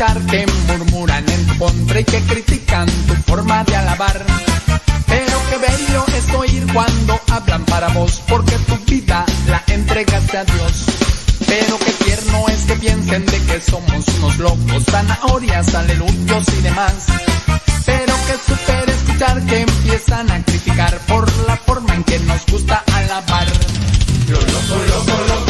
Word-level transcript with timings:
escuchar 0.00 0.26
que 0.26 0.46
murmuran 0.66 1.28
en 1.28 1.46
tu 1.46 1.58
contra 1.58 2.00
y 2.00 2.04
que 2.04 2.20
critican 2.22 2.86
tu 3.06 3.14
forma 3.26 3.62
de 3.64 3.76
alabar. 3.76 4.24
Pero 5.06 5.38
qué 5.50 5.58
bello 5.58 6.04
es 6.16 6.34
oír 6.34 6.66
cuando 6.72 7.20
hablan 7.30 7.64
para 7.66 7.88
vos, 7.88 8.22
porque 8.26 8.56
tu 8.66 8.76
vida 8.86 9.26
la 9.46 9.62
entregaste 9.66 10.38
a 10.38 10.44
Dios. 10.44 10.86
Pero 11.46 11.78
qué 11.78 11.92
tierno 12.04 12.48
es 12.48 12.64
que 12.64 12.76
piensen 12.76 13.26
de 13.26 13.38
que 13.44 13.60
somos 13.60 14.08
unos 14.18 14.38
locos, 14.38 14.84
zanahorias, 14.84 15.74
aleluyos 15.74 16.48
y 16.48 16.62
demás. 16.62 17.06
Pero 17.84 18.14
que 18.26 18.52
super 18.52 18.88
escuchar 18.88 19.44
que 19.44 19.60
empiezan 19.60 20.30
a 20.30 20.42
criticar 20.44 20.98
por 21.08 21.30
la 21.46 21.56
forma 21.58 21.94
en 21.94 22.04
que 22.04 22.18
nos 22.20 22.46
gusta 22.46 22.82
alabar. 22.94 23.48
Lo 24.28 24.40
loco, 24.40 24.76
loco, 24.88 25.24
loco 25.28 25.49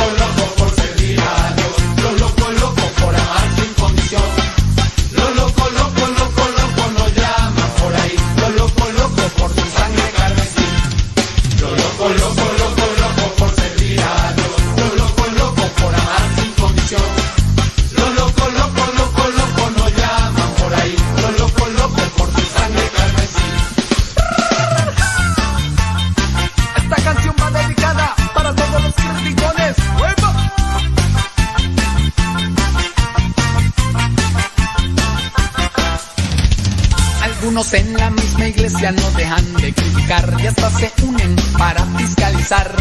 en 37.73 37.97
la 37.97 38.11
misma 38.11 38.49
iglesia 38.49 38.91
no 38.91 39.11
dejan 39.13 39.55
de 39.55 39.73
criticar 39.73 40.37
y 40.43 40.47
hasta 40.47 40.71
se 40.71 40.93
unen 41.03 41.37
para 41.57 41.85
fiscalizar. 41.97 42.75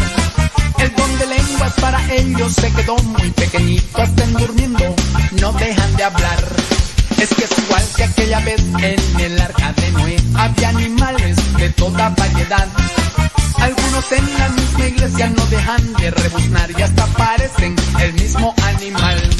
El 0.78 0.94
don 0.94 1.18
de 1.18 1.26
lenguas 1.26 1.72
para 1.80 2.14
ellos 2.14 2.52
se 2.54 2.72
quedó 2.72 2.96
muy 2.96 3.30
pequeñito, 3.30 4.02
estén 4.02 4.32
durmiendo, 4.32 4.94
no 5.40 5.52
dejan 5.52 5.96
de 5.96 6.04
hablar. 6.04 6.44
Es 7.20 7.28
que 7.34 7.44
es 7.44 7.58
igual 7.58 7.84
que 7.96 8.04
aquella 8.04 8.40
vez 8.40 8.60
en 8.60 9.20
el 9.20 9.40
arca 9.40 9.72
de 9.74 9.90
Noé, 9.92 10.16
había 10.34 10.68
animales 10.70 11.36
de 11.58 11.70
toda 11.70 12.08
variedad. 12.10 12.68
Algunos 13.58 14.12
en 14.12 14.38
la 14.38 14.48
misma 14.48 14.86
iglesia 14.86 15.26
no 15.28 15.46
dejan 15.46 15.92
de 15.94 16.10
rebuznar 16.10 16.70
y 16.76 16.82
hasta 16.82 17.06
parecen 17.06 17.76
el 18.00 18.12
mismo 18.14 18.54
animal. 18.64 19.30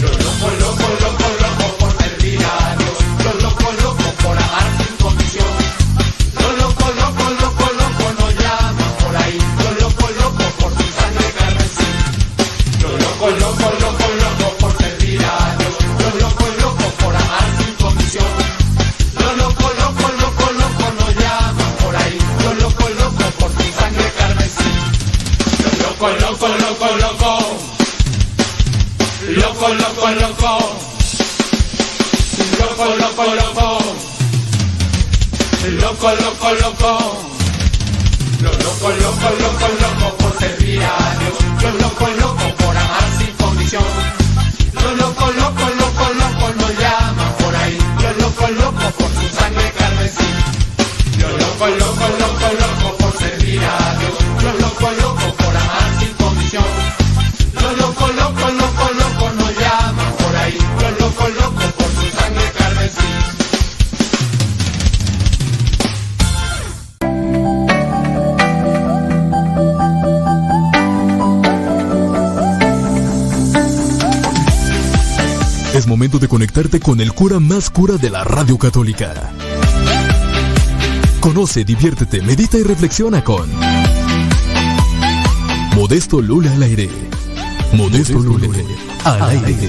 Lo 0.00 0.08
loco, 0.08 0.50
loco, 0.58 0.88
loco, 1.00 1.41
loco, 26.08 26.18
loco, 26.18 26.48
loco, 26.48 26.96
loco. 26.96 27.32
Loco, 29.28 29.68
loco, 29.68 30.10
loco. 30.10 30.52
Loco, 32.58 32.84
loco, 32.96 33.24
loco. 33.34 33.78
Loco, 35.80 36.10
loco, 36.10 36.52
loco. 36.60 36.92
Lo 38.40 38.50
loco, 38.50 38.88
loco, 38.90 39.28
loco, 39.38 39.68
loco 39.80 40.16
por 40.18 40.38
servir 40.38 40.82
a 40.82 41.14
Dios. 41.20 41.62
Lo 41.62 41.70
loco, 41.78 42.06
loco 42.20 42.56
por 42.56 42.76
amar 42.76 43.08
sin 43.18 43.32
condición. 43.36 43.84
Lo 44.72 44.94
loco, 44.96 45.26
loco, 45.30 45.64
loco, 45.78 46.04
loco 46.14 46.54
nos 46.56 46.78
llaman 46.78 47.32
por 47.38 47.54
ahí. 47.54 47.78
Lo 48.02 48.12
loco, 48.24 48.48
loco 48.48 48.90
por 48.98 49.10
su 49.14 49.36
sangre 49.36 49.72
carmesí. 49.78 50.26
Lo 51.20 51.28
loco, 51.28 51.66
loco, 51.68 52.08
loco 52.18 52.21
momento 75.92 76.18
de 76.18 76.26
conectarte 76.26 76.80
con 76.80 77.02
el 77.02 77.12
cura 77.12 77.38
más 77.38 77.68
cura 77.68 77.98
de 77.98 78.08
la 78.08 78.24
radio 78.24 78.56
católica. 78.56 79.12
Conoce, 81.20 81.66
diviértete, 81.66 82.22
medita 82.22 82.56
y 82.56 82.62
reflexiona 82.62 83.22
con 83.22 83.50
Modesto 85.76 86.22
Lula 86.22 86.50
al 86.54 86.62
aire. 86.62 86.88
Modesto 87.74 88.20
Lula 88.20 88.48
al 89.04 89.22
aire. 89.44 89.68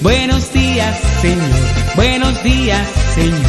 Buenos 0.00 0.50
días, 0.52 0.98
Señor. 1.20 1.94
Buenos 1.94 2.42
días, 2.42 2.88
Señor. 3.14 3.40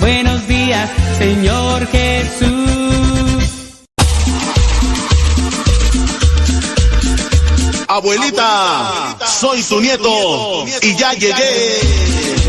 Buenos 0.00 0.48
días, 0.48 0.90
Señor 1.18 1.86
Jesús. 1.86 2.60
Abuelita, 7.86 9.16
soy 9.24 9.62
tu 9.62 9.80
nieto 9.80 10.64
y 10.82 10.96
ya 10.96 11.12
llegué. 11.12 12.39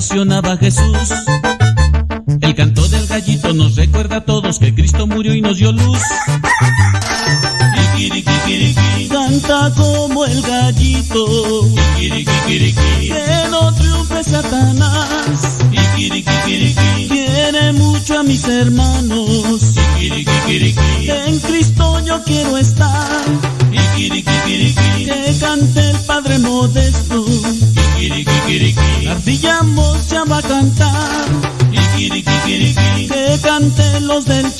mencionaba 0.00 0.56
Jesús. 0.56 1.29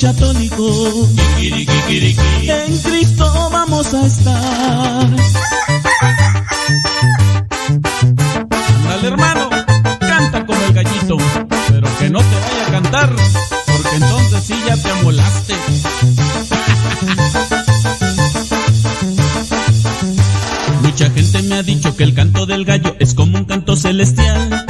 católico. 0.01 1.07
En 1.37 2.77
Cristo 2.79 3.49
vamos 3.51 3.93
a 3.93 4.05
estar. 4.07 5.09
Dale 8.83 9.07
hermano, 9.07 9.49
canta 9.99 10.45
como 10.45 10.59
el 10.59 10.73
gallito, 10.73 11.17
pero 11.69 11.87
que 11.99 12.09
no 12.09 12.19
te 12.19 12.35
vaya 12.35 12.67
a 12.67 12.71
cantar, 12.71 13.15
porque 13.67 13.95
entonces 13.95 14.43
sí 14.43 14.55
ya 14.67 14.75
te 14.75 14.89
amolaste. 14.89 15.55
Mucha 20.81 21.09
gente 21.11 21.41
me 21.43 21.55
ha 21.55 21.63
dicho 21.63 21.95
que 21.95 22.03
el 22.03 22.15
canto 22.15 22.45
del 22.47 22.65
gallo 22.65 22.95
es 22.99 23.13
como 23.13 23.37
un 23.37 23.45
canto 23.45 23.75
celestial. 23.75 24.65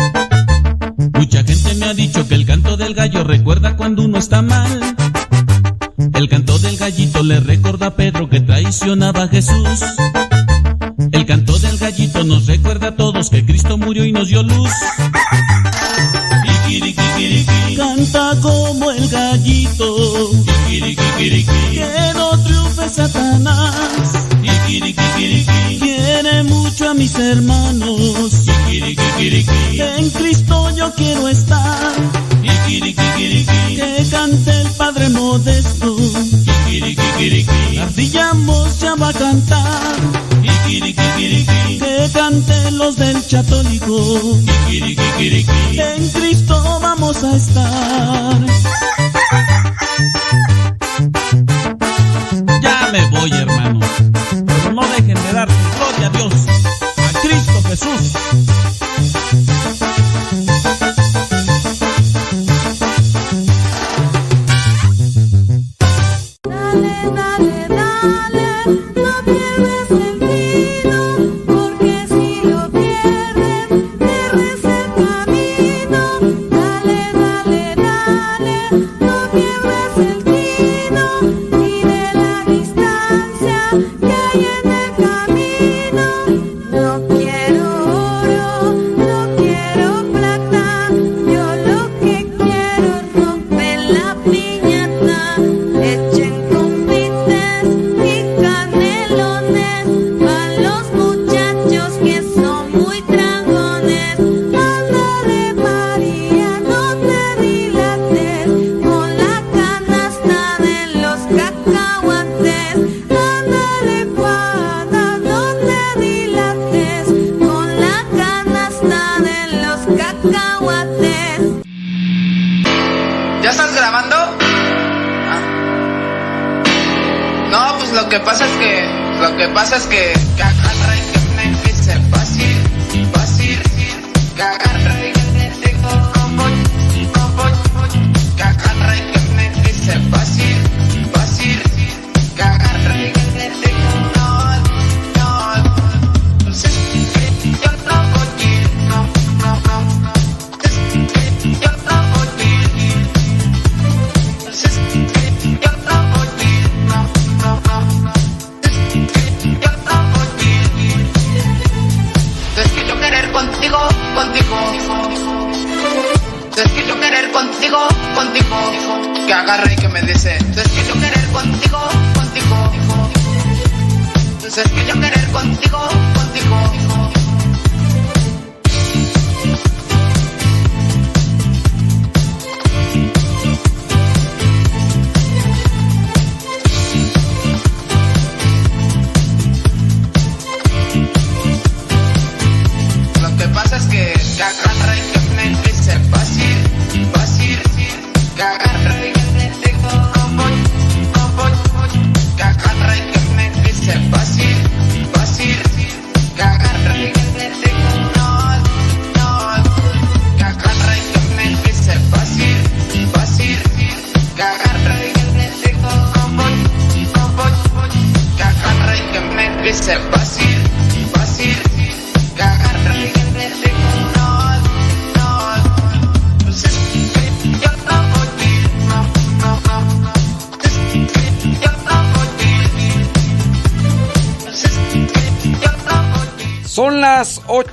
Mucha 1.14 1.44
gente 1.44 1.74
me 1.76 1.86
ha 1.86 1.94
dicho 1.94 2.28
que 2.28 2.36
el 2.36 2.46
canto 2.46 2.76
del 2.76 2.94
gallo 2.94 3.24
recuerda 3.24 3.78
cuando 3.78 4.04
uno 4.04 4.18
está 4.18 4.42
mal 4.42 4.81
recuerda 7.72 7.96
Pedro 7.96 8.30
que 8.30 8.42
traicionaba 8.42 9.24
a 9.24 9.28
Jesús. 9.30 9.80
El 11.14 11.26
canto 11.26 11.58
del 11.58 11.78
gallito 11.78 12.24
nos 12.26 12.46
recuerda 12.46 12.88
a 12.88 12.96
todos 12.98 13.30
que 13.30 13.46
Cristo 13.46 13.78
murió 13.78 14.04
y 14.04 14.12
nos 14.12 14.28
dio 14.28 14.44
luz. 14.44 14.70
Canta 17.78 18.36
como 18.42 18.92
el 18.92 19.08
gallito. 19.08 19.96
Que 20.68 22.14
no 22.14 22.44
triunfe 22.44 22.90
Satanás 22.90 24.12
a 26.80 26.94
mis 26.94 27.14
hermanos. 27.16 28.32
En 28.70 30.10
Cristo 30.12 30.70
yo 30.76 30.94
quiero 30.96 31.28
estar. 31.28 31.92
Que 33.76 34.06
cante 34.10 34.62
el 34.62 34.68
Padre 34.78 35.10
Modesto. 35.10 35.98
La 37.74 37.84
ardilla 37.84 38.32
ya 38.80 38.96
va 38.96 39.10
a 39.10 39.14
cantar. 39.14 39.98
Que 41.80 42.10
cante 42.14 42.72
los 42.72 42.96
del 42.96 43.28
Chatólico. 43.28 44.40
En 44.70 46.10
Cristo 46.10 46.80
vamos 46.82 47.24
a 47.24 47.36
estar. 47.36 48.40
Ya 52.62 52.90
me 52.92 53.06
voy, 53.10 53.32
hermano. 53.32 53.80
Pero 54.46 54.74
no 54.74 54.82
dejen 54.88 55.22
de 55.22 55.34
dar 55.34 55.50
gloria 55.76 56.08
a 56.08 56.10
Dios. 56.10 56.61
Jesús. 57.84 58.41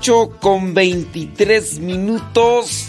8 0.09 0.38
con 0.41 0.73
23 0.73 1.81
minutos. 1.81 2.87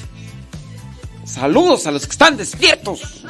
Saludos 1.25 1.85
a 1.85 1.91
los 1.91 2.05
que 2.05 2.11
están 2.11 2.37
despiertos. 2.37 3.25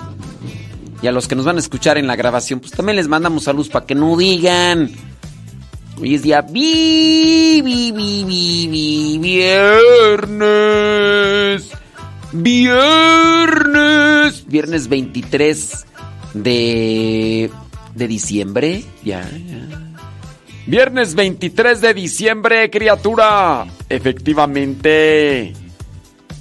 Y 1.02 1.08
a 1.08 1.12
los 1.12 1.28
que 1.28 1.34
nos 1.36 1.46
van 1.46 1.56
a 1.56 1.60
escuchar 1.60 1.98
en 1.98 2.06
la 2.06 2.16
grabación, 2.16 2.60
pues 2.60 2.72
también 2.72 2.98
les 2.98 3.08
mandamos 3.08 3.46
saludos 3.46 3.70
para 3.70 3.88
que 3.88 3.96
no 3.96 4.16
digan. 4.16 4.92
Hoy 6.00 6.14
es 6.14 6.22
día 6.22 6.42
vi, 6.42 7.62
vi, 7.64 7.92
vi- 7.92 9.18
viernes. 9.18 10.30
Viernes. 12.32 13.66
Viernes 14.48 14.88
23 14.88 15.86
de, 16.36 17.50
de 17.96 18.08
diciembre. 18.08 18.84
Ya, 19.04 19.22
ya. 19.28 19.68
Viernes 20.68 21.16
23 21.16 21.82
de 21.82 21.94
diciembre, 21.96 22.70
criatura. 22.70 23.66
Efectivamente. 23.90 25.54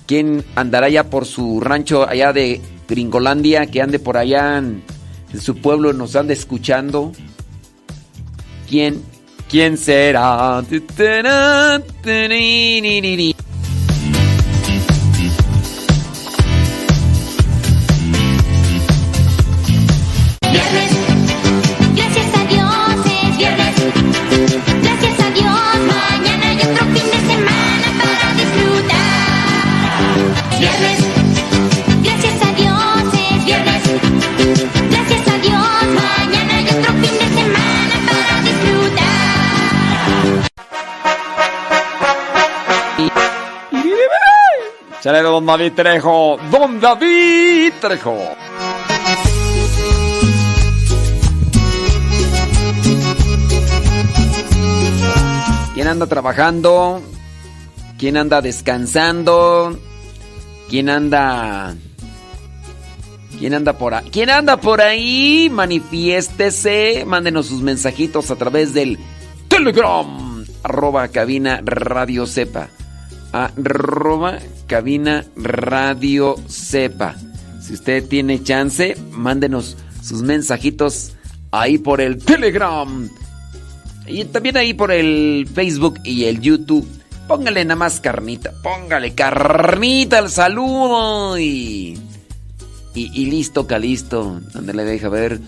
¿Quién 0.07 0.45
andará 0.55 0.89
ya 0.89 1.11
por 1.11 1.27
su 1.27 1.61
rancho 1.61 2.09
allá 2.09 2.33
de 2.33 2.61
Gringolandia? 2.89 3.67
Que 3.67 3.83
ande 3.83 3.99
por 3.99 4.17
allá 4.17 4.59
en, 4.59 4.83
su 5.39 5.57
pueblo, 5.57 5.93
nos 5.93 6.17
anda 6.17 6.33
escuchando. 6.33 7.13
¿Quién? 8.69 9.03
¿Quién 9.49 9.77
será? 9.77 10.63
David 45.49 45.73
Trejo. 45.73 46.37
Don 46.51 46.79
David 46.79 47.73
Trejo. 47.81 48.19
¿Quién 55.73 55.89
anda 55.89 56.07
trabajando? 56.07 57.01
¿Quién 57.97 58.19
anda 58.19 58.43
descansando? 58.43 59.79
¿Quién 60.69 60.91
anda... 60.91 61.75
¿Quién 63.39 63.55
anda 63.55 63.73
por 63.73 63.95
ahí? 63.95 64.11
¿Quién 64.11 64.29
anda 64.29 64.59
por 64.59 64.83
ahí? 64.83 65.49
Manifiéstese. 65.51 67.05
Mándenos 67.07 67.47
sus 67.47 67.63
mensajitos 67.63 68.31
a 68.31 68.37
través 68.37 68.75
del 68.75 68.99
Telegram. 69.49 70.45
Arroba 70.63 71.09
cabina 71.09 71.63
radio 71.65 72.27
sepa. 72.27 72.69
Arroba 73.33 74.41
cabina 74.69 75.25
Radio 75.35 76.37
Cepa. 76.49 77.17
Si 77.61 77.73
usted 77.75 78.07
tiene 78.07 78.43
chance, 78.45 78.97
mándenos 79.11 79.77
sus 80.03 80.23
mensajitos 80.23 81.13
ahí 81.51 81.79
por 81.79 82.01
el 82.01 82.19
Telegram. 82.19 83.09
Y 84.07 84.25
también 84.27 84.57
ahí 84.57 84.75
por 84.75 84.93
el 84.93 85.49
Facebook 85.53 85.99
y 86.05 86.25
el 86.25 86.41
YouTube. 86.41 86.87
Póngale 87.27 87.65
nada 87.65 87.77
más 87.77 88.01
carnita. 88.01 88.53
Póngale 88.63 89.15
carnita 89.15 90.19
al 90.19 90.31
saludo. 90.31 91.39
Y, 91.39 91.99
y, 92.95 93.11
y 93.23 93.27
listo, 93.27 93.67
calisto. 93.67 94.41
Ándale, 94.55 94.85
deja 94.85 95.09
ver. 95.09 95.41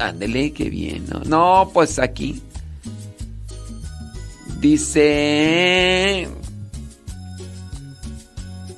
Ándale, 0.00 0.52
qué 0.52 0.70
bien. 0.70 1.04
No, 1.10 1.20
no 1.24 1.70
pues 1.74 1.98
aquí. 1.98 2.40
Dice. 4.64 6.26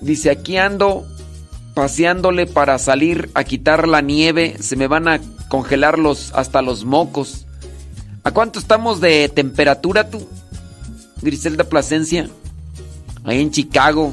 Dice, 0.01 0.31
aquí 0.31 0.57
ando 0.57 1.07
paseándole 1.75 2.49
para 2.49 2.77
salir 2.81 3.31
a 3.35 3.44
quitar 3.44 3.87
la 3.87 4.01
nieve. 4.01 4.57
Se 4.59 4.75
me 4.75 4.88
van 4.88 5.07
a 5.07 5.20
congelar 5.49 6.01
los, 6.01 6.33
hasta 6.35 6.61
los 6.61 6.85
mocos. 6.85 7.46
¿A 8.25 8.33
cuánto 8.33 8.59
estamos 8.59 9.01
de 9.01 9.29
temperatura 9.29 10.11
tú? 10.11 10.27
Griselda 11.22 11.62
Plasencia. 11.62 12.29
Ahí 13.22 13.40
en 13.40 13.53
Chicago. 13.53 14.12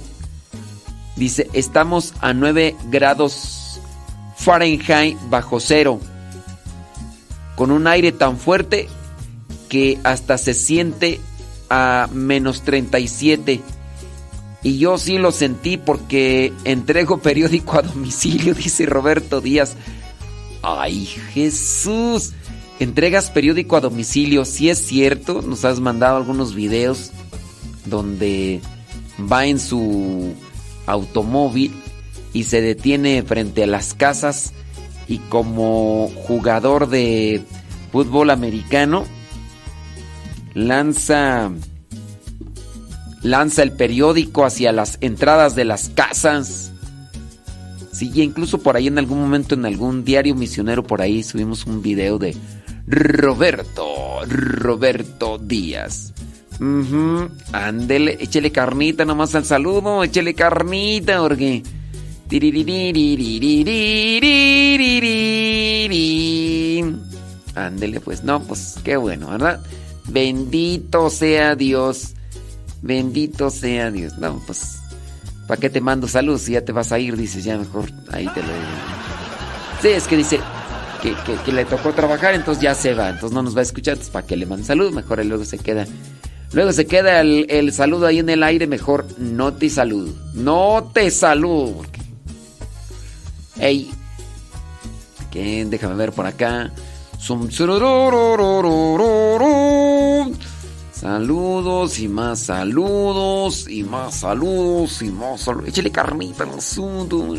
Dice, 1.15 1.49
estamos 1.53 2.13
a 2.21 2.33
9 2.33 2.75
grados 2.91 3.81
Fahrenheit 4.37 5.17
bajo 5.27 5.59
cero. 5.59 5.99
Con 7.55 7.71
un 7.71 7.87
aire 7.87 8.11
tan 8.11 8.37
fuerte 8.37 8.87
que 9.69 9.97
hasta 10.03 10.37
se 10.37 10.53
siente 10.53 11.19
a 11.73 12.07
menos 12.11 12.61
37. 12.61 13.61
Y 14.61 14.77
yo 14.77 14.99
sí 14.99 15.17
lo 15.17 15.31
sentí 15.31 15.77
porque 15.77 16.53
entrego 16.65 17.17
periódico 17.17 17.79
a 17.79 17.81
domicilio, 17.81 18.53
dice 18.55 18.85
Roberto 18.85 19.41
Díaz. 19.41 19.75
Ay, 20.61 21.05
Jesús. 21.05 22.33
Entregas 22.79 23.31
periódico 23.31 23.75
a 23.75 23.81
domicilio, 23.81 24.45
si 24.45 24.69
es 24.69 24.85
cierto, 24.85 25.41
nos 25.41 25.63
has 25.65 25.79
mandado 25.79 26.17
algunos 26.17 26.53
videos 26.53 27.11
donde 27.85 28.61
va 29.31 29.45
en 29.45 29.59
su 29.59 30.33
automóvil 30.85 31.73
y 32.33 32.43
se 32.43 32.61
detiene 32.61 33.23
frente 33.23 33.63
a 33.63 33.67
las 33.67 33.93
casas 33.93 34.53
y 35.07 35.19
como 35.19 36.11
jugador 36.27 36.89
de 36.89 37.43
fútbol 37.91 38.31
americano 38.31 39.05
lanza 40.53 41.51
lanza 43.23 43.63
el 43.63 43.71
periódico 43.71 44.45
hacia 44.45 44.71
las 44.71 44.97
entradas 45.01 45.55
de 45.55 45.65
las 45.65 45.89
casas. 45.89 46.71
Sí, 47.91 48.11
y 48.13 48.21
incluso 48.21 48.59
por 48.59 48.75
ahí 48.75 48.87
en 48.87 48.97
algún 48.97 49.19
momento 49.19 49.55
en 49.55 49.65
algún 49.65 50.03
diario 50.03 50.35
misionero 50.35 50.83
por 50.83 51.01
ahí 51.01 51.23
subimos 51.23 51.65
un 51.65 51.81
video 51.81 52.17
de 52.17 52.35
Roberto, 52.87 53.85
Roberto 54.27 55.37
Díaz. 55.37 56.13
Uh 56.59 56.63
-huh, 56.63 57.29
ándele, 57.51 58.17
échele 58.19 58.51
carnita 58.51 59.05
nomás 59.05 59.35
al 59.35 59.45
saludo, 59.45 60.03
échele 60.03 60.33
carnita, 60.33 61.19
porque... 61.19 61.63
Ándele 67.55 67.99
pues, 67.99 68.23
no, 68.23 68.41
pues 68.41 68.75
qué 68.83 68.97
bueno, 68.97 69.29
¿verdad? 69.29 69.61
Bendito 70.13 71.09
sea 71.09 71.55
Dios. 71.55 72.13
Bendito 72.83 73.49
sea 73.49 73.89
Dios. 73.89 74.15
No, 74.19 74.39
pues, 74.45 74.77
¿para 75.47 75.59
qué 75.59 75.71
te 75.71 75.81
mando 75.81 76.07
salud 76.07 76.39
si 76.39 76.51
ya 76.51 76.63
te 76.63 76.71
vas 76.71 76.91
a 76.91 76.99
ir? 76.99 77.17
Dices, 77.17 77.43
ya 77.43 77.57
mejor 77.57 77.89
ahí 78.11 78.27
te 78.27 78.41
lo 78.41 78.47
digo. 78.47 78.59
Sí, 79.81 79.87
es 79.87 80.07
que 80.07 80.17
dice 80.17 80.39
que, 81.01 81.51
le 81.51 81.65
tocó 81.65 81.93
trabajar, 81.93 82.35
entonces 82.35 82.61
ya 82.61 82.75
se 82.75 82.93
va. 82.93 83.09
Entonces 83.09 83.33
no 83.33 83.41
nos 83.41 83.55
va 83.55 83.61
a 83.61 83.63
escuchar, 83.63 83.93
entonces 83.93 84.13
¿para 84.13 84.27
qué 84.27 84.37
le 84.37 84.45
mando 84.45 84.63
salud? 84.63 84.93
Mejor 84.93 85.25
luego 85.25 85.45
se 85.45 85.57
queda. 85.57 85.87
Luego 86.51 86.71
se 86.71 86.85
queda 86.85 87.21
el, 87.21 87.73
saludo 87.73 88.05
ahí 88.05 88.19
en 88.19 88.29
el 88.29 88.43
aire, 88.43 88.67
mejor 88.67 89.07
no 89.17 89.53
te 89.55 89.67
saludo. 89.71 90.13
No 90.35 90.91
te 90.93 91.09
saludo. 91.09 91.81
Ey. 93.57 93.89
¿Qué? 95.31 95.65
Déjame 95.65 95.95
ver 95.95 96.11
por 96.11 96.27
acá. 96.27 96.71
Saludos 100.91 101.99
y 101.99 102.09
más 102.09 102.39
saludos 102.39 103.69
y 103.69 103.83
más 103.83 104.15
saludos 104.15 105.01
y 105.01 105.09
más 105.09 105.39
saludos. 105.39 105.69
Échale 105.69 105.89
carnita 105.89 106.43
al 106.43 106.49
asunto. 106.49 107.33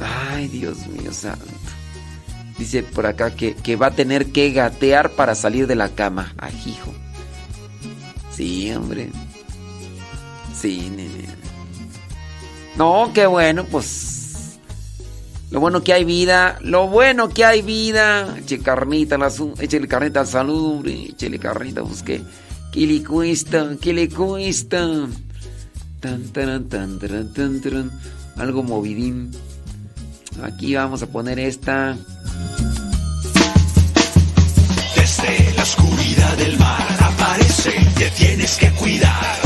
Ay, 0.00 0.48
Dios 0.48 0.86
mío 0.86 1.12
santo. 1.12 1.44
Dice 2.56 2.82
por 2.82 3.04
acá 3.04 3.34
que, 3.34 3.54
que 3.54 3.76
va 3.76 3.88
a 3.88 3.94
tener 3.94 4.32
que 4.32 4.52
gatear 4.52 5.10
para 5.10 5.34
salir 5.34 5.66
de 5.66 5.74
la 5.74 5.90
cama. 5.90 6.34
Ay, 6.38 6.54
hijo. 6.64 6.94
Sí, 8.30 8.72
hombre. 8.72 9.10
Sí, 10.58 10.88
nene. 10.88 11.26
No, 12.76 13.10
qué 13.12 13.26
bueno, 13.26 13.64
pues. 13.64 14.15
Lo 15.50 15.60
bueno 15.60 15.82
que 15.82 15.92
hay 15.92 16.04
vida. 16.04 16.58
Lo 16.60 16.88
bueno 16.88 17.28
que 17.28 17.44
hay 17.44 17.62
vida. 17.62 18.36
Eche 18.38 18.58
carnita 18.58 19.16
asunto. 19.16 19.60
Échale 19.62 19.88
carnita 19.88 20.20
al 20.20 20.26
saludo, 20.26 20.72
hombre. 20.72 21.10
Échale 21.10 21.38
carnita, 21.38 21.82
pues 21.82 22.02
que. 22.02 22.22
¿Qué 22.72 22.86
le 22.86 23.02
cuesta? 23.02 23.76
¿Qué 23.80 23.92
le 23.92 24.08
cuesta? 24.08 25.08
Tan, 26.00 26.24
tan, 26.32 26.68
tan, 26.68 26.98
taran. 26.98 27.90
Algo 28.36 28.62
movidín. 28.62 29.30
Aquí 30.42 30.74
vamos 30.74 31.02
a 31.02 31.06
poner 31.06 31.38
esta. 31.38 31.96
oscuridad 35.66 36.36
del 36.36 36.56
mar 36.58 36.86
aparece, 37.00 37.72
te 37.98 38.08
tienes 38.10 38.56
que 38.56 38.70
cuidar. 38.72 39.45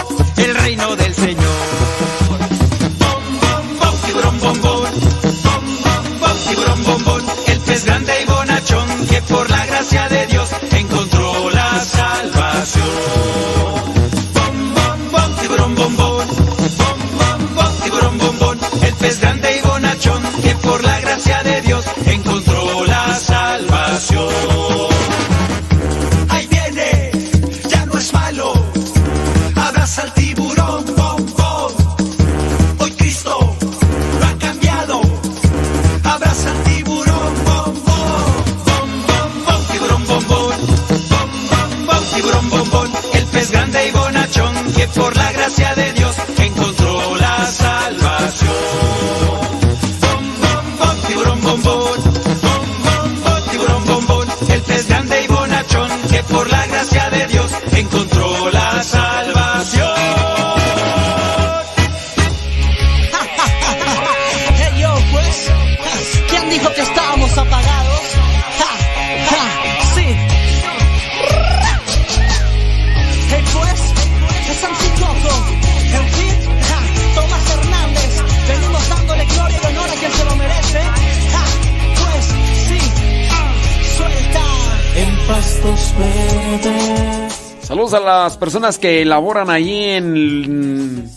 personas 88.61 88.77
que 88.77 89.03
laboran 89.05 89.49
ahí 89.49 89.85
en, 89.85 91.09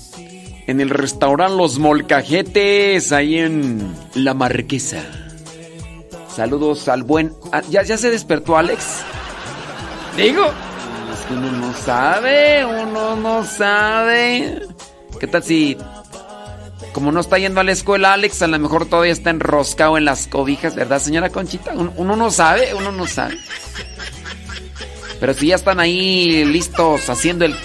en 0.66 0.80
el 0.80 0.88
restaurante 0.88 1.54
Los 1.54 1.78
Molcajetes, 1.78 3.12
ahí 3.12 3.38
en 3.38 3.94
La 4.14 4.32
Marquesa. 4.32 5.02
Saludos 6.34 6.88
al 6.88 7.02
buen... 7.02 7.34
ah, 7.52 7.60
¿Ya, 7.68 7.82
ya 7.82 7.98
se 7.98 8.10
despertó 8.10 8.56
Alex? 8.56 9.02
Digo, 10.16 10.42
es 11.12 11.26
que 11.26 11.34
uno 11.34 11.52
no 11.52 11.74
sabe, 11.74 12.64
uno 12.64 13.14
no 13.16 13.44
sabe. 13.44 14.62
¿Qué 15.20 15.26
tal 15.26 15.42
si... 15.42 15.76
Como 16.94 17.12
no 17.12 17.20
está 17.20 17.36
yendo 17.36 17.60
a 17.60 17.64
la 17.64 17.72
escuela 17.72 18.14
Alex, 18.14 18.40
a 18.40 18.46
lo 18.46 18.58
mejor 18.58 18.86
todavía 18.86 19.12
está 19.12 19.28
enroscado 19.28 19.98
en 19.98 20.06
las 20.06 20.28
cobijas, 20.28 20.74
¿verdad, 20.74 20.98
señora 20.98 21.28
Conchita? 21.28 21.74
Uno 21.74 22.16
no 22.16 22.30
sabe, 22.30 22.72
uno 22.74 22.90
no 22.90 23.06
sabe. 23.06 23.36
Pero 25.24 25.32
si 25.32 25.46
ya 25.46 25.54
están 25.54 25.80
ahí 25.80 26.44
listos 26.44 27.08
haciendo 27.08 27.46
el 27.46 27.56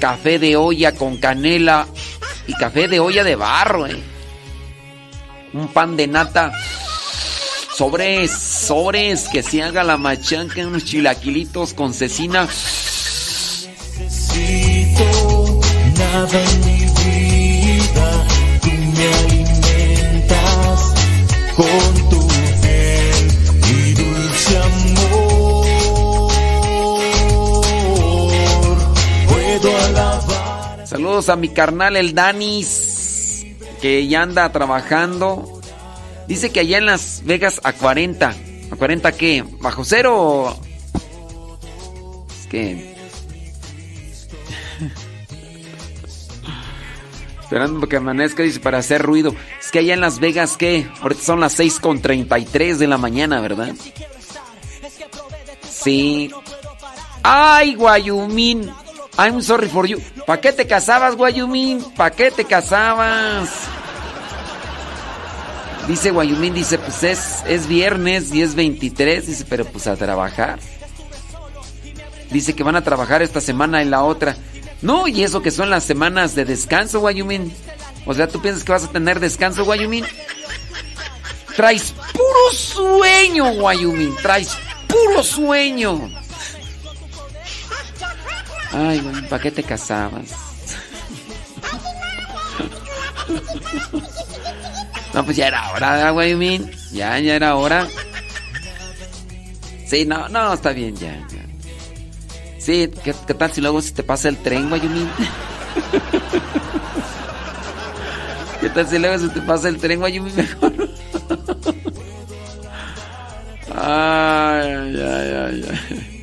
café 0.00 0.40
de 0.40 0.56
olla 0.56 0.90
con 0.90 1.18
canela 1.18 1.86
y 2.48 2.54
café 2.54 2.88
de 2.88 2.98
olla 2.98 3.22
de 3.22 3.36
barro, 3.36 3.86
¿eh? 3.86 4.02
Un 5.52 5.68
pan 5.68 5.96
de 5.96 6.08
nata. 6.08 6.50
Sobres, 7.76 8.32
sobres, 8.32 9.28
que 9.28 9.44
se 9.44 9.62
haga 9.62 9.84
la 9.84 9.96
machanca, 9.96 10.66
unos 10.66 10.84
chilaquilitos 10.84 11.74
con 11.74 11.94
cecina. 11.94 12.48
necesito 14.00 15.60
nada 15.96 16.42
A 31.14 31.36
mi 31.36 31.48
carnal 31.48 31.96
el 31.96 32.12
Danis, 32.12 33.46
que 33.80 34.08
ya 34.08 34.22
anda 34.22 34.50
trabajando. 34.50 35.60
Dice 36.26 36.50
que 36.50 36.58
allá 36.60 36.78
en 36.78 36.86
Las 36.86 37.22
Vegas 37.24 37.60
a 37.62 37.72
40. 37.72 38.34
¿A 38.72 38.76
40 38.76 39.12
qué? 39.12 39.44
¿Bajo 39.60 39.84
cero? 39.84 40.58
Es 42.40 42.46
que. 42.48 42.96
Esperando 47.42 47.88
que 47.88 47.96
amanezca, 47.96 48.42
dice, 48.42 48.58
para 48.58 48.78
hacer 48.78 49.00
ruido. 49.00 49.36
Es 49.60 49.70
que 49.70 49.78
allá 49.78 49.94
en 49.94 50.00
Las 50.00 50.18
Vegas, 50.18 50.56
¿qué? 50.56 50.88
Ahorita 51.00 51.22
son 51.22 51.38
las 51.38 51.52
6 51.52 51.78
con 51.78 52.02
33 52.02 52.80
de 52.80 52.88
la 52.88 52.98
mañana, 52.98 53.40
¿verdad? 53.40 53.72
Sí. 55.70 56.32
¡Ay, 57.22 57.76
Guayumín! 57.76 58.72
I'm 59.16 59.40
sorry 59.42 59.68
for 59.68 59.86
you. 59.86 60.00
¿Para 60.26 60.40
qué 60.40 60.52
te 60.52 60.66
casabas, 60.66 61.16
Guayumín? 61.16 61.84
¿Para 61.96 62.14
qué 62.14 62.30
te 62.30 62.44
casabas? 62.44 63.48
Dice 65.86 66.10
Guayumín, 66.10 66.54
dice, 66.54 66.78
pues 66.78 67.02
es, 67.02 67.42
es 67.46 67.68
viernes 67.68 68.32
y 68.32 68.42
es 68.42 68.54
23, 68.54 69.26
dice, 69.26 69.44
pero 69.48 69.64
pues 69.66 69.86
a 69.86 69.96
trabajar. 69.96 70.58
Dice 72.30 72.54
que 72.54 72.62
van 72.62 72.76
a 72.76 72.82
trabajar 72.82 73.22
esta 73.22 73.40
semana 73.40 73.82
y 73.82 73.86
la 73.86 74.02
otra. 74.02 74.36
No, 74.82 75.06
y 75.06 75.22
eso 75.22 75.42
que 75.42 75.50
son 75.50 75.70
las 75.70 75.84
semanas 75.84 76.34
de 76.34 76.44
descanso, 76.44 77.00
Guayumín. 77.00 77.52
O 78.06 78.14
sea, 78.14 78.28
¿tú 78.28 78.40
piensas 78.40 78.64
que 78.64 78.72
vas 78.72 78.84
a 78.84 78.90
tener 78.90 79.20
descanso, 79.20 79.64
Guayumín? 79.64 80.04
Traes 81.54 81.94
puro 82.12 82.52
sueño, 82.52 83.52
Guayumín. 83.54 84.14
Traes 84.16 84.56
puro 84.88 85.22
sueño. 85.22 86.10
Ay, 88.74 89.00
güey, 89.00 89.28
¿para 89.28 89.42
qué 89.42 89.50
te 89.52 89.62
casabas? 89.62 90.32
No, 95.12 95.24
pues 95.24 95.36
ya 95.36 95.46
era 95.46 95.70
hora, 95.72 96.10
Guayumín. 96.10 96.70
Ya, 96.90 97.18
ya 97.20 97.36
era 97.36 97.54
hora. 97.54 97.86
Sí, 99.86 100.04
no, 100.04 100.28
no, 100.28 100.52
está 100.52 100.72
bien, 100.72 100.96
ya, 100.96 101.12
ya. 101.28 101.44
Sí, 102.58 102.90
¿qué, 103.04 103.12
tal 103.12 103.52
si 103.52 103.60
luego 103.60 103.80
se 103.80 103.92
te 103.92 104.02
pasa 104.02 104.28
el 104.28 104.38
tren, 104.38 104.68
Guayumín? 104.68 105.08
¿Qué 108.60 108.70
tal 108.70 108.88
si 108.88 108.98
luego 108.98 109.18
se 109.18 109.28
te 109.28 109.40
pasa 109.42 109.68
el 109.68 109.78
tren, 109.78 110.00
Guayumín? 110.00 110.34
Mejor. 110.36 110.72
Ay, 113.76 114.96
ay, 114.96 115.30
ay, 115.34 115.64
ay. 115.68 116.13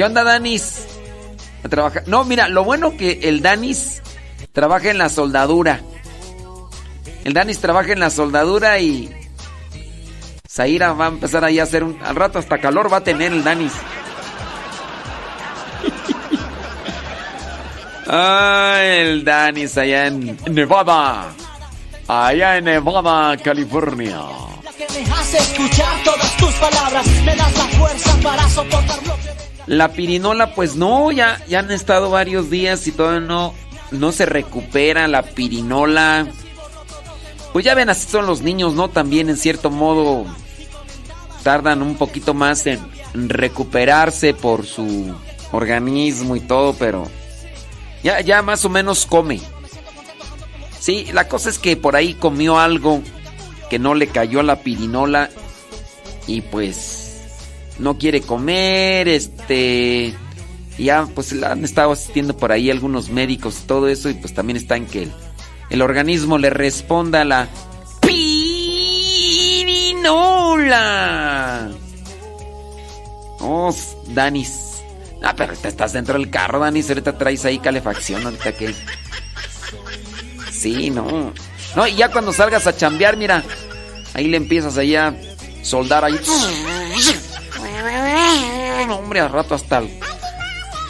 ¿Qué 0.00 0.04
onda, 0.04 0.24
Danis? 0.24 0.86
A 1.62 1.68
trabajar. 1.68 2.04
No, 2.06 2.24
mira, 2.24 2.48
lo 2.48 2.64
bueno 2.64 2.96
que 2.96 3.20
el 3.24 3.42
Danis 3.42 4.00
trabaja 4.50 4.90
en 4.90 4.96
la 4.96 5.10
soldadura. 5.10 5.82
El 7.22 7.34
Danis 7.34 7.58
trabaja 7.58 7.92
en 7.92 8.00
la 8.00 8.08
soldadura 8.08 8.78
y. 8.78 9.14
Zaira 10.48 10.94
va 10.94 11.04
a 11.04 11.08
empezar 11.08 11.44
ahí 11.44 11.58
a 11.58 11.64
hacer 11.64 11.84
un. 11.84 11.98
Al 12.02 12.16
rato 12.16 12.38
hasta 12.38 12.56
calor 12.56 12.90
va 12.90 12.96
a 12.96 13.04
tener 13.04 13.30
el 13.30 13.44
Danis. 13.44 13.74
Ay, 18.06 18.88
el 19.02 19.22
Danis 19.22 19.76
allá 19.76 20.06
en 20.06 20.38
Nevada. 20.50 21.26
Allá 22.08 22.56
en 22.56 22.64
Nevada, 22.64 23.36
California. 23.36 24.18
que 24.78 24.86
me 24.98 25.12
hace 25.12 25.36
escuchar 25.36 26.02
todas 26.04 26.36
tus 26.38 26.54
palabras, 26.54 27.06
me 27.22 27.36
das 27.36 27.54
la 27.54 27.78
fuerza 27.78 28.16
para 28.22 28.48
soportar 28.48 29.06
lo 29.06 29.14
que... 29.16 29.19
La 29.70 29.92
pirinola, 29.92 30.52
pues 30.56 30.74
no, 30.74 31.12
ya, 31.12 31.40
ya 31.46 31.60
han 31.60 31.70
estado 31.70 32.10
varios 32.10 32.50
días 32.50 32.88
y 32.88 32.90
todavía 32.90 33.20
no, 33.20 33.54
no 33.92 34.10
se 34.10 34.26
recupera 34.26 35.06
la 35.06 35.22
pirinola. 35.22 36.26
Pues 37.52 37.64
ya 37.64 37.76
ven, 37.76 37.88
así 37.88 38.10
son 38.10 38.26
los 38.26 38.42
niños, 38.42 38.74
¿no? 38.74 38.88
También 38.90 39.28
en 39.28 39.36
cierto 39.36 39.70
modo 39.70 40.26
tardan 41.44 41.82
un 41.82 41.94
poquito 41.94 42.34
más 42.34 42.66
en 42.66 42.80
recuperarse 43.14 44.34
por 44.34 44.66
su 44.66 45.14
organismo 45.52 46.34
y 46.34 46.40
todo, 46.40 46.74
pero 46.74 47.08
ya, 48.02 48.20
ya 48.22 48.42
más 48.42 48.64
o 48.64 48.70
menos 48.70 49.06
come. 49.06 49.40
Sí, 50.80 51.06
la 51.12 51.28
cosa 51.28 51.48
es 51.48 51.60
que 51.60 51.76
por 51.76 51.94
ahí 51.94 52.14
comió 52.14 52.58
algo 52.58 53.02
que 53.68 53.78
no 53.78 53.94
le 53.94 54.08
cayó 54.08 54.42
la 54.42 54.62
pirinola 54.64 55.30
y 56.26 56.40
pues 56.40 56.99
no 57.80 57.98
quiere 57.98 58.20
comer, 58.20 59.08
este 59.08 60.14
ya 60.78 61.06
pues 61.14 61.32
han 61.42 61.64
estado 61.64 61.92
asistiendo 61.92 62.36
por 62.36 62.52
ahí 62.52 62.70
algunos 62.70 63.10
médicos 63.10 63.64
todo 63.66 63.88
eso 63.88 64.08
y 64.08 64.14
pues 64.14 64.32
también 64.32 64.56
está 64.56 64.76
en 64.76 64.86
que 64.86 65.02
el, 65.02 65.12
el 65.70 65.82
organismo 65.82 66.38
le 66.38 66.50
responda 66.50 67.20
a 67.22 67.24
la 67.24 67.48
pirinola. 70.00 70.20
Oh, 73.40 73.74
Danis. 74.08 74.82
Ah, 75.22 75.34
pero 75.36 75.54
te 75.54 75.68
estás 75.68 75.92
dentro 75.92 76.18
del 76.18 76.30
carro, 76.30 76.60
Danis. 76.60 76.88
Ahorita 76.88 77.16
traes 77.16 77.44
ahí 77.44 77.58
calefacción, 77.58 78.24
ahorita 78.24 78.52
que. 78.52 78.74
Sí, 80.50 80.90
no. 80.90 81.32
No, 81.76 81.86
y 81.86 81.94
ya 81.94 82.10
cuando 82.10 82.32
salgas 82.32 82.66
a 82.66 82.76
chambear, 82.76 83.16
mira, 83.16 83.44
ahí 84.14 84.28
le 84.28 84.36
empiezas 84.36 84.76
ahí 84.76 84.96
a 84.96 85.14
soldar 85.62 86.04
ahí. 86.04 86.18
No, 88.90 88.96
hombre, 88.96 89.20
al 89.20 89.30
rato 89.30 89.54
hasta 89.54 89.78
el- 89.78 90.00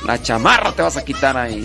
la 0.07 0.23
chamarra 0.23 0.73
te 0.73 0.81
vas 0.81 0.97
a 0.97 1.05
quitar 1.05 1.37
ahí. 1.37 1.63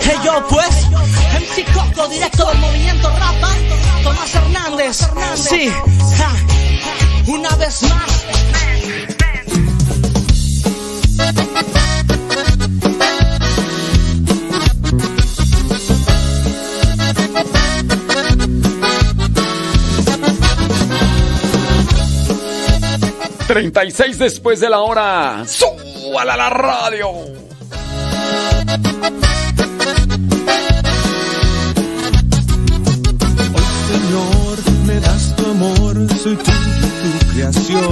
Hey 0.00 0.16
yo 0.24 0.42
pues, 0.48 0.86
MC 1.34 1.66
Coco, 1.74 2.08
directo 2.08 2.46
del 2.48 2.58
movimiento 2.60 3.10
Rapa, 3.10 3.54
Tomás 4.02 4.34
Hernández, 4.34 4.96
sí, 5.34 5.70
ja, 6.16 6.32
una 7.26 7.54
vez 7.56 7.82
más. 7.82 9.17
Treinta 23.48 23.82
y 23.82 23.90
seis 23.90 24.18
después 24.18 24.60
de 24.60 24.68
la 24.68 24.80
hora. 24.80 25.42
¡Súbala 25.46 26.36
la 26.36 26.50
radio! 26.50 27.08
Señor, 33.88 34.58
me 34.86 35.00
das 35.00 35.34
tu 35.34 35.46
amor, 35.46 35.96
soy 36.22 36.36
tu, 36.36 36.50
tu 36.50 37.26
creación. 37.32 37.90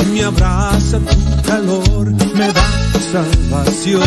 Y 0.00 0.04
me 0.06 0.24
abraza 0.24 0.98
tu 0.98 1.42
calor, 1.46 2.12
me 2.34 2.52
da 2.54 2.64
tu 2.94 3.00
salvación. 3.12 4.02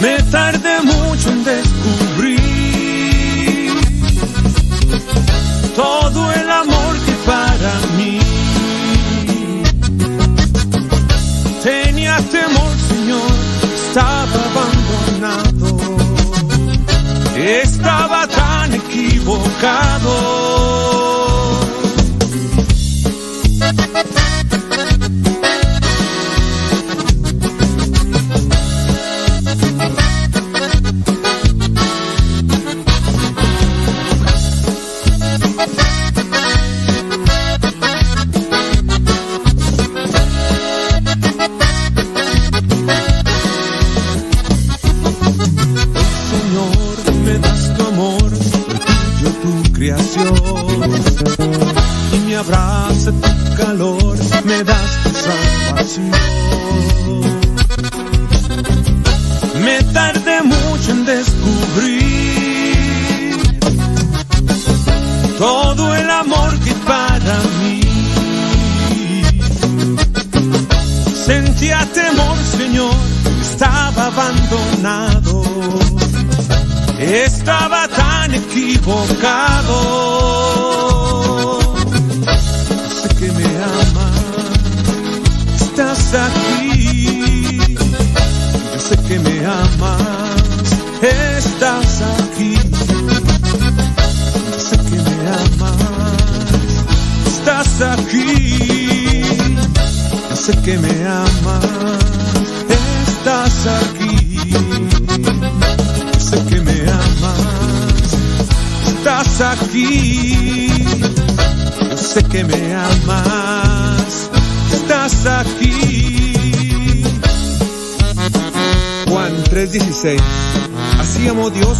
Me 0.00 0.22
tardé 0.32 0.80
mucho 0.82 1.28
en 1.30 1.44
descubrir 1.44 2.05
temor, 12.24 12.72
Señor, 12.88 13.30
estaba 13.74 14.40
abandonado, 14.50 15.76
estaba 17.36 18.26
tan 18.26 18.74
equivocado. 18.74 20.14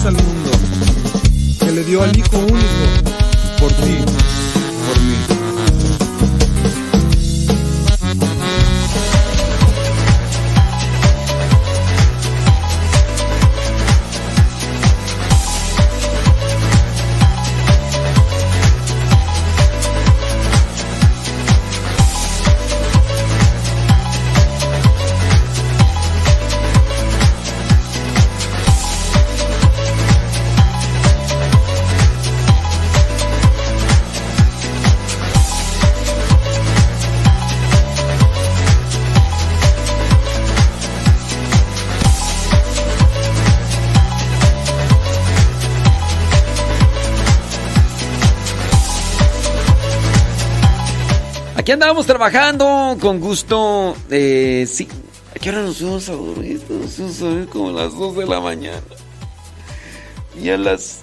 Salud. 0.06 0.35
Andábamos 51.96 52.06
trabajando 52.14 52.98
con 53.00 53.20
gusto. 53.20 53.96
Eh, 54.10 54.66
sí. 54.70 54.86
¿A 55.34 55.38
qué 55.38 55.48
hora 55.48 55.62
nos 55.62 55.78
fuimos 55.78 56.06
a 56.10 56.12
dormir? 56.12 56.60
Nos 56.68 56.92
fuimos 56.92 57.22
a 57.22 57.24
dormir 57.24 57.48
como 57.48 57.68
a 57.70 57.72
las 57.72 57.94
2 57.94 58.16
de 58.18 58.26
la 58.26 58.38
mañana. 58.38 58.82
Y 60.38 60.50
a 60.50 60.58
las. 60.58 61.00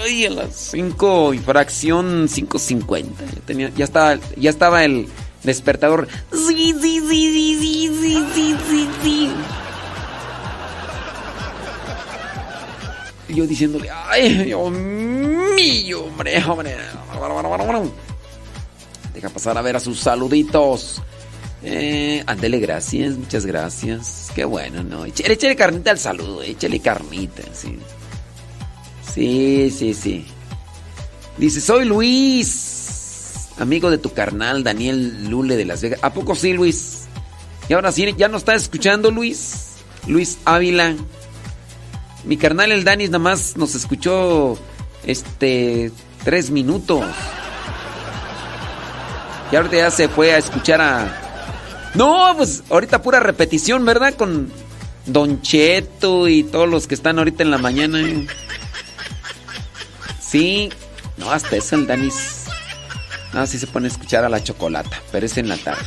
Ay, 0.00 0.26
a 0.26 0.30
las 0.30 0.54
5 0.54 1.34
y 1.34 1.38
fracción 1.38 2.28
5.50. 2.28 3.58
Ya, 3.58 3.70
ya, 3.70 3.84
estaba, 3.84 4.20
ya 4.36 4.50
estaba 4.50 4.84
el 4.84 5.08
despertador. 5.42 6.06
Sí, 6.30 6.76
sí, 6.80 7.00
sí, 7.00 7.00
sí, 7.10 7.58
sí, 7.58 7.90
sí, 8.00 8.24
sí, 8.34 8.56
sí, 8.70 8.88
sí. 9.02 9.30
Y 13.30 13.34
yo 13.34 13.46
diciéndole, 13.48 13.90
ay, 13.90 14.44
Dios 14.44 14.70
mío, 14.70 16.04
hombre, 16.04 16.40
hombre. 16.44 16.76
A 19.46 19.60
ver 19.60 19.76
a 19.76 19.80
sus 19.80 20.00
saluditos. 20.00 21.02
Eh, 21.64 22.22
andele, 22.26 22.58
gracias, 22.58 23.16
muchas 23.16 23.46
gracias. 23.46 24.30
Qué 24.34 24.44
bueno, 24.44 24.82
¿no? 24.82 25.04
Échale, 25.04 25.34
échale 25.34 25.56
carnita 25.56 25.90
al 25.90 25.98
saludo, 25.98 26.42
échale 26.42 26.80
carnita, 26.80 27.42
sí. 27.52 27.78
Sí, 29.12 29.70
sí, 29.76 29.94
sí. 29.94 30.26
Dice, 31.38 31.60
soy 31.60 31.84
Luis, 31.84 33.48
amigo 33.58 33.90
de 33.90 33.98
tu 33.98 34.12
carnal 34.12 34.64
Daniel 34.64 35.28
Lule 35.28 35.56
de 35.56 35.64
Las 35.64 35.82
Vegas. 35.82 36.00
¿A 36.02 36.12
poco 36.12 36.34
sí, 36.34 36.52
Luis? 36.52 37.02
Y 37.68 37.74
ahora 37.74 37.92
sí, 37.92 38.12
¿ya 38.16 38.28
no 38.28 38.38
está 38.38 38.54
escuchando, 38.54 39.10
Luis? 39.10 39.74
Luis 40.06 40.38
Ávila. 40.44 40.94
Mi 42.24 42.36
carnal 42.36 42.72
el 42.72 42.84
Danis 42.84 43.10
nada 43.10 43.18
más 43.18 43.56
nos 43.56 43.74
escuchó, 43.74 44.56
este, 45.04 45.90
tres 46.24 46.50
minutos. 46.50 47.04
Y 49.52 49.56
ahorita 49.56 49.76
ya 49.76 49.90
se 49.90 50.08
fue 50.08 50.32
a 50.32 50.38
escuchar 50.38 50.80
a... 50.80 51.92
No, 51.94 52.34
pues 52.38 52.62
ahorita 52.70 53.02
pura 53.02 53.20
repetición, 53.20 53.84
¿verdad? 53.84 54.14
Con 54.14 54.50
Don 55.04 55.42
Cheto 55.42 56.26
y 56.26 56.42
todos 56.42 56.66
los 56.66 56.86
que 56.86 56.94
están 56.94 57.18
ahorita 57.18 57.42
en 57.42 57.50
la 57.50 57.58
mañana. 57.58 57.98
Sí. 60.20 60.70
No, 61.18 61.30
hasta 61.30 61.56
eso 61.56 61.76
el 61.76 61.86
Danis... 61.86 62.46
No, 63.34 63.46
sí 63.46 63.58
se 63.58 63.66
pone 63.66 63.88
a 63.88 63.90
escuchar 63.90 64.24
a 64.24 64.28
la 64.30 64.42
chocolata, 64.42 65.00
pero 65.10 65.26
es 65.26 65.36
en 65.36 65.48
la 65.48 65.56
tarde. 65.58 65.84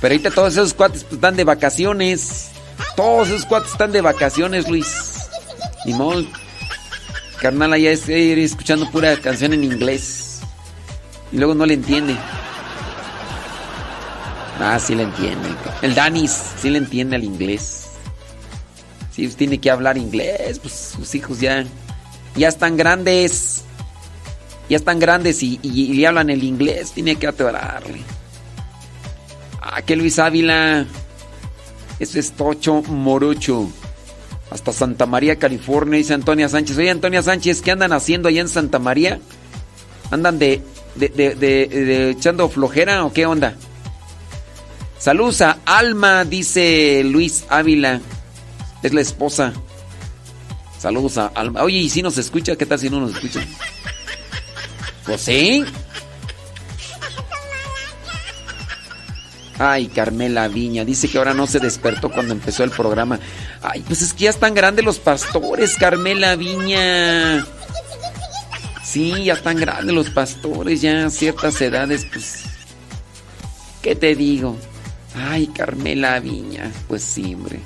Pero 0.00 0.12
ahorita 0.12 0.30
todos 0.30 0.52
esos 0.52 0.74
cuates 0.74 1.04
pues, 1.04 1.14
están 1.14 1.36
de 1.36 1.44
vacaciones. 1.44 2.50
Todos 2.96 3.28
esos 3.28 3.46
cuates 3.46 3.72
están 3.72 3.92
de 3.92 4.02
vacaciones, 4.02 4.68
Luis. 4.68 5.28
Ni 5.86 5.94
modo. 5.94 6.24
Carnal 7.40 7.72
allá 7.72 7.90
es 7.90 8.08
ir 8.08 8.38
escuchando 8.38 8.90
pura 8.90 9.16
canción 9.20 9.52
en 9.54 9.64
inglés. 9.64 10.40
Y 11.32 11.38
luego 11.38 11.54
no 11.54 11.64
le 11.64 11.74
entiende. 11.74 12.16
Ah, 14.60 14.78
sí 14.78 14.94
le 14.94 15.04
entiende. 15.04 15.48
El 15.82 15.94
Danis 15.94 16.36
sí 16.60 16.70
le 16.70 16.78
entiende 16.78 17.16
al 17.16 17.24
inglés. 17.24 17.84
Sí, 19.12 19.22
pues 19.24 19.36
tiene 19.36 19.58
que 19.58 19.70
hablar 19.70 19.96
inglés. 19.96 20.58
Pues 20.58 20.94
sus 20.96 21.14
hijos 21.14 21.40
ya, 21.40 21.64
ya 22.36 22.48
están 22.48 22.76
grandes. 22.76 23.62
Ya 24.68 24.76
están 24.76 24.98
grandes 24.98 25.42
y, 25.42 25.58
le 25.94 26.06
hablan 26.06 26.30
el 26.30 26.42
inglés. 26.44 26.92
Tiene 26.92 27.16
que 27.16 27.26
atorarle. 27.28 28.00
Ah, 29.62 29.82
que 29.82 29.96
Luis 29.96 30.18
Ávila. 30.18 30.86
Eso 32.00 32.18
es 32.18 32.32
Tocho 32.32 32.82
Morocho. 32.82 33.68
Hasta 34.50 34.72
Santa 34.72 35.04
María, 35.04 35.36
California, 35.36 35.98
dice 35.98 36.14
Antonia 36.14 36.48
Sánchez. 36.48 36.78
Oye, 36.78 36.90
Antonia 36.90 37.22
Sánchez, 37.22 37.60
¿qué 37.60 37.70
andan 37.70 37.92
haciendo 37.92 38.28
allá 38.28 38.40
en 38.40 38.48
Santa 38.48 38.78
María? 38.78 39.20
¿Andan 40.10 40.38
de, 40.38 40.62
de, 40.94 41.08
de, 41.10 41.34
de- 41.34 41.66
de 41.68 42.10
echando 42.10 42.48
flojera 42.48 43.04
o 43.04 43.12
qué 43.12 43.26
onda? 43.26 43.54
Saludos 44.98 45.40
a 45.42 45.58
Alma, 45.64 46.24
dice 46.24 47.02
Luis 47.04 47.44
Ávila. 47.48 48.00
Es 48.82 48.92
la 48.92 49.00
esposa. 49.00 49.52
Saludos 50.78 51.18
a 51.18 51.26
Alma. 51.28 51.62
Oye, 51.62 51.78
¿y 51.78 51.88
si 51.88 52.02
nos 52.02 52.18
escucha? 52.18 52.56
¿Qué 52.56 52.66
tal 52.66 52.78
si 52.78 52.90
no 52.90 53.00
nos 53.00 53.14
escucha? 53.14 53.40
Pues 55.06 55.20
sí. 55.20 55.64
Ay, 59.58 59.88
Carmela 59.88 60.46
Viña, 60.46 60.84
dice 60.84 61.08
que 61.08 61.18
ahora 61.18 61.34
no 61.34 61.48
se 61.48 61.58
despertó 61.58 62.10
cuando 62.10 62.32
empezó 62.32 62.62
el 62.62 62.70
programa. 62.70 63.18
Ay, 63.60 63.82
pues 63.86 64.02
es 64.02 64.12
que 64.12 64.24
ya 64.24 64.30
están 64.30 64.54
grandes 64.54 64.84
los 64.84 65.00
pastores, 65.00 65.76
Carmela 65.76 66.36
Viña. 66.36 67.44
Sí, 68.84 69.24
ya 69.24 69.34
están 69.34 69.56
grandes 69.56 69.94
los 69.94 70.10
pastores, 70.10 70.80
ya 70.80 71.10
ciertas 71.10 71.60
edades, 71.60 72.06
pues. 72.12 72.44
¿Qué 73.82 73.96
te 73.96 74.14
digo? 74.14 74.56
Ay, 75.20 75.48
Carmela 75.48 76.20
Viña, 76.20 76.70
pues 76.86 77.02
sí, 77.02 77.34
hombre. 77.34 77.60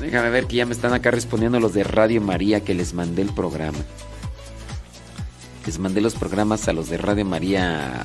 Déjame 0.00 0.30
ver 0.30 0.46
que 0.46 0.56
ya 0.56 0.66
me 0.66 0.74
están 0.74 0.92
acá 0.92 1.10
respondiendo 1.10 1.58
los 1.60 1.74
de 1.74 1.82
Radio 1.82 2.20
María 2.20 2.60
que 2.60 2.74
les 2.74 2.94
mandé 2.94 3.22
el 3.22 3.32
programa. 3.32 3.78
Les 5.66 5.78
mandé 5.78 6.00
los 6.00 6.14
programas 6.14 6.68
a 6.68 6.72
los 6.72 6.88
de 6.88 6.98
Radio 6.98 7.24
María 7.24 8.02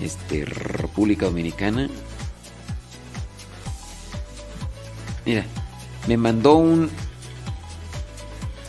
este 0.00 0.44
República 0.44 1.26
Dominicana. 1.26 1.88
Mira, 5.24 5.44
me 6.06 6.16
mandó 6.16 6.56
un 6.56 6.90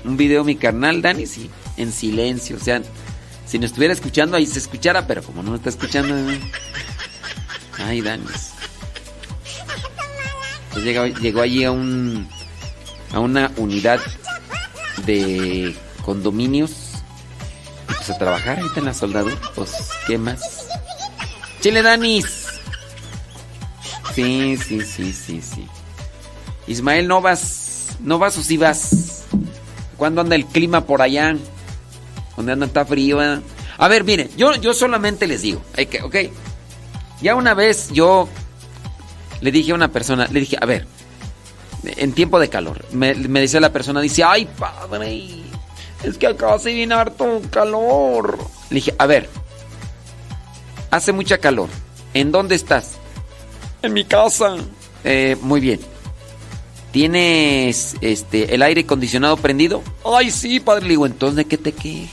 un 0.05 0.18
video 0.18 0.43
mi 0.43 0.55
carnal 0.55 1.01
Dani, 1.01 1.26
sí, 1.26 1.49
en 1.76 1.91
silencio, 1.91 2.55
o 2.55 2.59
sea, 2.59 2.82
si 3.47 3.57
nos 3.59 3.71
estuviera 3.71 3.93
escuchando 3.93 4.37
ahí 4.37 4.45
se 4.45 4.59
escuchara, 4.59 5.07
pero 5.07 5.23
como 5.23 5.41
no 5.41 5.55
está 5.55 5.69
escuchando, 5.69 6.15
¿eh? 6.31 6.39
ay 7.77 8.01
Dani. 8.01 8.25
Pues 10.73 10.83
llegó, 10.85 11.05
llegó 11.07 11.41
allí 11.41 11.63
a 11.63 11.71
un 11.71 12.27
a 13.13 13.19
una 13.19 13.51
unidad 13.57 13.99
de 15.05 15.75
condominios 16.03 16.71
y 17.89 17.93
pues 17.93 18.09
a 18.09 18.17
trabajar 18.17 18.59
ahorita 18.59 18.79
en 18.79 18.85
la 18.85 18.93
soldadura, 18.93 19.35
pues 19.55 19.71
qué 20.05 20.17
más. 20.17 20.67
Chile 21.61 21.81
Danis. 21.81 22.47
Sí, 24.13 24.57
sí, 24.57 24.81
sí, 24.81 25.13
sí, 25.13 25.41
sí. 25.41 25.67
Ismael, 26.67 27.07
¿no 27.07 27.21
vas? 27.21 27.97
¿No 27.99 28.19
vas 28.19 28.37
o 28.37 28.43
sí 28.43 28.57
vas? 28.57 29.25
¿Cuándo 29.95 30.21
anda 30.21 30.35
el 30.35 30.45
clima 30.45 30.85
por 30.85 31.01
allá? 31.01 31.35
¿Dónde 32.38 32.53
anda 32.53 32.65
está 32.67 32.85
frío? 32.85 33.21
eh? 33.21 33.41
A 33.77 33.88
ver, 33.89 34.03
miren, 34.05 34.29
yo, 34.38 34.55
yo 34.55 34.73
solamente 34.73 35.27
les 35.27 35.41
digo, 35.41 35.61
que- 35.89 36.01
ok. 36.01 36.15
Ya 37.21 37.35
una 37.35 37.53
vez 37.55 37.89
yo 37.91 38.29
le 39.41 39.51
dije 39.51 39.71
a 39.71 39.75
una 39.75 39.91
persona, 39.91 40.27
le 40.31 40.39
dije, 40.39 40.55
a 40.61 40.65
ver, 40.65 40.88
en 41.83 42.13
tiempo 42.13 42.39
de 42.39 42.47
calor, 42.49 42.85
me, 42.91 43.13
me 43.15 43.41
decía 43.41 43.59
la 43.59 43.73
persona, 43.73 44.01
dice, 44.01 44.23
ay 44.23 44.45
padre, 44.57 45.23
es 46.03 46.17
que 46.17 46.27
acá 46.27 46.53
hace 46.53 46.73
bien 46.73 46.91
harto 46.91 47.41
calor. 47.49 48.38
Le 48.69 48.75
dije, 48.75 48.93
a 48.99 49.05
ver, 49.07 49.29
hace 50.91 51.11
mucha 51.11 51.38
calor, 51.39 51.69
¿en 52.13 52.31
dónde 52.31 52.55
estás? 52.55 52.93
En 53.81 53.93
mi 53.93 54.03
casa. 54.05 54.55
Eh, 55.03 55.38
muy 55.41 55.59
bien. 55.59 55.79
¿Tienes 56.97 57.95
este 58.01 58.55
el 58.55 58.63
aire 58.63 58.81
acondicionado 58.81 59.37
prendido? 59.37 59.83
Ay, 60.03 60.31
sí, 60.31 60.59
padre. 60.59 60.85
Le 60.85 60.89
digo, 60.89 61.05
entonces 61.05 61.35
¿de 61.35 61.45
qué 61.45 61.55
te 61.55 61.71
quejas? 61.71 62.09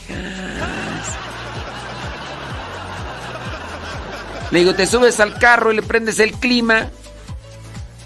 Le 4.50 4.58
digo, 4.58 4.74
te 4.74 4.86
subes 4.86 5.20
al 5.20 5.38
carro 5.38 5.72
y 5.72 5.76
le 5.76 5.82
prendes 5.82 6.18
el 6.20 6.32
clima. 6.32 6.90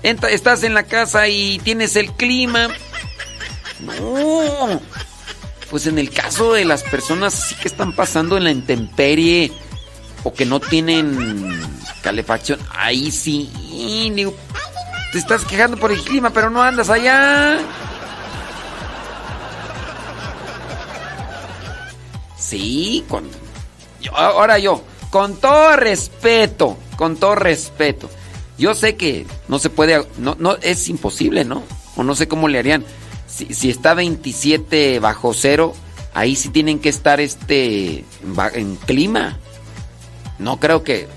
Estás 0.04 0.62
en 0.62 0.72
la 0.72 0.84
casa 0.84 1.26
y 1.26 1.58
tienes 1.64 1.96
el 1.96 2.12
clima. 2.12 2.68
No. 3.80 4.80
Pues 5.70 5.88
en 5.88 5.98
el 5.98 6.10
caso 6.10 6.52
de 6.52 6.64
las 6.64 6.84
personas 6.84 7.56
que 7.60 7.66
están 7.66 7.92
pasando 7.92 8.36
en 8.36 8.44
la 8.44 8.52
intemperie 8.52 9.50
o 10.22 10.32
que 10.32 10.46
no 10.46 10.60
tienen 10.60 11.60
calefacción, 12.02 12.60
ahí 12.70 13.10
sí. 13.10 13.50
Digo, 14.14 14.36
te 15.12 15.18
estás 15.18 15.44
quejando 15.44 15.76
por 15.76 15.92
el 15.92 16.02
clima, 16.02 16.30
pero 16.30 16.50
no 16.50 16.62
andas 16.62 16.90
allá. 16.90 17.58
Sí, 22.38 23.04
con... 23.08 23.24
ahora 24.14 24.58
yo, 24.58 24.82
con 25.10 25.36
todo 25.36 25.76
respeto, 25.76 26.78
con 26.96 27.16
todo 27.16 27.34
respeto. 27.34 28.08
Yo 28.58 28.74
sé 28.74 28.96
que 28.96 29.26
no 29.48 29.58
se 29.58 29.70
puede, 29.70 30.06
no, 30.18 30.36
no, 30.38 30.56
es 30.56 30.88
imposible, 30.88 31.44
¿no? 31.44 31.62
O 31.96 32.02
no 32.02 32.14
sé 32.14 32.26
cómo 32.26 32.48
le 32.48 32.58
harían. 32.58 32.84
Si, 33.26 33.52
si 33.54 33.70
está 33.70 33.94
27 33.94 34.98
bajo 34.98 35.32
cero, 35.34 35.74
ahí 36.14 36.34
sí 36.34 36.48
tienen 36.48 36.80
que 36.80 36.88
estar 36.88 37.20
este 37.20 38.04
en 38.54 38.76
clima. 38.76 39.38
No 40.38 40.58
creo 40.58 40.82
que, 40.82 41.08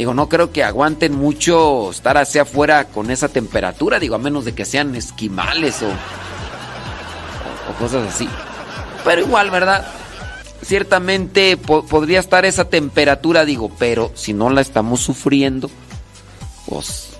digo, 0.00 0.14
no 0.14 0.28
creo 0.28 0.50
que 0.50 0.64
aguanten 0.64 1.14
mucho 1.14 1.90
estar 1.90 2.16
hacia 2.16 2.42
afuera 2.42 2.84
con 2.86 3.10
esa 3.10 3.28
temperatura, 3.28 3.98
digo, 3.98 4.14
a 4.14 4.18
menos 4.18 4.44
de 4.46 4.54
que 4.54 4.64
sean 4.64 4.94
esquimales 4.96 5.82
o, 5.82 5.88
o, 7.70 7.74
cosas 7.78 8.08
así. 8.08 8.28
Pero 9.04 9.20
igual, 9.20 9.50
¿verdad? 9.50 9.86
Ciertamente 10.62 11.56
po- 11.56 11.84
podría 11.84 12.18
estar 12.20 12.44
esa 12.44 12.64
temperatura, 12.64 13.44
digo, 13.44 13.70
pero 13.78 14.10
si 14.14 14.32
no 14.32 14.48
la 14.50 14.60
estamos 14.62 15.00
sufriendo, 15.00 15.70
pues 16.66 17.10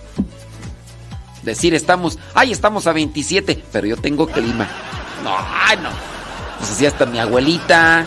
decir 1.43 1.75
estamos, 1.75 2.19
ay, 2.35 2.53
estamos 2.53 2.87
a 2.87 2.93
27, 2.93 3.63
pero 3.73 3.87
yo 3.87 3.97
tengo 3.97 4.27
clima. 4.27 4.67
No, 5.23 5.37
no. 5.83 5.91
Pues 6.59 6.71
así 6.71 6.87
hasta 6.87 7.05
mi 7.07 7.19
abuelita. 7.19 8.07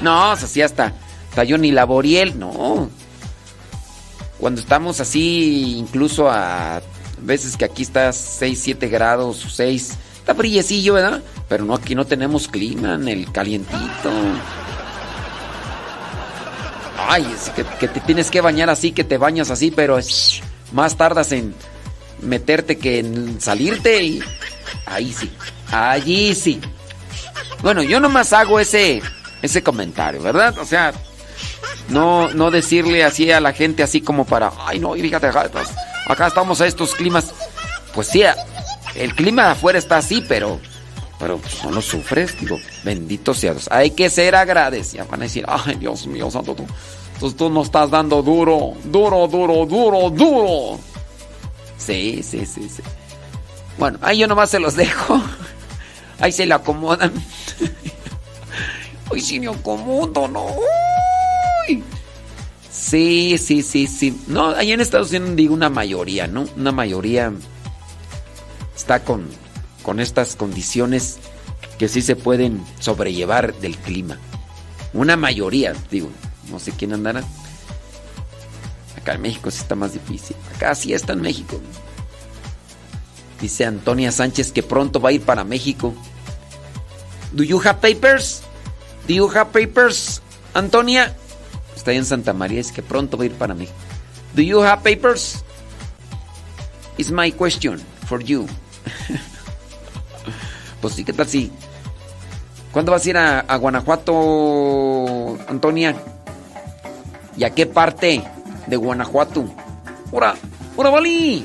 No, 0.00 0.30
pues 0.32 0.44
así 0.44 0.62
hasta, 0.62 0.92
hasta 1.30 1.44
Johnny 1.48 1.70
Laboriel, 1.72 2.38
no. 2.38 2.88
Cuando 4.44 4.60
estamos 4.60 5.00
así, 5.00 5.78
incluso 5.78 6.30
a 6.30 6.82
veces 7.22 7.56
que 7.56 7.64
aquí 7.64 7.82
está 7.82 8.12
6, 8.12 8.60
7 8.62 8.88
grados 8.88 9.42
o 9.46 9.48
6, 9.48 9.94
está 10.18 10.34
brillecillo, 10.34 10.92
¿verdad? 10.92 11.22
Pero 11.48 11.64
no, 11.64 11.72
aquí 11.72 11.94
no 11.94 12.04
tenemos 12.04 12.46
clima 12.46 12.96
en 12.96 13.08
el 13.08 13.32
calientito. 13.32 14.12
Ay, 17.08 17.26
es 17.34 17.48
que, 17.48 17.88
te 17.88 18.00
tienes 18.00 18.30
que 18.30 18.42
bañar 18.42 18.68
así, 18.68 18.92
que 18.92 19.02
te 19.02 19.16
bañas 19.16 19.50
así, 19.50 19.70
pero 19.70 19.98
shh, 19.98 20.42
más 20.72 20.94
tardas 20.98 21.32
en 21.32 21.54
meterte 22.20 22.76
que 22.76 22.98
en 22.98 23.40
salirte 23.40 24.02
y 24.02 24.22
ahí 24.84 25.10
sí, 25.10 25.30
allí 25.70 26.34
sí. 26.34 26.60
Bueno, 27.62 27.82
yo 27.82 27.98
nomás 27.98 28.34
hago 28.34 28.60
ese 28.60 29.00
ese 29.40 29.62
comentario, 29.62 30.20
¿verdad? 30.20 30.58
O 30.58 30.66
sea, 30.66 30.92
no 31.88 32.32
no 32.32 32.50
decirle 32.50 33.04
así 33.04 33.30
a 33.30 33.40
la 33.40 33.52
gente 33.52 33.82
así 33.82 34.00
como 34.00 34.24
para, 34.24 34.52
ay 34.66 34.78
no, 34.78 34.94
fíjate, 34.94 35.26
acá, 35.26 35.48
pues, 35.52 35.68
estamos 36.26 36.60
a 36.60 36.66
estos 36.66 36.94
climas. 36.94 37.32
Pues 37.94 38.08
sí, 38.08 38.22
el 38.94 39.14
clima 39.14 39.52
afuera 39.52 39.78
está 39.78 39.98
así, 39.98 40.24
pero 40.28 40.60
pero 41.18 41.38
pues, 41.38 41.62
no 41.64 41.70
lo 41.70 41.80
sufres, 41.80 42.38
digo, 42.38 42.58
bendito 42.82 43.34
sea 43.34 43.52
Dios. 43.52 43.68
Hay 43.70 43.92
que 43.92 44.10
ser 44.10 44.34
agradecidos. 44.34 45.08
Van 45.08 45.20
a 45.20 45.24
decir, 45.24 45.44
ay 45.46 45.76
Dios 45.76 46.06
mío, 46.06 46.30
santo, 46.30 46.54
tú, 46.54 46.66
tú, 47.20 47.32
tú 47.32 47.50
nos 47.50 47.66
estás 47.66 47.90
dando 47.90 48.22
duro, 48.22 48.72
duro, 48.84 49.26
duro, 49.28 49.64
duro, 49.66 50.10
duro. 50.10 50.80
Sí, 51.78 52.22
sí, 52.22 52.44
sí, 52.46 52.68
sí. 52.68 52.82
Bueno, 53.78 53.98
ahí 54.02 54.18
yo 54.18 54.26
nomás 54.26 54.50
se 54.50 54.58
los 54.58 54.76
dejo. 54.76 55.20
Ahí 56.20 56.32
se 56.32 56.46
le 56.46 56.54
acomodan. 56.54 57.12
Hoy 59.10 59.20
sí 59.20 59.38
me 59.40 59.48
acomodo, 59.48 60.28
¿no? 60.28 60.46
Sí, 62.70 63.38
sí, 63.38 63.62
sí, 63.62 63.86
sí. 63.86 64.20
No, 64.26 64.50
ahí 64.50 64.72
en 64.72 64.80
Estados 64.80 65.10
Unidos 65.10 65.36
digo 65.36 65.54
una 65.54 65.70
mayoría, 65.70 66.26
¿no? 66.26 66.46
Una 66.56 66.72
mayoría 66.72 67.32
está 68.76 69.04
con, 69.04 69.26
con 69.82 70.00
estas 70.00 70.36
condiciones 70.36 71.18
que 71.78 71.88
sí 71.88 72.02
se 72.02 72.16
pueden 72.16 72.64
sobrellevar 72.80 73.54
del 73.54 73.76
clima. 73.76 74.18
Una 74.92 75.16
mayoría, 75.16 75.74
digo, 75.90 76.10
no 76.50 76.58
sé 76.58 76.72
quién 76.72 76.92
andará. 76.92 77.22
Acá 78.96 79.14
en 79.14 79.22
México 79.22 79.50
sí 79.50 79.58
está 79.60 79.74
más 79.74 79.92
difícil. 79.92 80.36
Acá 80.54 80.74
sí 80.74 80.92
está 80.92 81.12
en 81.14 81.20
México. 81.20 81.60
Dice 83.40 83.66
Antonia 83.66 84.12
Sánchez 84.12 84.52
que 84.52 84.62
pronto 84.62 85.00
va 85.00 85.10
a 85.10 85.12
ir 85.12 85.22
para 85.22 85.44
México. 85.44 85.94
Do 87.32 87.42
you 87.42 87.60
have 87.64 87.80
papers? 87.80 88.42
Do 89.08 89.14
you 89.14 89.28
have 89.28 89.52
papers, 89.52 90.22
Antonia? 90.54 91.14
Está 91.84 91.92
en 91.92 92.06
Santa 92.06 92.32
María, 92.32 92.62
es 92.62 92.72
que 92.72 92.82
pronto 92.82 93.18
va 93.18 93.24
a 93.24 93.26
ir 93.26 93.34
para 93.34 93.52
México. 93.52 93.76
Do 94.34 94.40
you 94.40 94.62
have 94.62 94.82
papers? 94.82 95.44
Is 96.96 97.10
my 97.10 97.30
question 97.30 97.78
for 98.06 98.24
you. 98.24 98.46
pues 100.80 100.94
sí, 100.94 101.04
¿qué 101.04 101.12
tal 101.12 101.28
si? 101.28 101.52
¿Cuándo 102.72 102.90
vas 102.90 103.04
a 103.04 103.10
ir 103.10 103.18
a, 103.18 103.56
Guanajuato, 103.58 105.36
Antonia? 105.46 105.94
¿Y 107.36 107.44
a 107.44 107.50
qué 107.50 107.66
parte 107.66 108.24
de 108.66 108.76
Guanajuato? 108.76 109.44
¡Hora! 110.10 110.36
¡Hora, 110.76 110.88
Bali! 110.88 111.44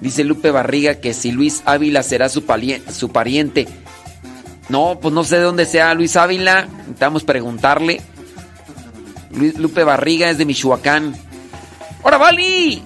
Dice 0.00 0.24
Lupe 0.24 0.50
Barriga 0.50 0.96
que 0.96 1.14
si 1.14 1.30
Luis 1.30 1.62
Ávila 1.66 2.02
será 2.02 2.28
su 2.28 2.42
pariente. 2.42 3.68
No, 4.68 4.98
pues 5.00 5.14
no 5.14 5.22
sé 5.22 5.36
de 5.36 5.42
dónde 5.42 5.66
sea 5.66 5.94
Luis 5.94 6.16
Ávila. 6.16 6.66
Necesitamos 6.66 7.22
preguntarle. 7.22 8.02
Luis- 9.34 9.58
Lupe 9.58 9.84
Barriga 9.84 10.30
es 10.30 10.38
de 10.38 10.44
Michoacán. 10.44 11.14
¡Hora, 12.02 12.18
Bali! 12.18 12.82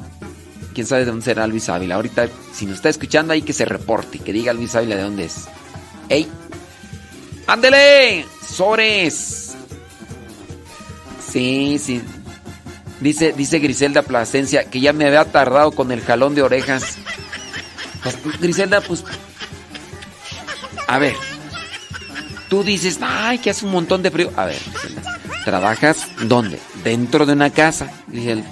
¿Quién 0.75 0.87
sabe 0.87 1.01
de 1.05 1.11
dónde 1.11 1.25
será 1.25 1.47
Luis 1.47 1.69
Ávila? 1.69 1.97
Ahorita, 1.97 2.29
si 2.55 2.65
nos 2.67 2.77
está 2.77 2.89
escuchando 2.89 3.33
ahí, 3.33 3.43
que 3.43 3.53
se 3.53 3.65
reporte, 3.65 4.19
que 4.21 4.33
diga 4.33 4.53
Luis 4.53 4.75
Ávila 4.77 4.97
de 4.97 5.03
dónde 5.03 5.25
es. 5.25 5.47
¡Ey! 6.09 6.29
¡Ándele! 7.47 8.25
¡Sores! 8.49 9.55
Sí, 11.31 11.79
sí. 11.83 12.01
Dice, 13.01 13.33
dice 13.37 13.59
Griselda 13.59 14.03
Plasencia 14.03 14.65
que 14.71 14.81
ya 14.81 14.93
me 14.93 15.07
había 15.07 15.25
tardado 15.25 15.73
con 15.73 15.93
el 15.93 16.01
jalón 16.03 16.35
de 16.35 16.43
orejas. 16.43 16.97
Pues, 18.03 18.41
Griselda, 18.41 18.81
pues. 18.81 19.05
A 20.87 20.99
ver. 20.99 21.15
Tú 22.49 22.63
dices, 22.65 22.99
ay, 23.03 23.39
que 23.39 23.51
hace 23.51 23.67
un 23.67 23.73
montón 23.73 24.03
de 24.03 24.11
frío. 24.11 24.31
A 24.37 24.47
ver, 24.47 24.59
Griselda, 24.73 25.18
¿trabajas 25.45 26.07
dónde? 26.23 26.59
Dentro 26.85 27.27
de 27.27 27.33
una 27.33 27.51
casa. 27.51 27.91
Griselda. 28.07 28.47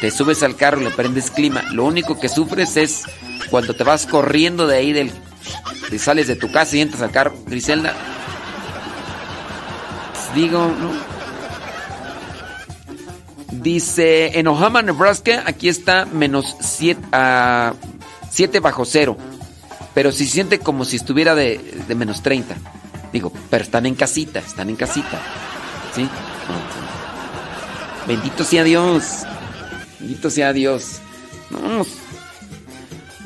Te 0.00 0.10
subes 0.10 0.42
al 0.42 0.56
carro, 0.56 0.80
le 0.80 0.90
prendes 0.90 1.30
clima. 1.30 1.62
Lo 1.72 1.84
único 1.84 2.18
que 2.18 2.28
sufres 2.28 2.76
es 2.76 3.02
cuando 3.50 3.74
te 3.74 3.84
vas 3.84 4.06
corriendo 4.06 4.66
de 4.66 4.76
ahí 4.76 4.92
del. 4.92 5.12
Te 5.90 5.98
sales 5.98 6.26
de 6.26 6.36
tu 6.36 6.50
casa 6.50 6.76
y 6.76 6.80
entras 6.80 7.02
al 7.02 7.10
carro. 7.10 7.34
Griselda. 7.46 7.94
digo, 10.34 10.74
¿no? 10.80 11.10
Dice, 13.52 14.38
en 14.38 14.46
Ohama, 14.46 14.80
Nebraska, 14.80 15.42
aquí 15.44 15.68
está 15.68 16.06
menos 16.06 16.56
7 16.60 17.00
bajo 18.60 18.84
cero. 18.86 19.18
Pero 19.92 20.12
se 20.12 20.24
siente 20.24 20.60
como 20.60 20.84
si 20.84 20.96
estuviera 20.96 21.34
de, 21.34 21.58
de 21.86 21.94
menos 21.94 22.22
30. 22.22 22.54
Digo, 23.12 23.32
pero 23.50 23.64
están 23.64 23.86
en 23.86 23.96
casita, 23.96 24.38
están 24.38 24.70
en 24.70 24.76
casita. 24.76 25.20
¿Sí? 25.94 26.08
Bendito 28.06 28.44
sea 28.44 28.64
Dios. 28.64 29.24
Bendito 29.98 30.30
sea 30.30 30.52
Dios. 30.52 31.00
No, 31.50 31.84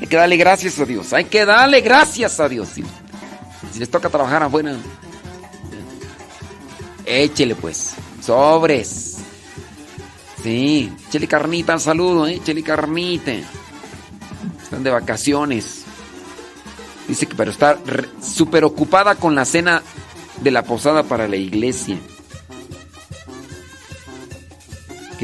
hay 0.01 0.07
que 0.07 0.17
darle 0.17 0.37
gracias 0.37 0.79
a 0.79 0.85
Dios. 0.85 1.13
Hay 1.13 1.25
que 1.25 1.45
darle 1.45 1.81
gracias 1.81 2.41
a 2.41 2.49
Dios. 2.49 2.69
Si, 2.75 2.85
les 3.79 3.91
toca 3.91 4.09
trabajar 4.09 4.43
afuera, 4.43 4.77
échele 7.07 7.55
pues. 7.55 7.95
Sobres. 8.23 9.17
Sí, 10.43 10.93
échele 11.09 11.27
carnita 11.27 11.73
al 11.73 11.81
saludo, 11.81 12.27
¿eh? 12.27 12.35
échele 12.35 12.63
carnita. 12.63 13.33
Están 14.63 14.83
de 14.83 14.91
vacaciones. 14.91 15.85
Dice 17.09 17.27
que 17.27 17.35
pero 17.35 17.51
está 17.51 17.79
súper 18.23 18.65
ocupada 18.65 19.15
con 19.15 19.35
la 19.35 19.45
cena 19.45 19.83
de 20.41 20.51
la 20.51 20.63
posada 20.65 21.03
para 21.05 21.29
la 21.29 21.37
iglesia. 21.37 21.99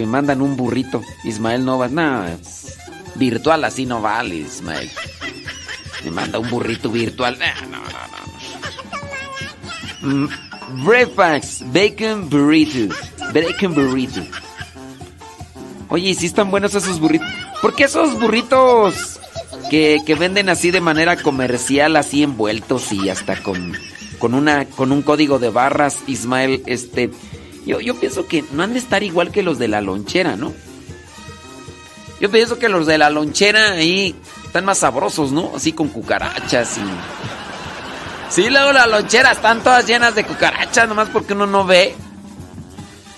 Que 0.00 0.06
me 0.06 0.12
mandan 0.12 0.40
un 0.40 0.56
burrito. 0.56 1.02
Ismael 1.24 1.62
Novas. 1.62 1.92
No, 1.92 2.26
es 2.26 2.78
virtual 3.16 3.64
así 3.64 3.84
no 3.84 4.00
vale, 4.00 4.34
Ismael. 4.36 4.90
Me 6.02 6.10
manda 6.10 6.38
un 6.38 6.48
burrito 6.48 6.90
virtual. 6.90 7.38
No, 7.38 7.44
no, 7.68 7.82
no. 10.00 10.24
Mm, 10.24 10.28
Breakfast, 10.86 11.64
bacon 11.66 12.30
burrito. 12.30 12.94
Bacon 13.34 13.74
burrito. 13.74 14.22
Oye, 15.90 16.08
¿y 16.08 16.14
si 16.14 16.24
están 16.24 16.50
buenos 16.50 16.74
esos 16.74 16.98
burritos? 16.98 17.28
¿Por 17.60 17.74
qué 17.74 17.84
esos 17.84 18.18
burritos 18.18 19.20
que, 19.68 19.98
que 20.06 20.14
venden 20.14 20.48
así 20.48 20.70
de 20.70 20.80
manera 20.80 21.16
comercial, 21.16 21.94
así 21.96 22.22
envueltos 22.22 22.90
y 22.90 23.10
hasta 23.10 23.42
con, 23.42 23.76
con, 24.18 24.32
una, 24.32 24.64
con 24.64 24.92
un 24.92 25.02
código 25.02 25.38
de 25.38 25.50
barras, 25.50 25.98
Ismael? 26.06 26.62
Este, 26.64 27.10
yo, 27.66 27.80
yo 27.80 27.94
pienso 27.94 28.26
que 28.26 28.44
no 28.52 28.62
han 28.62 28.72
de 28.72 28.78
estar 28.78 29.02
igual 29.02 29.30
que 29.30 29.42
los 29.42 29.58
de 29.58 29.68
la 29.68 29.80
lonchera, 29.80 30.36
¿no? 30.36 30.52
Yo 32.20 32.30
pienso 32.30 32.58
que 32.58 32.68
los 32.68 32.86
de 32.86 32.98
la 32.98 33.10
lonchera 33.10 33.72
ahí 33.72 34.14
están 34.44 34.64
más 34.64 34.78
sabrosos, 34.78 35.32
¿no? 35.32 35.52
Así 35.56 35.72
con 35.72 35.88
cucarachas 35.88 36.78
y... 36.78 36.80
Sí, 38.30 38.48
luego 38.48 38.72
las 38.72 38.88
loncheras 38.88 39.36
están 39.36 39.62
todas 39.62 39.86
llenas 39.86 40.14
de 40.14 40.24
cucarachas, 40.24 40.88
nomás 40.88 41.08
porque 41.08 41.32
uno 41.32 41.46
no 41.46 41.64
ve. 41.64 41.94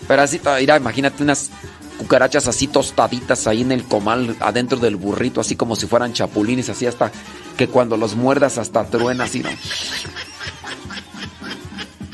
Pero 0.09 0.23
así, 0.23 0.41
mira, 0.59 0.77
imagínate 0.77 1.23
unas 1.23 1.51
cucarachas 1.99 2.49
así 2.49 2.67
tostaditas 2.67 3.47
ahí 3.47 3.63
en 3.63 3.73
el 3.73 3.85
comal, 3.85 4.37
adentro 4.41 4.79
del 4.79 4.97
burrito, 4.97 5.41
así 5.41 5.55
como 5.55 5.77
si 5.77 5.87
fueran 5.87 6.13
chapulines, 6.13 6.69
así 6.69 6.87
hasta 6.87 7.13
que 7.57 7.69
cuando 7.69 7.97
los 7.97 8.15
muerdas 8.15 8.59
hasta 8.59 8.85
truena 8.85 9.25
así, 9.25 9.41
¿no? 9.41 9.51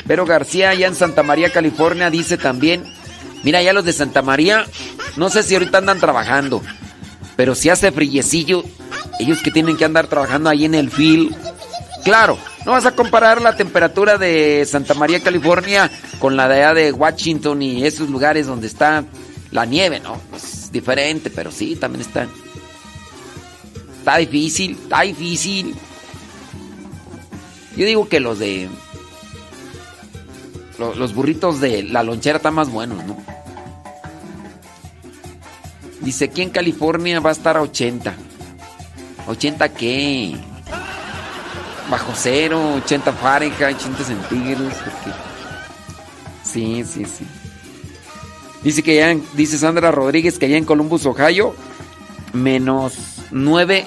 Pero 0.09 0.27
García, 0.27 0.71
allá 0.71 0.89
en 0.89 0.97
Santa 0.97 1.23
María, 1.23 1.53
California, 1.53 2.11
dice 2.11 2.37
también, 2.37 2.83
mira, 3.45 3.63
ya 3.63 3.73
los 3.73 3.85
de 3.85 3.93
Santa 3.93 4.23
María, 4.23 4.67
no 5.17 5.31
sé 5.31 5.45
si 5.45 5.55
ahorita 5.55 5.79
andan 5.79 6.01
trabajando, 6.01 6.63
pero 7.37 7.55
si 7.55 7.69
hace 7.69 7.93
frillecillo, 7.93 8.65
ellos 9.21 9.43
que 9.43 9.53
tienen 9.53 9.77
que 9.77 9.85
andar 9.85 10.09
trabajando 10.09 10.51
ahí 10.51 10.65
en 10.65 10.75
el 10.75 10.91
field, 10.91 11.37
claro, 12.03 12.39
no 12.65 12.73
vas 12.73 12.87
a 12.87 12.95
comparar 12.95 13.41
la 13.41 13.55
temperatura 13.55 14.19
de 14.19 14.67
Santa 14.67 14.95
María, 14.95 15.21
California, 15.21 15.91
con 16.19 16.37
la 16.37 16.49
de 16.49 16.57
allá 16.57 16.75
de 16.75 16.93
Washington 16.93 17.63
y 17.63 17.87
esos 17.87 18.09
lugares 18.09 18.47
donde 18.47 18.67
está 18.67 19.05
la 19.51 19.65
nieve, 19.65 20.01
¿no? 20.01 20.21
Es 20.35 20.71
diferente, 20.73 21.31
pero 21.31 21.51
sí, 21.51 21.77
también 21.77 22.03
está. 22.03 22.27
Está 23.99 24.17
difícil, 24.19 24.73
está 24.73 25.03
difícil. 25.03 25.75
Yo 27.77 27.87
digo 27.87 28.09
que 28.09 28.21
los 28.21 28.39
de. 28.39 28.69
Lo- 30.79 30.95
Los 30.95 31.14
burritos 31.14 31.61
de 31.61 31.83
la 31.83 32.03
lonchera 32.03 32.37
están 32.39 32.55
más 32.55 32.70
buenos, 32.70 33.05
¿no? 33.05 33.16
Dice, 36.01 36.26
aquí 36.26 36.43
en 36.43 36.51
California 36.51 37.20
va 37.20 37.31
a 37.31 37.33
estar 37.33 37.57
a 37.57 37.62
80. 37.62 38.14
¿80 39.26 39.70
qué? 39.72 40.37
Bajo 41.91 42.12
cero, 42.14 42.74
80 42.76 43.12
Fahrenheit, 43.12 43.76
80 43.76 44.05
centígrados. 44.05 44.72
Sí, 46.45 46.85
sí, 46.85 47.05
sí. 47.05 47.26
Dice 48.62 48.83
que 48.83 48.97
ya, 48.97 49.14
dice 49.35 49.59
Sandra 49.59 49.91
Rodríguez 49.91 50.39
que 50.39 50.47
allá 50.47 50.57
en 50.57 50.64
Columbus, 50.64 51.05
Ohio, 51.07 51.55
menos 52.33 52.95
9, 53.31 53.87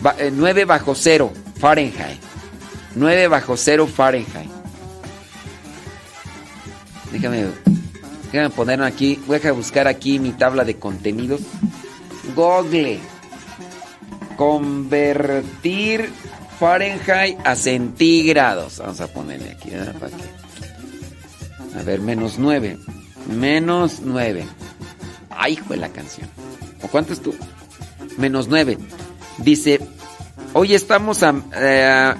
ba- 0.00 0.14
eh, 0.18 0.30
9 0.32 0.64
bajo 0.64 0.94
cero 0.94 1.32
Fahrenheit. 1.58 2.20
9 2.94 3.28
bajo 3.28 3.56
cero 3.56 3.86
Fahrenheit. 3.86 4.50
Déjame, 7.12 7.46
déjame 8.32 8.50
poner 8.50 8.82
aquí, 8.82 9.18
voy 9.26 9.40
a 9.44 9.52
buscar 9.52 9.88
aquí 9.88 10.18
mi 10.18 10.30
tabla 10.32 10.64
de 10.64 10.76
contenidos. 10.76 11.40
Google. 12.34 13.00
Convertir 14.36 16.10
Fahrenheit 16.58 17.38
a 17.44 17.54
centígrados. 17.56 18.78
Vamos 18.78 19.00
a 19.00 19.06
ponerle 19.08 19.50
aquí, 19.52 19.70
¿verdad? 19.70 19.94
Para 19.98 20.16
que- 20.16 21.78
A 21.78 21.82
ver, 21.82 22.00
menos 22.00 22.38
9. 22.38 22.78
Menos 23.26 24.00
9. 24.02 24.46
Ay, 25.30 25.58
de 25.68 25.76
la 25.76 25.88
canción. 25.90 26.28
¿O 26.82 26.88
cuánto 26.88 27.12
es 27.12 27.20
tú? 27.20 27.34
Menos 28.16 28.48
9. 28.48 28.78
Dice, 29.38 29.80
hoy 30.52 30.74
estamos 30.74 31.22
a 31.22 31.34
eh, 31.54 32.14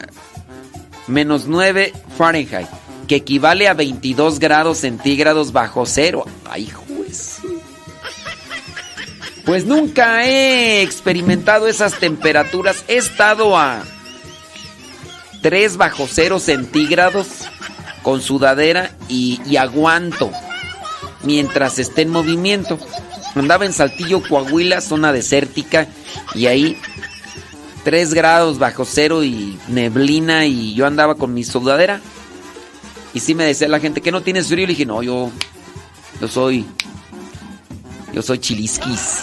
menos 1.09 1.47
9 1.47 1.93
Fahrenheit, 2.17 2.69
que 3.11 3.17
equivale 3.17 3.67
a 3.67 3.75
22 3.75 4.39
grados 4.39 4.79
centígrados 4.79 5.51
bajo 5.51 5.85
cero. 5.85 6.27
Ay, 6.49 6.71
su- 7.13 7.61
Pues 9.45 9.65
nunca 9.67 10.25
he 10.29 10.81
experimentado 10.83 11.67
esas 11.67 11.99
temperaturas. 11.99 12.85
He 12.87 12.99
estado 12.99 13.59
a 13.59 13.83
3 15.43 15.77
bajo 15.77 16.07
cero 16.09 16.39
centígrados 16.39 17.27
con 18.05 18.23
sudadera 18.23 18.93
y, 19.09 19.41
y 19.45 19.57
aguanto 19.57 20.31
mientras 21.25 21.81
esté 21.81 22.03
en 22.03 22.11
movimiento. 22.11 22.79
Andaba 23.35 23.67
en 23.67 23.73
Saltillo, 23.73 24.23
Coahuila, 24.23 24.81
zona 24.81 25.13
desértica, 25.13 25.89
y 26.37 26.47
ahí 26.47 26.79
3 27.83 28.15
grados 28.15 28.61
bajo 28.61 28.85
cero 28.85 29.25
y 29.25 29.59
neblina, 29.67 30.47
y 30.47 30.75
yo 30.75 30.87
andaba 30.87 31.17
con 31.17 31.35
mi 31.35 31.43
sudadera. 31.43 32.01
Y 33.13 33.21
sí 33.21 33.35
me 33.35 33.45
decía 33.45 33.69
la 33.69 33.81
gente 33.81 34.01
que 34.01 34.13
no 34.13 34.23
tienes 34.23 34.49
frío. 34.49 34.67
Le 34.67 34.73
dije, 34.73 34.87
no, 34.87 35.03
yo, 35.03 35.31
yo 36.21 36.29
soy, 36.29 36.65
yo 38.13 38.23
soy 38.23 38.39
chilisquis. 38.39 39.21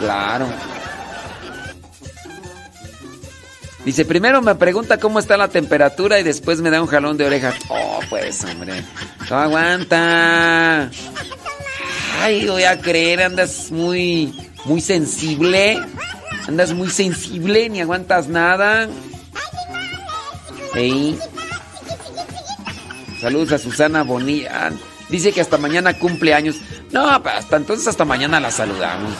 Claro. 0.00 0.46
Dice, 3.84 4.04
primero 4.04 4.42
me 4.42 4.56
pregunta 4.56 4.98
cómo 4.98 5.20
está 5.20 5.36
la 5.36 5.46
temperatura 5.46 6.18
y 6.18 6.24
después 6.24 6.60
me 6.60 6.70
da 6.70 6.82
un 6.82 6.88
jalón 6.88 7.16
de 7.16 7.24
oreja. 7.24 7.54
Oh, 7.68 8.00
pues, 8.10 8.44
hombre. 8.44 8.82
No 9.30 9.36
aguanta. 9.36 10.90
Ay, 12.20 12.46
voy 12.46 12.64
a 12.64 12.80
creer, 12.80 13.22
andas 13.22 13.70
muy, 13.70 14.34
muy 14.64 14.80
sensible. 14.80 15.80
Andas 16.48 16.72
muy 16.72 16.90
sensible, 16.90 17.68
ni 17.68 17.80
aguantas 17.80 18.26
nada. 18.26 18.88
Saludos 23.20 23.52
a 23.52 23.58
Susana 23.58 24.02
Bonilla. 24.02 24.72
Dice 25.08 25.32
que 25.32 25.40
hasta 25.40 25.56
mañana 25.56 25.98
cumple 25.98 26.34
años. 26.34 26.56
No, 26.92 27.08
hasta 27.08 27.56
entonces 27.56 27.88
hasta 27.88 28.04
mañana 28.04 28.40
la 28.40 28.50
saludamos. 28.50 29.12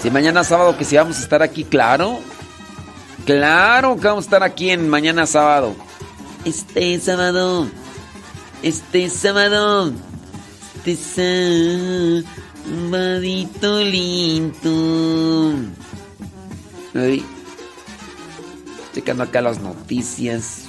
Si 0.00 0.10
mañana 0.10 0.44
sábado 0.44 0.76
que 0.76 0.84
si 0.84 0.96
vamos 0.96 1.18
a 1.18 1.22
estar 1.22 1.42
aquí, 1.42 1.64
claro. 1.64 2.20
Claro 3.24 3.96
que 3.96 4.06
vamos 4.06 4.24
a 4.24 4.26
estar 4.26 4.42
aquí 4.44 4.70
en 4.70 4.88
mañana 4.88 5.26
sábado. 5.26 5.74
Este 6.44 7.00
sábado. 7.00 7.66
Este 8.62 9.10
sábado. 9.10 9.92
Este 10.84 12.22
sabadito 12.64 13.80
lindo. 13.80 15.54
Ahí. 16.94 17.33
Checando 18.94 19.24
acá 19.24 19.40
las 19.42 19.60
noticias. 19.60 20.62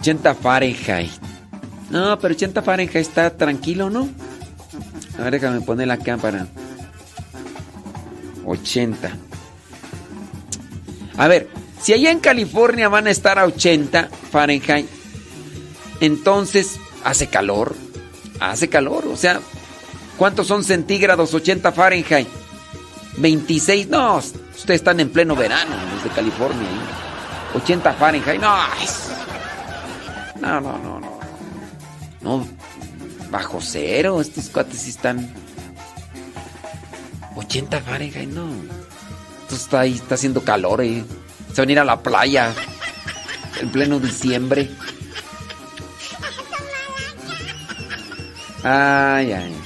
80 0.00 0.34
Fahrenheit. 0.34 1.10
No, 1.90 2.18
pero 2.18 2.34
80 2.34 2.62
Fahrenheit 2.62 2.96
está 2.96 3.36
tranquilo, 3.36 3.90
¿no? 3.90 4.08
A 5.18 5.22
ver, 5.22 5.32
déjame 5.34 5.60
poner 5.60 5.86
la 5.86 5.98
cámara. 5.98 6.46
80. 8.44 9.10
A 11.16 11.28
ver, 11.28 11.48
si 11.80 11.92
allá 11.92 12.10
en 12.10 12.20
California 12.20 12.88
van 12.88 13.06
a 13.06 13.10
estar 13.10 13.38
a 13.38 13.46
80 13.46 14.08
Fahrenheit, 14.30 14.86
entonces 16.00 16.78
hace 17.04 17.28
calor. 17.28 17.74
Hace 18.38 18.68
calor, 18.68 19.06
o 19.06 19.16
sea, 19.16 19.40
¿cuántos 20.16 20.46
son 20.46 20.64
centígrados 20.64 21.32
80 21.34 21.72
Fahrenheit? 21.72 22.28
26, 23.18 23.88
no, 23.88 24.18
Ustedes 24.18 24.80
están 24.80 25.00
en 25.00 25.10
pleno 25.10 25.36
verano, 25.36 25.74
desde 25.94 26.14
California. 26.14 26.62
¿eh? 26.62 27.56
80 27.56 27.92
Fahrenheit. 27.94 28.40
No, 28.40 28.56
no, 30.40 30.60
no, 30.60 30.78
no, 30.78 31.00
no. 31.00 31.16
No, 32.22 32.48
bajo 33.30 33.60
cero. 33.60 34.20
Estos 34.20 34.48
cuates 34.48 34.80
sí 34.80 34.90
están. 34.90 35.32
80 37.36 37.80
Fahrenheit, 37.80 38.28
no. 38.28 38.48
Esto 39.42 39.54
está 39.54 39.80
ahí, 39.80 39.94
está 39.94 40.14
haciendo 40.16 40.42
calor, 40.42 40.80
eh. 40.80 41.04
Se 41.52 41.60
van 41.60 41.68
a 41.68 41.72
ir 41.72 41.78
a 41.78 41.84
la 41.84 42.02
playa. 42.02 42.52
En 43.60 43.70
pleno 43.70 43.98
diciembre. 43.98 44.70
Ay, 48.62 49.32
ay. 49.32 49.65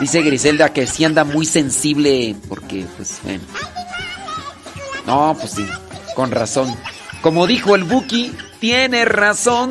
Dice 0.00 0.22
Griselda 0.22 0.72
que 0.72 0.86
sí 0.86 1.04
anda 1.04 1.24
muy 1.24 1.44
sensible 1.44 2.36
porque, 2.48 2.86
pues, 2.96 3.18
bueno. 3.24 3.44
No, 5.06 5.36
pues 5.38 5.52
sí, 5.52 5.66
con 6.14 6.30
razón. 6.30 6.74
Como 7.20 7.46
dijo 7.46 7.74
el 7.74 7.84
Buki, 7.84 8.32
tiene 8.60 9.04
razón. 9.04 9.70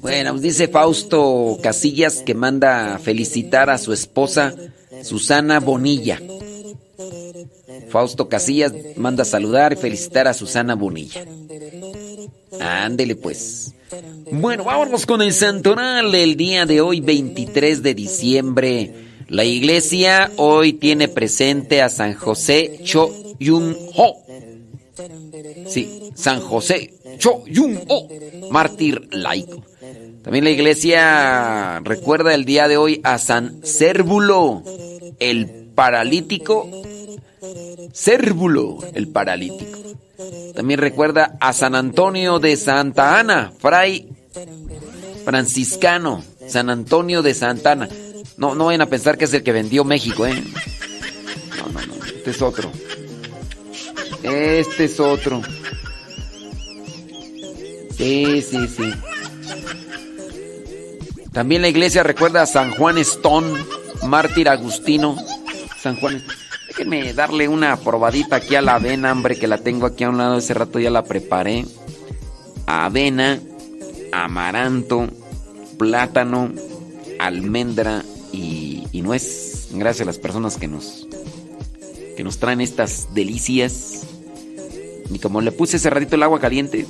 Bueno, 0.00 0.38
dice 0.38 0.68
Fausto 0.68 1.58
Casillas 1.62 2.22
que 2.24 2.34
manda 2.34 2.98
felicitar 2.98 3.70
a 3.70 3.78
su 3.78 3.92
esposa 3.92 4.54
Susana 5.02 5.60
Bonilla. 5.60 6.20
Fausto 7.90 8.28
Casillas 8.28 8.72
manda 8.96 9.24
saludar 9.24 9.74
y 9.74 9.76
felicitar 9.76 10.26
a 10.26 10.34
Susana 10.34 10.74
Bonilla. 10.74 11.24
Ándele 12.60 13.14
pues. 13.14 13.74
Bueno, 14.32 14.64
vámonos 14.64 15.06
con 15.06 15.22
el 15.22 15.32
santoral 15.32 16.14
el 16.14 16.36
día 16.36 16.66
de 16.66 16.80
hoy, 16.80 17.00
23 17.00 17.82
de 17.82 17.94
diciembre. 17.94 18.94
La 19.28 19.44
iglesia 19.44 20.32
hoy 20.36 20.72
tiene 20.72 21.08
presente 21.08 21.82
a 21.82 21.88
San 21.88 22.14
José 22.14 22.80
Cho 22.82 23.14
Yun 23.38 23.76
Ho. 23.96 24.23
Sí, 25.68 26.12
San 26.14 26.40
José 26.40 26.94
Cho 27.18 27.44
Yun 27.46 27.80
Ho, 27.88 28.08
mártir 28.50 29.08
laico. 29.12 29.62
También 30.22 30.44
la 30.44 30.50
iglesia 30.50 31.80
recuerda 31.80 32.34
el 32.34 32.44
día 32.44 32.68
de 32.68 32.76
hoy 32.76 33.00
a 33.04 33.18
San 33.18 33.60
Cérvulo, 33.62 34.62
el 35.18 35.70
paralítico. 35.74 36.68
Cérvulo, 37.92 38.78
el 38.94 39.08
paralítico. 39.08 39.78
También 40.54 40.80
recuerda 40.80 41.36
a 41.40 41.52
San 41.52 41.74
Antonio 41.74 42.38
de 42.38 42.56
Santa 42.56 43.18
Ana, 43.18 43.52
fray 43.58 44.08
franciscano, 45.24 46.22
San 46.46 46.70
Antonio 46.70 47.22
de 47.22 47.34
Santa 47.34 47.72
Ana. 47.72 47.88
No, 48.36 48.54
no 48.54 48.66
vayan 48.66 48.82
a 48.82 48.86
pensar 48.86 49.18
que 49.18 49.26
es 49.26 49.34
el 49.34 49.42
que 49.42 49.52
vendió 49.52 49.84
México, 49.84 50.26
¿eh? 50.26 50.42
No, 51.58 51.72
no, 51.72 51.86
no, 51.86 52.04
este 52.04 52.30
es 52.30 52.42
otro. 52.42 52.70
Este 54.24 54.84
es 54.84 54.98
otro. 55.00 55.42
Sí, 57.96 58.42
sí, 58.42 58.68
sí. 58.68 58.90
También 61.32 61.62
la 61.62 61.68
iglesia 61.68 62.02
recuerda 62.02 62.42
a 62.42 62.46
San 62.46 62.70
Juan 62.72 62.96
Stone, 62.98 63.64
mártir 64.06 64.48
agustino. 64.48 65.16
San 65.80 65.96
Juan. 65.96 66.22
Déjenme 66.68 67.12
darle 67.12 67.48
una 67.48 67.76
probadita 67.76 68.36
aquí 68.36 68.56
a 68.56 68.62
la 68.62 68.76
avena, 68.76 69.12
hombre, 69.12 69.36
que 69.36 69.46
la 69.46 69.58
tengo 69.58 69.86
aquí 69.86 70.04
a 70.04 70.08
un 70.08 70.18
lado. 70.18 70.38
Ese 70.38 70.54
rato 70.54 70.80
ya 70.80 70.90
la 70.90 71.04
preparé. 71.04 71.66
Avena, 72.66 73.38
amaranto, 74.10 75.08
plátano, 75.78 76.50
almendra 77.18 78.02
y, 78.32 78.86
y 78.90 79.02
nuez. 79.02 79.68
Gracias 79.72 80.02
a 80.02 80.06
las 80.06 80.18
personas 80.18 80.56
que 80.56 80.66
nos, 80.66 81.06
que 82.16 82.24
nos 82.24 82.38
traen 82.38 82.60
estas 82.60 83.12
delicias. 83.12 84.13
Y 85.12 85.18
como 85.18 85.40
le 85.40 85.52
puse 85.52 85.76
ese 85.76 85.90
ratito 85.90 86.16
el 86.16 86.22
agua 86.22 86.40
caliente, 86.40 86.86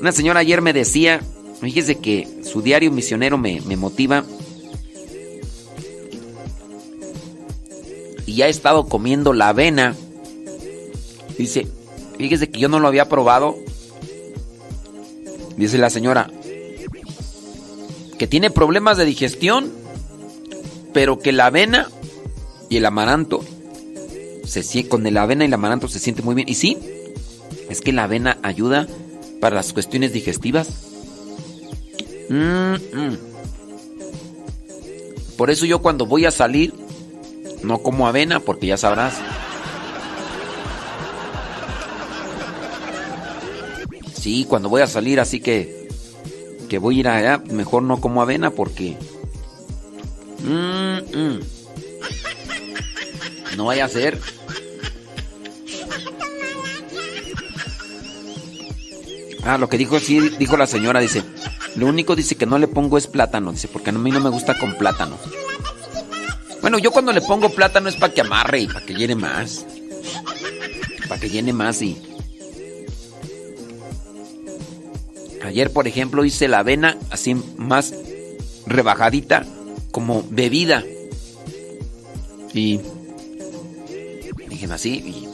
una 0.00 0.12
señora 0.12 0.40
ayer 0.40 0.60
me 0.60 0.72
decía, 0.72 1.20
fíjese 1.60 1.96
que 1.96 2.28
su 2.42 2.62
diario 2.62 2.90
misionero 2.90 3.38
me, 3.38 3.60
me 3.62 3.76
motiva. 3.76 4.24
Y 8.26 8.36
ya 8.36 8.46
he 8.46 8.50
estado 8.50 8.88
comiendo 8.88 9.32
la 9.32 9.48
avena. 9.48 9.94
Dice, 11.38 11.66
fíjese 12.18 12.50
que 12.50 12.60
yo 12.60 12.68
no 12.68 12.80
lo 12.80 12.88
había 12.88 13.08
probado. 13.08 13.56
Dice 15.56 15.78
la 15.78 15.90
señora, 15.90 16.30
que 18.18 18.26
tiene 18.26 18.50
problemas 18.50 18.96
de 18.96 19.04
digestión, 19.04 19.70
pero 20.92 21.18
que 21.18 21.32
la 21.32 21.46
avena 21.46 21.88
y 22.68 22.76
el 22.76 22.86
amaranto, 22.86 23.44
se, 24.44 24.88
con 24.88 25.06
el 25.06 25.16
avena 25.16 25.44
y 25.44 25.48
el 25.48 25.54
amaranto 25.54 25.88
se 25.88 25.98
siente 25.98 26.22
muy 26.22 26.34
bien. 26.34 26.48
Y 26.48 26.54
sí, 26.54 26.78
es 27.68 27.80
que 27.80 27.92
la 27.92 28.04
avena 28.04 28.38
ayuda 28.42 28.86
para 29.40 29.56
las 29.56 29.72
cuestiones 29.72 30.12
digestivas. 30.12 30.68
Mm, 32.28 32.74
mm. 32.74 33.18
Por 35.36 35.50
eso 35.50 35.66
yo 35.66 35.80
cuando 35.80 36.06
voy 36.06 36.26
a 36.26 36.30
salir 36.30 36.72
no 37.62 37.78
como 37.78 38.06
avena 38.06 38.40
porque 38.40 38.68
ya 38.68 38.76
sabrás. 38.76 39.14
Sí, 44.14 44.46
cuando 44.48 44.68
voy 44.68 44.82
a 44.82 44.86
salir 44.86 45.20
así 45.20 45.40
que 45.40 45.88
que 46.68 46.78
voy 46.78 46.96
a 46.96 47.00
ir 47.00 47.08
allá, 47.08 47.42
mejor 47.50 47.82
no 47.82 48.00
como 48.00 48.22
avena 48.22 48.50
porque 48.50 48.96
Mm, 50.44 51.38
no 53.56 53.64
vaya 53.64 53.86
a 53.86 53.88
ser 53.88 54.20
Ah, 59.46 59.58
lo 59.58 59.68
que 59.68 59.76
dijo, 59.76 60.00
sí, 60.00 60.20
dijo 60.38 60.56
la 60.56 60.66
señora, 60.66 61.00
dice, 61.00 61.22
lo 61.76 61.86
único 61.86 62.16
dice 62.16 62.34
que 62.34 62.46
no 62.46 62.58
le 62.58 62.66
pongo 62.66 62.96
es 62.96 63.06
plátano, 63.06 63.52
dice, 63.52 63.68
porque 63.68 63.90
a 63.90 63.92
mí 63.92 64.10
no 64.10 64.20
me 64.20 64.30
gusta 64.30 64.58
con 64.58 64.74
plátano. 64.76 65.18
Bueno, 66.62 66.78
yo 66.78 66.90
cuando 66.90 67.12
le 67.12 67.20
pongo 67.20 67.50
plátano 67.50 67.90
es 67.90 67.96
para 67.96 68.14
que 68.14 68.22
amarre 68.22 68.60
y 68.60 68.66
para 68.66 68.86
que 68.86 68.94
llene 68.94 69.14
más. 69.14 69.66
Para 71.08 71.20
que 71.20 71.28
llene 71.28 71.52
más 71.52 71.82
y... 71.82 72.00
Ayer, 75.44 75.70
por 75.70 75.86
ejemplo, 75.86 76.24
hice 76.24 76.48
la 76.48 76.60
avena 76.60 76.96
así 77.10 77.36
más 77.58 77.92
rebajadita, 78.66 79.44
como 79.90 80.24
bebida. 80.30 80.82
Y... 82.54 82.80
Dije 84.48 84.66
así. 84.72 85.28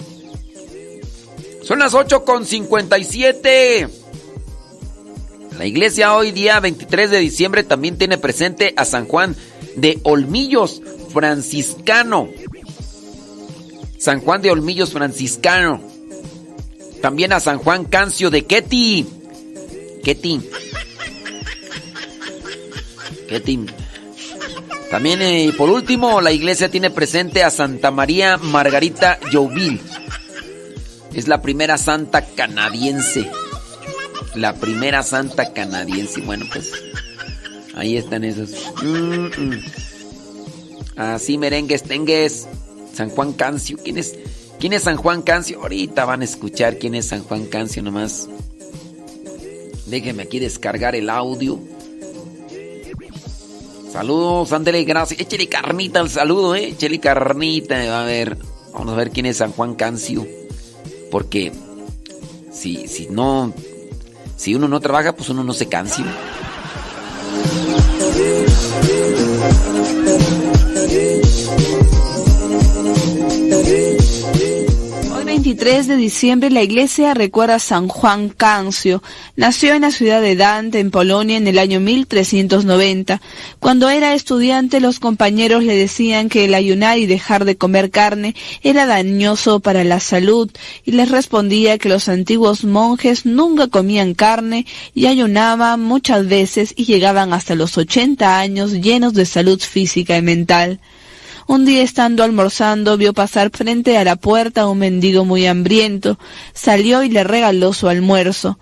Son 1.63 1.79
las 1.79 1.95
8 1.95 2.25
con 2.25 2.45
57. 2.45 3.99
La 5.61 5.67
iglesia 5.67 6.15
hoy 6.15 6.33
día 6.33 6.59
23 6.59 7.11
de 7.11 7.19
diciembre 7.19 7.63
también 7.65 7.99
tiene 7.99 8.17
presente 8.17 8.73
a 8.79 8.87
San 8.87 9.05
Juan 9.05 9.37
de 9.77 10.01
Olmillos, 10.05 10.81
franciscano. 11.13 12.31
San 13.99 14.23
Juan 14.23 14.41
de 14.41 14.51
Olmillos, 14.51 14.91
franciscano. 14.91 15.83
También 17.03 17.35
a 17.35 17.41
San 17.41 17.59
Juan 17.59 17.85
Cancio 17.85 18.31
de 18.31 18.47
Ketty. 18.47 19.07
Ketty. 20.03 20.41
Ketty. 23.29 23.67
También, 24.91 25.21
eh, 25.21 25.53
por 25.59 25.69
último, 25.69 26.23
la 26.23 26.33
iglesia 26.33 26.71
tiene 26.71 26.89
presente 26.89 27.45
a 27.45 27.51
Santa 27.51 27.91
María 27.91 28.39
Margarita 28.39 29.19
Jouville. 29.31 29.83
Es 31.13 31.29
la 31.29 31.43
primera 31.43 31.77
santa 31.77 32.25
canadiense. 32.25 33.31
La 34.35 34.55
primera 34.55 35.03
santa 35.03 35.53
canadiense. 35.53 36.20
Bueno, 36.20 36.47
pues 36.53 36.72
Ahí 37.74 37.97
están 37.97 38.24
esos. 38.24 38.51
Así 40.97 41.39
merengues, 41.39 41.83
tengues. 41.83 42.47
San 42.93 43.09
Juan 43.09 43.33
Cancio. 43.33 43.78
¿Quién 43.83 43.97
es, 43.97 44.18
¿Quién 44.59 44.72
es 44.72 44.83
San 44.83 44.97
Juan 44.97 45.22
Cancio? 45.22 45.62
Ahorita 45.62 46.05
van 46.05 46.20
a 46.20 46.24
escuchar 46.24 46.78
quién 46.78 46.95
es 46.95 47.07
San 47.07 47.22
Juan 47.22 47.47
Cancio 47.47 47.83
nomás. 47.83 48.28
Déjenme 49.87 50.24
aquí 50.24 50.39
descargar 50.41 50.95
el 50.95 51.09
audio. 51.09 51.59
Saludos, 53.91 54.53
ándele, 54.53 54.85
gracias. 54.85 55.20
Échale 55.20 55.49
carnita 55.49 56.01
al 56.01 56.11
saludo, 56.11 56.55
eh. 56.55 56.68
Échale 56.68 57.01
carnita. 57.01 58.03
A 58.03 58.05
ver, 58.05 58.37
vamos 58.74 58.93
a 58.93 58.97
ver 58.97 59.11
quién 59.11 59.26
es 59.26 59.39
San 59.39 59.53
Juan 59.53 59.74
Cancio. 59.74 60.26
Porque 61.11 61.51
si, 62.53 62.87
si 62.89 63.07
no, 63.07 63.55
si 64.41 64.55
uno 64.55 64.68
no 64.68 64.80
trabaja, 64.80 65.12
pues 65.12 65.28
uno 65.28 65.45
no 65.45 65.53
se 65.53 65.68
cansa. 65.68 66.03
23 75.51 75.88
de 75.88 75.96
diciembre 75.96 76.48
la 76.48 76.62
iglesia 76.62 77.12
recuerda 77.12 77.57
a 77.57 77.59
San 77.59 77.88
Juan 77.88 78.28
Cancio. 78.28 79.03
Nació 79.34 79.74
en 79.74 79.82
la 79.82 79.90
ciudad 79.90 80.22
de 80.22 80.36
Dante, 80.36 80.78
en 80.78 80.92
Polonia, 80.92 81.38
en 81.38 81.48
el 81.48 81.59
año 81.59 81.80
1390. 81.80 83.20
Cuando 83.59 83.90
era 83.90 84.14
estudiante 84.14 84.78
los 84.78 85.01
compañeros 85.01 85.64
le 85.64 85.74
decían 85.74 86.28
que 86.28 86.44
el 86.44 86.55
ayunar 86.55 86.98
y 86.98 87.07
dejar 87.07 87.44
de 87.44 87.57
comer 87.57 87.90
carne 87.90 88.36
era 88.62 88.86
dañoso 88.86 89.59
para 89.59 89.82
la 89.82 89.98
salud 89.98 90.48
y 90.84 90.92
les 90.92 91.11
respondía 91.11 91.78
que 91.78 91.88
los 91.88 92.09
antiguos 92.09 92.62
monjes 92.62 93.26
nunca 93.26 93.66
comían 93.66 94.14
carne 94.14 94.66
y 94.94 95.07
ayunaban 95.07 95.80
muchas 95.82 96.28
veces 96.28 96.74
y 96.76 96.84
llegaban 96.84 97.32
hasta 97.32 97.57
los 97.57 97.76
80 97.76 98.38
años 98.38 98.70
llenos 98.70 99.14
de 99.14 99.26
salud 99.26 99.59
física 99.59 100.16
y 100.16 100.22
mental. 100.22 100.78
Un 101.51 101.64
día 101.64 101.82
estando 101.82 102.22
almorzando 102.22 102.96
vio 102.96 103.12
pasar 103.12 103.51
frente 103.51 103.98
a 103.98 104.05
la 104.05 104.14
puerta 104.14 104.61
a 104.61 104.68
un 104.68 104.78
mendigo 104.78 105.24
muy 105.24 105.46
hambriento, 105.46 106.16
salió 106.55 107.03
y 107.03 107.09
le 107.09 107.24
regaló 107.24 107.72
su 107.72 107.88
almuerzo. 107.88 108.61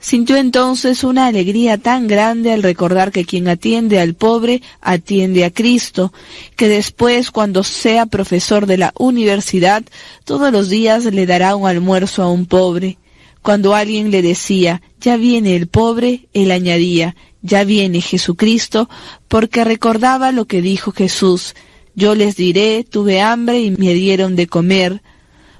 Sintió 0.00 0.34
entonces 0.34 1.04
una 1.04 1.28
alegría 1.28 1.78
tan 1.78 2.08
grande 2.08 2.50
al 2.50 2.64
recordar 2.64 3.12
que 3.12 3.24
quien 3.24 3.46
atiende 3.46 4.00
al 4.00 4.14
pobre 4.14 4.60
atiende 4.80 5.44
a 5.44 5.52
Cristo, 5.52 6.12
que 6.56 6.68
después 6.68 7.30
cuando 7.30 7.62
sea 7.62 8.06
profesor 8.06 8.66
de 8.66 8.78
la 8.78 8.92
universidad 8.98 9.84
todos 10.24 10.50
los 10.50 10.68
días 10.68 11.04
le 11.04 11.26
dará 11.26 11.54
un 11.54 11.68
almuerzo 11.68 12.24
a 12.24 12.28
un 12.28 12.46
pobre. 12.46 12.98
Cuando 13.40 13.72
alguien 13.72 14.10
le 14.10 14.22
decía, 14.22 14.82
ya 15.00 15.16
viene 15.16 15.54
el 15.54 15.68
pobre, 15.68 16.26
él 16.32 16.50
añadía, 16.50 17.14
ya 17.40 17.62
viene 17.62 18.00
Jesucristo, 18.00 18.90
porque 19.28 19.62
recordaba 19.62 20.32
lo 20.32 20.46
que 20.46 20.60
dijo 20.60 20.90
Jesús, 20.90 21.54
yo 21.96 22.14
les 22.14 22.36
diré, 22.36 22.84
tuve 22.88 23.20
hambre 23.20 23.60
y 23.60 23.70
me 23.72 23.94
dieron 23.94 24.36
de 24.36 24.46
comer, 24.46 25.02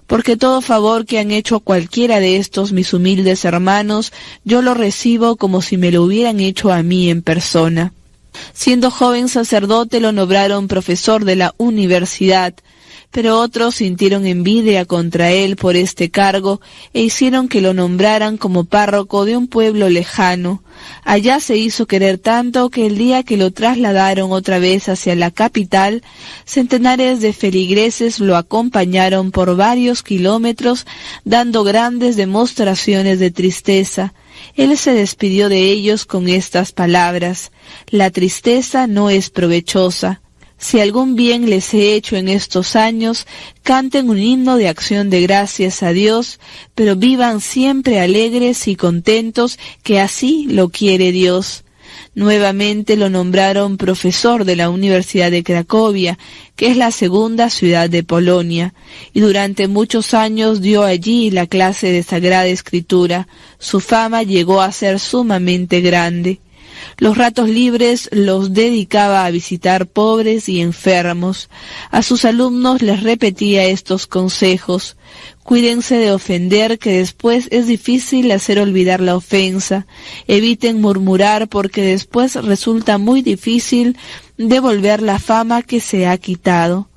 porque 0.06 0.36
todo 0.36 0.60
favor 0.60 1.06
que 1.06 1.18
han 1.18 1.32
hecho 1.32 1.56
a 1.56 1.60
cualquiera 1.60 2.20
de 2.20 2.36
estos 2.36 2.72
mis 2.72 2.92
humildes 2.92 3.44
hermanos, 3.44 4.12
yo 4.44 4.62
lo 4.62 4.74
recibo 4.74 5.36
como 5.36 5.62
si 5.62 5.78
me 5.78 5.90
lo 5.90 6.04
hubieran 6.04 6.38
hecho 6.38 6.70
a 6.70 6.82
mí 6.82 7.10
en 7.10 7.22
persona. 7.22 7.92
Siendo 8.52 8.90
joven 8.90 9.28
sacerdote 9.28 9.98
lo 9.98 10.12
nombraron 10.12 10.68
profesor 10.68 11.24
de 11.24 11.36
la 11.36 11.54
universidad, 11.56 12.54
pero 13.16 13.40
otros 13.40 13.76
sintieron 13.76 14.26
envidia 14.26 14.84
contra 14.84 15.30
él 15.30 15.56
por 15.56 15.74
este 15.74 16.10
cargo 16.10 16.60
e 16.92 17.00
hicieron 17.00 17.48
que 17.48 17.62
lo 17.62 17.72
nombraran 17.72 18.36
como 18.36 18.64
párroco 18.64 19.24
de 19.24 19.38
un 19.38 19.48
pueblo 19.48 19.88
lejano. 19.88 20.62
Allá 21.02 21.40
se 21.40 21.56
hizo 21.56 21.86
querer 21.86 22.18
tanto 22.18 22.68
que 22.68 22.84
el 22.84 22.98
día 22.98 23.22
que 23.22 23.38
lo 23.38 23.52
trasladaron 23.52 24.32
otra 24.32 24.58
vez 24.58 24.90
hacia 24.90 25.14
la 25.14 25.30
capital, 25.30 26.02
centenares 26.44 27.22
de 27.22 27.32
feligreses 27.32 28.20
lo 28.20 28.36
acompañaron 28.36 29.30
por 29.30 29.56
varios 29.56 30.02
kilómetros, 30.02 30.86
dando 31.24 31.64
grandes 31.64 32.16
demostraciones 32.16 33.18
de 33.18 33.30
tristeza. 33.30 34.12
Él 34.56 34.76
se 34.76 34.92
despidió 34.92 35.48
de 35.48 35.70
ellos 35.70 36.04
con 36.04 36.28
estas 36.28 36.72
palabras, 36.72 37.50
La 37.88 38.10
tristeza 38.10 38.86
no 38.86 39.08
es 39.08 39.30
provechosa. 39.30 40.20
Si 40.58 40.80
algún 40.80 41.16
bien 41.16 41.50
les 41.50 41.74
he 41.74 41.94
hecho 41.94 42.16
en 42.16 42.28
estos 42.28 42.76
años, 42.76 43.26
canten 43.62 44.08
un 44.08 44.18
himno 44.18 44.56
de 44.56 44.68
acción 44.68 45.10
de 45.10 45.20
gracias 45.20 45.82
a 45.82 45.92
Dios, 45.92 46.40
pero 46.74 46.96
vivan 46.96 47.40
siempre 47.40 48.00
alegres 48.00 48.66
y 48.66 48.74
contentos, 48.74 49.58
que 49.82 50.00
así 50.00 50.46
lo 50.48 50.70
quiere 50.70 51.12
Dios. 51.12 51.64
Nuevamente 52.14 52.96
lo 52.96 53.10
nombraron 53.10 53.76
profesor 53.76 54.46
de 54.46 54.56
la 54.56 54.70
Universidad 54.70 55.30
de 55.30 55.44
Cracovia, 55.44 56.18
que 56.56 56.68
es 56.68 56.76
la 56.78 56.90
segunda 56.90 57.50
ciudad 57.50 57.90
de 57.90 58.02
Polonia, 58.02 58.72
y 59.12 59.20
durante 59.20 59.68
muchos 59.68 60.14
años 60.14 60.62
dio 60.62 60.82
allí 60.84 61.30
la 61.30 61.46
clase 61.46 61.92
de 61.92 62.02
Sagrada 62.02 62.46
Escritura. 62.46 63.28
Su 63.58 63.80
fama 63.80 64.22
llegó 64.22 64.62
a 64.62 64.72
ser 64.72 64.98
sumamente 64.98 65.82
grande. 65.82 66.40
Los 66.98 67.18
ratos 67.18 67.48
libres 67.50 68.08
los 68.10 68.54
dedicaba 68.54 69.26
a 69.26 69.30
visitar 69.30 69.86
pobres 69.86 70.48
y 70.48 70.62
enfermos. 70.62 71.50
A 71.90 72.02
sus 72.02 72.24
alumnos 72.24 72.80
les 72.80 73.02
repetía 73.02 73.66
estos 73.66 74.06
consejos. 74.06 74.96
Cuídense 75.42 75.96
de 75.96 76.10
ofender, 76.10 76.78
que 76.78 76.98
después 76.98 77.48
es 77.50 77.66
difícil 77.66 78.32
hacer 78.32 78.58
olvidar 78.58 79.00
la 79.00 79.14
ofensa. 79.14 79.86
Eviten 80.26 80.80
murmurar, 80.80 81.48
porque 81.48 81.82
después 81.82 82.34
resulta 82.34 82.96
muy 82.96 83.20
difícil 83.20 83.98
devolver 84.38 85.02
la 85.02 85.18
fama 85.18 85.62
que 85.62 85.80
se 85.80 86.06
ha 86.06 86.16
quitado. 86.16 86.88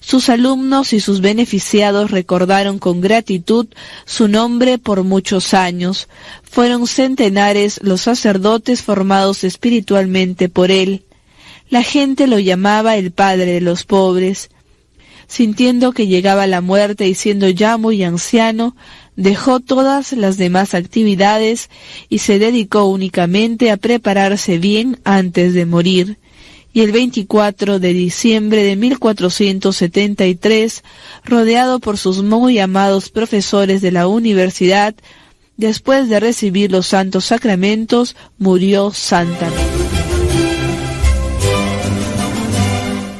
Sus 0.00 0.30
alumnos 0.30 0.94
y 0.94 1.00
sus 1.00 1.20
beneficiados 1.20 2.10
recordaron 2.10 2.78
con 2.78 3.02
gratitud 3.02 3.66
su 4.06 4.28
nombre 4.28 4.78
por 4.78 5.04
muchos 5.04 5.52
años. 5.52 6.08
Fueron 6.42 6.86
centenares 6.86 7.78
los 7.82 8.00
sacerdotes 8.00 8.82
formados 8.82 9.44
espiritualmente 9.44 10.48
por 10.48 10.70
él. 10.70 11.04
La 11.68 11.82
gente 11.82 12.26
lo 12.26 12.38
llamaba 12.38 12.96
el 12.96 13.12
padre 13.12 13.52
de 13.52 13.60
los 13.60 13.84
pobres. 13.84 14.50
Sintiendo 15.28 15.92
que 15.92 16.08
llegaba 16.08 16.46
la 16.46 16.62
muerte 16.62 17.06
y 17.06 17.14
siendo 17.14 17.48
ya 17.48 17.76
muy 17.76 18.02
anciano, 18.02 18.74
dejó 19.16 19.60
todas 19.60 20.12
las 20.12 20.38
demás 20.38 20.74
actividades 20.74 21.68
y 22.08 22.18
se 22.18 22.38
dedicó 22.38 22.86
únicamente 22.86 23.70
a 23.70 23.76
prepararse 23.76 24.58
bien 24.58 24.98
antes 25.04 25.52
de 25.54 25.66
morir 25.66 26.18
y 26.72 26.82
el 26.82 26.92
24 26.92 27.80
de 27.80 27.92
diciembre 27.92 28.62
de 28.62 28.76
1473, 28.76 30.82
rodeado 31.24 31.80
por 31.80 31.98
sus 31.98 32.22
muy 32.22 32.58
amados 32.58 33.10
profesores 33.10 33.82
de 33.82 33.90
la 33.90 34.06
universidad, 34.06 34.94
después 35.56 36.08
de 36.08 36.20
recibir 36.20 36.70
los 36.70 36.86
santos 36.86 37.26
sacramentos, 37.26 38.16
murió 38.38 38.92
santamente. 38.92 39.60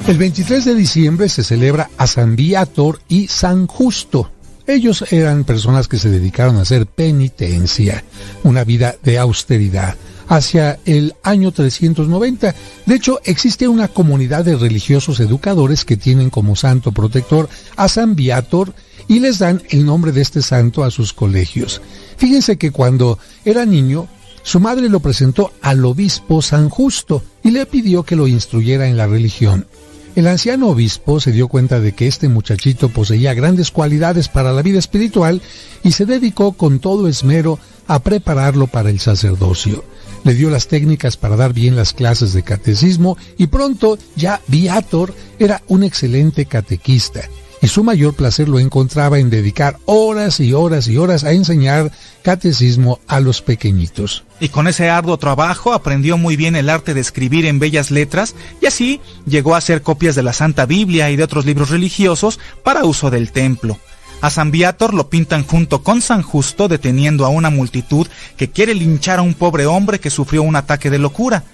El 0.06 0.18
23 0.18 0.64
de 0.64 0.74
diciembre 0.74 1.28
se 1.28 1.44
celebra 1.44 1.90
a 1.96 2.06
San 2.06 2.34
Viator 2.34 3.00
y 3.08 3.28
San 3.28 3.66
Justo. 3.66 4.30
Ellos 4.66 5.04
eran 5.12 5.44
personas 5.44 5.88
que 5.88 5.98
se 5.98 6.10
dedicaron 6.10 6.56
a 6.56 6.62
hacer 6.62 6.86
penitencia, 6.86 8.02
una 8.42 8.64
vida 8.64 8.96
de 9.02 9.18
austeridad 9.18 9.96
hacia 10.30 10.78
el 10.86 11.14
año 11.24 11.50
390. 11.50 12.54
De 12.86 12.94
hecho, 12.94 13.20
existe 13.24 13.66
una 13.66 13.88
comunidad 13.88 14.44
de 14.44 14.56
religiosos 14.56 15.18
educadores 15.18 15.84
que 15.84 15.96
tienen 15.96 16.30
como 16.30 16.54
santo 16.54 16.92
protector 16.92 17.48
a 17.76 17.88
San 17.88 18.14
Viator 18.14 18.72
y 19.08 19.18
les 19.18 19.40
dan 19.40 19.60
el 19.70 19.84
nombre 19.84 20.12
de 20.12 20.22
este 20.22 20.40
santo 20.40 20.84
a 20.84 20.92
sus 20.92 21.12
colegios. 21.12 21.82
Fíjense 22.16 22.58
que 22.58 22.70
cuando 22.70 23.18
era 23.44 23.66
niño, 23.66 24.06
su 24.44 24.60
madre 24.60 24.88
lo 24.88 25.00
presentó 25.00 25.52
al 25.62 25.84
obispo 25.84 26.42
San 26.42 26.68
Justo 26.68 27.24
y 27.42 27.50
le 27.50 27.66
pidió 27.66 28.04
que 28.04 28.14
lo 28.14 28.28
instruyera 28.28 28.86
en 28.86 28.96
la 28.96 29.08
religión. 29.08 29.66
El 30.14 30.28
anciano 30.28 30.68
obispo 30.68 31.18
se 31.18 31.32
dio 31.32 31.48
cuenta 31.48 31.80
de 31.80 31.92
que 31.92 32.06
este 32.06 32.28
muchachito 32.28 32.88
poseía 32.88 33.34
grandes 33.34 33.72
cualidades 33.72 34.28
para 34.28 34.52
la 34.52 34.62
vida 34.62 34.78
espiritual 34.78 35.42
y 35.82 35.90
se 35.90 36.06
dedicó 36.06 36.52
con 36.52 36.78
todo 36.78 37.08
esmero 37.08 37.58
a 37.88 37.98
prepararlo 37.98 38.68
para 38.68 38.90
el 38.90 39.00
sacerdocio 39.00 39.84
le 40.24 40.34
dio 40.34 40.50
las 40.50 40.68
técnicas 40.68 41.16
para 41.16 41.36
dar 41.36 41.52
bien 41.52 41.76
las 41.76 41.92
clases 41.92 42.32
de 42.32 42.42
catecismo 42.42 43.16
y 43.38 43.46
pronto 43.46 43.98
ya 44.16 44.40
Viator 44.46 45.14
era 45.38 45.62
un 45.68 45.82
excelente 45.82 46.46
catequista 46.46 47.22
y 47.62 47.68
su 47.68 47.84
mayor 47.84 48.14
placer 48.14 48.48
lo 48.48 48.58
encontraba 48.58 49.18
en 49.18 49.30
dedicar 49.30 49.78
horas 49.84 50.40
y 50.40 50.52
horas 50.52 50.88
y 50.88 50.96
horas 50.96 51.24
a 51.24 51.32
enseñar 51.32 51.92
catecismo 52.22 53.00
a 53.06 53.20
los 53.20 53.42
pequeñitos. 53.42 54.24
Y 54.40 54.48
con 54.48 54.66
ese 54.66 54.88
arduo 54.88 55.18
trabajo 55.18 55.72
aprendió 55.72 56.16
muy 56.16 56.36
bien 56.36 56.56
el 56.56 56.70
arte 56.70 56.94
de 56.94 57.00
escribir 57.00 57.46
en 57.46 57.58
bellas 57.58 57.90
letras 57.90 58.34
y 58.60 58.66
así 58.66 59.00
llegó 59.26 59.54
a 59.54 59.58
hacer 59.58 59.82
copias 59.82 60.14
de 60.14 60.22
la 60.22 60.32
Santa 60.32 60.66
Biblia 60.66 61.10
y 61.10 61.16
de 61.16 61.24
otros 61.24 61.44
libros 61.44 61.70
religiosos 61.70 62.40
para 62.62 62.84
uso 62.84 63.10
del 63.10 63.32
templo. 63.32 63.78
A 64.20 64.28
San 64.28 64.50
Viator 64.50 64.92
lo 64.92 65.08
pintan 65.08 65.46
junto 65.46 65.82
con 65.82 66.02
San 66.02 66.22
Justo 66.22 66.68
deteniendo 66.68 67.24
a 67.24 67.30
una 67.30 67.48
multitud 67.48 68.06
que 68.36 68.50
quiere 68.50 68.74
linchar 68.74 69.18
a 69.18 69.22
un 69.22 69.34
pobre 69.34 69.66
hombre 69.66 69.98
que 69.98 70.10
sufrió 70.10 70.42
un 70.42 70.56
ataque 70.56 70.90
de 70.90 70.98
locura. 70.98 71.44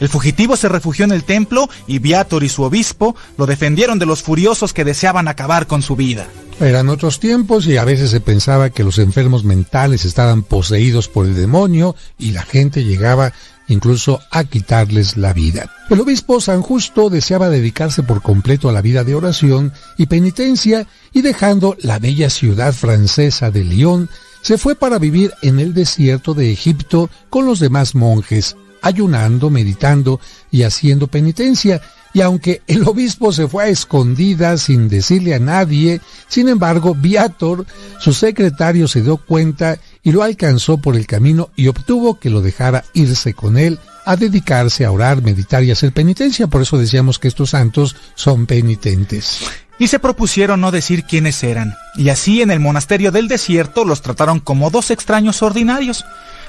El 0.00 0.08
fugitivo 0.08 0.56
se 0.56 0.68
refugió 0.68 1.04
en 1.04 1.12
el 1.12 1.24
templo 1.24 1.68
y 1.86 1.98
Viator 1.98 2.42
y 2.42 2.48
su 2.48 2.62
obispo 2.62 3.14
lo 3.36 3.46
defendieron 3.46 3.98
de 3.98 4.06
los 4.06 4.22
furiosos 4.22 4.72
que 4.72 4.84
deseaban 4.84 5.28
acabar 5.28 5.66
con 5.66 5.82
su 5.82 5.96
vida. 5.96 6.26
Eran 6.60 6.88
otros 6.88 7.20
tiempos 7.20 7.66
y 7.66 7.76
a 7.76 7.84
veces 7.84 8.10
se 8.10 8.20
pensaba 8.20 8.70
que 8.70 8.84
los 8.84 8.98
enfermos 8.98 9.44
mentales 9.44 10.04
estaban 10.04 10.42
poseídos 10.42 11.08
por 11.08 11.26
el 11.26 11.34
demonio 11.34 11.94
y 12.18 12.30
la 12.30 12.42
gente 12.42 12.84
llegaba 12.84 13.32
incluso 13.68 14.20
a 14.30 14.44
quitarles 14.44 15.16
la 15.16 15.32
vida. 15.32 15.70
El 15.90 16.00
obispo 16.00 16.40
San 16.40 16.62
Justo 16.62 17.10
deseaba 17.10 17.48
dedicarse 17.48 18.02
por 18.02 18.22
completo 18.22 18.68
a 18.68 18.72
la 18.72 18.82
vida 18.82 19.04
de 19.04 19.14
oración 19.14 19.72
y 19.96 20.06
penitencia 20.06 20.86
y 21.12 21.22
dejando 21.22 21.76
la 21.80 21.98
bella 21.98 22.30
ciudad 22.30 22.72
francesa 22.72 23.50
de 23.50 23.64
Lyon, 23.64 24.08
se 24.42 24.58
fue 24.58 24.74
para 24.74 24.98
vivir 24.98 25.32
en 25.42 25.58
el 25.58 25.72
desierto 25.72 26.34
de 26.34 26.52
Egipto 26.52 27.08
con 27.30 27.46
los 27.46 27.60
demás 27.60 27.94
monjes, 27.94 28.56
ayunando, 28.82 29.48
meditando 29.48 30.20
y 30.50 30.64
haciendo 30.64 31.06
penitencia, 31.06 31.80
y 32.12 32.20
aunque 32.20 32.62
el 32.66 32.86
obispo 32.86 33.32
se 33.32 33.48
fue 33.48 33.64
a 33.64 33.68
escondidas 33.68 34.62
sin 34.62 34.88
decirle 34.88 35.34
a 35.34 35.38
nadie, 35.38 36.00
sin 36.28 36.48
embargo, 36.48 36.94
Viator, 36.94 37.66
su 37.98 38.12
secretario, 38.12 38.86
se 38.86 39.02
dio 39.02 39.16
cuenta 39.16 39.78
y 40.04 40.12
lo 40.12 40.22
alcanzó 40.22 40.78
por 40.78 40.94
el 40.94 41.06
camino 41.06 41.50
y 41.56 41.66
obtuvo 41.68 42.20
que 42.20 42.30
lo 42.30 42.42
dejara 42.42 42.84
irse 42.92 43.34
con 43.34 43.56
él 43.56 43.80
a 44.04 44.16
dedicarse 44.16 44.84
a 44.84 44.92
orar, 44.92 45.22
meditar 45.22 45.64
y 45.64 45.70
hacer 45.70 45.92
penitencia. 45.92 46.46
Por 46.46 46.60
eso 46.60 46.78
decíamos 46.78 47.18
que 47.18 47.26
estos 47.26 47.50
santos 47.50 47.96
son 48.14 48.44
penitentes. 48.46 49.40
Y 49.78 49.88
se 49.88 49.98
propusieron 49.98 50.60
no 50.60 50.70
decir 50.70 51.04
quiénes 51.04 51.42
eran. 51.42 51.74
Y 51.96 52.10
así 52.10 52.42
en 52.42 52.50
el 52.50 52.60
monasterio 52.60 53.10
del 53.10 53.28
desierto 53.28 53.84
los 53.84 54.02
trataron 54.02 54.40
como 54.40 54.70
dos 54.70 54.90
extraños 54.90 55.42
ordinarios. 55.42 56.04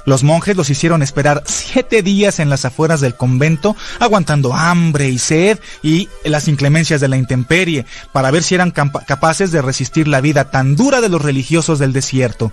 Los 0.06 0.24
monjes 0.24 0.56
los 0.56 0.70
hicieron 0.70 1.02
esperar 1.02 1.42
siete 1.48 2.04
días 2.04 2.40
en 2.40 2.50
las 2.50 2.66
afueras 2.66 3.02
del 3.02 3.16
convento, 3.16 3.76
aguantando 4.00 4.54
hambre 4.54 5.10
y 5.10 5.18
sed 5.18 5.60
y 5.82 6.10
las 6.24 6.48
inclemencias 6.48 7.02
de 7.02 7.08
la 7.08 7.18
intemperie, 7.18 7.86
para 8.12 8.30
ver 8.30 8.44
si 8.44 8.54
eran 8.54 8.70
capaces 8.72 9.52
de 9.52 9.64
resistir 9.64 10.08
la 10.08 10.22
vida 10.22 10.52
tan 10.52 10.76
dura 10.76 11.02
de 11.02 11.10
los 11.10 11.22
religiosos 11.22 11.80
del 11.80 11.94
desierto. 11.94 12.52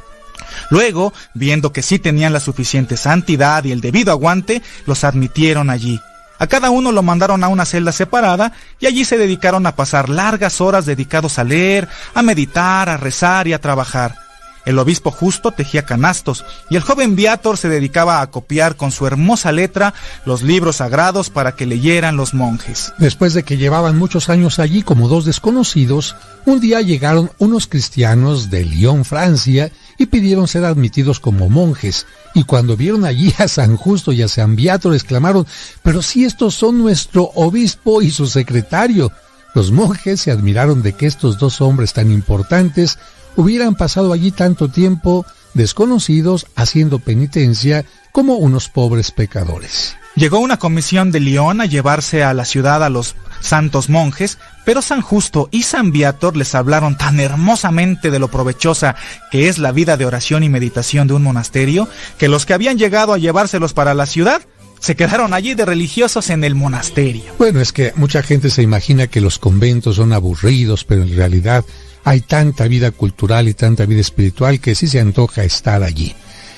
Luego, 0.70 1.12
viendo 1.34 1.72
que 1.72 1.82
sí 1.82 1.98
tenían 1.98 2.32
la 2.32 2.40
suficiente 2.40 2.96
santidad 2.96 3.64
y 3.64 3.72
el 3.72 3.80
debido 3.80 4.12
aguante, 4.12 4.62
los 4.86 5.04
admitieron 5.04 5.70
allí. 5.70 6.00
A 6.38 6.48
cada 6.48 6.70
uno 6.70 6.90
lo 6.90 7.02
mandaron 7.02 7.44
a 7.44 7.48
una 7.48 7.64
celda 7.64 7.92
separada 7.92 8.52
y 8.80 8.86
allí 8.86 9.04
se 9.04 9.16
dedicaron 9.16 9.64
a 9.66 9.76
pasar 9.76 10.08
largas 10.08 10.60
horas 10.60 10.86
dedicados 10.86 11.38
a 11.38 11.44
leer, 11.44 11.88
a 12.14 12.22
meditar, 12.22 12.88
a 12.88 12.96
rezar 12.96 13.46
y 13.46 13.52
a 13.52 13.60
trabajar. 13.60 14.16
El 14.64 14.78
obispo 14.78 15.10
justo 15.10 15.50
tejía 15.50 15.84
canastos 15.84 16.44
y 16.70 16.76
el 16.76 16.82
joven 16.82 17.16
Viator 17.16 17.56
se 17.56 17.68
dedicaba 17.68 18.20
a 18.20 18.30
copiar 18.30 18.76
con 18.76 18.92
su 18.92 19.06
hermosa 19.06 19.50
letra 19.50 19.92
los 20.24 20.42
libros 20.42 20.76
sagrados 20.76 21.30
para 21.30 21.52
que 21.52 21.66
leyeran 21.66 22.16
los 22.16 22.32
monjes. 22.32 22.92
Después 22.98 23.34
de 23.34 23.42
que 23.42 23.56
llevaban 23.56 23.98
muchos 23.98 24.28
años 24.28 24.58
allí 24.60 24.82
como 24.82 25.08
dos 25.08 25.24
desconocidos, 25.24 26.14
un 26.44 26.60
día 26.60 26.80
llegaron 26.80 27.30
unos 27.38 27.66
cristianos 27.66 28.50
de 28.50 28.64
Lyon, 28.64 29.04
Francia, 29.04 29.72
y 29.98 30.06
pidieron 30.06 30.48
ser 30.48 30.64
admitidos 30.64 31.20
como 31.20 31.48
monjes. 31.48 32.06
Y 32.34 32.44
cuando 32.44 32.76
vieron 32.76 33.04
allí 33.04 33.34
a 33.38 33.48
San 33.48 33.76
Justo 33.76 34.12
y 34.12 34.22
a 34.22 34.28
San 34.28 34.56
Viator 34.56 34.94
exclamaron, 34.94 35.46
pero 35.82 36.02
si 36.02 36.24
estos 36.24 36.54
son 36.54 36.78
nuestro 36.78 37.30
obispo 37.34 38.02
y 38.02 38.10
su 38.10 38.26
secretario. 38.26 39.12
Los 39.54 39.70
monjes 39.70 40.20
se 40.22 40.30
admiraron 40.30 40.82
de 40.82 40.94
que 40.94 41.06
estos 41.06 41.38
dos 41.38 41.60
hombres 41.60 41.92
tan 41.92 42.10
importantes 42.10 42.98
hubieran 43.36 43.74
pasado 43.74 44.12
allí 44.12 44.30
tanto 44.30 44.68
tiempo 44.68 45.26
desconocidos 45.54 46.46
haciendo 46.56 46.98
penitencia 46.98 47.84
como 48.12 48.36
unos 48.36 48.68
pobres 48.68 49.10
pecadores. 49.10 49.96
Llegó 50.14 50.40
una 50.40 50.58
comisión 50.58 51.10
de 51.10 51.20
León 51.20 51.62
a 51.62 51.66
llevarse 51.66 52.22
a 52.22 52.34
la 52.34 52.44
ciudad 52.44 52.84
a 52.84 52.90
los 52.90 53.16
santos 53.40 53.88
monjes, 53.88 54.38
pero 54.66 54.82
San 54.82 55.00
Justo 55.00 55.48
y 55.50 55.62
San 55.62 55.90
Viator 55.90 56.36
les 56.36 56.54
hablaron 56.54 56.98
tan 56.98 57.18
hermosamente 57.18 58.10
de 58.10 58.18
lo 58.18 58.28
provechosa 58.28 58.94
que 59.30 59.48
es 59.48 59.58
la 59.58 59.72
vida 59.72 59.96
de 59.96 60.04
oración 60.04 60.44
y 60.44 60.50
meditación 60.50 61.08
de 61.08 61.14
un 61.14 61.22
monasterio, 61.22 61.88
que 62.18 62.28
los 62.28 62.44
que 62.44 62.52
habían 62.52 62.78
llegado 62.78 63.14
a 63.14 63.18
llevárselos 63.18 63.72
para 63.72 63.94
la 63.94 64.04
ciudad 64.04 64.42
se 64.80 64.96
quedaron 64.96 65.32
allí 65.32 65.54
de 65.54 65.64
religiosos 65.64 66.28
en 66.28 66.44
el 66.44 66.54
monasterio. 66.56 67.24
Bueno, 67.38 67.60
es 67.60 67.72
que 67.72 67.92
mucha 67.96 68.22
gente 68.22 68.50
se 68.50 68.62
imagina 68.62 69.06
que 69.06 69.20
los 69.20 69.38
conventos 69.38 69.96
son 69.96 70.12
aburridos, 70.12 70.84
pero 70.84 71.02
en 71.02 71.16
realidad 71.16 71.64
hay 72.04 72.20
tanta 72.20 72.66
vida 72.66 72.90
cultural 72.90 73.48
y 73.48 73.54
tanta 73.54 73.86
vida 73.86 74.00
espiritual 74.00 74.60
que 74.60 74.74
sí 74.74 74.88
se 74.88 75.00
antoja 75.00 75.44
estar 75.44 75.82
allí. 75.82 76.14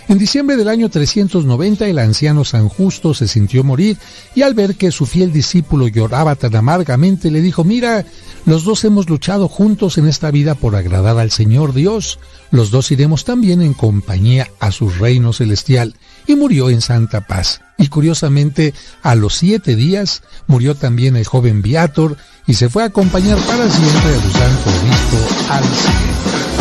En 0.07 0.19
diciembre 0.19 0.57
del 0.57 0.69
año 0.69 0.91
390 0.91 1.87
el 1.87 1.99
anciano 1.99 2.45
San 2.45 2.69
Justo 2.69 3.15
se 3.15 3.27
sintió 3.27 3.65
morir 3.65 3.97
y 4.35 4.43
al 4.43 4.53
ver 4.53 4.77
que 4.77 4.93
su 4.93 5.07
fiel 5.07 5.33
discípulo 5.33 5.89
lloraba 5.89 6.35
tan 6.35 6.55
amargamente 6.55 7.31
le 7.31 7.41
dijo, 7.41 7.65
mira, 7.65 8.05
los 8.45 8.65
dos 8.65 8.85
hemos 8.85 9.09
luchado 9.09 9.49
juntos 9.49 9.97
en 9.97 10.07
esta 10.07 10.31
vida 10.31 10.55
por 10.55 10.77
agradar 10.77 11.19
al 11.19 11.31
Señor 11.31 11.73
Dios, 11.73 12.19
los 12.51 12.71
dos 12.71 12.91
iremos 12.91 13.25
también 13.25 13.63
en 13.63 13.73
compañía 13.73 14.51
a 14.61 14.73
su 14.73 14.91
reino 14.91 15.33
celestial 15.33 15.95
y 16.27 16.37
murió 16.37 16.69
en 16.69 16.83
santa 16.83 17.23
paz. 17.23 17.63
Y 17.79 17.89
curiosamente, 17.89 18.75
a 19.03 19.15
los 19.15 19.35
siete 19.35 19.75
días 19.75 20.23
murió 20.47 20.75
también 20.75 21.17
el 21.17 21.25
joven 21.25 21.63
Viator 21.63 22.19
y 22.47 22.55
se 22.55 22.69
fue 22.69 22.83
a 22.83 22.87
acompañar 22.87 23.39
para 23.39 23.69
siempre 23.71 24.15
a 24.15 24.23
su 24.23 24.31
santo 24.31 24.71
obispo 24.71 25.53
al 25.53 25.65
cielo. 25.65 26.54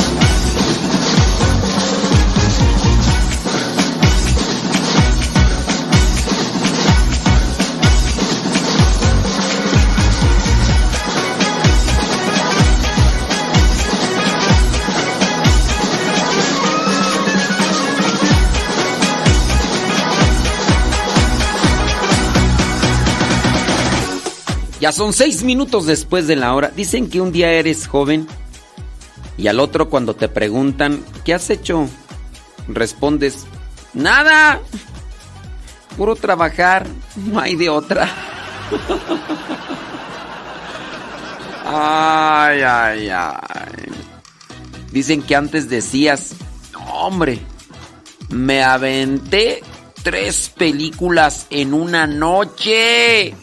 Ya 24.83 24.91
son 24.91 25.13
seis 25.13 25.43
minutos 25.43 25.85
después 25.85 26.27
de 26.27 26.35
la 26.35 26.53
hora. 26.53 26.67
Dicen 26.67 27.09
que 27.09 27.21
un 27.21 27.31
día 27.31 27.49
eres 27.53 27.87
joven 27.87 28.27
y 29.37 29.47
al 29.47 29.61
otro 29.61 29.87
cuando 29.87 30.13
te 30.13 30.27
preguntan, 30.27 31.05
¿qué 31.23 31.33
has 31.33 31.49
hecho? 31.49 31.87
Respondes, 32.67 33.45
nada. 33.93 34.59
Puro 35.95 36.17
trabajar, 36.17 36.85
no 37.15 37.39
hay 37.39 37.55
de 37.55 37.69
otra. 37.69 38.11
Ay, 41.65 42.61
ay, 42.61 43.09
ay. 43.09 43.89
Dicen 44.91 45.21
que 45.21 45.33
antes 45.33 45.69
decías, 45.69 46.35
hombre, 46.91 47.39
me 48.29 48.61
aventé 48.61 49.63
tres 50.03 50.51
películas 50.53 51.47
en 51.49 51.73
una 51.73 52.05
noche. 52.05 53.33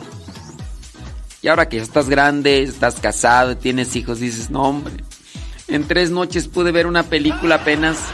Y 1.42 1.48
ahora 1.48 1.68
que 1.68 1.78
ya 1.78 1.82
estás 1.82 2.08
grande, 2.08 2.62
estás 2.62 3.00
casado, 3.00 3.56
tienes 3.56 3.96
hijos, 3.96 4.20
dices, 4.20 4.50
no 4.50 4.62
hombre, 4.62 4.94
en 5.68 5.86
tres 5.86 6.10
noches 6.10 6.48
pude 6.48 6.72
ver 6.72 6.86
una 6.86 7.04
película 7.04 7.56
apenas. 7.56 7.98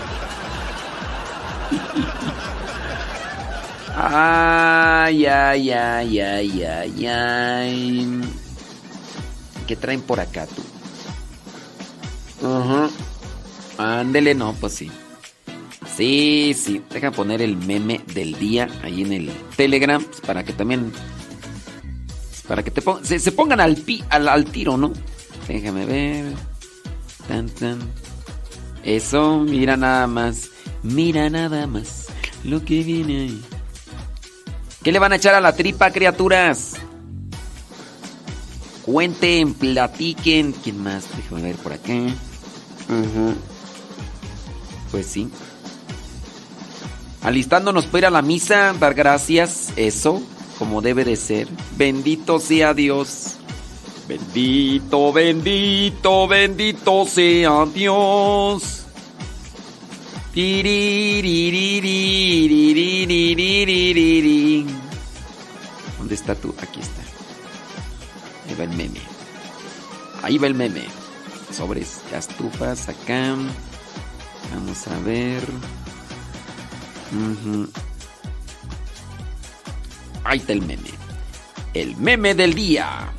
Ay, 3.99 5.24
ay, 5.24 5.70
ay, 5.70 6.20
ay, 6.20 6.62
ay, 6.62 7.07
ay. 7.07 8.20
¿Qué 9.66 9.74
traen 9.74 10.03
por 10.03 10.20
acá 10.20 10.47
tú? 10.47 10.62
Ajá. 12.47 12.91
Ándele, 13.79 14.35
no, 14.35 14.53
pues 14.53 14.74
sí. 14.74 14.91
Sí, 15.97 16.55
sí. 16.55 16.83
Deja 16.91 17.11
poner 17.11 17.41
el 17.41 17.57
meme 17.57 18.03
del 18.12 18.39
día 18.39 18.68
ahí 18.83 19.01
en 19.01 19.14
el 19.14 19.31
Telegram 19.57 20.05
pues, 20.05 20.20
para 20.20 20.45
que 20.45 20.53
también 20.53 20.93
para 22.49 22.62
que 22.62 22.70
te 22.70 22.82
se, 23.18 23.32
pongan 23.32 23.61
al, 23.61 23.76
pi, 23.76 24.05
al, 24.09 24.44
tiro, 24.47 24.76
¿no? 24.76 24.92
Déjame 25.49 25.84
ver. 25.84 26.32
Tan, 27.26 27.49
tan. 27.49 27.78
Eso, 28.84 29.40
mira 29.40 29.76
nada 29.76 30.07
más. 30.07 30.51
Mira 30.82 31.28
nada 31.28 31.66
más 31.66 32.07
lo 32.44 32.64
que 32.64 32.82
viene 32.82 33.22
ahí. 33.22 33.42
¿Qué 34.82 34.92
le 34.92 35.01
van 35.01 35.12
a 35.12 35.16
echar 35.16 35.34
a 35.34 35.40
la 35.40 35.57
tripa, 35.57 35.90
criaturas? 35.90 36.74
Cuenten, 38.82 39.55
platiquen. 39.55 40.53
¿Quién 40.53 40.82
más? 40.82 41.07
Déjame 41.16 41.42
ver 41.42 41.57
por 41.57 41.72
acá. 41.72 41.92
Pues 44.92 45.07
sí. 45.07 45.28
Alistándonos 47.22 47.86
para 47.86 47.99
ir 47.99 48.07
a 48.07 48.11
la 48.11 48.22
misa, 48.22 48.72
dar 48.78 48.94
gracias. 48.94 49.72
Eso 49.74 50.22
como 50.59 50.80
debe 50.82 51.04
de 51.04 51.16
ser. 51.16 51.48
Bendito 51.76 52.38
sea 52.40 52.74
Dios. 52.74 53.36
Bendito, 54.09 55.12
bendito, 55.12 56.28
bendito 56.28 57.07
sea 57.07 57.66
Dios. 57.66 58.86
¿Dónde 65.98 66.14
está 66.14 66.34
tú? 66.34 66.54
Aquí 66.61 66.80
está. 66.80 67.02
Ahí 68.46 68.54
va 68.59 68.64
el 68.64 68.70
meme. 68.70 69.00
Ahí 70.22 70.38
va 70.38 70.46
el 70.46 70.54
meme. 70.54 70.84
Sobres, 71.52 72.00
ya 72.11 72.18
estufas 72.18 72.88
acá. 72.88 73.34
Vamos 74.52 74.86
a 74.88 74.98
ver. 75.00 75.42
Ahí 80.27 80.39
está 80.39 80.53
el 80.53 80.62
meme. 80.62 80.91
El 81.74 81.97
meme 81.97 82.35
del 82.35 82.55
día. 82.55 83.12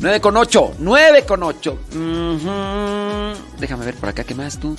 9 0.00 0.20
con 0.20 0.36
8. 0.36 0.74
9 0.78 1.24
con 1.26 1.42
8. 1.42 1.78
Ujú. 1.92 3.58
Déjame 3.58 3.84
ver 3.84 3.94
por 3.94 4.08
acá 4.08 4.24
qué 4.24 4.34
más 4.34 4.58
tú. 4.58 4.76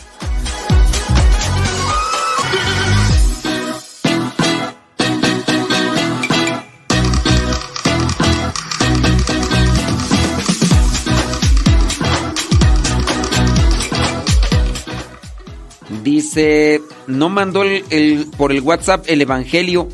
Dice, 16.04 16.82
no 17.08 17.30
mandó 17.30 17.64
el, 17.64 17.84
el- 17.90 18.28
por 18.38 18.52
el 18.52 18.62
WhatsApp 18.62 19.06
el 19.08 19.22
Evangelio. 19.22 19.90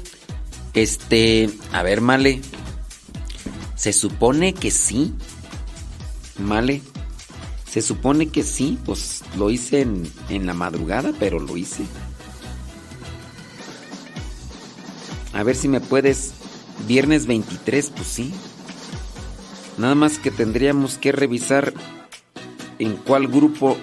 Este, 0.75 1.49
a 1.71 1.81
ver, 1.83 2.01
Male. 2.01 2.41
Se 3.75 3.93
supone 3.93 4.53
que 4.53 4.71
sí. 4.71 5.13
Male. 6.37 6.81
Se 7.69 7.81
supone 7.81 8.27
que 8.27 8.43
sí. 8.43 8.77
Pues 8.85 9.23
lo 9.37 9.49
hice 9.49 9.81
en, 9.81 10.11
en 10.29 10.45
la 10.45 10.53
madrugada, 10.53 11.13
pero 11.17 11.39
lo 11.39 11.57
hice. 11.57 11.83
A 15.33 15.43
ver 15.43 15.55
si 15.55 15.67
me 15.67 15.79
puedes. 15.81 16.33
Viernes 16.87 17.25
23, 17.25 17.91
pues 17.95 18.07
sí. 18.07 18.33
Nada 19.77 19.95
más 19.95 20.19
que 20.19 20.29
tendríamos 20.29 20.97
que 20.97 21.11
revisar 21.13 21.73
en 22.79 22.95
cuál 22.97 23.27
grupo 23.27 23.77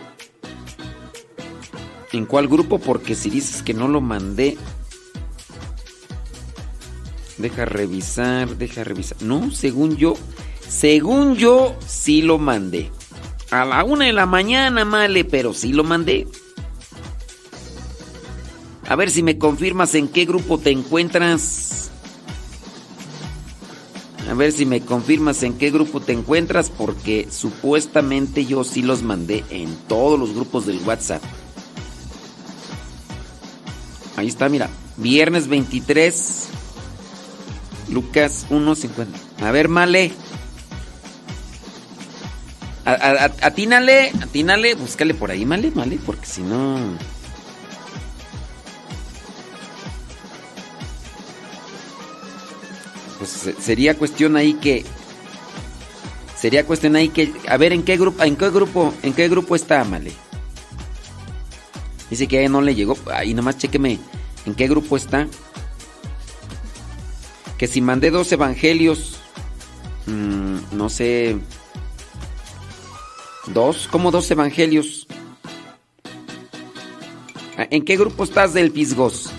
en 2.12 2.26
cuál 2.26 2.48
grupo 2.48 2.78
porque 2.78 3.14
si 3.14 3.30
dices 3.30 3.62
que 3.62 3.72
no 3.72 3.88
lo 3.88 4.00
mandé 4.00 4.58
deja 7.42 7.64
revisar 7.64 8.56
deja 8.56 8.84
revisar 8.84 9.20
no 9.22 9.50
según 9.50 9.96
yo 9.96 10.14
según 10.68 11.36
yo 11.36 11.76
sí 11.86 12.22
lo 12.22 12.38
mandé 12.38 12.90
a 13.50 13.64
la 13.64 13.84
una 13.84 14.06
de 14.06 14.12
la 14.12 14.26
mañana 14.26 14.84
male 14.84 15.24
pero 15.24 15.52
sí 15.52 15.72
lo 15.72 15.84
mandé 15.84 16.26
a 18.88 18.96
ver 18.96 19.10
si 19.10 19.22
me 19.22 19.38
confirmas 19.38 19.94
en 19.94 20.08
qué 20.08 20.24
grupo 20.24 20.58
te 20.58 20.70
encuentras 20.70 21.90
a 24.30 24.34
ver 24.34 24.52
si 24.52 24.64
me 24.64 24.80
confirmas 24.80 25.42
en 25.42 25.58
qué 25.58 25.70
grupo 25.70 26.00
te 26.00 26.12
encuentras 26.12 26.70
porque 26.70 27.28
supuestamente 27.30 28.46
yo 28.46 28.64
sí 28.64 28.80
los 28.80 29.02
mandé 29.02 29.44
en 29.50 29.74
todos 29.88 30.18
los 30.18 30.32
grupos 30.32 30.64
del 30.64 30.78
WhatsApp 30.86 31.22
Ahí 34.16 34.28
está, 34.28 34.48
mira. 34.48 34.70
Viernes 34.98 35.48
23. 35.48 36.48
Lucas 37.92 38.46
1.50. 38.50 39.06
A 39.46 39.50
ver, 39.50 39.68
Male. 39.68 40.12
A- 42.84 42.92
a- 42.92 43.46
Atínale, 43.46 44.10
atínale, 44.22 44.74
búscale 44.74 45.14
por 45.14 45.30
ahí, 45.30 45.44
Male, 45.46 45.70
Male, 45.70 45.98
porque 46.04 46.26
si 46.26 46.42
no. 46.42 46.96
Pues 53.18 53.30
se- 53.30 53.54
sería 53.60 53.96
cuestión 53.96 54.36
ahí 54.36 54.54
que. 54.54 54.84
Sería 56.38 56.66
cuestión 56.66 56.96
ahí 56.96 57.08
que. 57.08 57.32
A 57.48 57.56
ver, 57.56 57.72
¿en 57.72 57.82
qué 57.84 57.96
grupo, 57.96 58.22
en 58.24 58.36
qué 58.36 58.50
grupo, 58.50 58.92
en 59.02 59.12
qué 59.12 59.28
grupo 59.28 59.54
está, 59.54 59.84
Male? 59.84 60.12
Dice 62.10 62.26
que 62.26 62.48
no 62.48 62.60
le 62.60 62.74
llegó. 62.74 62.96
Ahí 63.12 63.32
nomás 63.34 63.58
chequeme 63.58 63.98
en 64.44 64.54
qué 64.54 64.66
grupo 64.68 64.96
está. 64.96 65.28
Que 67.62 67.68
si 67.68 67.80
mandé 67.80 68.10
dos 68.10 68.32
evangelios. 68.32 69.20
mm, 70.06 70.76
no 70.76 70.88
sé. 70.88 71.38
¿Dos? 73.54 73.86
¿Cómo 73.88 74.10
dos 74.10 74.28
evangelios? 74.32 75.06
Ah, 77.56 77.68
¿En 77.70 77.84
qué 77.84 77.96
grupo 77.96 78.24
estás 78.24 78.52
del 78.52 78.72
Pisgos? 78.72 79.30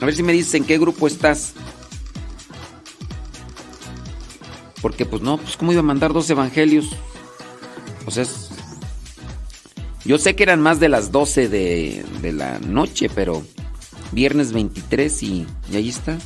A 0.00 0.04
ver 0.04 0.16
si 0.16 0.24
me 0.24 0.32
dices 0.32 0.54
en 0.54 0.64
qué 0.64 0.78
grupo 0.78 1.06
estás. 1.06 1.52
Porque 4.82 5.06
pues 5.06 5.22
no, 5.22 5.38
pues 5.38 5.56
cómo 5.56 5.70
iba 5.70 5.82
a 5.82 5.84
mandar 5.84 6.12
dos 6.12 6.28
evangelios. 6.28 6.88
O 8.04 8.10
sea, 8.10 8.24
yo 10.04 10.18
sé 10.18 10.34
que 10.34 10.42
eran 10.42 10.60
más 10.60 10.80
de 10.80 10.88
las 10.88 11.12
12 11.12 11.48
de, 11.48 12.04
de 12.20 12.32
la 12.32 12.58
noche, 12.58 13.08
pero 13.14 13.44
viernes 14.10 14.52
23 14.52 15.22
y, 15.22 15.46
y 15.70 15.76
ahí 15.76 15.88
está. 15.88 16.18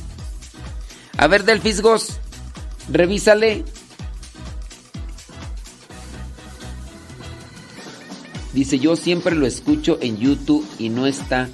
A 1.17 1.27
ver, 1.27 1.43
del 1.43 1.61
Fisgos, 1.61 2.19
revísale. 2.89 3.63
Dice, 8.53 8.79
yo 8.79 8.95
siempre 8.95 9.35
lo 9.35 9.45
escucho 9.45 9.97
en 10.01 10.17
YouTube 10.17 10.67
y 10.77 10.89
no 10.89 11.07
está. 11.07 11.49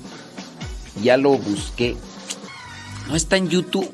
Ya 1.03 1.17
lo 1.17 1.31
busqué. 1.37 1.95
No 3.07 3.15
está 3.15 3.37
en 3.37 3.49
YouTube. 3.49 3.93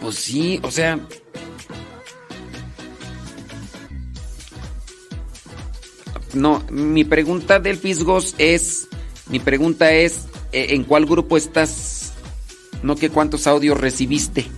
Pues 0.00 0.14
sí, 0.16 0.60
o 0.62 0.70
sea... 0.70 1.00
No, 6.32 6.62
mi 6.70 7.02
pregunta 7.04 7.58
del 7.58 7.78
Fisgos 7.78 8.34
es, 8.36 8.88
mi 9.30 9.40
pregunta 9.40 9.90
es, 9.92 10.26
eh, 10.52 10.66
¿en 10.70 10.84
cuál 10.84 11.06
grupo 11.06 11.38
estás? 11.38 11.95
No 12.82 12.94
que 12.94 13.10
cuántos 13.10 13.46
audios 13.46 13.78
recibiste. 13.78 14.48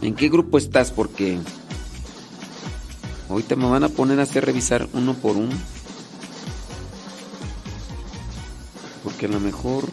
¿En 0.00 0.14
qué 0.14 0.28
grupo 0.28 0.58
estás? 0.58 0.90
Porque 0.90 1.38
ahorita 3.28 3.56
me 3.56 3.68
van 3.68 3.84
a 3.84 3.88
poner 3.88 4.20
a 4.20 4.24
hacer 4.24 4.44
revisar 4.44 4.88
uno 4.92 5.14
por 5.14 5.36
uno. 5.36 5.56
Porque 9.04 9.26
a 9.26 9.28
lo 9.28 9.40
mejor... 9.40 9.88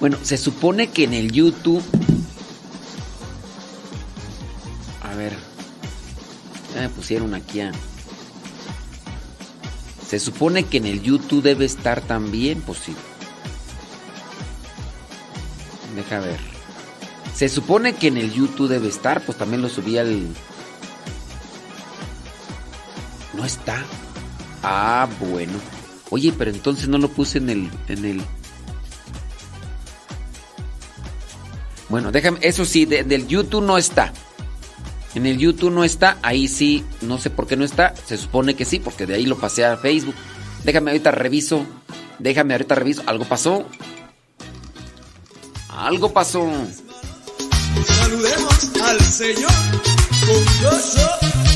Bueno, 0.00 0.18
se 0.22 0.36
supone 0.36 0.90
que 0.90 1.04
en 1.04 1.14
el 1.14 1.30
YouTube... 1.32 1.82
A 5.02 5.14
ver. 5.14 5.36
Ya 6.74 6.80
me 6.82 6.88
pusieron 6.88 7.34
aquí 7.34 7.60
a... 7.60 7.72
Se 10.12 10.18
supone 10.18 10.64
que 10.64 10.76
en 10.76 10.84
el 10.84 11.00
YouTube 11.00 11.42
debe 11.42 11.64
estar 11.64 12.02
también, 12.02 12.60
pues 12.60 12.80
sí. 12.80 12.94
Deja 15.96 16.20
ver. 16.20 16.38
Se 17.34 17.48
supone 17.48 17.94
que 17.94 18.08
en 18.08 18.18
el 18.18 18.30
YouTube 18.30 18.68
debe 18.68 18.88
estar, 18.88 19.24
pues 19.24 19.38
también 19.38 19.62
lo 19.62 19.70
subí 19.70 19.96
al... 19.96 20.26
No 23.32 23.42
está. 23.46 23.82
Ah, 24.62 25.08
bueno. 25.18 25.54
Oye, 26.10 26.30
pero 26.36 26.50
entonces 26.50 26.88
no 26.88 26.98
lo 26.98 27.08
puse 27.08 27.38
en 27.38 27.48
el... 27.48 27.70
En 27.88 28.04
el... 28.04 28.22
Bueno, 31.88 32.12
déjame, 32.12 32.38
eso 32.42 32.66
sí, 32.66 32.84
de- 32.84 33.04
del 33.04 33.26
YouTube 33.28 33.64
no 33.64 33.78
está. 33.78 34.12
En 35.14 35.26
el 35.26 35.38
YouTube 35.38 35.70
no 35.70 35.84
está, 35.84 36.18
ahí 36.22 36.48
sí, 36.48 36.84
no 37.02 37.18
sé 37.18 37.28
por 37.28 37.46
qué 37.46 37.56
no 37.56 37.64
está, 37.64 37.94
se 38.06 38.16
supone 38.16 38.54
que 38.54 38.64
sí, 38.64 38.78
porque 38.78 39.06
de 39.06 39.14
ahí 39.14 39.26
lo 39.26 39.38
pasé 39.38 39.64
a 39.64 39.76
Facebook. 39.76 40.14
Déjame 40.64 40.90
ahorita 40.90 41.10
reviso, 41.10 41.66
déjame 42.18 42.54
ahorita 42.54 42.74
reviso, 42.74 43.02
algo 43.06 43.24
pasó. 43.24 43.66
Algo 45.68 46.12
pasó. 46.12 46.48
Saludemos 47.84 48.70
al 48.82 49.00
Señor 49.00 49.50
con. 50.26 51.51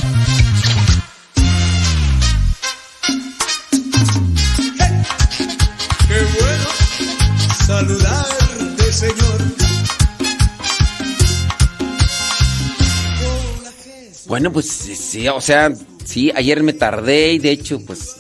Bueno, 14.29 14.53
pues 14.53 14.67
sí, 14.69 15.29
o 15.29 15.41
sea, 15.41 15.73
sí, 16.05 16.33
ayer 16.35 16.63
me 16.63 16.73
tardé 16.73 17.35
y 17.35 17.39
de 17.39 17.53
hecho, 17.53 17.81
pues 17.87 18.17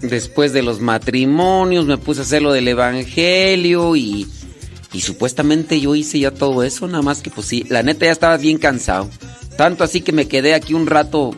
después 0.00 0.52
de 0.52 0.62
los 0.62 0.80
matrimonios 0.80 1.84
me 1.84 1.98
puse 1.98 2.20
a 2.20 2.22
hacer 2.22 2.40
lo 2.40 2.52
del 2.52 2.68
evangelio 2.68 3.96
y, 3.96 4.26
y 4.92 5.00
supuestamente 5.00 5.80
yo 5.80 5.94
hice 5.94 6.20
ya 6.20 6.30
todo 6.30 6.62
eso, 6.62 6.86
nada 6.86 7.02
más 7.02 7.20
que 7.20 7.30
pues 7.30 7.46
sí, 7.46 7.66
la 7.68 7.82
neta 7.82 8.06
ya 8.06 8.12
estaba 8.12 8.36
bien 8.38 8.58
cansado. 8.58 9.10
Tanto 9.56 9.84
así 9.84 10.00
que 10.00 10.12
me 10.12 10.28
quedé 10.28 10.54
aquí 10.54 10.72
un 10.72 10.86
rato 10.86 11.36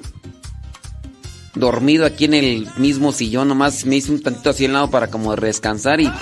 dormido 1.55 2.07
aquí 2.07 2.27
en 2.27 2.35
el 2.35 2.69
mismo 2.77 3.11
sillón, 3.11 3.49
nomás 3.49 3.85
me 3.85 3.97
hice 3.97 4.13
un 4.13 4.23
tantito 4.23 4.51
así 4.51 4.67
al 4.67 4.75
lado 4.75 4.91
para 4.91 5.09
como 5.09 5.35
descansar 5.35 6.01
y 6.01 6.13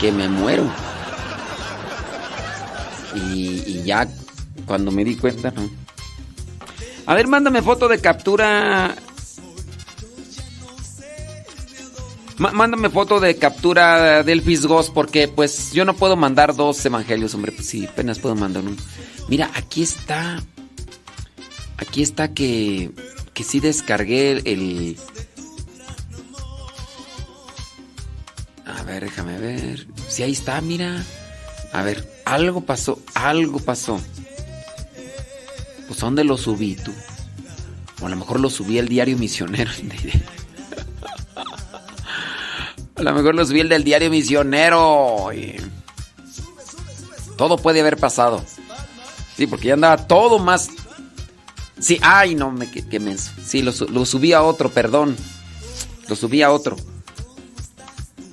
que 0.00 0.12
me 0.12 0.28
muero. 0.28 0.64
Y, 3.14 3.62
y 3.66 3.82
ya 3.84 4.08
cuando 4.66 4.90
me 4.90 5.04
di 5.04 5.16
cuenta, 5.16 5.50
no. 5.50 5.68
A 7.06 7.14
ver, 7.14 7.26
mándame 7.26 7.62
foto 7.62 7.88
de 7.88 8.00
captura. 8.00 8.94
Mándame 12.36 12.90
foto 12.90 13.20
de 13.20 13.36
captura 13.36 14.24
del 14.24 14.42
Fisgos 14.42 14.90
porque 14.90 15.28
pues 15.28 15.72
yo 15.72 15.84
no 15.84 15.94
puedo 15.94 16.16
mandar 16.16 16.56
dos 16.56 16.84
evangelios, 16.84 17.32
hombre, 17.34 17.52
pues 17.52 17.68
sí, 17.68 17.86
apenas 17.86 18.18
puedo 18.18 18.34
mandar 18.34 18.64
uno. 18.64 18.76
Mira, 19.28 19.50
aquí 19.54 19.82
está. 19.82 20.42
Aquí 21.76 22.02
está 22.02 22.34
que 22.34 22.90
que 23.34 23.42
sí 23.42 23.60
descargué 23.60 24.40
el, 24.44 24.96
A 28.64 28.82
ver, 28.84 29.04
déjame 29.04 29.38
ver. 29.38 29.86
Sí, 30.08 30.22
ahí 30.22 30.32
está, 30.32 30.60
mira. 30.60 31.04
A 31.72 31.82
ver, 31.82 32.08
algo 32.24 32.60
pasó, 32.62 32.98
algo 33.14 33.58
pasó. 33.58 34.00
Pues 35.86 36.02
¿a 36.02 36.06
dónde 36.06 36.24
lo 36.24 36.36
subí 36.36 36.76
tú? 36.76 36.92
O 38.00 38.06
a 38.06 38.08
lo 38.08 38.16
mejor 38.16 38.40
lo 38.40 38.50
subí 38.50 38.78
al 38.78 38.88
diario 38.88 39.16
misionero. 39.16 39.70
A 42.96 43.02
lo 43.02 43.12
mejor 43.12 43.34
lo 43.34 43.44
subí 43.44 43.60
el 43.60 43.68
del 43.68 43.82
diario 43.82 44.08
misionero. 44.08 45.30
Todo 47.36 47.56
puede 47.58 47.80
haber 47.80 47.96
pasado. 47.96 48.44
Sí, 49.36 49.46
porque 49.46 49.68
ya 49.68 49.74
andaba 49.74 50.06
todo 50.06 50.38
más. 50.38 50.68
Sí, 51.80 51.98
ay, 52.02 52.36
no, 52.36 52.52
me 52.52 52.70
que, 52.70 53.00
menso. 53.00 53.32
Sí, 53.44 53.62
lo, 53.62 53.72
lo 53.90 54.06
subí 54.06 54.32
a 54.32 54.42
otro, 54.42 54.70
perdón. 54.70 55.16
Lo 56.08 56.14
subí 56.14 56.42
a 56.42 56.52
otro. 56.52 56.76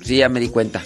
Sí, 0.03 0.17
ya 0.17 0.29
me 0.29 0.39
di 0.39 0.49
cuenta. 0.49 0.83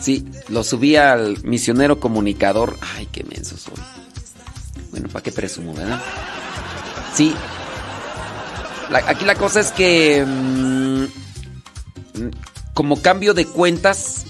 Sí, 0.00 0.24
lo 0.48 0.64
subí 0.64 0.96
al 0.96 1.42
misionero 1.44 2.00
comunicador. 2.00 2.78
Ay, 2.96 3.06
qué 3.12 3.24
menso 3.24 3.56
soy. 3.58 3.74
Bueno, 4.92 5.08
¿para 5.08 5.22
qué 5.22 5.32
presumo, 5.32 5.74
verdad? 5.74 6.00
Sí. 7.14 7.34
Aquí 9.06 9.24
la 9.24 9.34
cosa 9.34 9.60
es 9.60 9.72
que... 9.72 10.24
mm, 10.24 11.04
como 12.74 13.00
cambio 13.02 13.34
de 13.34 13.46
cuentas... 13.46 14.26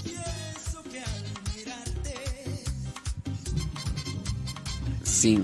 Sí. 5.02 5.42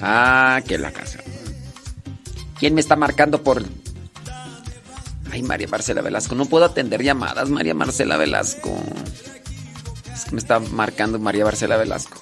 Ah, 0.00 0.60
que 0.66 0.78
la 0.78 0.92
casa. 0.92 1.18
¿Quién 2.58 2.74
me 2.74 2.80
está 2.80 2.96
marcando 2.96 3.42
por... 3.42 3.62
Ay, 5.30 5.42
María 5.42 5.68
Marcela 5.68 6.02
Velasco. 6.02 6.34
No 6.34 6.44
puedo 6.44 6.64
atender 6.64 7.02
llamadas, 7.02 7.48
María 7.48 7.74
Marcela 7.74 8.16
Velasco. 8.16 8.76
Es 10.12 10.24
que 10.24 10.32
me 10.32 10.38
está 10.38 10.60
marcando 10.60 11.18
María 11.18 11.44
Marcela 11.44 11.76
Velasco. 11.76 12.20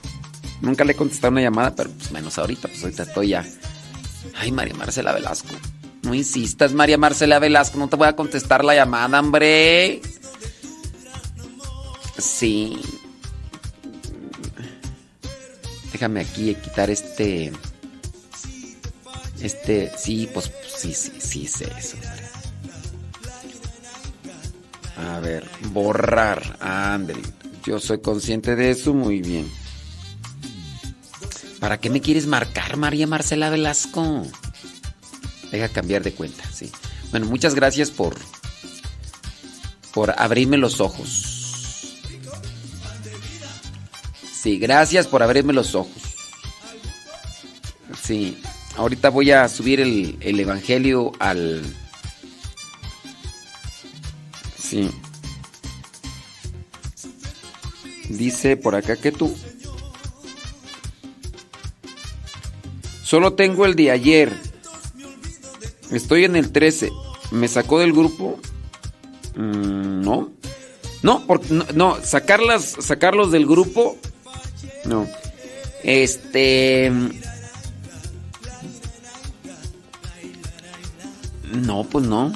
Nunca 0.61 0.85
le 0.85 0.93
he 0.93 0.97
contestado 0.97 1.33
una 1.33 1.41
llamada, 1.41 1.75
pero 1.75 1.91
pues 1.91 2.13
menos 2.13 2.39
ahorita, 2.39 2.69
pues 2.69 2.83
ahorita 2.83 3.03
estoy 3.05 3.29
ya. 3.29 3.45
Ay, 4.37 4.53
María 4.53 4.75
Marcela 4.75 5.13
Velasco. 5.13 5.49
No 6.03 6.15
insistas, 6.15 6.73
María 6.73 6.99
Marcela 6.99 7.39
Velasco, 7.39 7.79
no 7.79 7.89
te 7.89 7.97
voy 7.97 8.09
a 8.09 8.17
contestar 8.17 8.65
la 8.65 8.75
llamada, 8.75 9.21
hombre. 9.21 10.01
Sí. 12.19 12.79
Déjame 15.93 16.21
aquí 16.21 16.55
quitar 16.55 16.91
este. 16.91 17.53
Este, 19.41 19.91
sí, 19.97 20.29
pues 20.33 20.51
sí, 20.77 20.93
sí, 20.93 21.13
sí, 21.19 21.47
sé 21.47 21.71
eso. 21.79 21.97
hombre. 21.97 22.31
A 25.09 25.21
ver, 25.21 25.45
borrar. 25.73 26.59
Ándale. 26.61 27.23
Yo 27.65 27.79
soy 27.79 28.01
consciente 28.01 28.57
de 28.57 28.71
eso, 28.71 28.93
muy 28.95 29.21
bien. 29.21 29.47
¿Para 31.61 31.79
qué 31.79 31.91
me 31.91 32.01
quieres 32.01 32.27
marcar, 32.27 32.77
María 32.77 33.07
Marcela 33.07 33.51
Velasco? 33.51 34.27
Deja 35.53 35.69
cambiar 35.69 36.03
de 36.03 36.13
cuenta, 36.13 36.43
sí. 36.51 36.71
Bueno, 37.11 37.27
muchas 37.27 37.55
gracias 37.55 37.91
por 37.91 38.17
por 39.93 40.15
abrirme 40.19 40.57
los 40.57 40.81
ojos. 40.81 41.99
Sí, 44.33 44.59
gracias 44.59 45.07
por 45.07 45.23
abrirme 45.23 45.53
los 45.53 45.75
ojos. 45.75 45.93
Sí, 48.03 48.41
ahorita 48.77 49.11
voy 49.11 49.33
a 49.33 49.47
subir 49.49 49.81
el, 49.81 50.17
el 50.21 50.41
evangelio 50.41 51.13
al 51.19 51.63
Sí. 54.71 54.89
Dice 58.09 58.57
por 58.57 58.77
acá 58.77 58.97
que 58.97 59.11
tú 59.11 59.37
Solo 63.11 63.33
tengo 63.33 63.67
el 63.67 63.75
de 63.75 63.91
ayer. 63.91 64.33
Estoy 65.91 66.27
en 66.27 66.37
el 66.37 66.53
13. 66.53 66.93
¿Me 67.33 67.49
sacó 67.49 67.81
del 67.81 67.93
grupo? 67.93 68.39
Mm, 69.35 70.01
no. 70.01 70.31
No, 71.03 71.27
porque 71.27 71.61
no, 71.75 71.99
sacarlas, 72.05 72.77
sacarlos 72.79 73.33
del 73.33 73.47
grupo. 73.47 73.99
No. 74.85 75.09
Este. 75.83 76.93
No, 81.51 81.83
pues 81.83 82.07
no. 82.07 82.33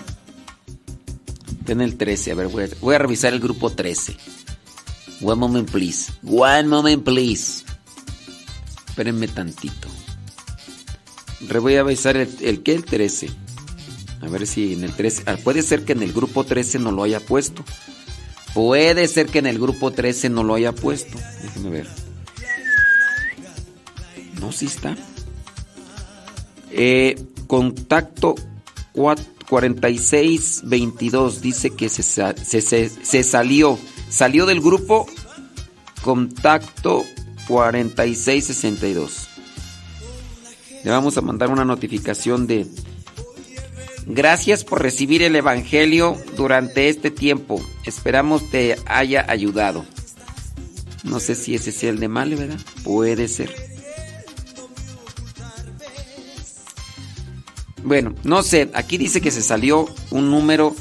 Está 1.60 1.70
en 1.70 1.82
el 1.82 1.96
13. 1.96 2.32
A 2.32 2.34
ver, 2.34 2.48
voy 2.80 2.94
a 2.96 2.98
revisar 2.98 3.32
el 3.32 3.38
grupo 3.38 3.70
13. 3.70 4.16
One 5.20 5.36
moment, 5.36 5.70
please. 5.70 6.12
One 6.24 6.64
moment, 6.64 7.04
please. 7.04 7.64
Espérenme 8.88 9.28
tantito. 9.28 10.03
Re 11.48 11.58
voy 11.58 11.76
a 11.76 11.80
avisar 11.80 12.16
el, 12.16 12.62
que 12.62 12.72
el 12.74 12.84
13. 12.84 13.28
A 14.22 14.28
ver 14.28 14.46
si 14.46 14.72
en 14.74 14.84
el 14.84 14.92
13. 14.94 15.24
ah, 15.26 15.36
puede 15.42 15.62
ser 15.62 15.84
que 15.84 15.92
en 15.92 16.02
el 16.02 16.12
grupo 16.12 16.44
13 16.44 16.78
no 16.78 16.92
lo 16.92 17.02
haya 17.02 17.20
puesto. 17.20 17.64
Puede 18.54 19.08
ser 19.08 19.26
que 19.26 19.40
en 19.40 19.46
el 19.46 19.58
grupo 19.58 19.90
13 19.90 20.30
no 20.30 20.44
lo 20.44 20.54
haya 20.54 20.72
puesto. 20.72 21.18
Déjenme 21.42 21.70
ver. 21.70 21.88
No, 24.40 24.52
sí 24.52 24.66
está. 24.66 24.96
Eh, 26.70 27.16
contacto 27.46 28.34
4622 28.94 31.40
dice 31.40 31.70
que 31.70 31.88
se, 31.88 32.02
se, 32.02 32.60
se- 32.60 32.88
se 32.90 33.22
salió. 33.22 33.78
Salió 34.08 34.44
del 34.46 34.60
grupo 34.60 35.06
contacto 36.02 37.04
4662. 37.48 39.28
Le 40.84 40.90
vamos 40.90 41.16
a 41.16 41.22
mandar 41.22 41.50
una 41.50 41.64
notificación 41.64 42.46
de 42.46 42.66
Gracias 44.06 44.64
por 44.64 44.82
recibir 44.82 45.22
el 45.22 45.34
Evangelio 45.34 46.16
durante 46.36 46.90
este 46.90 47.10
tiempo. 47.10 47.60
Esperamos 47.86 48.50
te 48.50 48.76
haya 48.84 49.24
ayudado. 49.28 49.84
No 51.04 51.20
sé 51.20 51.34
si 51.34 51.54
ese 51.54 51.72
sea 51.72 51.90
el 51.90 52.00
de 52.00 52.08
Male, 52.08 52.36
¿verdad? 52.36 52.60
Puede 52.82 53.28
ser. 53.28 53.54
Bueno, 57.82 58.14
no 58.24 58.42
sé. 58.42 58.70
Aquí 58.74 58.98
dice 58.98 59.22
que 59.22 59.30
se 59.30 59.42
salió 59.42 59.86
un 60.10 60.30
número 60.30 60.74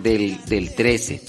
del, 0.00 0.38
del 0.46 0.74
13. 0.74 1.22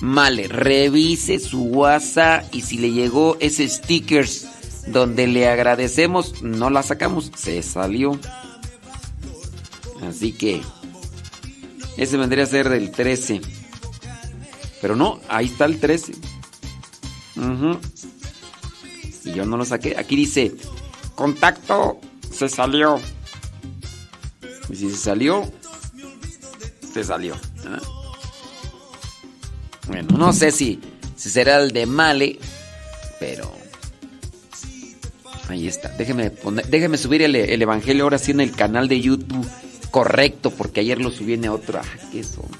Male, 0.00 0.46
revise 0.48 1.40
su 1.40 1.62
WhatsApp 1.64 2.44
y 2.54 2.62
si 2.62 2.78
le 2.78 2.92
llegó 2.92 3.36
ese 3.40 3.68
stickers 3.68 4.46
donde 4.92 5.26
le 5.26 5.48
agradecemos, 5.48 6.42
no 6.42 6.70
la 6.70 6.82
sacamos. 6.82 7.30
Se 7.36 7.62
salió. 7.62 8.18
Así 10.02 10.32
que 10.32 10.62
ese 11.96 12.16
vendría 12.16 12.44
a 12.44 12.46
ser 12.46 12.68
del 12.68 12.90
13. 12.90 13.40
Pero 14.80 14.96
no, 14.96 15.20
ahí 15.28 15.46
está 15.46 15.66
el 15.66 15.78
13. 15.78 16.14
Ujú. 17.36 17.78
Y 19.24 19.32
yo 19.32 19.44
no 19.44 19.56
lo 19.56 19.64
saqué. 19.64 19.96
Aquí 19.98 20.16
dice, 20.16 20.54
contacto, 21.14 22.00
se 22.32 22.48
salió. 22.48 23.00
Y 24.70 24.76
si 24.76 24.90
se 24.90 24.96
salió, 24.96 25.50
se 26.92 27.04
salió. 27.04 27.36
Bueno, 29.86 30.16
no 30.16 30.32
sé 30.32 30.52
si, 30.52 30.80
si 31.16 31.28
será 31.30 31.58
el 31.58 31.72
de 31.72 31.84
Male, 31.84 32.38
ahí 35.50 35.66
está. 35.66 35.88
Déjeme, 35.90 36.30
poner, 36.30 36.66
déjeme 36.66 36.96
subir 36.96 37.22
el, 37.22 37.34
el 37.36 37.62
evangelio 37.62 38.04
ahora 38.04 38.18
sí 38.18 38.30
en 38.30 38.40
el 38.40 38.52
canal 38.52 38.88
de 38.88 39.00
YouTube 39.00 39.46
correcto, 39.90 40.50
porque 40.50 40.80
ayer 40.80 41.00
lo 41.00 41.10
subí 41.10 41.34
en 41.34 41.48
otro. 41.48 41.80
Ay, 41.82 42.08
qué 42.12 42.24
sonso 42.24 42.59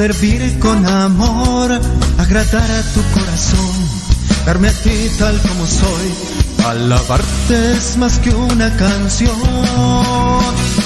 servir 0.00 0.58
con 0.60 0.86
amor, 0.86 1.70
agradar 2.16 2.70
a 2.70 2.82
tu 2.94 3.02
corazón, 3.12 3.74
darme 4.46 4.68
a 4.68 4.72
ti 4.72 5.10
tal 5.18 5.36
como 5.42 5.66
soy. 5.66 6.08
Alabarte 6.70 7.72
es 7.76 7.98
más 7.98 8.18
que 8.20 8.30
una 8.30 8.74
canción, 8.76 9.36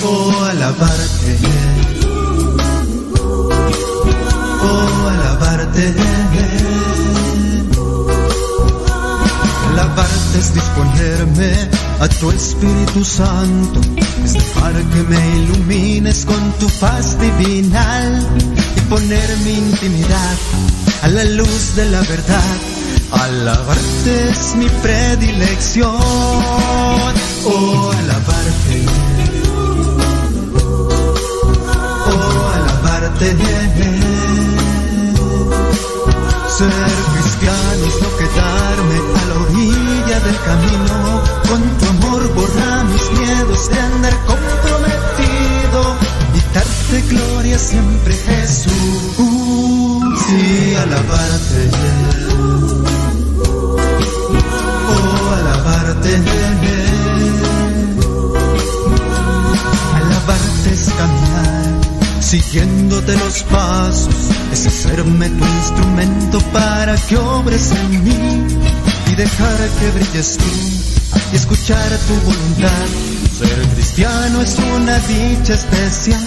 oh 0.04 0.44
alabarte, 0.50 1.38
oh 4.68 5.08
alabarte. 5.14 5.94
Alabarte 9.70 10.38
es 10.40 10.54
disponerme 10.54 11.52
a 12.00 12.08
tu 12.08 12.32
Espíritu 12.32 13.04
Santo, 13.04 13.80
es 14.24 14.32
dejar 14.32 14.72
que 14.72 15.02
me 15.02 15.36
ilumines 15.36 16.24
con 16.24 16.52
tu 16.58 16.68
paz 16.80 17.18
divinal 17.18 18.26
y 18.76 18.80
poner 18.82 19.36
mi 19.44 19.52
intimidad 19.52 20.36
a 21.02 21.08
la 21.08 21.24
luz 21.24 21.76
de 21.76 21.84
la 21.90 22.00
verdad. 22.00 22.56
Alabarte 23.10 24.28
es 24.30 24.54
mi 24.56 24.68
predilección, 24.82 25.94
oh 27.44 27.92
alabarte, 27.98 28.86
oh 32.10 32.50
alabarte. 32.54 33.36
Ser 36.56 36.93
gloria 47.14 47.58
siempre 47.58 48.14
Jesús. 48.14 48.72
Y 50.30 50.74
alabarte. 50.74 51.70
Oh, 54.88 55.34
alabarte. 55.38 56.12
Alabarte 59.94 60.70
es 60.72 60.90
caminar 60.98 61.54
siguiéndote 62.20 63.16
los 63.16 63.42
pasos, 63.44 64.14
es 64.52 64.66
hacerme 64.66 65.28
tu 65.28 65.44
instrumento 65.44 66.40
para 66.52 66.96
que 66.96 67.16
obres 67.16 67.70
en 67.70 68.04
mí 68.04 68.46
y 69.12 69.14
dejar 69.14 69.58
que 69.78 69.90
brilles 69.90 70.38
tú 70.38 70.44
y 71.32 71.36
escuchar 71.36 71.90
tu 72.08 72.14
voluntad. 72.26 73.13
Ser 73.38 73.68
cristiano 73.74 74.42
es 74.42 74.56
una 74.76 74.96
dicha 75.00 75.54
especial. 75.54 76.20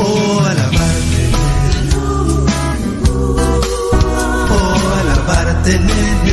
Oh, 0.00 0.40
alabarte. 0.40 1.30
Oh, 4.50 4.78
alabarte. 5.00 5.78
Ser 5.78 6.31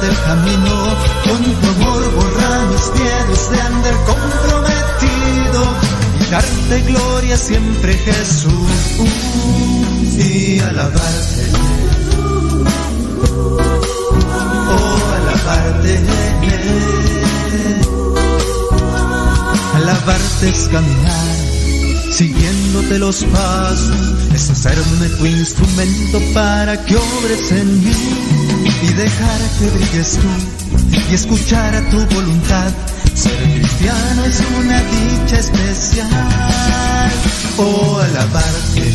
del 0.00 0.16
camino. 0.22 0.96
Con 1.24 1.42
tu 1.42 1.66
amor 1.68 2.14
borrar 2.14 2.66
mis 2.66 3.00
miedos 3.00 3.50
de 3.50 3.60
andar 3.60 3.94
comprometido 4.06 5.62
y 6.20 6.30
darte 6.30 6.80
gloria 6.92 7.36
siempre 7.36 7.94
Jesús 7.94 8.70
y 10.18 10.60
alabarte. 10.60 11.50
Oh, 14.70 14.98
alabarte. 15.16 16.00
Alabarte 19.74 20.48
es 20.50 20.68
caminar 20.68 21.48
siguiéndote 22.10 22.98
los 22.98 23.22
pasos, 23.26 24.14
es 24.34 24.50
hacerme 24.50 25.08
tu 25.18 25.26
instrumento 25.26 26.20
para 26.34 26.84
que 26.84 26.96
obres 26.96 27.52
en 27.52 27.84
mí 27.84 28.27
y 28.82 28.92
dejar 28.94 29.40
que 29.58 29.66
brilles 29.70 30.18
tú 30.18 30.28
y 31.10 31.14
escuchar 31.14 31.74
a 31.74 31.90
tu 31.90 31.98
voluntad. 32.14 32.70
Ser 33.14 33.42
cristiano 33.54 34.24
es 34.24 34.40
una 34.60 34.80
dicha 34.80 35.38
especial, 35.38 37.10
oh 37.58 37.98
alabarte, 38.00 38.94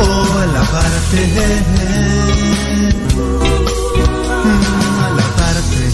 oh 0.00 0.38
alabarte, 0.38 1.20
Mm, 4.44 4.98
alabarte. 5.04 5.84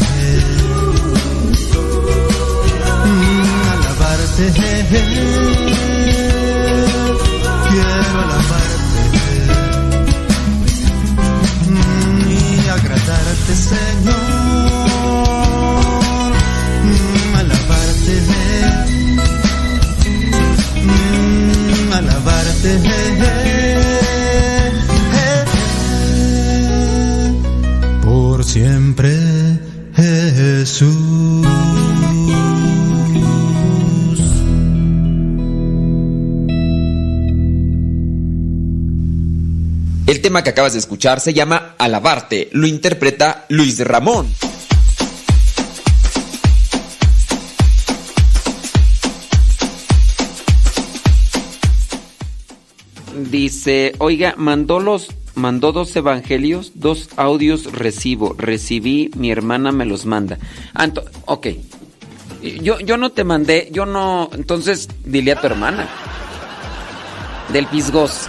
Mm, 3.05 3.69
alabarte. 3.73 5.68
Por 28.03 28.45
siempre, 28.45 29.17
Jesús. 29.95 31.47
El 40.07 40.23
tema 40.23 40.43
que 40.43 40.51
acabas 40.51 40.73
de 40.73 40.79
escuchar 40.79 41.21
se 41.21 41.35
llama 41.35 41.75
Alabarte, 41.79 42.49
lo 42.53 42.67
interpreta 42.67 43.45
Luis 43.51 43.79
Ramón. 43.81 44.27
Dice, 53.19 53.95
oiga, 53.99 54.35
mandó 54.37 54.79
los, 54.79 55.09
mandó 55.35 55.73
dos 55.73 55.95
evangelios, 55.97 56.73
dos 56.75 57.09
audios 57.17 57.73
recibo, 57.73 58.35
recibí, 58.39 59.11
mi 59.17 59.31
hermana 59.31 59.73
me 59.73 59.85
los 59.87 60.07
manda. 60.07 60.39
Ento- 60.75 61.05
ok. 61.27 61.49
Yo, 62.63 62.79
yo 62.79 62.97
no 62.97 63.11
te 63.11 63.25
mandé, 63.25 63.69
yo 63.73 63.85
no, 63.87 64.31
entonces 64.33 64.89
dile 65.05 65.33
a 65.33 65.41
tu 65.41 65.47
hermana. 65.49 65.89
Del 67.53 67.67
Pisgos. 67.67 68.29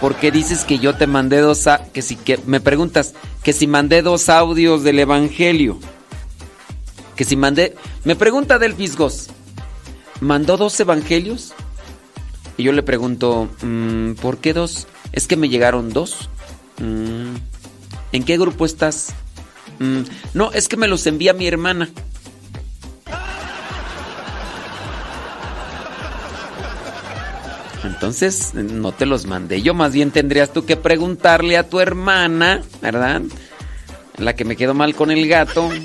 Porque 0.00 0.32
dices 0.32 0.64
que 0.64 0.80
yo 0.80 0.96
te 0.96 1.06
mandé 1.06 1.38
dos, 1.38 1.68
a- 1.68 1.84
que 1.92 2.02
si 2.02 2.16
que 2.16 2.38
me 2.46 2.60
preguntas 2.60 3.14
que 3.44 3.52
si 3.52 3.66
mandé 3.68 4.02
dos 4.02 4.28
audios 4.28 4.82
del 4.82 4.98
evangelio. 4.98 5.78
Que 7.14 7.24
si 7.24 7.36
mandé, 7.36 7.76
me 8.04 8.16
pregunta 8.16 8.58
del 8.58 8.74
Pisgos. 8.74 9.28
¿Mandó 10.20 10.56
dos 10.56 10.78
evangelios? 10.80 11.52
Y 12.56 12.64
yo 12.64 12.72
le 12.72 12.82
pregunto, 12.82 13.48
mm, 13.62 14.12
¿por 14.14 14.38
qué 14.38 14.52
dos? 14.52 14.86
Es 15.12 15.26
que 15.26 15.36
me 15.36 15.48
llegaron 15.48 15.92
dos. 15.92 16.28
Mm, 16.78 17.36
¿En 18.12 18.24
qué 18.24 18.38
grupo 18.38 18.66
estás? 18.66 19.14
Mm, 19.78 20.02
no, 20.34 20.52
es 20.52 20.68
que 20.68 20.76
me 20.76 20.88
los 20.88 21.06
envía 21.06 21.32
mi 21.32 21.46
hermana. 21.46 21.88
Entonces, 27.84 28.54
no 28.54 28.92
te 28.92 29.06
los 29.06 29.26
mandé. 29.26 29.62
Yo 29.62 29.74
más 29.74 29.92
bien 29.92 30.10
tendrías 30.10 30.52
tú 30.52 30.64
que 30.64 30.76
preguntarle 30.76 31.56
a 31.56 31.68
tu 31.68 31.80
hermana, 31.80 32.62
¿verdad? 32.80 33.22
La 34.18 34.34
que 34.34 34.44
me 34.44 34.56
quedó 34.56 34.74
mal 34.74 34.94
con 34.94 35.10
el 35.10 35.26
gato. 35.28 35.70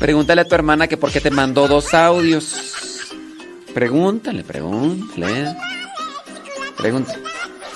Pregúntale 0.00 0.40
a 0.40 0.48
tu 0.48 0.54
hermana 0.54 0.88
que 0.88 0.96
por 0.96 1.12
qué 1.12 1.20
te 1.20 1.30
mandó 1.30 1.68
dos 1.68 1.92
audios. 1.92 2.56
Pregúntale, 3.74 4.42
pregúntale. 4.42 5.54
Pregúntale. 6.78 7.22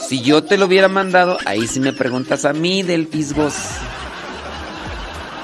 Si 0.08 0.22
yo 0.22 0.42
te 0.42 0.56
lo 0.56 0.64
hubiera 0.64 0.88
mandado, 0.88 1.36
ahí 1.44 1.66
sí 1.66 1.80
me 1.80 1.92
preguntas 1.92 2.46
a 2.46 2.54
mí 2.54 2.82
del 2.82 3.08
Pisgos. 3.08 3.52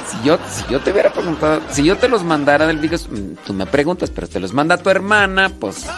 Si 0.09 0.27
yo, 0.27 0.39
si 0.51 0.73
yo 0.73 0.81
te 0.81 0.91
hubiera 0.91 1.13
preguntado, 1.13 1.61
si 1.71 1.85
yo 1.85 1.99
te 1.99 2.09
los 2.09 2.25
mandara 2.25 2.67
del 2.67 2.79
video, 2.79 2.99
mm, 2.99 3.35
tú 3.47 3.53
me 3.53 3.67
preguntas, 3.67 4.09
pero 4.09 4.27
te 4.27 4.41
los 4.41 4.55
manda 4.55 4.79
tu 4.79 4.89
hermana, 4.89 5.53
pues. 5.61 5.85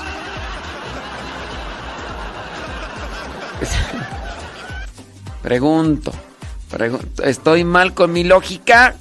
Pregunto, 5.43 6.11
pregunto, 6.71 7.23
¿estoy 7.23 7.65
mal 7.65 7.95
con 7.95 8.13
mi 8.13 8.25
lógica? 8.25 8.97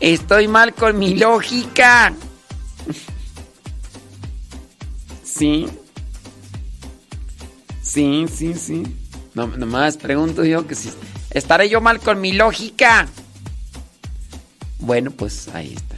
Estoy 0.00 0.48
mal 0.48 0.74
con 0.74 0.98
mi 0.98 1.14
lógica. 1.14 2.12
Sí. 5.24 5.66
Sí, 7.82 8.26
sí, 8.32 8.54
sí. 8.54 8.82
No, 9.34 9.46
nomás 9.46 9.96
pregunto 9.96 10.44
yo 10.44 10.66
que 10.66 10.74
si 10.74 10.90
estaré 11.30 11.68
yo 11.68 11.80
mal 11.80 12.00
con 12.00 12.20
mi 12.20 12.32
lógica. 12.32 13.06
Bueno, 14.78 15.10
pues 15.10 15.48
ahí 15.48 15.74
está. 15.74 15.96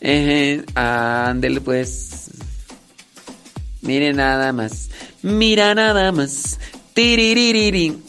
Eh, 0.00 0.64
ándele 0.74 1.60
pues. 1.60 2.30
Mire 3.80 4.12
nada 4.12 4.52
más. 4.52 4.90
Mira 5.22 5.74
nada 5.74 6.10
más. 6.12 6.58
Tiririririn. 6.94 8.02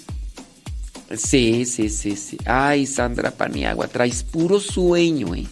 Sí, 1.14 1.66
sí, 1.66 1.90
sí, 1.90 2.16
sí. 2.16 2.38
Ay, 2.46 2.86
Sandra 2.86 3.32
Paniagua, 3.32 3.88
traes 3.88 4.24
puro 4.24 4.60
sueño, 4.60 5.36
eh. 5.36 5.46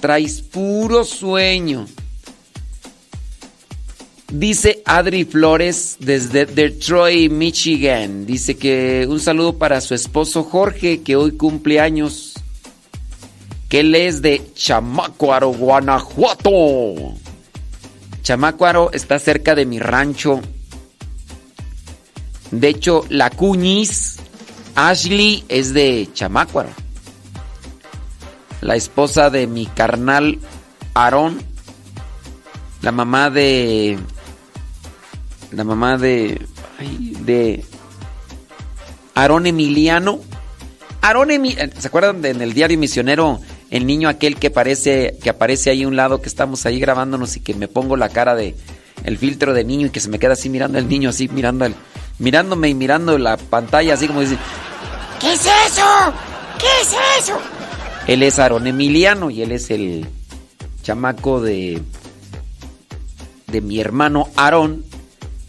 Traes 0.00 0.40
puro 0.40 1.04
sueño. 1.04 1.86
Dice 4.30 4.82
Adri 4.84 5.24
Flores 5.24 5.96
desde 6.00 6.44
Detroit, 6.44 7.32
Michigan. 7.32 8.26
Dice 8.26 8.56
que 8.56 9.06
un 9.08 9.20
saludo 9.20 9.56
para 9.56 9.80
su 9.80 9.94
esposo 9.94 10.44
Jorge, 10.44 11.02
que 11.02 11.16
hoy 11.16 11.32
cumple 11.32 11.80
años. 11.80 12.34
Que 13.68 13.80
él 13.80 13.94
es 13.94 14.22
de 14.22 14.42
Chamacuaro, 14.54 15.48
Guanajuato. 15.50 17.14
Chamacuaro 18.22 18.92
está 18.92 19.18
cerca 19.18 19.54
de 19.54 19.64
mi 19.64 19.78
rancho. 19.78 20.40
De 22.50 22.68
hecho, 22.68 23.04
la 23.08 23.30
Cuñiz, 23.30 24.16
Ashley, 24.78 25.44
es 25.48 25.74
de 25.74 26.08
Chamacuaro. 26.14 26.68
La 28.60 28.76
esposa 28.76 29.28
de 29.28 29.48
mi 29.48 29.66
carnal 29.66 30.38
Aarón. 30.94 31.42
La 32.82 32.92
mamá 32.92 33.28
de 33.28 33.98
la 35.50 35.64
mamá 35.64 35.98
de 35.98 36.40
ay, 36.78 37.16
de 37.24 37.64
Aarón 39.16 39.48
Emiliano. 39.48 40.20
Aarón 41.00 41.32
Emiliano, 41.32 41.72
¿se 41.76 41.88
acuerdan 41.88 42.22
de, 42.22 42.30
en 42.30 42.40
el 42.40 42.52
diario 42.52 42.78
misionero 42.78 43.40
el 43.70 43.84
niño 43.84 44.08
aquel 44.08 44.36
que 44.36 44.46
aparece 44.46 45.18
que 45.20 45.28
aparece 45.28 45.70
ahí 45.70 45.82
a 45.82 45.88
un 45.88 45.96
lado 45.96 46.22
que 46.22 46.28
estamos 46.28 46.66
ahí 46.66 46.78
grabándonos 46.78 47.36
y 47.36 47.40
que 47.40 47.52
me 47.52 47.66
pongo 47.66 47.96
la 47.96 48.10
cara 48.10 48.36
de 48.36 48.54
el 49.02 49.18
filtro 49.18 49.54
de 49.54 49.64
niño 49.64 49.88
y 49.88 49.90
que 49.90 49.98
se 49.98 50.08
me 50.08 50.20
queda 50.20 50.34
así 50.34 50.48
mirando 50.48 50.78
el 50.78 50.88
niño 50.88 51.10
así 51.10 51.28
mirando 51.28 51.66
mirándome 52.20 52.68
y 52.68 52.74
mirando 52.74 53.18
la 53.18 53.36
pantalla 53.36 53.94
así 53.94 54.06
como 54.06 54.20
dice, 54.20 54.38
¿Qué 55.20 55.32
es 55.32 55.40
eso? 55.40 56.12
¿Qué 56.58 56.66
es 56.82 56.96
eso? 57.18 57.38
él 58.06 58.22
es 58.22 58.38
Aarón 58.38 58.66
Emiliano 58.66 59.30
y 59.30 59.42
él 59.42 59.52
es 59.52 59.70
el 59.70 60.06
chamaco 60.82 61.40
de 61.40 61.82
de 63.48 63.60
mi 63.60 63.80
hermano 63.80 64.28
Aarón 64.36 64.84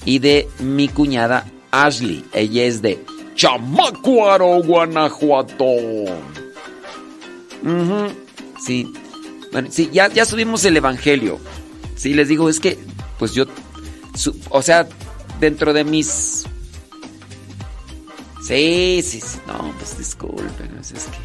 y 0.06 0.20
de 0.20 0.48
mi 0.60 0.88
cuñada 0.88 1.46
Ashley. 1.72 2.26
Ella 2.34 2.64
es 2.66 2.82
de 2.82 3.04
Chamacuaro, 3.36 4.62
Guanajuato. 4.64 5.66
Sí. 8.66 8.91
Bueno, 9.52 9.70
sí, 9.72 9.90
ya, 9.91 10.10
ya 10.10 10.26
subimos 10.26 10.66
el 10.66 10.78
evangelio. 10.78 11.40
Sí, 11.96 12.14
les 12.14 12.28
digo, 12.28 12.50
es 12.50 12.60
que, 12.60 12.78
pues 13.18 13.34
yo, 13.34 13.46
o 14.50 14.62
sea, 14.62 14.88
dentro 15.40 15.74
de 15.74 15.84
mis... 15.84 16.46
Sí, 18.49 19.03
sí, 19.03 19.21
sí, 19.21 19.38
no, 19.45 19.71
pues 19.77 19.95
disculpen, 19.95 20.76
es 20.81 20.91
es 20.91 21.03
que... 21.03 21.19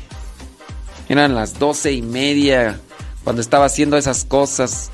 Eran 1.11 1.35
las 1.35 1.59
doce 1.59 1.91
y 1.95 2.03
media 2.03 2.79
cuando 3.25 3.41
estaba 3.41 3.65
haciendo 3.65 3.97
esas 3.97 4.27
cosas. 4.27 4.91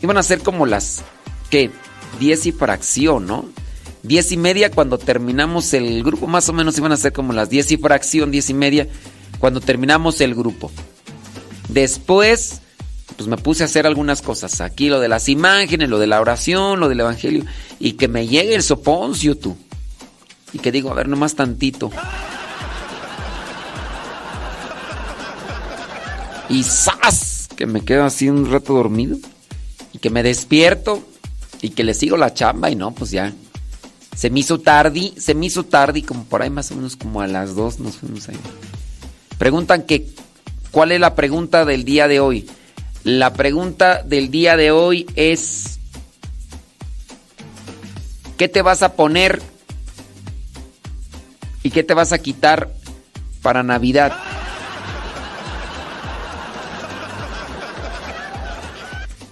Iban 0.00 0.16
a 0.16 0.22
ser 0.22 0.40
como 0.40 0.64
las, 0.64 1.02
¿qué? 1.50 1.70
Diez 2.18 2.46
y 2.46 2.52
fracción, 2.52 3.26
¿no? 3.26 3.44
Diez 4.02 4.32
y 4.32 4.38
media 4.38 4.70
cuando 4.70 4.96
terminamos 4.96 5.74
el 5.74 6.02
grupo, 6.02 6.26
más 6.26 6.48
o 6.48 6.54
menos 6.54 6.78
iban 6.78 6.92
a 6.92 6.96
ser 6.96 7.12
como 7.12 7.34
las 7.34 7.50
diez 7.50 7.70
y 7.70 7.76
fracción, 7.76 8.30
diez 8.30 8.48
y 8.48 8.54
media, 8.54 8.88
cuando 9.38 9.60
terminamos 9.60 10.22
el 10.22 10.34
grupo. 10.34 10.70
Después, 11.68 12.62
pues 13.18 13.28
me 13.28 13.36
puse 13.36 13.64
a 13.64 13.66
hacer 13.66 13.86
algunas 13.86 14.22
cosas. 14.22 14.62
Aquí 14.62 14.88
lo 14.88 14.98
de 14.98 15.10
las 15.10 15.28
imágenes, 15.28 15.90
lo 15.90 15.98
de 15.98 16.06
la 16.06 16.22
oración, 16.22 16.80
lo 16.80 16.88
del 16.88 17.00
evangelio. 17.00 17.44
Y 17.78 17.92
que 17.92 18.08
me 18.08 18.26
llegue 18.26 18.54
el 18.54 18.62
soponcio, 18.62 19.36
tú. 19.36 19.58
Y 20.52 20.58
que 20.58 20.72
digo, 20.72 20.90
a 20.90 20.94
ver, 20.94 21.08
nomás 21.08 21.34
tantito. 21.34 21.90
Y 26.48 26.62
¡zas! 26.64 27.48
Que 27.56 27.66
me 27.66 27.82
quedo 27.82 28.04
así 28.04 28.28
un 28.28 28.50
rato 28.50 28.74
dormido. 28.74 29.16
Y 29.92 29.98
que 29.98 30.10
me 30.10 30.22
despierto. 30.22 31.02
Y 31.62 31.70
que 31.70 31.84
le 31.84 31.94
sigo 31.94 32.16
la 32.16 32.34
chamba. 32.34 32.70
Y 32.70 32.76
no, 32.76 32.92
pues 32.92 33.10
ya. 33.10 33.32
Se 34.14 34.28
me 34.28 34.40
hizo 34.40 34.60
tarde. 34.60 35.14
Se 35.16 35.34
me 35.34 35.46
hizo 35.46 35.64
tarde. 35.64 36.02
Como 36.02 36.24
por 36.24 36.42
ahí 36.42 36.50
más 36.50 36.70
o 36.70 36.74
menos 36.74 36.96
como 36.96 37.22
a 37.22 37.26
las 37.26 37.54
dos 37.54 37.78
nos 37.78 37.96
fuimos 37.96 38.28
ahí. 38.28 38.36
Preguntan 39.38 39.82
que. 39.84 40.08
¿Cuál 40.70 40.92
es 40.92 41.00
la 41.00 41.14
pregunta 41.14 41.64
del 41.64 41.84
día 41.84 42.08
de 42.08 42.20
hoy? 42.20 42.48
La 43.04 43.32
pregunta 43.32 44.02
del 44.02 44.30
día 44.30 44.56
de 44.56 44.70
hoy 44.70 45.06
es. 45.14 45.78
¿Qué 48.36 48.48
te 48.48 48.60
vas 48.60 48.82
a 48.82 48.94
poner? 48.94 49.40
¿Y 51.62 51.70
qué 51.70 51.82
te 51.82 51.94
vas 51.94 52.12
a 52.12 52.18
quitar 52.18 52.70
para 53.42 53.62
Navidad? 53.62 54.12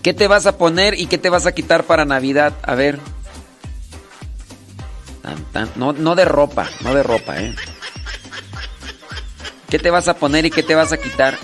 ¿Qué 0.03 0.15
te 0.15 0.29
vas 0.29 0.47
a 0.47 0.57
poner 0.57 0.99
y 0.99 1.07
qué 1.07 1.19
te 1.19 1.29
vas 1.29 1.47
a 1.47 1.53
quitar 1.53 1.85
para 1.85 2.05
Navidad? 2.05 2.55
A 2.63 2.75
ver. 2.75 2.99
No, 5.77 5.93
no 5.93 6.15
de 6.15 6.25
ropa, 6.25 6.69
no 6.81 6.95
de 6.95 7.03
ropa, 7.03 7.39
¿eh? 7.41 7.55
¿Qué 9.69 9.79
te 9.79 9.91
vas 9.91 10.09
a 10.09 10.15
poner 10.15 10.47
y 10.47 10.51
qué 10.51 10.63
te 10.63 10.75
vas 10.75 10.93
a 10.93 10.97
quitar? 10.97 11.39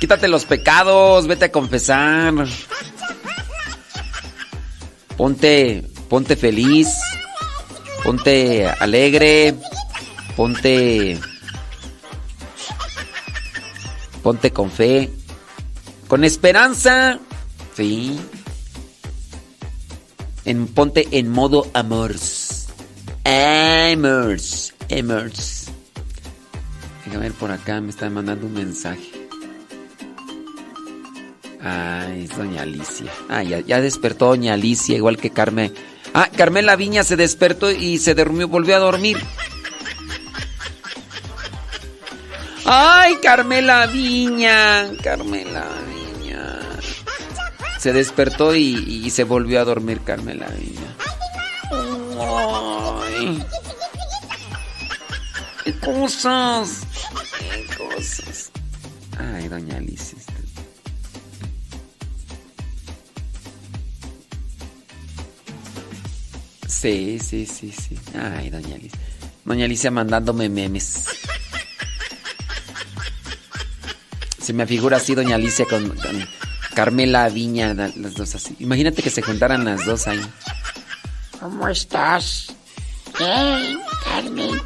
Quítate 0.00 0.26
los 0.26 0.44
pecados, 0.44 1.26
vete 1.26 1.46
a 1.46 1.52
confesar. 1.52 2.34
Ponte, 5.16 5.84
ponte 6.08 6.36
feliz. 6.36 6.88
Ponte 8.02 8.68
alegre. 8.68 9.54
Ponte 10.36 11.18
Ponte 14.22 14.52
con 14.52 14.70
fe. 14.70 15.10
Con 16.06 16.24
esperanza. 16.24 17.18
Sí. 17.76 18.18
En, 20.44 20.68
ponte 20.68 21.08
en 21.10 21.28
modo 21.28 21.68
amors. 21.74 22.68
Amors. 23.24 24.74
Amors. 24.90 25.66
Déjame 27.04 27.24
ver 27.24 27.32
por 27.32 27.50
acá, 27.50 27.80
me 27.80 27.90
están 27.90 28.14
mandando 28.14 28.46
un 28.46 28.54
mensaje. 28.54 29.10
Ay, 31.60 32.24
es 32.24 32.36
doña 32.36 32.62
Alicia. 32.62 33.10
Ah, 33.28 33.42
ya, 33.42 33.80
despertó 33.80 34.26
doña 34.26 34.54
Alicia, 34.54 34.96
igual 34.96 35.16
que 35.16 35.30
Carmen. 35.30 35.72
Ah, 36.14 36.28
Carmela 36.36 36.76
Viña 36.76 37.02
se 37.04 37.16
despertó 37.16 37.70
y 37.70 37.98
se 37.98 38.14
durmió, 38.14 38.48
volvió 38.48 38.76
a 38.76 38.80
dormir. 38.80 39.18
Ay, 42.64 43.16
Carmela 43.22 43.86
Viña, 43.86 44.90
Carmela 45.02 45.66
Viña. 45.88 46.60
Se 47.78 47.92
despertó 47.92 48.54
y, 48.54 49.10
se 49.10 49.24
volvió 49.24 49.60
a 49.60 49.64
dormir 49.64 50.00
Carmela 50.02 50.46
Viña. 50.48 50.96
Ay. 52.20 53.44
¿Qué 55.64 55.78
cosas? 55.80 56.82
¿Qué 57.38 57.66
cosas? 57.76 58.50
Ay, 59.18 59.48
doña 59.48 59.76
Alicia. 59.76 60.18
Sí, 66.68 67.18
sí, 67.20 67.46
sí, 67.46 67.70
sí. 67.70 67.96
Ay, 68.14 68.50
doña 68.50 68.74
Alicia. 68.74 68.98
Doña 69.44 69.64
Alicia 69.66 69.90
mandándome 69.90 70.48
memes. 70.48 71.06
Me 74.52 74.66
figura 74.66 74.98
así 74.98 75.14
Doña 75.14 75.36
Alicia 75.36 75.64
con, 75.64 75.94
Carmela 76.74 77.28
Viña, 77.28 77.74
las 77.74 78.14
dos 78.14 78.34
así. 78.34 78.56
Imagínate 78.58 79.02
que 79.02 79.10
se 79.10 79.22
juntaran 79.22 79.64
las 79.64 79.84
dos 79.84 80.06
ahí. 80.06 80.20
¿Cómo 81.40 81.68
estás? 81.68 82.54
¿Qué, 83.16 83.76
Carmen? 84.04 84.60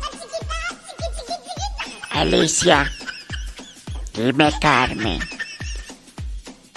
Alicia. 2.11 2.93
Dime, 4.15 4.53
Carmen. 4.61 5.21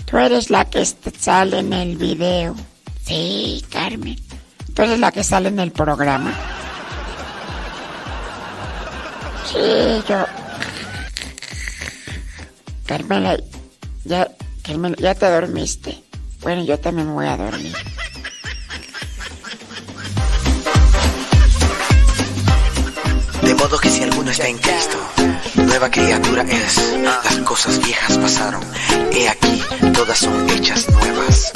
Tú 0.05 0.17
eres 0.17 0.49
la 0.49 0.65
que 0.65 0.83
sale 0.85 1.59
en 1.59 1.73
el 1.73 1.97
video. 1.97 2.55
Sí, 3.05 3.63
Carmen. 3.71 4.17
Tú 4.73 4.81
eres 4.81 4.99
la 4.99 5.11
que 5.11 5.23
sale 5.23 5.49
en 5.49 5.59
el 5.59 5.71
programa. 5.71 6.33
Sí, 9.51 10.03
yo, 10.07 10.25
Carmela, 12.89 13.37
ya, 14.03 14.27
Carmela, 14.63 14.95
ya 14.97 15.13
te 15.13 15.29
dormiste. 15.29 16.03
Bueno, 16.41 16.63
yo 16.63 16.79
también 16.79 17.13
voy 17.13 17.27
a 17.27 17.37
dormir. 17.37 17.71
De 23.43 23.53
modo 23.53 23.77
que 23.77 23.91
si 23.91 24.01
alguno 24.01 24.31
está 24.31 24.47
en 24.47 24.57
Cristo, 24.57 24.97
nueva 25.57 25.91
criatura 25.91 26.41
es. 26.41 26.97
Las 27.03 27.37
cosas 27.45 27.79
viejas 27.85 28.17
pasaron. 28.17 28.63
He 29.11 29.29
aquí, 29.29 29.61
todas 29.93 30.17
son 30.17 30.49
hechas 30.49 30.89
nuevas. 30.89 31.51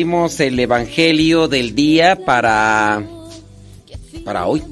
El 0.00 0.58
Evangelio 0.58 1.46
del 1.46 1.74
día 1.74 2.18
para 2.24 3.06
para 4.24 4.46
hoy. 4.46 4.62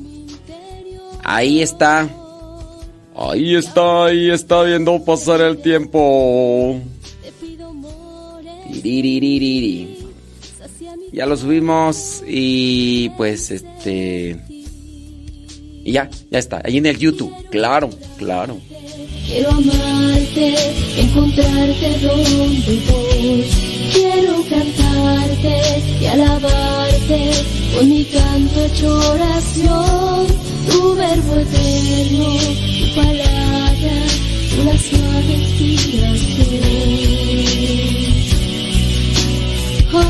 Ahí 1.22 1.60
está. 1.60 2.08
Ahí 3.14 3.54
está, 3.54 4.06
ahí 4.06 4.30
está 4.30 4.62
viendo 4.62 5.04
pasar 5.04 5.42
el 5.42 5.58
tiempo. 5.58 6.80
Ya 11.12 11.26
lo 11.26 11.36
subimos 11.36 12.22
y 12.26 13.10
pues 13.10 13.50
este 13.50 14.40
y 15.84 15.92
ya, 15.92 16.08
ya 16.30 16.38
está, 16.38 16.62
ahí 16.64 16.78
en 16.78 16.86
el 16.86 16.98
YouTube. 16.98 17.34
Claro, 17.50 17.90
claro. 18.16 18.58
Quiero 19.26 19.50
amarte, 19.50 20.54
encontrarte 20.96 21.98
donde 22.00 22.80
voy. 22.88 23.44
Quiero 23.92 24.42
y 26.00 26.06
alabarte 26.06 27.30
con 27.74 27.88
mi 27.88 28.04
canto 28.04 28.64
hecho 28.64 28.98
oración. 29.10 30.26
Tu 30.68 30.94
verbo 30.94 31.34
eterno, 31.34 32.26
tu 32.78 32.86
palabra, 32.94 33.96
una 34.60 34.76
suave 34.78 35.32
inspiración. 35.34 36.38
Oh, 39.92 40.02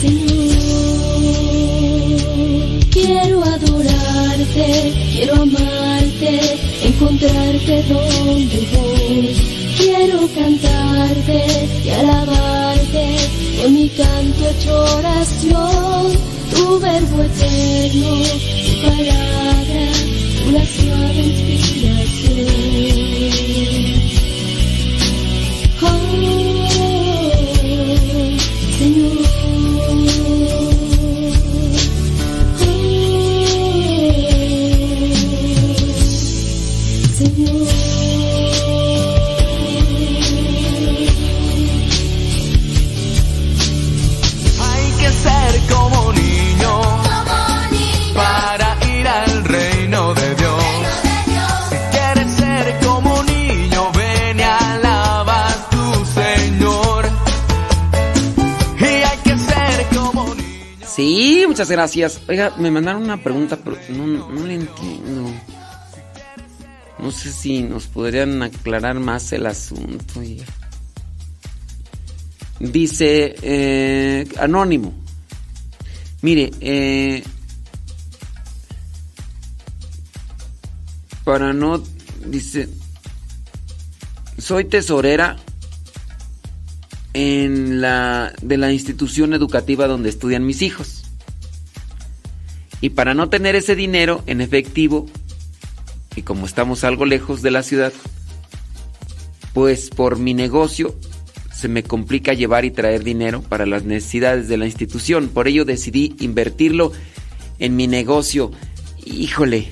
Señor, 0.00 0.50
quiero 2.90 3.36
adorarte, 3.44 4.66
quiero 5.14 5.34
amarte, 5.34 6.32
encontrarte 6.84 7.74
donde 7.88 8.58
voy. 8.74 9.59
Quiero 9.80 10.28
cantarte 10.34 11.68
y 11.82 11.88
alabarte 11.88 13.16
con 13.62 13.72
mi 13.72 13.88
canto 13.88 14.50
hecho 14.50 14.78
oración. 14.98 16.12
Tu 16.50 16.80
verbo 16.80 17.22
eterno, 17.22 18.10
tu 18.66 18.72
palabra, 18.82 19.82
una 20.48 20.64
suave 20.66 21.22
inspiración. 21.22 21.69
Muchas 61.60 61.72
gracias. 61.72 62.22
Oiga, 62.26 62.54
me 62.56 62.70
mandaron 62.70 63.02
una 63.02 63.22
pregunta, 63.22 63.58
pero 63.62 63.76
no, 63.90 64.06
no 64.06 64.46
le 64.46 64.54
entiendo. 64.54 65.30
No 66.98 67.10
sé 67.10 67.30
si 67.30 67.60
nos 67.60 67.86
podrían 67.86 68.42
aclarar 68.42 68.98
más 68.98 69.30
el 69.34 69.44
asunto. 69.44 70.22
Dice 72.60 73.34
eh, 73.42 74.26
Anónimo. 74.38 74.94
Mire, 76.22 76.50
eh, 76.62 77.22
para 81.24 81.52
no, 81.52 81.82
dice, 82.24 82.70
soy 84.38 84.64
tesorera 84.64 85.36
en 87.12 87.82
la 87.82 88.32
de 88.40 88.56
la 88.56 88.72
institución 88.72 89.34
educativa 89.34 89.86
donde 89.86 90.08
estudian 90.08 90.46
mis 90.46 90.62
hijos. 90.62 90.99
Y 92.80 92.90
para 92.90 93.14
no 93.14 93.28
tener 93.28 93.56
ese 93.56 93.76
dinero 93.76 94.22
en 94.26 94.40
efectivo, 94.40 95.06
y 96.16 96.22
como 96.22 96.46
estamos 96.46 96.84
algo 96.84 97.04
lejos 97.04 97.42
de 97.42 97.50
la 97.50 97.62
ciudad, 97.62 97.92
pues 99.52 99.90
por 99.90 100.18
mi 100.18 100.34
negocio 100.34 100.94
se 101.52 101.68
me 101.68 101.82
complica 101.82 102.32
llevar 102.32 102.64
y 102.64 102.70
traer 102.70 103.04
dinero 103.04 103.42
para 103.42 103.66
las 103.66 103.84
necesidades 103.84 104.48
de 104.48 104.56
la 104.56 104.64
institución. 104.64 105.28
Por 105.28 105.46
ello 105.46 105.64
decidí 105.66 106.16
invertirlo 106.20 106.92
en 107.58 107.76
mi 107.76 107.86
negocio. 107.86 108.50
Híjole. 109.04 109.70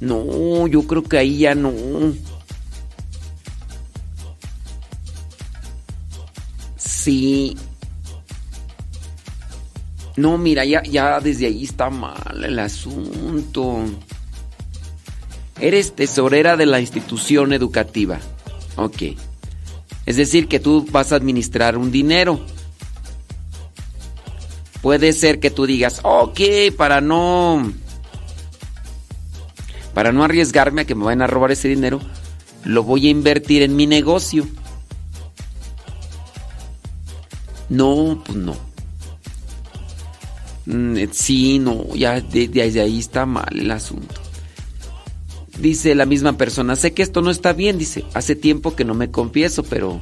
No, 0.00 0.66
yo 0.66 0.82
creo 0.86 1.02
que 1.02 1.18
ahí 1.18 1.38
ya 1.38 1.54
no. 1.54 1.72
Sí. 6.76 7.56
No, 10.16 10.38
mira, 10.38 10.64
ya, 10.64 10.82
ya 10.82 11.20
desde 11.20 11.46
ahí 11.46 11.64
está 11.64 11.90
mal 11.90 12.42
el 12.42 12.58
asunto. 12.58 13.84
Eres 15.60 15.94
tesorera 15.94 16.56
de 16.56 16.66
la 16.66 16.80
institución 16.80 17.52
educativa. 17.52 18.18
Ok. 18.76 19.02
Es 20.06 20.16
decir, 20.16 20.48
que 20.48 20.60
tú 20.60 20.86
vas 20.90 21.12
a 21.12 21.16
administrar 21.16 21.76
un 21.76 21.90
dinero. 21.90 22.40
Puede 24.80 25.12
ser 25.12 25.40
que 25.40 25.50
tú 25.50 25.66
digas, 25.66 26.00
ok, 26.02 26.40
para 26.76 27.00
no. 27.00 27.72
Para 29.92 30.12
no 30.12 30.24
arriesgarme 30.24 30.82
a 30.82 30.84
que 30.84 30.94
me 30.94 31.04
vayan 31.04 31.22
a 31.22 31.26
robar 31.26 31.50
ese 31.50 31.68
dinero, 31.68 32.00
lo 32.64 32.84
voy 32.84 33.06
a 33.06 33.10
invertir 33.10 33.62
en 33.62 33.74
mi 33.76 33.86
negocio. 33.86 34.46
No, 37.68 38.22
pues 38.24 38.38
no. 38.38 38.65
Mm, 40.66 40.96
eh, 40.96 41.08
Sí, 41.12 41.58
no, 41.58 41.94
ya 41.94 42.20
de- 42.20 42.48
desde 42.48 42.80
ahí 42.80 42.98
está 42.98 43.24
mal 43.26 43.48
el 43.58 43.70
asunto. 43.70 44.14
Dice 45.58 45.94
la 45.94 46.04
misma 46.04 46.36
persona, 46.36 46.76
sé 46.76 46.92
que 46.92 47.02
esto 47.02 47.22
no 47.22 47.30
está 47.30 47.54
bien, 47.54 47.78
dice, 47.78 48.04
hace 48.12 48.36
tiempo 48.36 48.76
que 48.76 48.84
no 48.84 48.94
me 48.94 49.10
confieso, 49.10 49.62
pero 49.62 50.00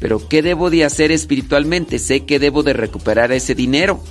pero 0.00 0.26
¿qué 0.28 0.42
debo 0.42 0.70
de 0.70 0.84
hacer 0.84 1.12
espiritualmente? 1.12 1.98
Sé 1.98 2.20
que 2.24 2.38
debo 2.38 2.62
de 2.62 2.72
recuperar 2.72 3.30
ese 3.32 3.54
dinero, 3.54 4.02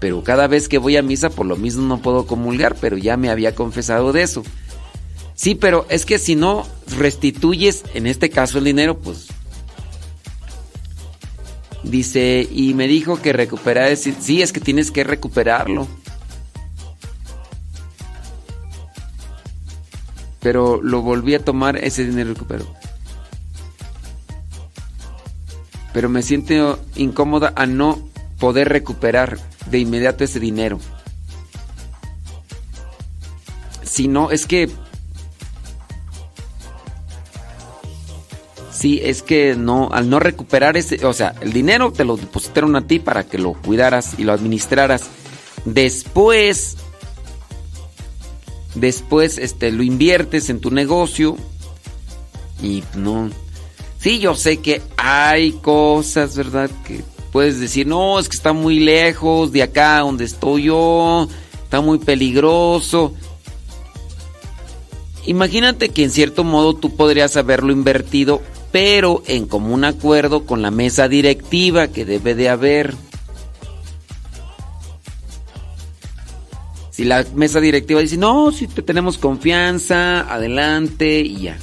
pero 0.00 0.22
cada 0.22 0.46
vez 0.46 0.68
que 0.68 0.78
voy 0.78 0.96
a 0.96 1.02
misa 1.02 1.30
por 1.30 1.46
lo 1.46 1.56
mismo 1.56 1.82
no 1.86 2.00
puedo 2.00 2.26
comulgar, 2.26 2.76
pero 2.80 2.96
ya 2.96 3.16
me 3.16 3.28
había 3.28 3.54
confesado 3.54 4.12
de 4.12 4.22
eso. 4.22 4.42
Sí, 5.34 5.54
pero 5.54 5.84
es 5.90 6.06
que 6.06 6.18
si 6.18 6.36
no 6.36 6.66
restituyes, 6.96 7.84
en 7.94 8.06
este 8.06 8.30
caso 8.30 8.58
el 8.58 8.64
dinero, 8.64 8.98
pues 8.98 9.26
Dice, 11.86 12.46
y 12.50 12.74
me 12.74 12.88
dijo 12.88 13.20
que 13.22 13.32
recuperar 13.32 13.90
ese... 13.90 14.14
Sí, 14.20 14.42
es 14.42 14.52
que 14.52 14.60
tienes 14.60 14.90
que 14.90 15.04
recuperarlo. 15.04 15.88
Pero 20.40 20.80
lo 20.82 21.02
volví 21.02 21.34
a 21.34 21.44
tomar, 21.44 21.76
ese 21.76 22.04
dinero 22.04 22.34
recuperó. 22.34 22.66
pero 25.96 26.10
me 26.10 26.20
siento 26.20 26.78
incómoda 26.94 27.54
a 27.56 27.64
no 27.64 27.98
poder 28.38 28.68
recuperar 28.68 29.38
de 29.70 29.78
inmediato 29.78 30.24
ese 30.24 30.38
dinero. 30.38 30.78
Si 33.82 34.06
no, 34.06 34.30
es 34.30 34.44
que... 34.44 34.68
Sí, 38.76 39.00
es 39.02 39.22
que 39.22 39.56
no, 39.56 39.88
al 39.90 40.10
no 40.10 40.20
recuperar 40.20 40.76
ese, 40.76 41.04
o 41.06 41.14
sea, 41.14 41.34
el 41.40 41.54
dinero 41.54 41.92
te 41.92 42.04
lo 42.04 42.18
depositaron 42.18 42.76
a 42.76 42.86
ti 42.86 42.98
para 42.98 43.24
que 43.24 43.38
lo 43.38 43.54
cuidaras 43.54 44.16
y 44.18 44.24
lo 44.24 44.34
administraras. 44.34 45.04
Después, 45.64 46.76
después, 48.74 49.38
este, 49.38 49.72
lo 49.72 49.82
inviertes 49.82 50.50
en 50.50 50.60
tu 50.60 50.70
negocio 50.70 51.38
y 52.62 52.84
no. 52.94 53.30
Sí, 53.98 54.18
yo 54.18 54.34
sé 54.34 54.58
que 54.58 54.82
hay 54.98 55.52
cosas, 55.52 56.36
¿verdad? 56.36 56.70
Que 56.86 57.02
puedes 57.32 57.58
decir, 57.58 57.86
no, 57.86 58.18
es 58.18 58.28
que 58.28 58.36
está 58.36 58.52
muy 58.52 58.78
lejos 58.78 59.52
de 59.52 59.62
acá 59.62 60.00
donde 60.00 60.26
estoy 60.26 60.64
yo, 60.64 61.28
está 61.64 61.80
muy 61.80 61.98
peligroso. 61.98 63.14
Imagínate 65.24 65.88
que 65.88 66.04
en 66.04 66.10
cierto 66.10 66.44
modo 66.44 66.74
tú 66.74 66.94
podrías 66.94 67.38
haberlo 67.38 67.72
invertido, 67.72 68.42
pero 68.72 69.22
en 69.26 69.46
común 69.46 69.84
acuerdo 69.84 70.44
con 70.44 70.62
la 70.62 70.70
mesa 70.70 71.08
directiva 71.08 71.88
que 71.88 72.04
debe 72.04 72.34
de 72.34 72.48
haber. 72.48 72.94
Si 76.90 77.04
la 77.04 77.24
mesa 77.34 77.60
directiva 77.60 78.00
dice, 78.00 78.16
no, 78.16 78.52
si 78.52 78.66
te 78.66 78.82
tenemos 78.82 79.18
confianza, 79.18 80.20
adelante 80.32 81.20
y 81.20 81.42
ya. 81.42 81.58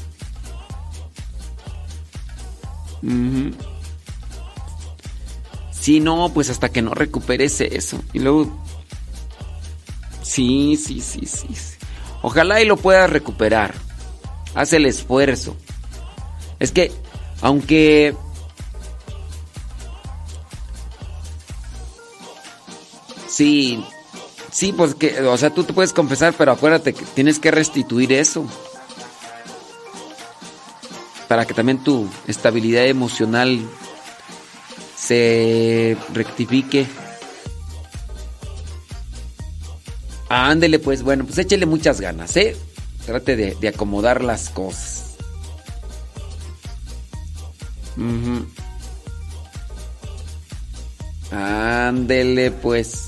Si 5.71 5.99
no, 5.99 6.31
pues 6.33 6.49
hasta 6.49 6.69
que 6.69 6.81
no 6.81 6.93
recuperes 6.93 7.59
eso. 7.61 8.01
Y 8.13 8.19
luego... 8.19 8.63
Sí, 10.21 10.77
sí, 10.77 11.01
sí, 11.01 11.25
sí. 11.25 11.47
sí. 11.53 11.77
Ojalá 12.21 12.61
y 12.61 12.65
lo 12.65 12.77
puedas 12.77 13.09
recuperar. 13.09 13.75
Haz 14.55 14.71
el 14.71 14.85
esfuerzo. 14.85 15.57
Es 16.59 16.71
que, 16.71 16.91
aunque... 17.41 18.15
Sí, 23.27 23.83
sí, 24.51 24.73
pues 24.73 24.93
que, 24.93 25.21
o 25.21 25.37
sea, 25.37 25.49
tú 25.49 25.63
te 25.63 25.73
puedes 25.73 25.91
confesar, 25.91 26.35
pero 26.37 26.51
acuérdate 26.51 26.93
que 26.93 27.03
tienes 27.03 27.39
que 27.39 27.49
restituir 27.49 28.13
eso. 28.13 28.45
Para 31.27 31.45
que 31.45 31.55
también 31.55 31.83
tu 31.83 32.07
estabilidad 32.27 32.85
emocional 32.85 33.59
se 34.95 35.97
rectifique. 36.13 36.85
Ándele 40.29 40.79
pues, 40.79 41.01
bueno, 41.01 41.25
pues 41.25 41.37
échele 41.39 41.65
muchas 41.65 41.99
ganas, 41.99 42.37
¿eh? 42.37 42.55
Trate 43.05 43.35
de, 43.35 43.55
de 43.55 43.67
acomodar 43.67 44.23
las 44.23 44.49
cosas. 44.49 45.02
Ujú. 47.97 48.47
Ándele 51.31 52.51
pues. 52.51 53.07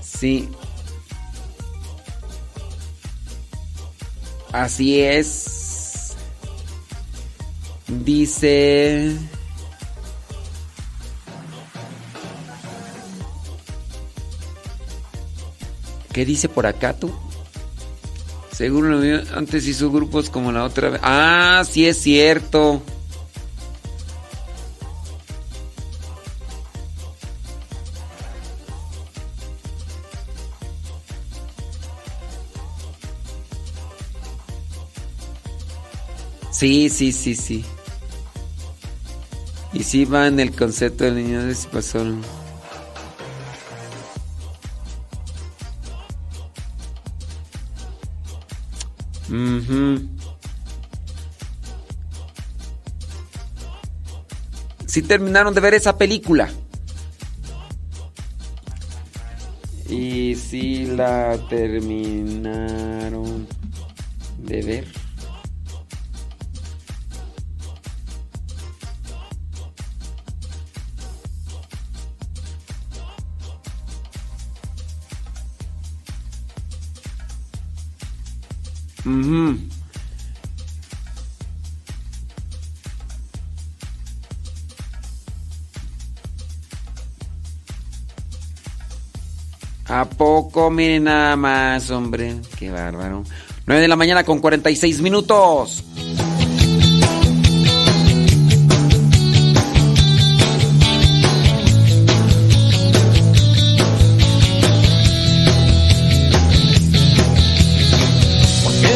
Sí. 0.00 0.48
Así 4.52 5.00
es. 5.00 6.14
Dice... 7.88 9.16
¿Qué 16.12 16.26
dice 16.26 16.48
por 16.48 16.66
acá 16.66 16.92
tú? 16.92 17.10
Seguro 18.52 19.00
antes 19.34 19.66
hizo 19.66 19.90
grupos 19.90 20.28
como 20.28 20.52
la 20.52 20.64
otra 20.64 20.90
vez. 20.90 21.00
Ah, 21.02 21.64
sí 21.68 21.86
es 21.86 21.98
cierto. 21.98 22.82
Sí, 36.50 36.90
sí, 36.90 37.10
sí, 37.10 37.34
sí. 37.34 37.64
Y 39.72 39.82
sí 39.82 40.04
va 40.04 40.28
en 40.28 40.38
el 40.38 40.54
concepto 40.54 41.04
del 41.04 41.16
niño 41.16 41.42
de 41.42 41.54
si 41.54 41.66
pasó. 49.32 49.36
Ujú. 49.36 50.08
Sí 54.86 55.02
terminaron 55.02 55.54
de 55.54 55.60
ver 55.60 55.74
esa 55.74 55.96
película. 55.96 56.50
Y 59.88 60.34
sí 60.36 60.86
la 60.86 61.38
terminaron 61.48 63.46
de 64.38 64.62
ver. 64.62 65.01
Ujú. 79.04 79.58
¿A 89.86 90.06
poco? 90.06 90.70
Miren 90.70 91.04
nada 91.04 91.36
más, 91.36 91.90
hombre. 91.90 92.36
Qué 92.58 92.70
bárbaro. 92.70 93.24
9 93.66 93.82
de 93.82 93.88
la 93.88 93.96
mañana 93.96 94.24
con 94.24 94.38
46 94.38 95.02
minutos. 95.02 95.84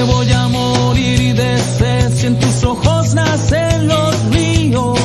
Voy 0.07 0.31
a 0.33 0.49
morir 0.49 1.35
de 1.35 1.59
sed 1.59 2.13
si 2.15 2.27
en 2.27 2.39
tus 2.39 2.65
ojos 2.65 3.15
nacen 3.15 3.89
los 3.89 4.15
ríos. 4.31 4.99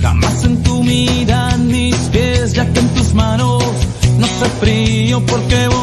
Jamás 0.00 0.44
en 0.44 0.62
tu 0.62 0.82
mirada 0.82 1.56
mis 1.58 1.96
pies, 2.12 2.52
ya 2.52 2.64
que 2.72 2.80
en 2.80 2.88
tus 2.94 3.14
manos 3.14 3.62
no 4.18 4.26
sé 4.26 4.46
frío 4.60 5.24
porque 5.26 5.73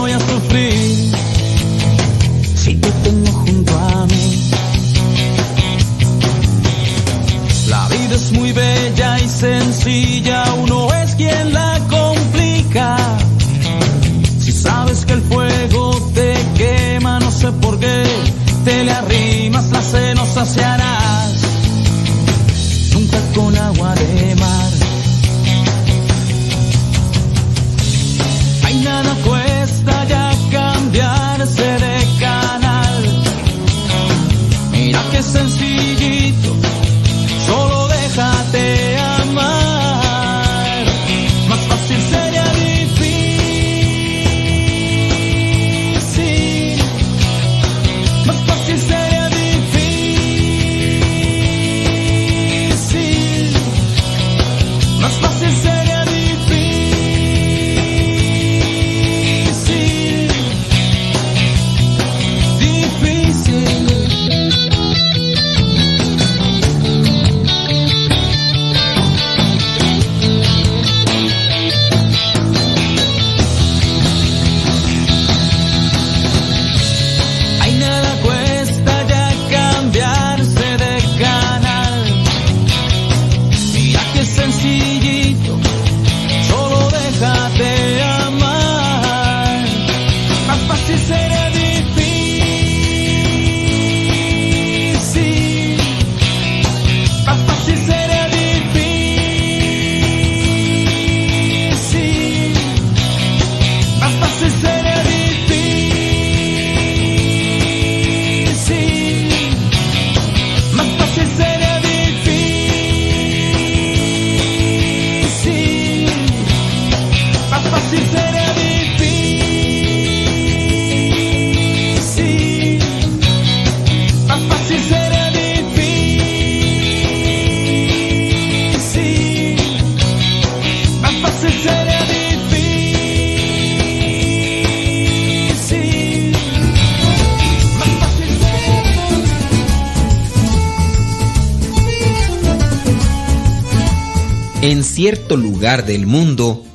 del 145.77 146.06
mundo 146.06 146.65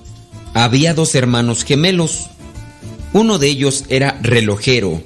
había 0.54 0.94
dos 0.94 1.14
hermanos 1.14 1.64
gemelos. 1.64 2.30
Uno 3.12 3.38
de 3.38 3.48
ellos 3.48 3.84
era 3.88 4.18
relojero 4.22 5.02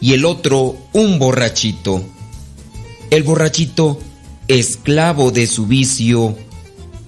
y 0.00 0.14
el 0.14 0.24
otro 0.24 0.76
un 0.92 1.18
borrachito. 1.18 2.02
El 3.10 3.22
borrachito, 3.22 4.00
esclavo 4.48 5.30
de 5.30 5.46
su 5.46 5.66
vicio, 5.66 6.36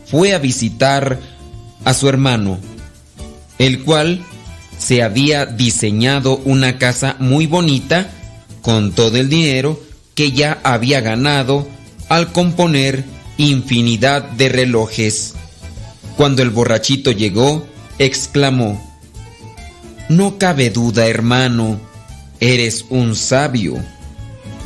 fue 0.06 0.34
a 0.34 0.38
visitar 0.38 1.20
a 1.84 1.94
su 1.94 2.08
hermano, 2.08 2.58
el 3.58 3.82
cual 3.82 4.24
se 4.78 5.02
había 5.02 5.46
diseñado 5.46 6.36
una 6.44 6.78
casa 6.78 7.16
muy 7.18 7.46
bonita 7.46 8.10
con 8.60 8.92
todo 8.92 9.16
el 9.16 9.28
dinero 9.28 9.80
que 10.14 10.32
ya 10.32 10.60
había 10.64 11.00
ganado 11.00 11.66
al 12.08 12.32
componer 12.32 13.04
infinidad 13.38 14.22
de 14.22 14.48
relojes. 14.48 15.34
Cuando 16.20 16.42
el 16.42 16.50
borrachito 16.50 17.12
llegó, 17.12 17.66
exclamó, 17.98 18.78
No 20.10 20.36
cabe 20.36 20.68
duda, 20.68 21.06
hermano, 21.06 21.80
eres 22.40 22.84
un 22.90 23.16
sabio. 23.16 23.82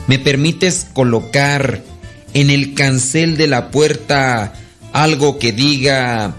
¿Me 0.09 0.19
permites 0.19 0.89
colocar 0.93 1.85
en 2.33 2.51
el 2.51 2.75
cancel 2.75 3.37
de 3.37 3.47
la 3.47 3.71
puerta 3.71 4.55
algo 4.93 5.39
que 5.39 5.53
diga, 5.53 6.35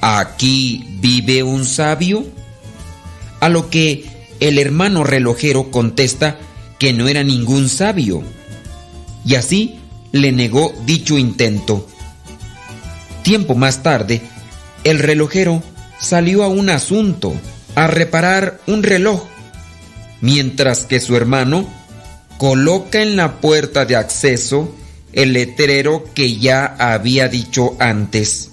aquí 0.00 0.84
vive 0.98 1.44
un 1.44 1.64
sabio? 1.64 2.26
A 3.38 3.48
lo 3.48 3.70
que 3.70 4.04
el 4.40 4.58
hermano 4.58 5.04
relojero 5.04 5.70
contesta 5.70 6.40
que 6.80 6.92
no 6.92 7.06
era 7.06 7.22
ningún 7.22 7.68
sabio. 7.68 8.24
Y 9.24 9.36
así 9.36 9.76
le 10.10 10.32
negó 10.32 10.74
dicho 10.84 11.18
intento. 11.18 11.86
Tiempo 13.24 13.54
más 13.54 13.82
tarde, 13.82 14.20
el 14.84 14.98
relojero 14.98 15.62
salió 15.98 16.44
a 16.44 16.48
un 16.48 16.68
asunto, 16.68 17.32
a 17.74 17.86
reparar 17.86 18.60
un 18.66 18.82
reloj, 18.82 19.24
mientras 20.20 20.84
que 20.84 21.00
su 21.00 21.16
hermano 21.16 21.66
coloca 22.36 23.00
en 23.00 23.16
la 23.16 23.40
puerta 23.40 23.86
de 23.86 23.96
acceso 23.96 24.74
el 25.14 25.32
letrero 25.32 26.04
que 26.12 26.36
ya 26.36 26.66
había 26.66 27.28
dicho 27.28 27.76
antes. 27.78 28.50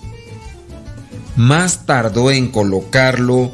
Más 1.35 1.85
tardó 1.85 2.31
en 2.31 2.49
colocarlo 2.49 3.52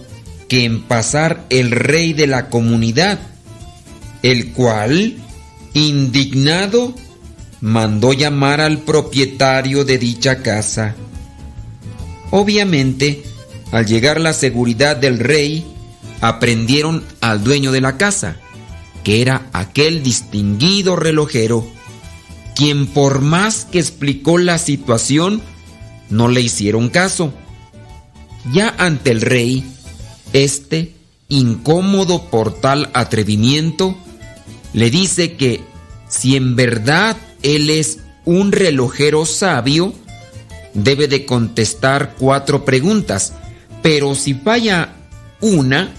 que 0.48 0.66
en 0.66 0.84
pasar 0.84 1.46
el 1.50 1.72
rey 1.72 2.14
de 2.14 2.28
la 2.28 2.50
comunidad, 2.50 3.18
el 4.22 4.52
cual, 4.54 5.16
indignado, 5.74 6.94
mandó 7.62 8.14
llamar 8.14 8.62
al 8.62 8.80
propietario 8.80 9.84
de 9.84 9.98
dicha 9.98 10.44
casa. 10.44 10.96
Obviamente, 12.32 13.24
al 13.72 13.86
llegar 13.86 14.20
la 14.20 14.34
seguridad 14.34 14.96
del 14.96 15.20
rey, 15.20 15.66
aprendieron 16.22 17.04
al 17.22 17.44
dueño 17.44 17.72
de 17.72 17.82
la 17.82 17.98
casa, 17.98 18.38
que 19.04 19.22
era 19.22 19.48
aquel 19.54 20.04
distinguido 20.04 20.96
relojero, 20.96 21.66
quien 22.56 22.88
por 22.88 23.22
más 23.22 23.66
que 23.66 23.80
explicó 23.80 24.38
la 24.38 24.58
situación, 24.58 25.42
no 26.10 26.28
le 26.28 26.42
hicieron 26.42 26.90
caso. 26.90 27.34
Ya 28.52 28.74
ante 28.78 29.12
el 29.12 29.22
rey, 29.22 29.64
este, 30.34 30.94
incómodo 31.30 32.30
por 32.30 32.60
tal 32.60 32.90
atrevimiento, 32.94 33.96
le 34.74 34.90
dice 34.90 35.36
que 35.36 35.62
si 36.08 36.36
en 36.36 36.56
verdad 36.56 37.18
él 37.44 37.70
es 37.70 38.00
un 38.26 38.52
relojero 38.52 39.26
sabio, 39.26 39.94
debe 40.74 41.08
de 41.08 41.26
contestar 41.26 42.16
cuatro 42.18 42.66
preguntas, 42.66 43.34
pero 43.82 44.16
si 44.16 44.34
falla 44.34 44.94
una, 45.42 45.94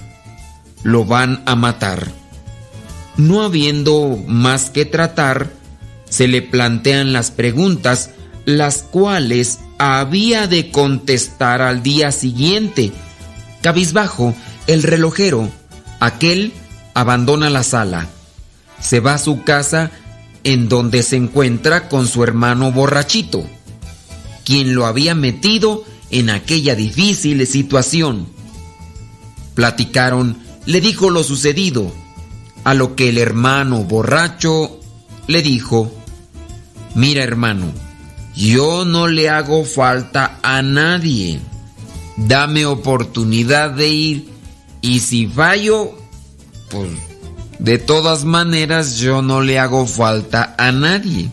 lo 0.82 1.04
van 1.04 1.42
a 1.46 1.54
matar. 1.54 2.08
No 3.16 3.42
habiendo 3.42 4.18
más 4.26 4.70
que 4.70 4.84
tratar, 4.84 5.50
se 6.08 6.28
le 6.28 6.42
plantean 6.42 7.12
las 7.12 7.30
preguntas, 7.30 8.10
las 8.44 8.82
cuales 8.82 9.58
había 9.78 10.46
de 10.46 10.70
contestar 10.70 11.62
al 11.62 11.82
día 11.82 12.12
siguiente. 12.12 12.92
Cabizbajo, 13.60 14.34
el 14.66 14.82
relojero, 14.82 15.50
aquel 16.00 16.52
abandona 16.94 17.50
la 17.50 17.62
sala. 17.62 18.06
Se 18.80 19.00
va 19.00 19.14
a 19.14 19.18
su 19.18 19.42
casa 19.42 19.90
en 20.44 20.68
donde 20.68 21.02
se 21.02 21.16
encuentra 21.16 21.88
con 21.88 22.06
su 22.06 22.22
hermano 22.22 22.72
borrachito, 22.72 23.44
quien 24.48 24.74
lo 24.74 24.86
había 24.86 25.14
metido 25.14 25.84
en 26.08 26.30
aquella 26.30 26.74
difícil 26.74 27.46
situación. 27.46 28.26
Platicaron, 29.54 30.38
le 30.64 30.80
dijo 30.80 31.10
lo 31.10 31.22
sucedido, 31.22 31.92
a 32.64 32.72
lo 32.72 32.96
que 32.96 33.10
el 33.10 33.18
hermano 33.18 33.84
borracho 33.84 34.80
le 35.26 35.42
dijo, 35.42 35.92
mira 36.94 37.22
hermano, 37.22 37.66
yo 38.34 38.86
no 38.86 39.06
le 39.06 39.28
hago 39.28 39.66
falta 39.66 40.38
a 40.42 40.62
nadie, 40.62 41.40
dame 42.16 42.64
oportunidad 42.64 43.72
de 43.72 43.88
ir 43.88 44.28
y 44.80 45.00
si 45.00 45.26
fallo, 45.26 45.92
pues 46.70 46.88
de 47.58 47.76
todas 47.76 48.24
maneras, 48.24 48.96
yo 48.96 49.20
no 49.20 49.42
le 49.42 49.58
hago 49.58 49.86
falta 49.86 50.54
a 50.56 50.72
nadie. 50.72 51.28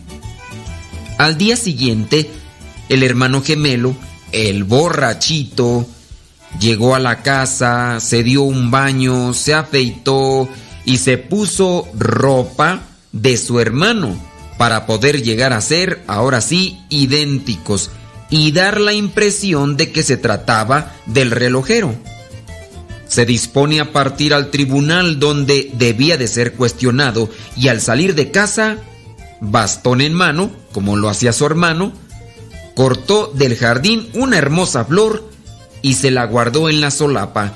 Al 1.16 1.38
día 1.38 1.56
siguiente, 1.56 2.30
el 2.88 3.02
hermano 3.02 3.42
gemelo, 3.42 3.94
el 4.32 4.64
borrachito, 4.64 5.86
llegó 6.60 6.94
a 6.94 7.00
la 7.00 7.22
casa, 7.22 8.00
se 8.00 8.22
dio 8.22 8.42
un 8.42 8.70
baño, 8.70 9.34
se 9.34 9.54
afeitó 9.54 10.48
y 10.84 10.98
se 10.98 11.18
puso 11.18 11.88
ropa 11.94 12.82
de 13.12 13.36
su 13.36 13.60
hermano 13.60 14.16
para 14.58 14.86
poder 14.86 15.22
llegar 15.22 15.52
a 15.52 15.60
ser, 15.60 16.02
ahora 16.06 16.40
sí, 16.40 16.78
idénticos 16.88 17.90
y 18.30 18.52
dar 18.52 18.80
la 18.80 18.92
impresión 18.92 19.76
de 19.76 19.92
que 19.92 20.02
se 20.02 20.16
trataba 20.16 20.94
del 21.06 21.30
relojero. 21.30 21.94
Se 23.06 23.24
dispone 23.24 23.80
a 23.80 23.92
partir 23.92 24.34
al 24.34 24.50
tribunal 24.50 25.20
donde 25.20 25.70
debía 25.74 26.16
de 26.16 26.26
ser 26.26 26.54
cuestionado 26.54 27.30
y 27.56 27.68
al 27.68 27.80
salir 27.80 28.14
de 28.14 28.30
casa, 28.32 28.78
bastón 29.40 30.00
en 30.00 30.12
mano, 30.12 30.50
como 30.72 30.96
lo 30.96 31.08
hacía 31.08 31.32
su 31.32 31.46
hermano, 31.46 31.92
cortó 32.76 33.32
del 33.34 33.56
jardín 33.56 34.08
una 34.14 34.38
hermosa 34.38 34.84
flor 34.84 35.28
y 35.82 35.94
se 35.94 36.12
la 36.12 36.24
guardó 36.26 36.70
en 36.70 36.80
la 36.80 36.92
solapa. 36.92 37.52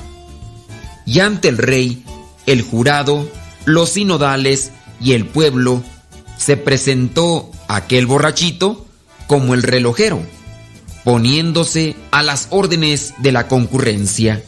Y 1.06 1.20
ante 1.20 1.46
el 1.46 1.58
rey, 1.58 2.04
el 2.46 2.62
jurado, 2.62 3.28
los 3.64 3.90
sinodales 3.90 4.72
y 5.00 5.12
el 5.12 5.26
pueblo, 5.26 5.84
se 6.36 6.56
presentó 6.56 7.52
aquel 7.68 8.06
borrachito 8.06 8.84
como 9.28 9.54
el 9.54 9.62
relojero, 9.62 10.20
poniéndose 11.04 11.94
a 12.10 12.24
las 12.24 12.48
órdenes 12.50 13.14
de 13.18 13.30
la 13.30 13.46
concurrencia 13.46 14.42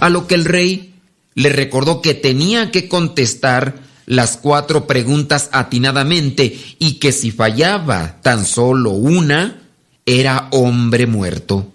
a 0.00 0.08
lo 0.08 0.26
que 0.26 0.34
el 0.34 0.44
rey 0.44 0.94
le 1.34 1.50
recordó 1.50 2.02
que 2.02 2.14
tenía 2.14 2.70
que 2.70 2.88
contestar 2.88 3.80
las 4.06 4.36
cuatro 4.36 4.86
preguntas 4.86 5.50
atinadamente 5.52 6.58
y 6.78 6.94
que 6.94 7.12
si 7.12 7.30
fallaba 7.30 8.20
tan 8.22 8.44
solo 8.46 8.92
una, 8.92 9.62
era 10.08 10.48
hombre 10.52 11.06
muerto. 11.06 11.70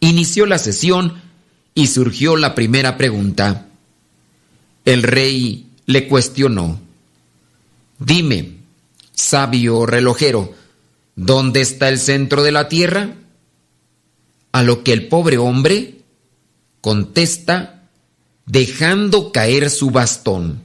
Inició 0.00 0.46
la 0.46 0.58
sesión 0.58 1.20
y 1.74 1.88
surgió 1.88 2.38
la 2.38 2.54
primera 2.54 2.96
pregunta. 2.96 3.66
El 4.86 5.02
rey 5.02 5.66
le 5.84 6.08
cuestionó, 6.08 6.80
dime, 7.98 8.56
sabio 9.12 9.84
relojero, 9.84 10.54
¿dónde 11.14 11.60
está 11.60 11.90
el 11.90 11.98
centro 11.98 12.42
de 12.42 12.52
la 12.52 12.70
tierra? 12.70 13.16
A 14.52 14.62
lo 14.62 14.82
que 14.82 14.94
el 14.94 15.08
pobre 15.08 15.36
hombre 15.36 15.98
contesta 16.80 17.82
dejando 18.46 19.30
caer 19.30 19.68
su 19.68 19.90
bastón 19.90 20.62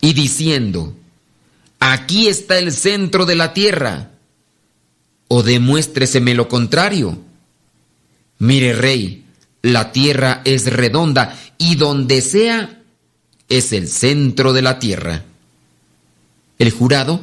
y 0.00 0.14
diciendo, 0.14 0.96
aquí 1.78 2.26
está 2.28 2.58
el 2.58 2.72
centro 2.72 3.26
de 3.26 3.36
la 3.36 3.52
tierra, 3.52 4.13
o 5.36 5.42
demuéstreseme 5.42 6.32
lo 6.32 6.48
contrario. 6.48 7.18
Mire, 8.38 8.72
rey, 8.72 9.24
la 9.62 9.90
tierra 9.90 10.42
es 10.44 10.72
redonda 10.72 11.36
y 11.58 11.74
donde 11.74 12.22
sea 12.22 12.80
es 13.48 13.72
el 13.72 13.88
centro 13.88 14.52
de 14.52 14.62
la 14.62 14.78
tierra. 14.78 15.24
El 16.56 16.70
jurado 16.70 17.20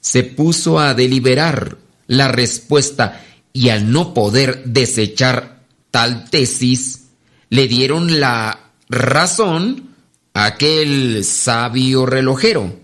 se 0.00 0.24
puso 0.24 0.80
a 0.80 0.94
deliberar 0.94 1.78
la 2.08 2.26
respuesta 2.26 3.24
y 3.52 3.68
al 3.68 3.92
no 3.92 4.12
poder 4.12 4.64
desechar 4.64 5.62
tal 5.92 6.28
tesis, 6.28 7.10
le 7.48 7.68
dieron 7.68 8.18
la 8.18 8.72
razón 8.88 9.94
a 10.34 10.46
aquel 10.46 11.22
sabio 11.22 12.06
relojero, 12.06 12.74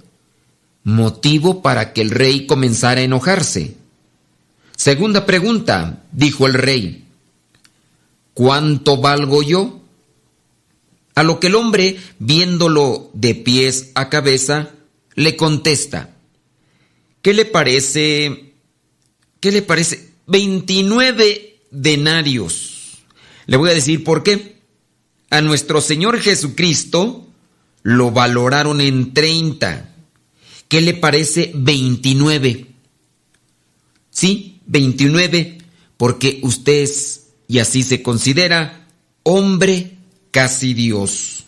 motivo 0.85 1.63
para 1.63 1.93
que 1.93 2.01
el 2.01 2.11
rey 2.11 2.47
comenzara 2.47 3.01
a 3.01 3.05
enojarse. 3.05 3.82
Segunda 4.83 5.27
pregunta, 5.27 6.03
dijo 6.11 6.49
el 6.49 6.55
rey, 6.55 7.05
¿cuánto 8.35 8.97
valgo 8.97 9.41
yo? 9.45 9.81
A 11.15 11.23
lo 11.23 11.39
que 11.39 11.47
el 11.47 11.55
hombre, 11.55 12.01
viéndolo 12.19 13.09
de 13.15 13.37
pies 13.37 13.93
a 13.95 14.09
cabeza, 14.09 14.71
le 15.15 15.37
contesta, 15.37 16.17
¿qué 17.23 17.33
le 17.33 17.45
parece? 17.45 18.55
¿Qué 19.39 19.53
le 19.53 19.63
parece? 19.63 20.15
29 20.27 21.61
denarios. 21.71 23.05
Le 23.47 23.59
voy 23.59 23.71
a 23.71 23.75
decir 23.75 24.03
por 24.03 24.25
qué. 24.25 24.57
A 25.31 25.43
nuestro 25.43 25.81
Señor 25.81 26.19
Jesucristo 26.19 27.29
lo 27.85 28.11
valoraron 28.11 28.81
en 28.81 29.15
30. 29.15 29.95
¿Qué 30.67 30.81
le 30.81 30.95
parece 30.95 31.53
29? 31.55 32.67
Sí, 34.11 34.52
29, 34.67 35.59
porque 35.97 36.41
usted 36.43 36.83
es, 36.83 37.29
y 37.49 37.59
así 37.59 37.83
se 37.83 38.03
considera, 38.03 38.87
hombre 39.23 39.97
casi 40.31 40.75
Dios. 40.75 41.45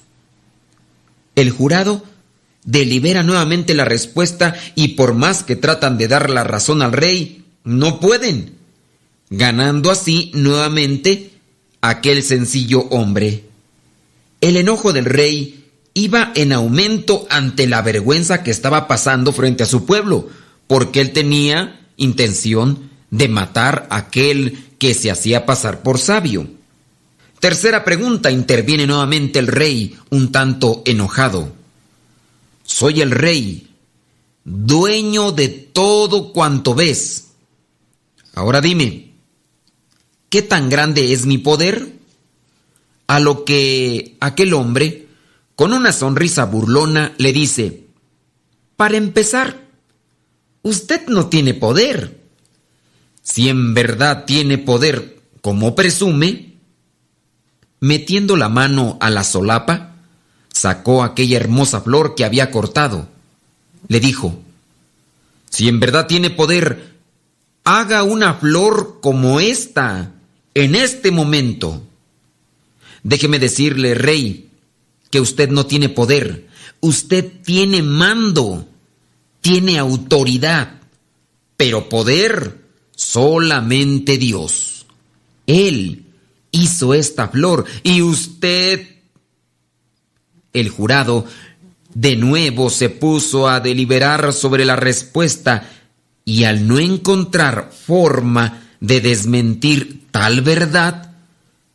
El 1.34 1.50
jurado 1.50 2.04
delibera 2.64 3.22
nuevamente 3.22 3.74
la 3.74 3.84
respuesta 3.84 4.54
y 4.74 4.88
por 4.88 5.14
más 5.14 5.42
que 5.42 5.56
tratan 5.56 5.98
de 5.98 6.08
dar 6.08 6.30
la 6.30 6.44
razón 6.44 6.82
al 6.82 6.92
rey, 6.92 7.44
no 7.64 8.00
pueden, 8.00 8.54
ganando 9.30 9.90
así 9.90 10.30
nuevamente 10.34 11.32
aquel 11.80 12.22
sencillo 12.22 12.82
hombre. 12.90 13.44
El 14.40 14.56
enojo 14.56 14.92
del 14.92 15.06
rey 15.06 15.64
iba 15.94 16.32
en 16.34 16.52
aumento 16.52 17.26
ante 17.30 17.66
la 17.66 17.82
vergüenza 17.82 18.42
que 18.42 18.50
estaba 18.50 18.88
pasando 18.88 19.32
frente 19.32 19.62
a 19.62 19.66
su 19.66 19.86
pueblo, 19.86 20.28
porque 20.66 21.00
él 21.00 21.12
tenía 21.12 21.80
intención 21.96 22.90
de 23.14 23.28
matar 23.28 23.86
a 23.90 23.96
aquel 23.98 24.74
que 24.76 24.92
se 24.92 25.08
hacía 25.08 25.46
pasar 25.46 25.82
por 25.82 26.00
sabio. 26.00 26.48
Tercera 27.38 27.84
pregunta, 27.84 28.32
interviene 28.32 28.88
nuevamente 28.88 29.38
el 29.38 29.46
rey, 29.46 29.96
un 30.10 30.32
tanto 30.32 30.82
enojado. 30.84 31.52
Soy 32.64 33.02
el 33.02 33.12
rey, 33.12 33.68
dueño 34.44 35.30
de 35.30 35.48
todo 35.48 36.32
cuanto 36.32 36.74
ves. 36.74 37.28
Ahora 38.34 38.60
dime, 38.60 39.12
¿qué 40.28 40.42
tan 40.42 40.68
grande 40.68 41.12
es 41.12 41.24
mi 41.24 41.38
poder? 41.38 41.92
A 43.06 43.20
lo 43.20 43.44
que 43.44 44.16
aquel 44.18 44.54
hombre, 44.54 45.06
con 45.54 45.72
una 45.72 45.92
sonrisa 45.92 46.46
burlona, 46.46 47.14
le 47.18 47.32
dice, 47.32 47.84
para 48.74 48.96
empezar, 48.96 49.68
usted 50.62 51.06
no 51.06 51.28
tiene 51.28 51.54
poder. 51.54 52.23
Si 53.24 53.48
en 53.48 53.74
verdad 53.74 54.26
tiene 54.26 54.58
poder 54.58 55.18
como 55.40 55.74
presume, 55.74 56.52
metiendo 57.80 58.36
la 58.36 58.48
mano 58.48 58.98
a 59.00 59.10
la 59.10 59.24
solapa, 59.24 59.96
sacó 60.50 61.02
aquella 61.02 61.38
hermosa 61.38 61.80
flor 61.80 62.14
que 62.14 62.24
había 62.24 62.50
cortado. 62.50 63.08
Le 63.88 63.98
dijo, 63.98 64.38
si 65.50 65.68
en 65.68 65.80
verdad 65.80 66.06
tiene 66.06 66.30
poder, 66.30 66.94
haga 67.64 68.02
una 68.02 68.34
flor 68.34 68.98
como 69.00 69.40
esta, 69.40 70.12
en 70.52 70.74
este 70.74 71.10
momento. 71.10 71.82
Déjeme 73.02 73.38
decirle, 73.38 73.94
rey, 73.94 74.50
que 75.10 75.20
usted 75.20 75.48
no 75.48 75.64
tiene 75.66 75.88
poder, 75.88 76.46
usted 76.80 77.30
tiene 77.42 77.82
mando, 77.82 78.68
tiene 79.40 79.78
autoridad, 79.78 80.80
pero 81.56 81.88
poder 81.88 82.63
solamente 82.94 84.18
Dios. 84.18 84.86
Él 85.46 86.04
hizo 86.50 86.94
esta 86.94 87.28
flor 87.28 87.64
y 87.82 88.02
usted... 88.02 88.88
El 90.52 90.68
jurado 90.68 91.26
de 91.94 92.14
nuevo 92.14 92.70
se 92.70 92.88
puso 92.88 93.48
a 93.48 93.58
deliberar 93.58 94.32
sobre 94.32 94.64
la 94.64 94.76
respuesta 94.76 95.68
y 96.24 96.44
al 96.44 96.68
no 96.68 96.78
encontrar 96.78 97.72
forma 97.72 98.62
de 98.80 99.00
desmentir 99.00 100.04
tal 100.10 100.42
verdad, 100.42 101.12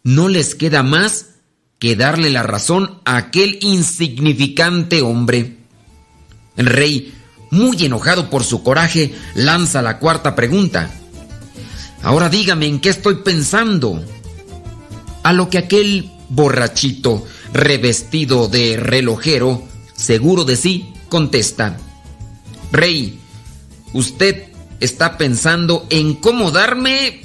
no 0.03 0.29
les 0.29 0.55
queda 0.55 0.81
más 0.81 1.31
que 1.77 1.95
darle 1.95 2.29
la 2.29 2.43
razón 2.43 2.99
a 3.05 3.17
aquel 3.17 3.57
insignificante 3.61 5.01
hombre. 5.01 5.57
El 6.55 6.65
rey, 6.65 7.13
muy 7.51 7.83
enojado 7.83 8.29
por 8.29 8.43
su 8.43 8.63
coraje, 8.63 9.13
lanza 9.35 9.81
la 9.81 9.97
cuarta 9.97 10.35
pregunta. 10.35 10.98
Ahora 12.01 12.30
dígame 12.30 12.67
en 12.67 12.80
qué 12.80 12.89
estoy 12.89 13.15
pensando. 13.15 14.03
A 15.23 15.34
lo 15.34 15.49
que 15.49 15.57
aquel 15.57 16.11
borrachito, 16.30 17.26
revestido 17.53 18.47
de 18.47 18.77
relojero, 18.77 19.63
seguro 19.95 20.45
de 20.45 20.55
sí, 20.55 20.93
contesta. 21.09 21.77
Rey, 22.71 23.19
usted 23.93 24.45
está 24.80 25.17
pensando 25.17 25.85
en 25.89 26.15
cómo 26.15 26.51
darme 26.51 27.21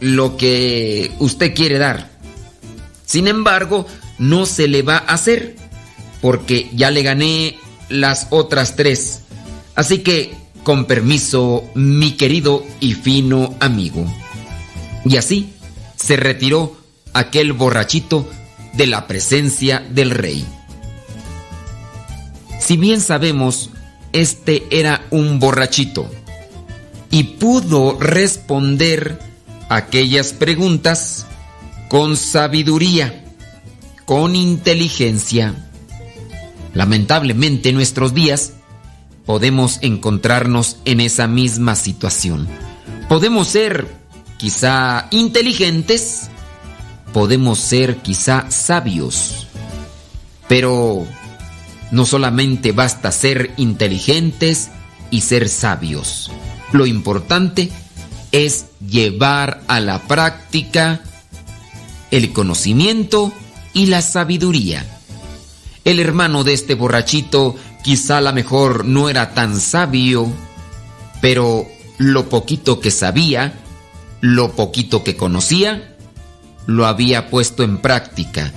lo 0.00 0.36
que 0.36 1.12
usted 1.18 1.54
quiere 1.54 1.78
dar. 1.78 2.10
Sin 3.04 3.28
embargo, 3.28 3.86
no 4.18 4.46
se 4.46 4.68
le 4.68 4.82
va 4.82 4.96
a 4.96 5.14
hacer, 5.14 5.56
porque 6.20 6.68
ya 6.74 6.90
le 6.90 7.02
gané 7.02 7.58
las 7.88 8.26
otras 8.30 8.76
tres. 8.76 9.20
Así 9.74 9.98
que 9.98 10.34
con 10.68 10.84
permiso, 10.84 11.64
mi 11.74 12.12
querido 12.12 12.62
y 12.78 12.92
fino 12.92 13.54
amigo. 13.58 14.04
Y 15.02 15.16
así 15.16 15.54
se 15.96 16.18
retiró 16.18 16.76
aquel 17.14 17.54
borrachito 17.54 18.28
de 18.74 18.86
la 18.86 19.06
presencia 19.06 19.82
del 19.88 20.10
rey. 20.10 20.44
Si 22.60 22.76
bien 22.76 23.00
sabemos, 23.00 23.70
este 24.12 24.66
era 24.70 25.06
un 25.08 25.38
borrachito 25.38 26.10
y 27.10 27.22
pudo 27.22 27.98
responder 27.98 29.18
aquellas 29.70 30.34
preguntas 30.34 31.24
con 31.88 32.14
sabiduría, 32.18 33.24
con 34.04 34.36
inteligencia. 34.36 35.54
Lamentablemente 36.74 37.70
en 37.70 37.76
nuestros 37.76 38.12
días, 38.12 38.52
podemos 39.28 39.78
encontrarnos 39.82 40.78
en 40.86 41.00
esa 41.00 41.26
misma 41.26 41.76
situación. 41.76 42.48
Podemos 43.10 43.48
ser 43.48 43.86
quizá 44.38 45.06
inteligentes, 45.10 46.30
podemos 47.12 47.58
ser 47.58 47.98
quizá 47.98 48.50
sabios, 48.50 49.46
pero 50.48 51.06
no 51.90 52.06
solamente 52.06 52.72
basta 52.72 53.12
ser 53.12 53.52
inteligentes 53.58 54.70
y 55.10 55.20
ser 55.20 55.50
sabios. 55.50 56.30
Lo 56.72 56.86
importante 56.86 57.70
es 58.32 58.64
llevar 58.80 59.60
a 59.68 59.78
la 59.80 59.98
práctica 60.08 61.02
el 62.10 62.32
conocimiento 62.32 63.30
y 63.74 63.86
la 63.88 64.00
sabiduría. 64.00 64.86
El 65.84 66.00
hermano 66.00 66.44
de 66.44 66.54
este 66.54 66.74
borrachito 66.74 67.56
Quizá 67.88 68.18
a 68.18 68.20
la 68.20 68.32
mejor 68.32 68.84
no 68.84 69.08
era 69.08 69.32
tan 69.32 69.58
sabio, 69.58 70.30
pero 71.22 71.66
lo 71.96 72.28
poquito 72.28 72.80
que 72.80 72.90
sabía, 72.90 73.54
lo 74.20 74.52
poquito 74.52 75.02
que 75.02 75.16
conocía, 75.16 75.96
lo 76.66 76.84
había 76.84 77.30
puesto 77.30 77.62
en 77.62 77.78
práctica 77.78 78.52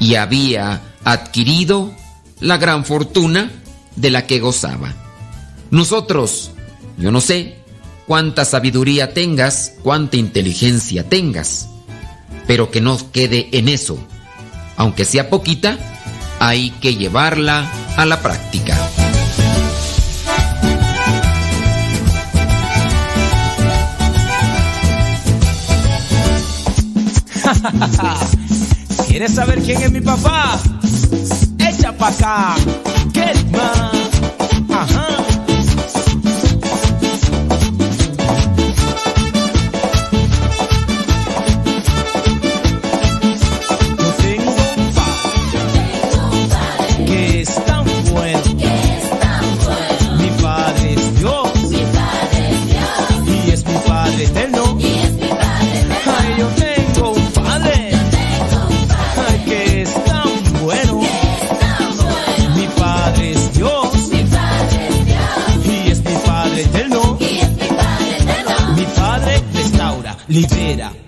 y 0.00 0.16
había 0.16 0.82
adquirido 1.04 1.92
la 2.40 2.56
gran 2.56 2.84
fortuna 2.84 3.52
de 3.94 4.10
la 4.10 4.26
que 4.26 4.40
gozaba. 4.40 4.92
Nosotros, 5.70 6.50
yo 6.98 7.12
no 7.12 7.20
sé 7.20 7.58
cuánta 8.08 8.44
sabiduría 8.44 9.14
tengas, 9.14 9.74
cuánta 9.84 10.16
inteligencia 10.16 11.08
tengas, 11.08 11.68
pero 12.48 12.72
que 12.72 12.80
no 12.80 12.98
quede 13.12 13.48
en 13.52 13.68
eso. 13.68 13.96
Aunque 14.76 15.04
sea 15.04 15.30
poquita, 15.30 15.78
hay 16.40 16.70
que 16.80 16.96
llevarla 16.96 17.70
a 17.96 18.04
la 18.04 18.20
práctica. 18.20 18.76
¿Quieres 29.08 29.34
saber 29.34 29.62
quién 29.62 29.82
es 29.82 29.90
mi 29.90 30.00
papá? 30.00 30.58
Echa 31.58 31.92
pa' 31.92 32.08
acá. 32.08 32.54
Kelma. 33.12 33.95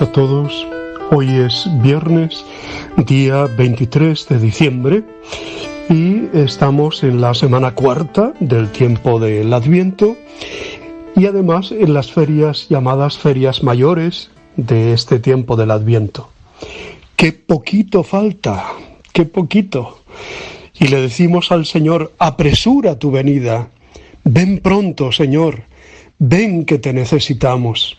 A 0.00 0.12
todos. 0.12 0.66
Hoy 1.10 1.28
es 1.28 1.66
viernes, 1.82 2.44
día 2.96 3.46
23 3.46 4.28
de 4.28 4.38
diciembre, 4.38 5.02
y 5.88 6.28
estamos 6.34 7.02
en 7.02 7.20
la 7.20 7.34
semana 7.34 7.74
cuarta 7.74 8.32
del 8.38 8.70
tiempo 8.70 9.18
del 9.18 9.52
Adviento 9.52 10.16
y 11.16 11.26
además 11.26 11.72
en 11.72 11.94
las 11.94 12.12
ferias 12.12 12.68
llamadas 12.68 13.18
ferias 13.18 13.64
mayores 13.64 14.30
de 14.56 14.92
este 14.92 15.18
tiempo 15.18 15.56
del 15.56 15.72
Adviento. 15.72 16.28
¡Qué 17.16 17.32
poquito 17.32 18.04
falta! 18.04 18.66
¡Qué 19.12 19.24
poquito! 19.24 19.98
Y 20.78 20.88
le 20.88 21.00
decimos 21.00 21.50
al 21.50 21.66
Señor, 21.66 22.12
apresura 22.18 23.00
tu 23.00 23.10
venida, 23.10 23.70
ven 24.22 24.60
pronto, 24.60 25.10
Señor, 25.10 25.64
ven 26.18 26.66
que 26.66 26.78
te 26.78 26.92
necesitamos 26.92 27.97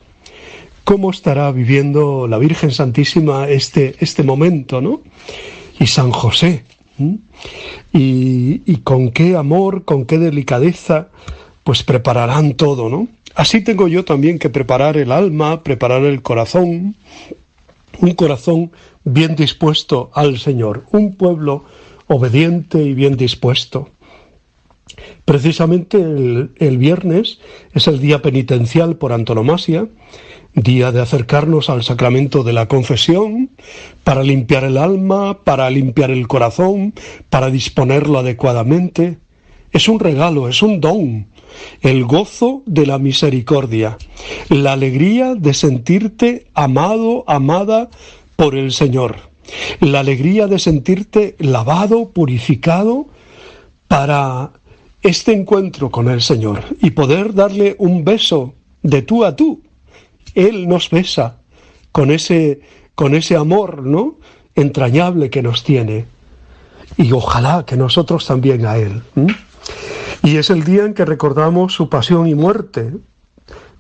cómo 0.89 1.11
estará 1.11 1.51
viviendo 1.51 2.27
la 2.27 2.39
Virgen 2.39 2.71
Santísima 2.71 3.47
este, 3.47 3.93
este 3.99 4.23
momento, 4.23 4.81
¿no? 4.81 5.01
Y 5.79 5.85
San 5.85 6.09
José. 6.09 6.63
y 7.93 8.77
con 8.77 9.11
qué 9.11 9.35
amor, 9.35 9.85
con 9.85 10.07
qué 10.07 10.17
delicadeza, 10.17 11.09
pues 11.63 11.83
prepararán 11.83 12.55
todo, 12.55 12.89
¿no? 12.89 13.07
Así 13.35 13.63
tengo 13.63 13.87
yo 13.87 14.03
también 14.03 14.39
que 14.39 14.49
preparar 14.49 14.97
el 14.97 15.11
alma, 15.11 15.61
preparar 15.61 16.05
el 16.05 16.23
corazón, 16.23 16.95
un 17.99 18.13
corazón 18.15 18.71
bien 19.03 19.35
dispuesto 19.35 20.09
al 20.15 20.39
Señor, 20.39 20.85
un 20.91 21.13
pueblo 21.13 21.65
obediente 22.07 22.81
y 22.81 22.95
bien 22.95 23.15
dispuesto. 23.15 23.89
Precisamente 25.23 25.97
el, 25.97 26.49
el, 26.57 26.79
viernes 26.79 27.37
es 27.75 27.87
el 27.87 27.99
día 27.99 28.23
penitencial 28.23 28.95
por 28.95 29.13
antonomasia, 29.13 29.87
día 30.55 30.91
de 30.91 31.01
acercarnos 31.01 31.69
al 31.69 31.83
sacramento 31.83 32.43
de 32.43 32.53
la 32.53 32.67
confesión, 32.67 33.49
para 34.03 34.23
limpiar 34.23 34.63
el 34.63 34.77
alma, 34.77 35.43
para 35.43 35.69
limpiar 35.69 36.11
el 36.11 36.27
corazón, 36.27 36.93
para 37.29 37.49
disponerlo 37.49 38.19
adecuadamente. 38.19 39.17
Es 39.71 39.87
un 39.87 39.99
regalo, 39.99 40.47
es 40.47 40.63
un 40.63 40.81
don, 40.81 41.27
el 41.81 42.05
gozo 42.05 42.63
de 42.65 42.85
la 42.85 42.97
misericordia, 42.97 43.97
la 44.49 44.73
alegría 44.73 45.35
de 45.35 45.53
sentirte 45.53 46.47
amado, 46.53 47.23
amada 47.27 47.89
por 48.35 48.55
el 48.55 48.71
Señor, 48.71 49.17
la 49.79 49.99
alegría 49.99 50.47
de 50.47 50.59
sentirte 50.59 51.35
lavado, 51.39 52.09
purificado 52.09 53.07
para 53.87 54.53
este 55.01 55.33
encuentro 55.33 55.89
con 55.91 56.09
el 56.09 56.21
Señor 56.21 56.63
y 56.81 56.91
poder 56.91 57.33
darle 57.33 57.75
un 57.79 58.03
beso 58.03 58.53
de 58.81 59.01
tú 59.01 59.23
a 59.23 59.35
tú. 59.35 59.61
Él 60.35 60.67
nos 60.67 60.89
besa 60.89 61.37
con 61.91 62.11
ese, 62.11 62.61
con 62.95 63.15
ese 63.15 63.35
amor, 63.35 63.83
¿no? 63.85 64.17
entrañable 64.55 65.29
que 65.29 65.41
nos 65.41 65.63
tiene. 65.63 66.05
Y 66.97 67.11
ojalá 67.11 67.65
que 67.65 67.77
nosotros 67.77 68.25
también 68.25 68.65
a 68.65 68.77
Él. 68.77 69.01
Y 70.23 70.37
es 70.37 70.49
el 70.49 70.63
día 70.63 70.83
en 70.83 70.93
que 70.93 71.05
recordamos 71.05 71.73
su 71.73 71.89
pasión 71.89 72.27
y 72.27 72.35
muerte. 72.35 72.91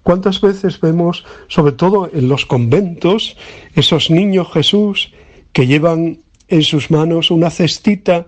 ¿Cuántas 0.03 0.39
veces 0.39 0.79
vemos, 0.79 1.25
sobre 1.47 1.73
todo 1.73 2.09
en 2.13 2.29
los 2.29 2.45
conventos, 2.45 3.35
esos 3.75 4.09
niños 4.09 4.47
Jesús 4.53 5.11
que 5.51 5.67
llevan 5.67 6.19
en 6.47 6.63
sus 6.63 6.89
manos 6.89 7.31
una 7.31 7.49
cestita 7.49 8.27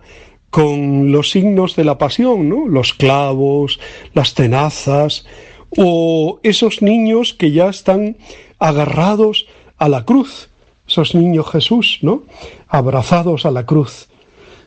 con 0.49 1.11
los 1.11 1.31
signos 1.31 1.75
de 1.77 1.85
la 1.85 1.97
pasión, 1.97 2.49
¿no? 2.49 2.67
Los 2.67 2.93
clavos, 2.93 3.79
las 4.13 4.33
tenazas, 4.33 5.25
o 5.77 6.39
esos 6.43 6.81
niños 6.81 7.33
que 7.33 7.51
ya 7.51 7.69
están 7.69 8.17
agarrados 8.59 9.47
a 9.77 9.89
la 9.89 10.05
cruz, 10.05 10.49
esos 10.87 11.15
niños 11.15 11.49
Jesús, 11.49 11.99
¿no? 12.01 12.23
Abrazados 12.67 13.45
a 13.45 13.51
la 13.51 13.65
cruz, 13.65 14.07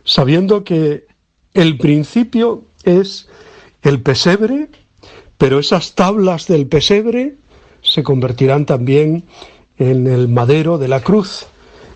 sabiendo 0.05 0.65
que 0.65 1.07
el 1.53 1.77
principio 1.79 2.65
es 2.85 3.29
el 3.83 4.01
pesebre, 4.01 4.69
pero 5.39 5.59
esas 5.59 5.95
tablas 5.95 6.47
del 6.47 6.67
pesebre 6.67 7.35
se 7.83 8.03
convertirán 8.03 8.65
también 8.67 9.25
en 9.79 10.07
el 10.07 10.29
madero 10.29 10.79
de 10.79 10.89
la 10.89 11.01
cruz, 11.01 11.47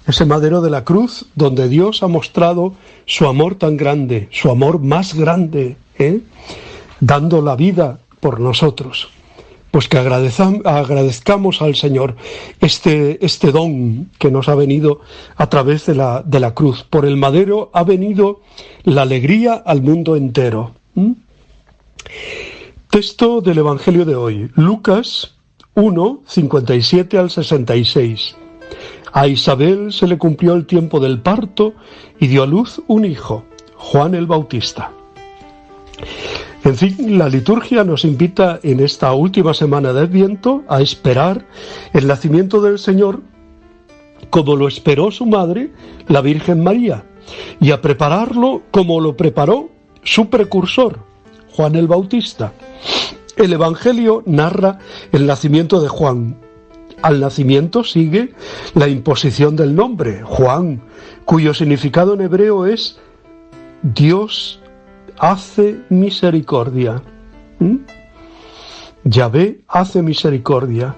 ese 0.06 0.24
madero 0.24 0.60
de 0.60 0.70
la 0.70 0.84
cruz 0.84 1.26
donde 1.34 1.68
Dios 1.68 2.02
ha 2.02 2.08
mostrado 2.08 2.74
su 3.06 3.26
amor 3.26 3.56
tan 3.56 3.76
grande, 3.76 4.28
su 4.30 4.50
amor 4.50 4.80
más 4.80 5.14
grande, 5.14 5.76
¿eh? 5.98 6.20
dando 7.00 7.42
la 7.42 7.56
vida 7.56 8.00
por 8.20 8.40
nosotros. 8.40 9.08
Pues 9.70 9.88
que 9.88 9.98
agradezcamos 9.98 11.60
al 11.60 11.76
Señor 11.76 12.16
este, 12.60 13.24
este 13.24 13.52
don 13.52 14.10
que 14.18 14.30
nos 14.30 14.48
ha 14.48 14.54
venido 14.54 15.02
a 15.36 15.48
través 15.50 15.84
de 15.84 15.94
la, 15.94 16.22
de 16.22 16.40
la 16.40 16.54
cruz. 16.54 16.84
Por 16.88 17.04
el 17.04 17.16
madero 17.16 17.70
ha 17.74 17.84
venido 17.84 18.40
la 18.84 19.02
alegría 19.02 19.54
al 19.54 19.82
mundo 19.82 20.16
entero. 20.16 20.72
Texto 22.88 23.42
del 23.42 23.58
Evangelio 23.58 24.06
de 24.06 24.16
hoy, 24.16 24.50
Lucas 24.54 25.34
1, 25.74 26.22
57 26.26 27.18
al 27.18 27.30
66. 27.30 28.36
A 29.12 29.28
Isabel 29.28 29.92
se 29.92 30.06
le 30.06 30.18
cumplió 30.18 30.54
el 30.54 30.66
tiempo 30.66 30.98
del 30.98 31.20
parto 31.20 31.74
y 32.18 32.26
dio 32.26 32.42
a 32.42 32.46
luz 32.46 32.82
un 32.88 33.04
hijo, 33.04 33.44
Juan 33.76 34.14
el 34.14 34.26
Bautista. 34.26 34.90
En 36.64 36.76
fin, 36.76 37.18
la 37.18 37.28
liturgia 37.28 37.84
nos 37.84 38.04
invita 38.04 38.58
en 38.62 38.80
esta 38.80 39.12
última 39.12 39.54
semana 39.54 39.92
de 39.92 40.00
Adviento 40.00 40.64
a 40.68 40.80
esperar 40.80 41.46
el 41.92 42.06
nacimiento 42.06 42.60
del 42.60 42.78
Señor 42.78 43.20
como 44.30 44.56
lo 44.56 44.68
esperó 44.68 45.10
su 45.10 45.26
madre, 45.26 45.70
la 46.08 46.20
Virgen 46.20 46.62
María, 46.62 47.04
y 47.60 47.70
a 47.70 47.80
prepararlo 47.80 48.62
como 48.70 49.00
lo 49.00 49.16
preparó 49.16 49.70
su 50.02 50.28
precursor, 50.28 50.98
Juan 51.52 51.76
el 51.76 51.86
Bautista. 51.86 52.52
El 53.36 53.52
Evangelio 53.52 54.22
narra 54.26 54.78
el 55.12 55.26
nacimiento 55.26 55.80
de 55.80 55.88
Juan. 55.88 56.36
Al 57.02 57.20
nacimiento 57.20 57.84
sigue 57.84 58.34
la 58.74 58.88
imposición 58.88 59.54
del 59.54 59.74
nombre, 59.74 60.22
Juan, 60.24 60.82
cuyo 61.24 61.54
significado 61.54 62.14
en 62.14 62.22
hebreo 62.22 62.66
es 62.66 62.98
Dios 63.82 64.60
hace 65.18 65.80
misericordia. 65.88 67.02
¿Mm? 67.58 67.76
Yahvé 69.04 69.60
hace 69.68 70.02
misericordia. 70.02 70.94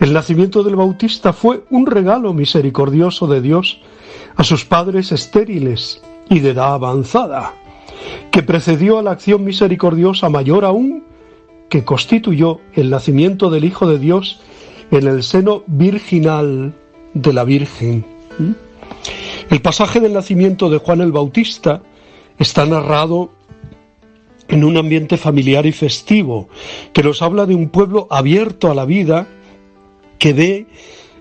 El 0.00 0.12
nacimiento 0.12 0.62
del 0.62 0.76
Bautista 0.76 1.32
fue 1.32 1.64
un 1.70 1.86
regalo 1.86 2.32
misericordioso 2.32 3.26
de 3.26 3.40
Dios 3.40 3.80
a 4.36 4.44
sus 4.44 4.64
padres 4.64 5.12
estériles 5.12 6.02
y 6.28 6.40
de 6.40 6.50
edad 6.50 6.74
avanzada 6.74 7.54
que 8.30 8.42
precedió 8.42 8.98
a 8.98 9.02
la 9.02 9.12
acción 9.12 9.44
misericordiosa 9.44 10.28
mayor 10.28 10.64
aún 10.64 11.04
que 11.68 11.84
constituyó 11.84 12.60
el 12.74 12.90
nacimiento 12.90 13.50
del 13.50 13.64
Hijo 13.64 13.86
de 13.86 13.98
Dios 13.98 14.40
en 14.90 15.06
el 15.06 15.22
seno 15.22 15.62
virginal 15.66 16.74
de 17.14 17.32
la 17.32 17.44
Virgen. 17.44 18.04
¿Mm? 18.38 18.52
El 19.50 19.60
pasaje 19.60 20.00
del 20.00 20.12
nacimiento 20.12 20.68
de 20.68 20.78
Juan 20.78 21.00
el 21.00 21.12
Bautista 21.12 21.82
está 22.38 22.66
narrado 22.66 23.30
en 24.48 24.64
un 24.64 24.76
ambiente 24.76 25.16
familiar 25.16 25.66
y 25.66 25.72
festivo, 25.72 26.48
que 26.92 27.02
nos 27.02 27.22
habla 27.22 27.46
de 27.46 27.54
un 27.54 27.68
pueblo 27.68 28.06
abierto 28.10 28.70
a 28.70 28.74
la 28.74 28.84
vida, 28.84 29.26
que 30.18 30.32
ve 30.32 30.66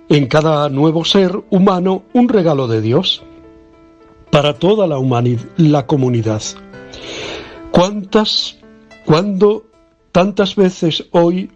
en 0.09 0.27
cada 0.27 0.69
nuevo 0.69 1.05
ser 1.05 1.43
humano 1.49 2.03
un 2.13 2.29
regalo 2.29 2.67
de 2.67 2.81
Dios 2.81 3.23
para 4.31 4.53
toda 4.57 4.87
la, 4.87 4.97
humanidad, 4.97 5.43
la 5.57 5.85
comunidad. 5.85 6.41
¿Cuántas, 7.71 8.57
cuándo, 9.05 9.65
tantas 10.11 10.55
veces 10.55 11.05
hoy 11.11 11.51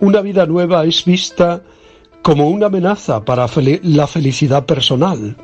una 0.00 0.20
vida 0.20 0.46
nueva 0.46 0.84
es 0.84 1.04
vista 1.04 1.62
como 2.22 2.48
una 2.48 2.66
amenaza 2.66 3.24
para 3.24 3.46
la 3.82 4.06
felicidad 4.06 4.66
personal? 4.66 5.36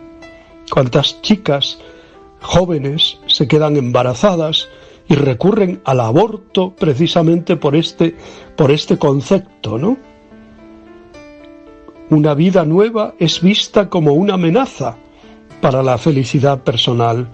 ¿Cuántas 0.70 1.20
chicas 1.22 1.78
jóvenes 2.40 3.18
se 3.26 3.48
quedan 3.48 3.76
embarazadas 3.76 4.68
y 5.08 5.14
recurren 5.14 5.80
al 5.84 6.00
aborto 6.00 6.74
precisamente 6.74 7.56
por 7.56 7.74
este, 7.74 8.14
por 8.56 8.70
este 8.70 8.98
concepto, 8.98 9.78
¿no? 9.78 9.96
Una 12.10 12.34
vida 12.34 12.64
nueva 12.64 13.14
es 13.18 13.40
vista 13.40 13.88
como 13.88 14.12
una 14.12 14.34
amenaza 14.34 14.96
para 15.60 15.82
la 15.82 15.98
felicidad 15.98 16.62
personal 16.62 17.28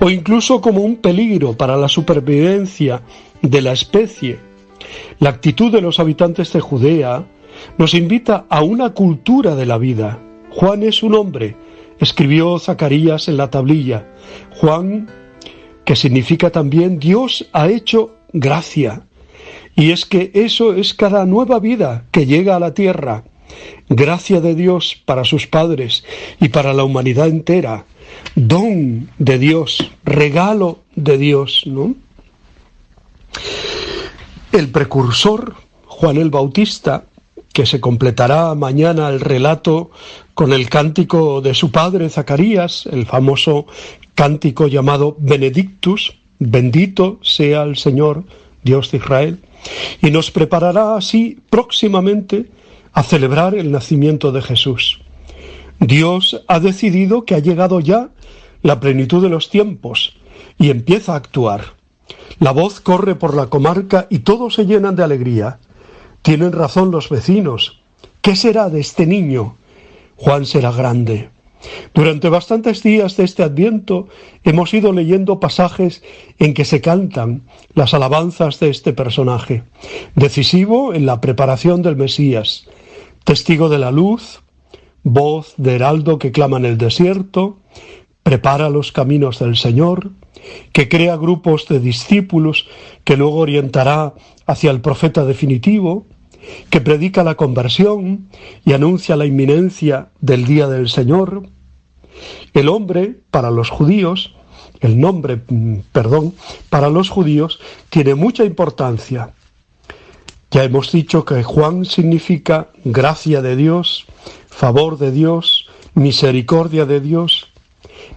o 0.00 0.10
incluso 0.10 0.60
como 0.60 0.82
un 0.82 0.96
peligro 0.96 1.54
para 1.54 1.76
la 1.76 1.88
supervivencia 1.88 3.02
de 3.42 3.62
la 3.62 3.72
especie. 3.72 4.38
La 5.18 5.30
actitud 5.30 5.72
de 5.72 5.80
los 5.80 6.00
habitantes 6.00 6.52
de 6.52 6.60
Judea 6.60 7.24
nos 7.78 7.94
invita 7.94 8.46
a 8.48 8.62
una 8.62 8.90
cultura 8.90 9.54
de 9.54 9.66
la 9.66 9.78
vida. 9.78 10.18
Juan 10.50 10.82
es 10.82 11.02
un 11.02 11.14
hombre, 11.14 11.56
escribió 11.98 12.58
Zacarías 12.58 13.28
en 13.28 13.36
la 13.36 13.50
tablilla. 13.50 14.06
Juan, 14.60 15.08
que 15.84 15.96
significa 15.96 16.50
también 16.50 16.98
Dios 16.98 17.48
ha 17.52 17.68
hecho 17.68 18.16
gracia. 18.32 19.02
Y 19.76 19.92
es 19.92 20.04
que 20.04 20.30
eso 20.34 20.74
es 20.74 20.94
cada 20.94 21.24
nueva 21.24 21.58
vida 21.58 22.04
que 22.10 22.26
llega 22.26 22.56
a 22.56 22.60
la 22.60 22.74
tierra. 22.74 23.24
Gracia 23.88 24.40
de 24.40 24.54
Dios 24.54 25.00
para 25.04 25.24
sus 25.24 25.46
padres 25.46 26.04
y 26.40 26.48
para 26.50 26.72
la 26.72 26.84
humanidad 26.84 27.28
entera 27.28 27.84
don 28.34 29.10
de 29.18 29.38
Dios, 29.38 29.90
regalo 30.04 30.80
de 30.94 31.18
Dios, 31.18 31.62
¿no? 31.66 31.94
El 34.52 34.68
precursor, 34.68 35.54
Juan 35.86 36.16
el 36.16 36.30
Bautista, 36.30 37.04
que 37.52 37.66
se 37.66 37.80
completará 37.80 38.54
mañana 38.54 39.08
el 39.08 39.20
relato 39.20 39.90
con 40.34 40.52
el 40.52 40.68
cántico 40.68 41.40
de 41.40 41.54
su 41.54 41.70
padre 41.70 42.08
Zacarías, 42.08 42.86
el 42.86 43.06
famoso 43.06 43.66
cántico 44.20 44.66
llamado 44.66 45.16
Benedictus, 45.18 46.14
bendito 46.38 47.18
sea 47.22 47.62
el 47.62 47.78
Señor, 47.78 48.24
Dios 48.62 48.90
de 48.90 48.98
Israel, 48.98 49.38
y 50.02 50.10
nos 50.10 50.30
preparará 50.30 50.94
así 50.94 51.40
próximamente 51.48 52.50
a 52.92 53.02
celebrar 53.02 53.54
el 53.54 53.72
nacimiento 53.72 54.30
de 54.30 54.42
Jesús. 54.42 55.00
Dios 55.78 56.44
ha 56.48 56.60
decidido 56.60 57.24
que 57.24 57.34
ha 57.34 57.38
llegado 57.38 57.80
ya 57.80 58.10
la 58.60 58.78
plenitud 58.78 59.22
de 59.22 59.30
los 59.30 59.48
tiempos 59.48 60.12
y 60.58 60.68
empieza 60.68 61.14
a 61.14 61.16
actuar. 61.16 61.72
La 62.40 62.50
voz 62.50 62.80
corre 62.80 63.14
por 63.14 63.34
la 63.34 63.46
comarca 63.46 64.06
y 64.10 64.18
todos 64.18 64.52
se 64.52 64.66
llenan 64.66 64.96
de 64.96 65.04
alegría. 65.04 65.60
Tienen 66.20 66.52
razón 66.52 66.90
los 66.90 67.08
vecinos. 67.08 67.80
¿Qué 68.20 68.36
será 68.36 68.68
de 68.68 68.80
este 68.80 69.06
niño? 69.06 69.56
Juan 70.16 70.44
será 70.44 70.72
grande. 70.72 71.30
Durante 71.94 72.28
bastantes 72.28 72.82
días 72.82 73.16
de 73.16 73.24
este 73.24 73.42
adviento 73.42 74.08
hemos 74.44 74.72
ido 74.72 74.92
leyendo 74.92 75.40
pasajes 75.40 76.02
en 76.38 76.54
que 76.54 76.64
se 76.64 76.80
cantan 76.80 77.42
las 77.74 77.94
alabanzas 77.94 78.60
de 78.60 78.70
este 78.70 78.92
personaje, 78.92 79.64
decisivo 80.14 80.94
en 80.94 81.06
la 81.06 81.20
preparación 81.20 81.82
del 81.82 81.96
Mesías, 81.96 82.66
testigo 83.24 83.68
de 83.68 83.78
la 83.78 83.90
luz, 83.90 84.42
voz 85.02 85.54
de 85.56 85.74
heraldo 85.74 86.18
que 86.18 86.32
clama 86.32 86.56
en 86.58 86.64
el 86.66 86.78
desierto, 86.78 87.58
prepara 88.22 88.70
los 88.70 88.92
caminos 88.92 89.38
del 89.38 89.56
Señor, 89.56 90.10
que 90.72 90.88
crea 90.88 91.16
grupos 91.16 91.66
de 91.68 91.80
discípulos 91.80 92.68
que 93.04 93.16
luego 93.16 93.36
orientará 93.36 94.14
hacia 94.46 94.70
el 94.70 94.80
profeta 94.80 95.24
definitivo, 95.24 96.06
que 96.70 96.80
predica 96.80 97.24
la 97.24 97.34
conversión 97.34 98.28
y 98.64 98.72
anuncia 98.72 99.16
la 99.16 99.26
inminencia 99.26 100.08
del 100.20 100.44
día 100.44 100.68
del 100.68 100.88
Señor. 100.88 101.48
El 102.54 102.68
hombre, 102.68 103.20
para 103.30 103.50
los 103.50 103.70
judíos, 103.70 104.34
el 104.80 104.98
nombre, 104.98 105.40
mm, 105.46 105.78
perdón, 105.92 106.34
para 106.68 106.88
los 106.88 107.10
judíos 107.10 107.60
tiene 107.90 108.14
mucha 108.14 108.44
importancia. 108.44 109.32
Ya 110.50 110.64
hemos 110.64 110.90
dicho 110.90 111.24
que 111.24 111.42
Juan 111.42 111.84
significa 111.84 112.68
gracia 112.84 113.40
de 113.40 113.54
Dios, 113.56 114.06
favor 114.48 114.98
de 114.98 115.12
Dios, 115.12 115.68
misericordia 115.94 116.86
de 116.86 117.00
Dios. 117.00 117.48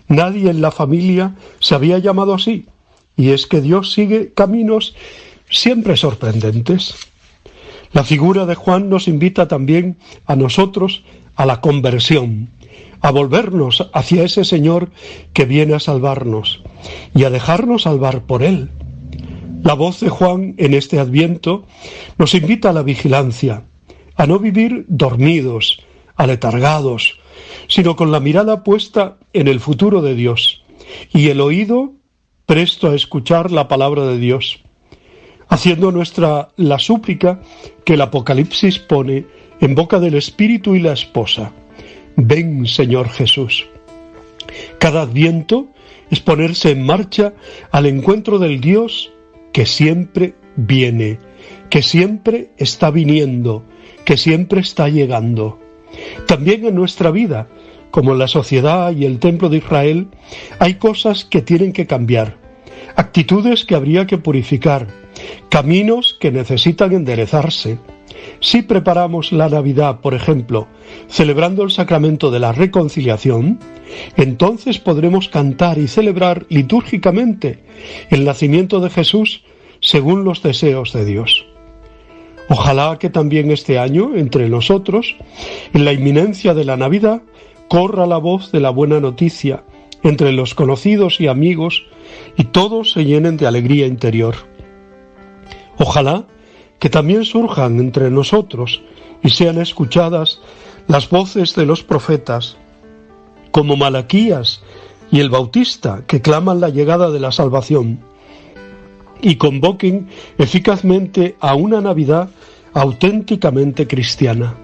Nadie 0.07 0.49
en 0.49 0.61
la 0.61 0.71
familia 0.71 1.35
se 1.59 1.75
había 1.75 1.99
llamado 1.99 2.33
así, 2.33 2.65
y 3.15 3.29
es 3.29 3.45
que 3.45 3.61
Dios 3.61 3.93
sigue 3.93 4.33
caminos 4.33 4.95
siempre 5.49 5.95
sorprendentes. 5.95 6.95
La 7.93 8.03
figura 8.03 8.47
de 8.47 8.55
Juan 8.55 8.89
nos 8.89 9.07
invita 9.07 9.47
también 9.47 9.97
a 10.25 10.35
nosotros 10.35 11.03
a 11.35 11.45
la 11.45 11.61
conversión, 11.61 12.49
a 13.01 13.11
volvernos 13.11 13.87
hacia 13.93 14.23
ese 14.23 14.45
Señor 14.45 14.89
que 15.33 15.45
viene 15.45 15.75
a 15.75 15.79
salvarnos 15.79 16.63
y 17.13 17.23
a 17.23 17.29
dejarnos 17.29 17.83
salvar 17.83 18.23
por 18.23 18.41
Él. 18.41 18.71
La 19.63 19.75
voz 19.75 19.99
de 19.99 20.09
Juan 20.09 20.55
en 20.57 20.73
este 20.73 20.99
adviento 20.99 21.67
nos 22.17 22.33
invita 22.33 22.71
a 22.71 22.73
la 22.73 22.81
vigilancia, 22.81 23.63
a 24.15 24.25
no 24.25 24.39
vivir 24.39 24.85
dormidos, 24.87 25.79
aletargados, 26.15 27.19
sino 27.67 27.95
con 27.95 28.11
la 28.11 28.19
mirada 28.19 28.63
puesta 28.63 29.17
en 29.33 29.47
el 29.47 29.59
futuro 29.59 30.01
de 30.01 30.15
Dios 30.15 30.63
y 31.13 31.29
el 31.29 31.41
oído 31.41 31.93
presto 32.47 32.89
a 32.89 32.95
escuchar 32.95 33.51
la 33.51 33.67
palabra 33.67 34.05
de 34.07 34.17
Dios 34.17 34.63
haciendo 35.49 35.91
nuestra 35.91 36.49
la 36.57 36.79
súplica 36.79 37.41
que 37.85 37.93
el 37.93 38.01
Apocalipsis 38.01 38.79
pone 38.79 39.25
en 39.59 39.75
boca 39.75 39.99
del 39.99 40.15
Espíritu 40.15 40.75
y 40.75 40.79
la 40.79 40.93
esposa. 40.93 41.51
Ven, 42.15 42.67
Señor 42.67 43.09
Jesús. 43.09 43.67
Cada 44.79 45.01
adviento 45.01 45.67
es 46.09 46.19
ponerse 46.19 46.71
en 46.71 46.85
marcha 46.85 47.33
al 47.71 47.85
encuentro 47.85 48.39
del 48.39 48.61
Dios 48.61 49.11
que 49.51 49.65
siempre 49.65 50.35
viene, 50.55 51.19
que 51.69 51.81
siempre 51.81 52.51
está 52.57 52.91
viniendo, 52.91 53.63
que 54.05 54.17
siempre 54.17 54.61
está 54.61 54.89
llegando. 54.89 55.59
También 56.27 56.65
en 56.65 56.75
nuestra 56.75 57.11
vida, 57.11 57.47
como 57.91 58.13
en 58.13 58.19
la 58.19 58.27
sociedad 58.27 58.95
y 58.95 59.05
el 59.05 59.19
templo 59.19 59.49
de 59.49 59.57
Israel, 59.57 60.07
hay 60.59 60.75
cosas 60.75 61.25
que 61.25 61.41
tienen 61.41 61.73
que 61.73 61.87
cambiar, 61.87 62.37
actitudes 62.95 63.65
que 63.65 63.75
habría 63.75 64.07
que 64.07 64.17
purificar, 64.17 64.87
caminos 65.49 66.17
que 66.19 66.31
necesitan 66.31 66.93
enderezarse. 66.93 67.79
Si 68.39 68.61
preparamos 68.61 69.31
la 69.31 69.49
Navidad, 69.49 69.99
por 70.01 70.13
ejemplo, 70.13 70.67
celebrando 71.07 71.63
el 71.63 71.71
sacramento 71.71 72.31
de 72.31 72.39
la 72.39 72.51
reconciliación, 72.51 73.59
entonces 74.17 74.79
podremos 74.79 75.29
cantar 75.29 75.77
y 75.77 75.87
celebrar 75.87 76.45
litúrgicamente 76.49 77.63
el 78.09 78.25
nacimiento 78.25 78.79
de 78.79 78.89
Jesús 78.89 79.43
según 79.79 80.23
los 80.23 80.41
deseos 80.41 80.93
de 80.93 81.05
Dios. 81.05 81.45
Ojalá 82.49 82.97
que 82.99 83.09
también 83.09 83.51
este 83.51 83.79
año, 83.79 84.15
entre 84.15 84.49
nosotros, 84.49 85.15
en 85.73 85.85
la 85.85 85.93
inminencia 85.93 86.53
de 86.53 86.65
la 86.65 86.77
Navidad, 86.77 87.21
corra 87.69 88.05
la 88.05 88.17
voz 88.17 88.51
de 88.51 88.59
la 88.59 88.69
buena 88.69 88.99
noticia 88.99 89.63
entre 90.03 90.33
los 90.33 90.53
conocidos 90.53 91.21
y 91.21 91.27
amigos 91.27 91.85
y 92.37 92.45
todos 92.45 92.91
se 92.91 93.05
llenen 93.05 93.37
de 93.37 93.47
alegría 93.47 93.87
interior. 93.87 94.35
Ojalá 95.85 96.23
que 96.79 96.89
también 96.89 97.25
surjan 97.25 97.77
entre 97.77 98.09
nosotros 98.09 98.81
y 99.21 99.31
sean 99.31 99.57
escuchadas 99.59 100.39
las 100.87 101.09
voces 101.09 101.55
de 101.55 101.65
los 101.65 101.83
profetas, 101.83 102.55
como 103.51 103.75
Malaquías 103.75 104.63
y 105.11 105.19
el 105.19 105.29
Bautista, 105.29 106.03
que 106.07 106.21
claman 106.21 106.61
la 106.61 106.69
llegada 106.69 107.11
de 107.11 107.19
la 107.19 107.33
salvación, 107.33 107.99
y 109.21 109.35
convoquen 109.35 110.07
eficazmente 110.37 111.35
a 111.41 111.53
una 111.55 111.81
Navidad 111.81 112.29
auténticamente 112.73 113.85
cristiana. 113.85 114.55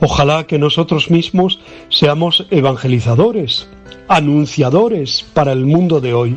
Ojalá 0.00 0.46
que 0.46 0.60
nosotros 0.60 1.10
mismos 1.10 1.58
seamos 1.88 2.46
evangelizadores, 2.52 3.68
anunciadores 4.06 5.24
para 5.34 5.50
el 5.50 5.66
mundo 5.66 6.00
de 6.00 6.14
hoy 6.14 6.36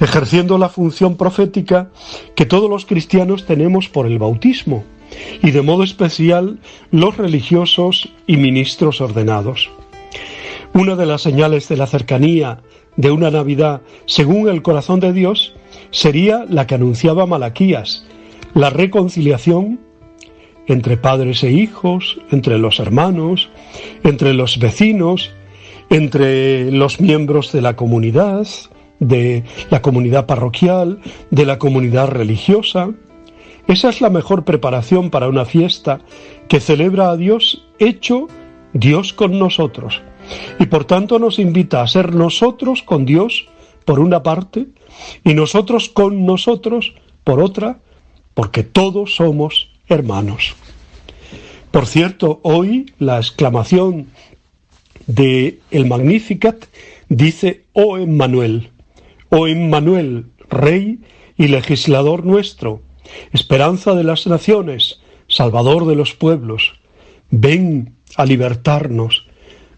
ejerciendo 0.00 0.58
la 0.58 0.68
función 0.68 1.16
profética 1.16 1.90
que 2.34 2.46
todos 2.46 2.68
los 2.68 2.86
cristianos 2.86 3.46
tenemos 3.46 3.88
por 3.88 4.06
el 4.06 4.18
bautismo, 4.18 4.84
y 5.42 5.50
de 5.50 5.62
modo 5.62 5.82
especial 5.82 6.58
los 6.90 7.16
religiosos 7.16 8.08
y 8.26 8.36
ministros 8.36 9.00
ordenados. 9.00 9.70
Una 10.74 10.96
de 10.96 11.06
las 11.06 11.22
señales 11.22 11.68
de 11.68 11.76
la 11.76 11.86
cercanía 11.86 12.60
de 12.96 13.10
una 13.10 13.30
Navidad 13.30 13.82
según 14.06 14.48
el 14.48 14.62
corazón 14.62 15.00
de 15.00 15.12
Dios 15.12 15.54
sería 15.90 16.44
la 16.48 16.66
que 16.66 16.74
anunciaba 16.74 17.26
Malaquías, 17.26 18.06
la 18.54 18.70
reconciliación 18.70 19.80
entre 20.66 20.96
padres 20.96 21.44
e 21.44 21.52
hijos, 21.52 22.18
entre 22.30 22.58
los 22.58 22.80
hermanos, 22.80 23.48
entre 24.02 24.34
los 24.34 24.58
vecinos, 24.58 25.32
entre 25.90 26.72
los 26.72 27.00
miembros 27.00 27.52
de 27.52 27.62
la 27.62 27.76
comunidad, 27.76 28.46
de 29.00 29.44
la 29.70 29.82
comunidad 29.82 30.26
parroquial, 30.26 31.00
de 31.30 31.46
la 31.46 31.58
comunidad 31.58 32.08
religiosa. 32.08 32.90
Esa 33.68 33.88
es 33.88 34.00
la 34.00 34.10
mejor 34.10 34.44
preparación 34.44 35.10
para 35.10 35.28
una 35.28 35.44
fiesta 35.44 36.00
que 36.48 36.60
celebra 36.60 37.10
a 37.10 37.16
Dios 37.16 37.66
hecho 37.78 38.28
Dios 38.72 39.12
con 39.12 39.38
nosotros. 39.38 40.02
Y 40.58 40.66
por 40.66 40.84
tanto 40.84 41.18
nos 41.18 41.38
invita 41.38 41.82
a 41.82 41.88
ser 41.88 42.14
nosotros 42.14 42.82
con 42.82 43.04
Dios, 43.04 43.48
por 43.84 44.00
una 44.00 44.22
parte, 44.22 44.66
y 45.24 45.34
nosotros 45.34 45.88
con 45.88 46.26
nosotros, 46.26 46.94
por 47.24 47.40
otra, 47.40 47.78
porque 48.34 48.62
todos 48.62 49.14
somos 49.14 49.70
hermanos. 49.88 50.54
Por 51.70 51.86
cierto, 51.86 52.40
hoy 52.42 52.92
la 52.98 53.18
exclamación 53.18 54.08
de 55.06 55.60
el 55.70 55.86
Magnificat 55.86 56.66
dice, 57.08 57.64
oh 57.72 57.98
Emmanuel, 57.98 58.70
oh 59.30 59.46
Emmanuel, 59.46 60.26
Rey 60.48 61.00
y 61.36 61.48
legislador 61.48 62.24
nuestro, 62.24 62.82
esperanza 63.32 63.94
de 63.94 64.04
las 64.04 64.26
naciones, 64.26 65.00
Salvador 65.28 65.86
de 65.86 65.96
los 65.96 66.14
pueblos, 66.14 66.74
ven 67.30 67.96
a 68.16 68.24
libertarnos, 68.24 69.26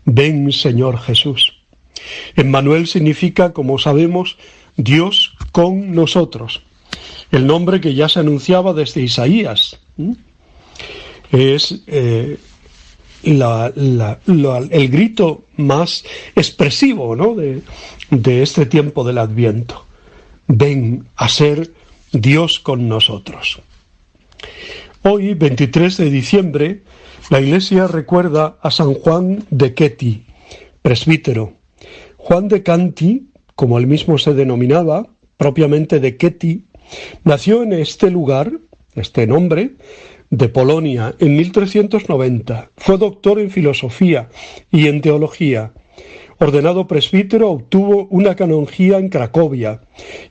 ven 0.04 0.52
Señor 0.52 0.98
Jesús. 0.98 1.54
Emmanuel 2.36 2.86
significa, 2.86 3.52
como 3.52 3.78
sabemos, 3.78 4.36
Dios 4.76 5.34
con 5.52 5.92
nosotros, 5.92 6.62
el 7.32 7.46
nombre 7.46 7.80
que 7.80 7.94
ya 7.94 8.08
se 8.08 8.20
anunciaba 8.20 8.72
desde 8.72 9.02
Isaías. 9.02 9.78
Es 11.32 11.82
eh, 11.86 12.38
el 13.22 14.88
grito 14.88 15.44
más 15.56 16.04
expresivo 16.36 17.16
¿no? 17.16 17.34
de, 17.34 17.62
de 18.10 18.42
este 18.42 18.66
tiempo 18.66 19.04
del 19.04 19.18
Adviento. 19.18 19.84
Ven 20.46 21.06
a 21.16 21.28
ser 21.28 21.72
Dios 22.12 22.58
con 22.58 22.88
nosotros. 22.88 23.60
Hoy, 25.02 25.34
23 25.34 25.96
de 25.96 26.10
diciembre, 26.10 26.82
la 27.30 27.40
Iglesia 27.40 27.86
recuerda 27.86 28.56
a 28.62 28.70
San 28.70 28.94
Juan 28.94 29.44
de 29.50 29.74
Queti, 29.74 30.26
presbítero. 30.82 31.54
Juan 32.16 32.48
de 32.48 32.62
Canti, 32.62 33.28
como 33.54 33.78
él 33.78 33.86
mismo 33.86 34.18
se 34.18 34.34
denominaba, 34.34 35.06
propiamente 35.36 36.00
de 36.00 36.16
Queti, 36.16 36.64
nació 37.24 37.62
en 37.62 37.74
este 37.74 38.10
lugar, 38.10 38.52
este 38.94 39.26
nombre, 39.26 39.72
de 40.30 40.48
Polonia 40.48 41.14
en 41.18 41.36
1390. 41.36 42.70
Fue 42.76 42.98
doctor 42.98 43.38
en 43.38 43.50
filosofía 43.50 44.28
y 44.70 44.86
en 44.86 45.00
teología 45.00 45.72
Ordenado 46.40 46.86
presbítero, 46.86 47.50
obtuvo 47.50 48.06
una 48.10 48.36
canonjía 48.36 48.98
en 48.98 49.08
Cracovia 49.08 49.80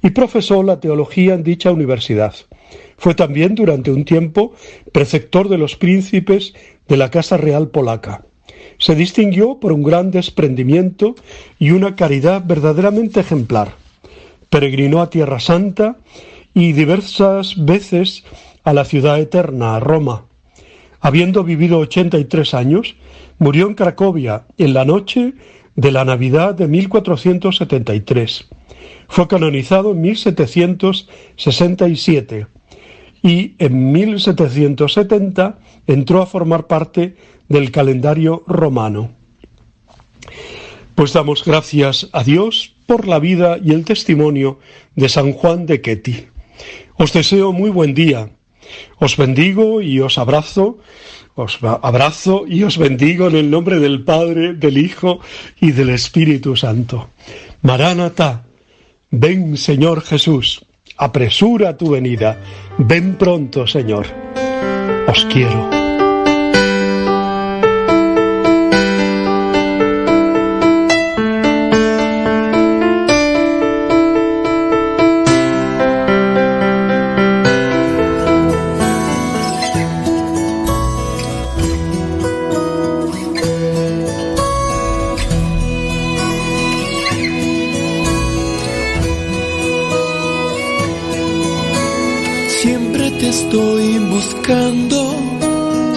y 0.01 0.11
profesó 0.11 0.63
la 0.63 0.79
teología 0.79 1.34
en 1.34 1.43
dicha 1.43 1.71
universidad. 1.71 2.34
Fue 2.97 3.13
también 3.13 3.55
durante 3.55 3.91
un 3.91 4.05
tiempo 4.05 4.53
preceptor 4.93 5.49
de 5.49 5.57
los 5.57 5.75
príncipes 5.75 6.53
de 6.88 6.97
la 6.97 7.11
Casa 7.11 7.35
Real 7.35 7.69
Polaca. 7.69 8.23
Se 8.77 8.95
distinguió 8.95 9.59
por 9.59 9.73
un 9.73 9.84
gran 9.84 10.11
desprendimiento 10.11 11.15
y 11.59 11.71
una 11.71 11.95
caridad 11.95 12.43
verdaderamente 12.45 13.19
ejemplar. 13.19 13.73
Peregrinó 14.49 15.01
a 15.01 15.09
Tierra 15.09 15.41
Santa 15.41 15.97
y 16.53 16.71
diversas 16.71 17.65
veces 17.65 18.23
a 18.63 18.73
la 18.73 18.85
ciudad 18.85 19.19
eterna, 19.19 19.75
a 19.75 19.79
Roma. 19.81 20.25
Habiendo 21.01 21.43
vivido 21.43 21.79
83 21.79 22.53
años, 22.53 22.95
murió 23.39 23.67
en 23.67 23.75
Cracovia 23.75 24.45
en 24.57 24.73
la 24.73 24.85
noche 24.85 25.34
de 25.77 25.93
la 25.93 26.03
Navidad 26.03 26.53
de 26.55 26.67
1473. 26.67 28.49
Fue 29.07 29.29
canonizado 29.29 29.91
en 29.91 30.01
1767 30.01 32.47
y 33.21 33.55
en 33.59 33.93
1770 33.93 35.59
entró 35.85 36.21
a 36.21 36.25
formar 36.25 36.67
parte 36.67 37.15
del 37.47 37.71
calendario 37.71 38.43
romano. 38.47 39.11
Pues 40.95 41.13
damos 41.13 41.45
gracias 41.45 42.09
a 42.11 42.23
Dios 42.23 42.75
por 42.87 43.07
la 43.07 43.19
vida 43.19 43.57
y 43.63 43.71
el 43.71 43.85
testimonio 43.85 44.59
de 44.95 45.07
San 45.07 45.31
Juan 45.31 45.65
de 45.67 45.79
Ketty. 45.79 46.25
Os 46.97 47.13
deseo 47.13 47.53
muy 47.53 47.69
buen 47.69 47.93
día. 47.93 48.31
Os 48.99 49.18
bendigo 49.18 49.81
y 49.81 49.99
os 49.99 50.18
abrazo, 50.18 50.80
os 51.35 51.60
abrazo 51.61 52.45
y 52.48 52.64
os 52.64 52.77
bendigo 52.77 53.27
en 53.27 53.35
el 53.35 53.49
nombre 53.49 53.80
del 53.80 54.03
Padre, 54.03 54.53
del 54.53 54.77
Hijo 54.77 55.19
y 55.61 55.72
del 55.72 55.89
Espíritu 55.89 56.56
Santo. 56.56 57.10
Maránata, 57.61 58.45
ven 59.11 59.57
Señor 59.57 60.02
Jesús, 60.02 60.65
apresura 60.98 61.77
tu 61.77 61.91
venida, 61.91 62.41
ven 62.77 63.15
pronto 63.15 63.68
Señor. 63.68 64.07
Os 65.07 65.26
quiero. 65.26 65.86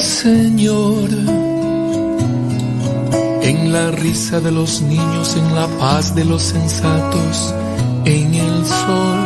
Señor. 0.00 1.08
En 3.42 3.72
la 3.72 3.92
risa 3.92 4.40
de 4.40 4.50
los 4.50 4.82
niños, 4.82 5.36
en 5.36 5.54
la 5.54 5.68
paz 5.78 6.16
de 6.16 6.24
los 6.24 6.42
sensatos, 6.42 7.54
en 8.04 8.34
el 8.34 8.66
sol, 8.66 9.20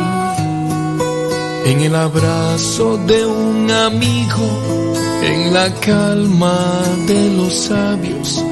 en 1.65 1.79
el 1.81 1.95
abrazo 1.95 2.97
de 3.07 3.25
un 3.25 3.71
amigo, 3.71 4.47
en 5.23 5.53
la 5.53 5.73
calma 5.73 6.83
de 7.07 7.35
los 7.35 7.53
sabios. 7.53 8.45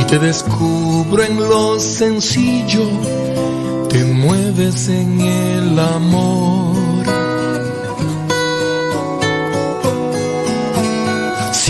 Y 0.00 0.04
te 0.04 0.18
descubro 0.18 1.22
en 1.22 1.36
lo 1.36 1.78
sencillo, 1.78 2.88
te 3.88 4.04
mueves 4.04 4.88
en 4.88 5.20
el 5.20 5.78
amor. 5.78 6.85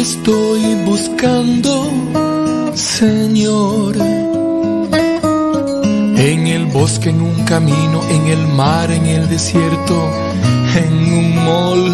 Estoy 0.00 0.74
buscando, 0.86 1.90
Señor. 2.74 3.96
En 6.16 6.46
el 6.46 6.66
bosque, 6.66 7.10
en 7.10 7.20
un 7.20 7.44
camino, 7.44 8.00
en 8.10 8.26
el 8.26 8.46
mar, 8.48 8.90
en 8.90 9.06
el 9.06 9.28
desierto, 9.28 10.10
en 10.82 10.92
un 11.20 11.44
mall, 11.44 11.86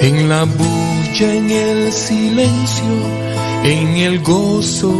en 0.00 0.28
la 0.28 0.44
bulla, 0.44 1.34
en 1.34 1.50
el 1.50 1.92
silencio, 1.92 2.94
en 3.64 3.88
el 3.96 4.20
gozo, 4.22 4.92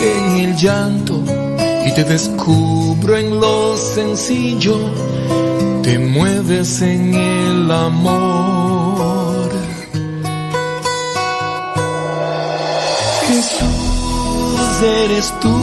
en 0.00 0.36
el 0.44 0.56
llanto. 0.56 1.22
Y 1.86 1.94
te 1.94 2.04
descubro 2.04 3.16
en 3.16 3.40
lo 3.40 3.76
sencillo, 3.76 4.76
te 5.82 5.98
mueves 5.98 6.82
en 6.82 7.14
el 7.14 7.70
amor. 7.70 8.69
Jesús, 13.40 14.82
eres 14.82 15.32
tú 15.40 15.56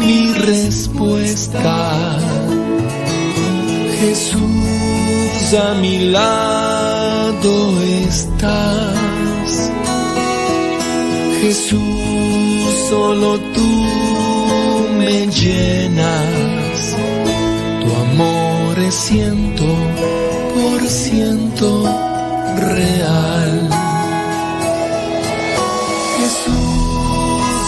mi 0.00 0.32
respuesta. 0.32 2.18
Jesús, 4.00 5.54
a 5.54 5.74
mi 5.74 6.10
lado 6.10 7.80
estás. 8.08 9.70
Jesús, 11.42 11.78
solo 12.90 13.38
tú 13.54 13.70
me 14.98 15.28
llenas. 15.28 16.96
Tu 17.82 17.88
amor 18.06 18.78
es 18.80 18.94
ciento 18.96 19.64
por 20.56 20.88
ciento 20.88 21.84
real. 22.56 23.83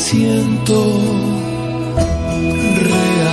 siento 0.00 0.98
real. 2.76 3.30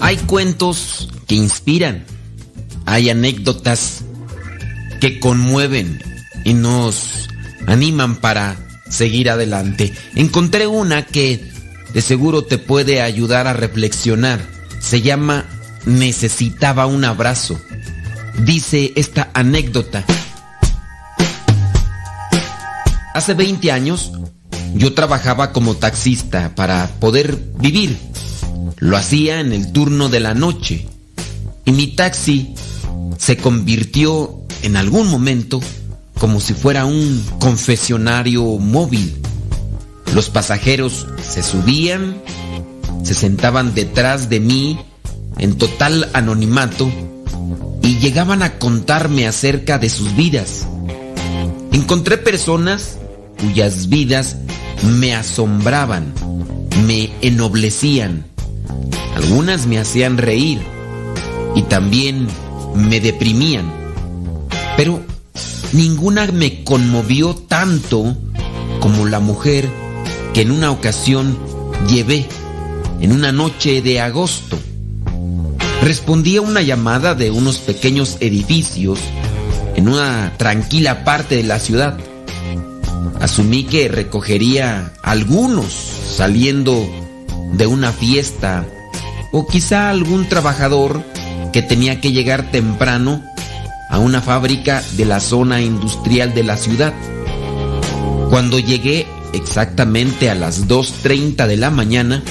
Hay 0.00 0.16
cuentos 0.18 1.08
que 1.26 1.34
inspiran, 1.34 2.04
hay 2.86 3.10
anécdotas 3.10 3.97
que 5.00 5.20
conmueven 5.20 6.02
y 6.44 6.54
nos 6.54 7.28
animan 7.66 8.16
para 8.16 8.56
seguir 8.88 9.30
adelante. 9.30 9.92
Encontré 10.14 10.66
una 10.66 11.04
que 11.06 11.40
de 11.92 12.02
seguro 12.02 12.44
te 12.44 12.58
puede 12.58 13.00
ayudar 13.02 13.46
a 13.46 13.52
reflexionar. 13.52 14.40
Se 14.80 15.02
llama 15.02 15.44
Necesitaba 15.86 16.86
un 16.86 17.04
abrazo. 17.04 17.60
Dice 18.44 18.92
esta 18.96 19.30
anécdota. 19.34 20.04
Hace 23.14 23.34
20 23.34 23.72
años 23.72 24.12
yo 24.74 24.94
trabajaba 24.94 25.52
como 25.52 25.76
taxista 25.76 26.54
para 26.54 26.88
poder 27.00 27.38
vivir. 27.58 27.98
Lo 28.76 28.96
hacía 28.96 29.40
en 29.40 29.52
el 29.52 29.72
turno 29.72 30.08
de 30.08 30.20
la 30.20 30.34
noche. 30.34 30.86
Y 31.64 31.72
mi 31.72 31.88
taxi 31.88 32.54
se 33.18 33.36
convirtió 33.36 34.37
en 34.62 34.76
algún 34.76 35.08
momento 35.08 35.60
como 36.18 36.40
si 36.40 36.54
fuera 36.54 36.84
un 36.84 37.24
confesionario 37.38 38.44
móvil. 38.58 39.16
Los 40.14 40.30
pasajeros 40.30 41.06
se 41.22 41.42
subían, 41.42 42.16
se 43.04 43.14
sentaban 43.14 43.74
detrás 43.74 44.28
de 44.28 44.40
mí 44.40 44.78
en 45.38 45.56
total 45.56 46.10
anonimato 46.12 46.90
y 47.82 47.98
llegaban 47.98 48.42
a 48.42 48.58
contarme 48.58 49.26
acerca 49.26 49.78
de 49.78 49.88
sus 49.88 50.14
vidas. 50.16 50.66
Encontré 51.72 52.18
personas 52.18 52.98
cuyas 53.40 53.88
vidas 53.88 54.36
me 54.82 55.14
asombraban, 55.14 56.12
me 56.86 57.10
ennoblecían. 57.22 58.24
Algunas 59.14 59.66
me 59.66 59.78
hacían 59.78 60.18
reír 60.18 60.60
y 61.54 61.62
también 61.62 62.26
me 62.74 63.00
deprimían. 63.00 63.72
Pero 64.78 65.00
ninguna 65.72 66.28
me 66.28 66.62
conmovió 66.62 67.34
tanto 67.34 68.16
como 68.78 69.06
la 69.06 69.18
mujer 69.18 69.68
que 70.32 70.42
en 70.42 70.52
una 70.52 70.70
ocasión 70.70 71.36
llevé 71.88 72.28
en 73.00 73.10
una 73.10 73.32
noche 73.32 73.82
de 73.82 74.00
agosto. 74.00 74.56
Respondí 75.82 76.36
a 76.36 76.42
una 76.42 76.62
llamada 76.62 77.16
de 77.16 77.32
unos 77.32 77.58
pequeños 77.58 78.18
edificios 78.20 79.00
en 79.74 79.88
una 79.88 80.34
tranquila 80.36 81.02
parte 81.02 81.34
de 81.34 81.42
la 81.42 81.58
ciudad. 81.58 81.98
Asumí 83.18 83.64
que 83.64 83.88
recogería 83.88 84.92
algunos 85.02 85.72
saliendo 85.72 86.88
de 87.52 87.66
una 87.66 87.90
fiesta 87.90 88.64
o 89.32 89.44
quizá 89.44 89.90
algún 89.90 90.28
trabajador 90.28 91.02
que 91.52 91.62
tenía 91.62 92.00
que 92.00 92.12
llegar 92.12 92.52
temprano 92.52 93.24
a 93.88 93.98
una 93.98 94.20
fábrica 94.20 94.82
de 94.96 95.04
la 95.04 95.20
zona 95.20 95.60
industrial 95.60 96.34
de 96.34 96.44
la 96.44 96.56
ciudad. 96.56 96.94
Cuando 98.30 98.58
llegué 98.58 99.06
exactamente 99.32 100.30
a 100.30 100.34
las 100.34 100.68
2.30 100.68 101.46
de 101.46 101.56
la 101.56 101.70
mañana, 101.70 102.22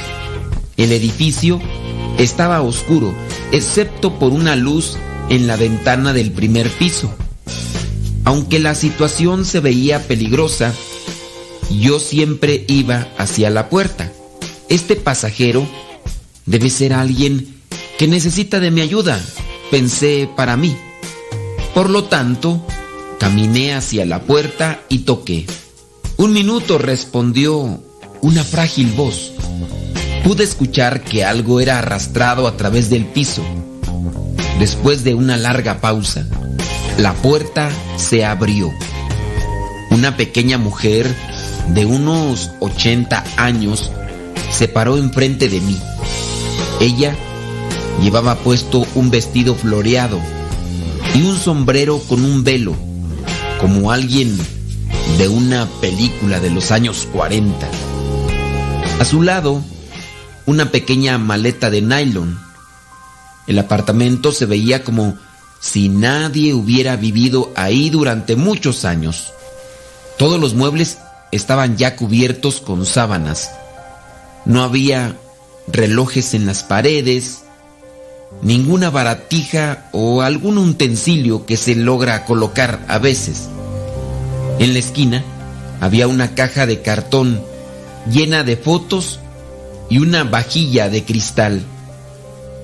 el 0.78 0.92
edificio 0.92 1.60
estaba 2.18 2.62
oscuro, 2.62 3.14
excepto 3.52 4.20
por 4.20 4.32
una 4.32 4.56
luz 4.56 4.98
en 5.30 5.48
la 5.48 5.56
ventana 5.56 6.14
del 6.14 6.32
primer 6.32 6.70
piso. 6.70 7.14
Aunque 8.24 8.60
la 8.60 8.76
situación 8.76 9.46
se 9.46 9.60
veía 9.60 10.08
peligrosa, 10.08 10.74
yo 11.72 12.00
siempre 12.00 12.66
iba 12.68 13.08
hacia 13.18 13.50
la 13.50 13.70
puerta. 13.70 14.12
Este 14.70 14.96
pasajero 14.96 15.66
debe 16.46 16.70
ser 16.70 16.94
alguien 16.94 17.56
que 17.98 18.08
necesita 18.08 18.60
de 18.60 18.72
mi 18.72 18.82
ayuda, 18.82 19.20
pensé 19.72 20.30
para 20.36 20.58
mí. 20.58 20.76
Por 21.74 21.90
lo 21.90 22.06
tanto, 22.06 22.66
caminé 23.20 23.74
hacia 23.74 24.06
la 24.06 24.22
puerta 24.22 24.82
y 24.90 25.00
toqué. 25.00 25.46
Un 26.18 26.34
minuto 26.34 26.78
respondió 26.78 27.80
una 28.22 28.44
frágil 28.44 28.92
voz. 28.94 29.34
Pude 30.24 30.44
escuchar 30.44 31.04
que 31.04 31.24
algo 31.24 31.60
era 31.60 31.80
arrastrado 31.80 32.48
a 32.48 32.58
través 32.58 32.90
del 32.90 33.06
piso. 33.06 33.44
Después 34.60 35.04
de 35.04 35.14
una 35.14 35.38
larga 35.38 35.80
pausa, 35.80 36.28
la 36.98 37.14
puerta 37.14 37.70
se 37.98 38.26
abrió. 38.26 38.72
Una 39.92 40.18
pequeña 40.18 40.58
mujer 40.58 41.14
de 41.70 41.86
unos 41.86 42.52
80 42.60 43.24
años 43.38 43.92
se 44.52 44.68
paró 44.68 44.98
enfrente 44.98 45.50
de 45.50 45.62
mí. 45.62 45.80
Ella 46.80 47.16
llevaba 48.02 48.36
puesto 48.36 48.86
un 48.96 49.10
vestido 49.12 49.56
floreado 49.56 50.20
y 51.18 51.24
un 51.24 51.36
sombrero 51.36 52.00
con 52.08 52.24
un 52.24 52.44
velo, 52.44 52.76
como 53.60 53.92
alguien 53.92 54.38
de 55.18 55.28
una 55.28 55.66
película 55.82 56.40
de 56.40 56.52
los 56.52 56.70
años 56.70 57.08
40. 57.12 57.68
A 59.00 59.04
su 59.06 59.24
lado, 59.24 59.64
una 60.46 60.70
pequeña 60.70 61.18
maleta 61.18 61.72
de 61.72 61.82
nylon. 61.82 62.40
El 63.48 63.58
apartamento 63.58 64.32
se 64.32 64.46
veía 64.46 64.84
como 64.84 65.18
si 65.60 65.90
nadie 65.90 66.54
hubiera 66.54 66.96
vivido 66.98 67.52
ahí 67.56 67.90
durante 67.90 68.36
muchos 68.36 68.86
años. 68.86 69.34
Todos 70.20 70.40
los 70.40 70.54
muebles 70.54 71.00
estaban 71.32 71.78
ya 71.78 71.96
cubiertos 71.96 72.62
con 72.62 72.86
sábanas. 72.86 73.50
No 74.46 74.62
había 74.62 75.16
relojes 75.68 76.36
en 76.36 76.46
las 76.46 76.62
paredes, 76.62 77.42
ninguna 78.42 78.90
baratija 78.90 79.90
o 79.92 80.22
algún 80.22 80.58
utensilio 80.58 81.46
que 81.46 81.58
se 81.58 81.76
logra 81.76 82.26
colocar 82.26 82.84
a 82.88 82.98
veces. 82.98 83.50
En 84.60 84.74
la 84.74 84.80
esquina 84.80 85.24
había 85.80 86.08
una 86.08 86.36
caja 86.36 86.66
de 86.66 86.82
cartón 86.82 87.42
llena 88.10 88.44
de 88.44 88.58
fotos 88.58 89.20
y 89.90 90.00
una 90.00 90.24
vajilla 90.24 90.90
de 90.90 91.04
cristal. 91.04 91.62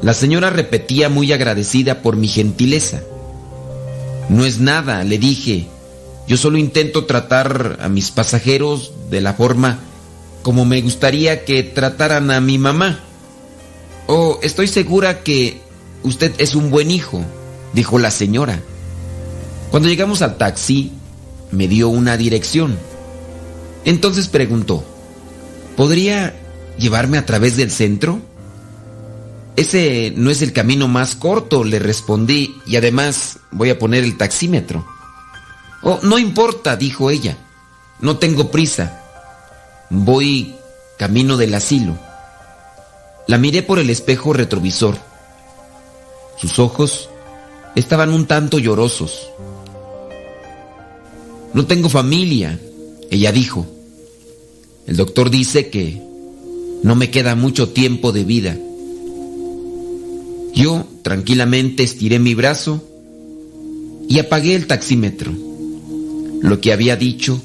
La 0.02 0.14
señora 0.14 0.50
repetía 0.50 1.10
muy 1.10 1.32
agradecida 1.32 2.02
por 2.02 2.18
mi 2.18 2.28
gentileza. 2.28 3.02
No 4.30 4.46
es 4.46 4.60
nada, 4.60 5.04
le 5.04 5.18
dije. 5.18 5.68
Yo 6.28 6.38
solo 6.38 6.58
intento 6.58 7.06
tratar 7.06 7.78
a 7.82 7.90
mis 7.90 8.12
pasajeros 8.12 8.94
de 9.10 9.22
la 9.22 9.34
forma 9.34 9.80
como 10.42 10.66
me 10.66 10.82
gustaría 10.82 11.46
que 11.46 11.64
trataran 11.64 12.30
a 12.30 12.42
mi 12.42 12.58
mamá. 12.58 13.00
Oh, 14.08 14.40
estoy 14.44 14.68
segura 14.68 15.24
que 15.24 15.62
usted 16.04 16.34
es 16.38 16.56
un 16.56 16.70
buen 16.70 16.92
hijo, 16.92 17.24
dijo 17.74 18.00
la 18.00 18.12
señora. 18.12 18.60
Cuando 19.72 19.90
llegamos 19.90 20.22
al 20.22 20.38
taxi, 20.38 20.92
me 21.52 21.68
dio 21.68 21.90
una 21.90 22.18
dirección. 22.18 22.78
Entonces 23.86 24.28
preguntó, 24.28 24.84
¿podría 25.76 26.34
llevarme 26.78 27.18
a 27.18 27.26
través 27.26 27.58
del 27.58 27.72
centro? 27.72 28.22
Ese 29.56 30.14
no 30.16 30.32
es 30.32 30.42
el 30.42 30.54
camino 30.54 30.88
más 30.88 31.16
corto, 31.16 31.64
le 31.64 31.80
respondí, 31.80 32.56
y 32.66 32.76
además 32.76 33.40
voy 33.52 33.70
a 33.70 33.78
poner 33.78 34.04
el 34.04 34.18
taxímetro. 34.18 34.86
Oh, 35.84 36.00
no 36.02 36.18
importa, 36.18 36.76
dijo 36.76 37.10
ella, 37.10 37.38
no 38.00 38.18
tengo 38.18 38.52
prisa. 38.52 39.02
Voy 39.90 40.56
camino 40.98 41.38
del 41.38 41.54
asilo. 41.54 41.98
La 43.28 43.38
miré 43.38 43.64
por 43.64 43.80
el 43.80 43.90
espejo 43.90 44.34
retrovisor. 44.34 44.98
Sus 46.40 46.60
ojos 46.60 47.10
estaban 47.76 48.10
un 48.10 48.26
tanto 48.26 48.60
llorosos. 48.60 49.30
No 51.54 51.66
tengo 51.66 51.90
familia, 51.90 52.60
ella 53.10 53.32
dijo. 53.32 53.66
El 54.88 54.98
doctor 54.98 55.30
dice 55.30 55.70
que 55.70 56.02
no 56.84 56.96
me 56.96 57.10
queda 57.10 57.36
mucho 57.36 57.70
tiempo 57.70 58.12
de 58.12 58.24
vida. 58.24 58.58
Yo 60.54 60.86
tranquilamente 61.02 61.84
estiré 61.84 62.20
mi 62.20 62.36
brazo 62.36 62.84
y 64.10 64.20
apagué 64.20 64.56
el 64.56 64.68
taxímetro. 64.68 65.32
Lo 66.42 66.60
que 66.60 66.74
había 66.74 66.96
dicho 66.98 67.42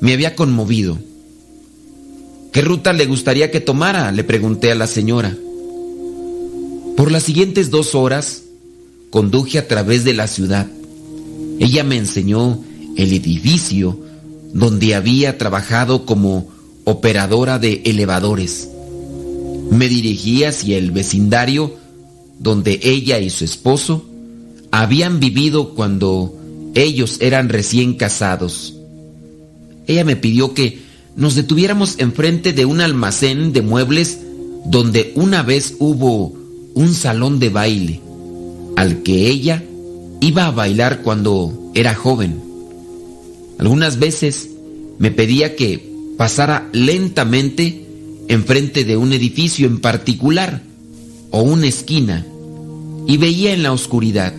me 0.00 0.14
había 0.14 0.34
conmovido. 0.34 0.98
¿Qué 2.52 2.62
ruta 2.62 2.92
le 2.92 3.06
gustaría 3.06 3.50
que 3.50 3.60
tomara? 3.60 4.10
Le 4.12 4.24
pregunté 4.24 4.72
a 4.72 4.74
la 4.74 4.86
señora. 4.86 5.36
Por 6.96 7.10
las 7.10 7.22
siguientes 7.24 7.70
dos 7.70 7.94
horas 7.94 8.44
conduje 9.10 9.58
a 9.58 9.68
través 9.68 10.04
de 10.04 10.14
la 10.14 10.26
ciudad. 10.26 10.66
Ella 11.58 11.84
me 11.84 11.96
enseñó 11.96 12.62
el 12.96 13.12
edificio 13.12 13.98
donde 14.52 14.94
había 14.94 15.38
trabajado 15.38 16.04
como 16.04 16.48
operadora 16.84 17.58
de 17.58 17.82
elevadores. 17.84 18.68
Me 19.70 19.88
dirigí 19.88 20.44
hacia 20.44 20.76
el 20.76 20.90
vecindario 20.90 21.76
donde 22.38 22.80
ella 22.82 23.18
y 23.18 23.30
su 23.30 23.44
esposo 23.44 24.04
habían 24.70 25.20
vivido 25.20 25.74
cuando 25.74 26.34
ellos 26.74 27.18
eran 27.20 27.48
recién 27.48 27.94
casados. 27.94 28.74
Ella 29.86 30.04
me 30.04 30.16
pidió 30.16 30.54
que 30.54 30.80
nos 31.16 31.34
detuviéramos 31.34 31.96
enfrente 31.98 32.52
de 32.52 32.64
un 32.64 32.80
almacén 32.80 33.52
de 33.52 33.62
muebles 33.62 34.18
donde 34.66 35.12
una 35.14 35.42
vez 35.42 35.76
hubo 35.78 36.41
un 36.74 36.94
salón 36.94 37.38
de 37.38 37.48
baile 37.48 38.00
al 38.76 39.02
que 39.02 39.28
ella 39.28 39.62
iba 40.20 40.46
a 40.46 40.50
bailar 40.50 41.02
cuando 41.02 41.70
era 41.74 41.94
joven. 41.94 42.40
Algunas 43.58 43.98
veces 43.98 44.50
me 44.98 45.10
pedía 45.10 45.56
que 45.56 45.92
pasara 46.16 46.68
lentamente 46.72 47.86
enfrente 48.28 48.84
de 48.84 48.96
un 48.96 49.12
edificio 49.12 49.66
en 49.66 49.80
particular 49.80 50.62
o 51.30 51.42
una 51.42 51.66
esquina 51.66 52.26
y 53.06 53.16
veía 53.16 53.52
en 53.52 53.62
la 53.62 53.72
oscuridad 53.72 54.32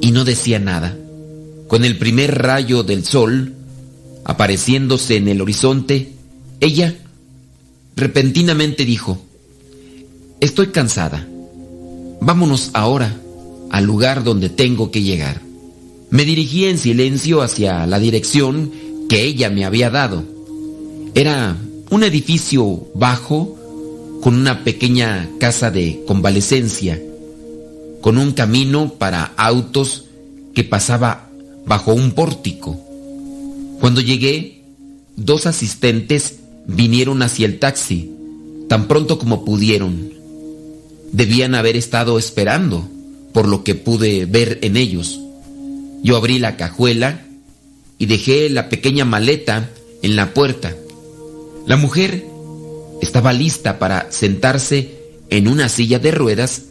y 0.00 0.10
no 0.12 0.24
decía 0.24 0.58
nada. 0.58 0.96
Con 1.68 1.84
el 1.84 1.98
primer 1.98 2.42
rayo 2.42 2.84
del 2.84 3.04
sol 3.04 3.54
apareciéndose 4.24 5.16
en 5.16 5.28
el 5.28 5.40
horizonte, 5.40 6.12
ella 6.60 6.96
repentinamente 7.96 8.84
dijo, 8.84 9.25
Estoy 10.40 10.68
cansada. 10.68 11.26
Vámonos 12.20 12.70
ahora 12.74 13.16
al 13.70 13.84
lugar 13.84 14.22
donde 14.22 14.48
tengo 14.48 14.90
que 14.90 15.02
llegar. 15.02 15.40
Me 16.10 16.24
dirigí 16.24 16.66
en 16.66 16.78
silencio 16.78 17.42
hacia 17.42 17.86
la 17.86 17.98
dirección 17.98 18.70
que 19.08 19.22
ella 19.24 19.50
me 19.50 19.64
había 19.64 19.90
dado. 19.90 20.24
Era 21.14 21.56
un 21.90 22.02
edificio 22.02 22.86
bajo 22.94 23.56
con 24.20 24.34
una 24.34 24.64
pequeña 24.64 25.28
casa 25.38 25.70
de 25.70 26.02
convalecencia, 26.06 27.00
con 28.00 28.18
un 28.18 28.32
camino 28.32 28.94
para 28.94 29.32
autos 29.36 30.04
que 30.54 30.64
pasaba 30.64 31.30
bajo 31.66 31.94
un 31.94 32.12
pórtico. 32.12 32.78
Cuando 33.80 34.00
llegué, 34.00 34.62
dos 35.16 35.46
asistentes 35.46 36.36
vinieron 36.66 37.22
hacia 37.22 37.46
el 37.46 37.58
taxi, 37.58 38.10
tan 38.68 38.88
pronto 38.88 39.18
como 39.18 39.44
pudieron. 39.44 40.15
Debían 41.12 41.54
haber 41.54 41.76
estado 41.76 42.18
esperando, 42.18 42.88
por 43.32 43.48
lo 43.48 43.64
que 43.64 43.74
pude 43.74 44.26
ver 44.26 44.58
en 44.62 44.76
ellos. 44.76 45.20
Yo 46.02 46.16
abrí 46.16 46.38
la 46.38 46.56
cajuela 46.56 47.24
y 47.98 48.06
dejé 48.06 48.50
la 48.50 48.68
pequeña 48.68 49.04
maleta 49.04 49.70
en 50.02 50.16
la 50.16 50.34
puerta. 50.34 50.74
La 51.66 51.76
mujer 51.76 52.24
estaba 53.02 53.32
lista 53.32 53.78
para 53.78 54.10
sentarse 54.10 54.96
en 55.30 55.48
una 55.48 55.68
silla 55.68 55.98
de 55.98 56.12
ruedas 56.12 56.62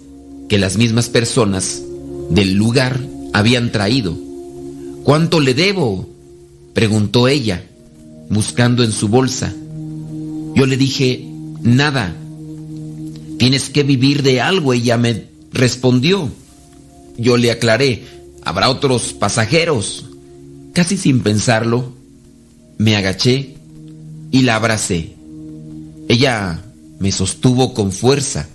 que 0.47 0.57
las 0.57 0.77
mismas 0.77 1.09
personas 1.09 1.81
del 2.29 2.53
lugar 2.53 2.99
habían 3.33 3.71
traído. 3.71 4.17
¿Cuánto 5.03 5.39
le 5.39 5.53
debo? 5.53 6.09
preguntó 6.73 7.27
ella, 7.27 7.63
buscando 8.29 8.83
en 8.83 8.91
su 8.91 9.07
bolsa. 9.07 9.53
Yo 10.55 10.65
le 10.65 10.77
dije, 10.77 11.25
nada. 11.61 12.15
Tienes 13.37 13.69
que 13.69 13.83
vivir 13.83 14.23
de 14.23 14.41
algo, 14.41 14.73
ella 14.73 14.97
me 14.97 15.25
respondió. 15.51 16.29
Yo 17.17 17.37
le 17.37 17.51
aclaré, 17.51 18.03
habrá 18.43 18.69
otros 18.69 19.13
pasajeros. 19.13 20.05
Casi 20.73 20.97
sin 20.97 21.21
pensarlo, 21.21 21.93
me 22.77 22.95
agaché 22.95 23.55
y 24.31 24.41
la 24.41 24.55
abracé. 24.55 25.13
Ella 26.07 26.61
me 26.99 27.11
sostuvo 27.11 27.73
con 27.73 27.91
fuerza 27.91 28.47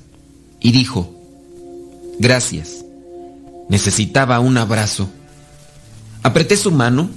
y 0.60 0.72
dijo, 0.72 1.14
gracias, 2.18 2.84
necesitaba 3.68 4.40
un 4.40 4.56
abrazo. 4.56 5.08
Apreté 6.22 6.56
su 6.56 6.70
mano, 6.70 7.10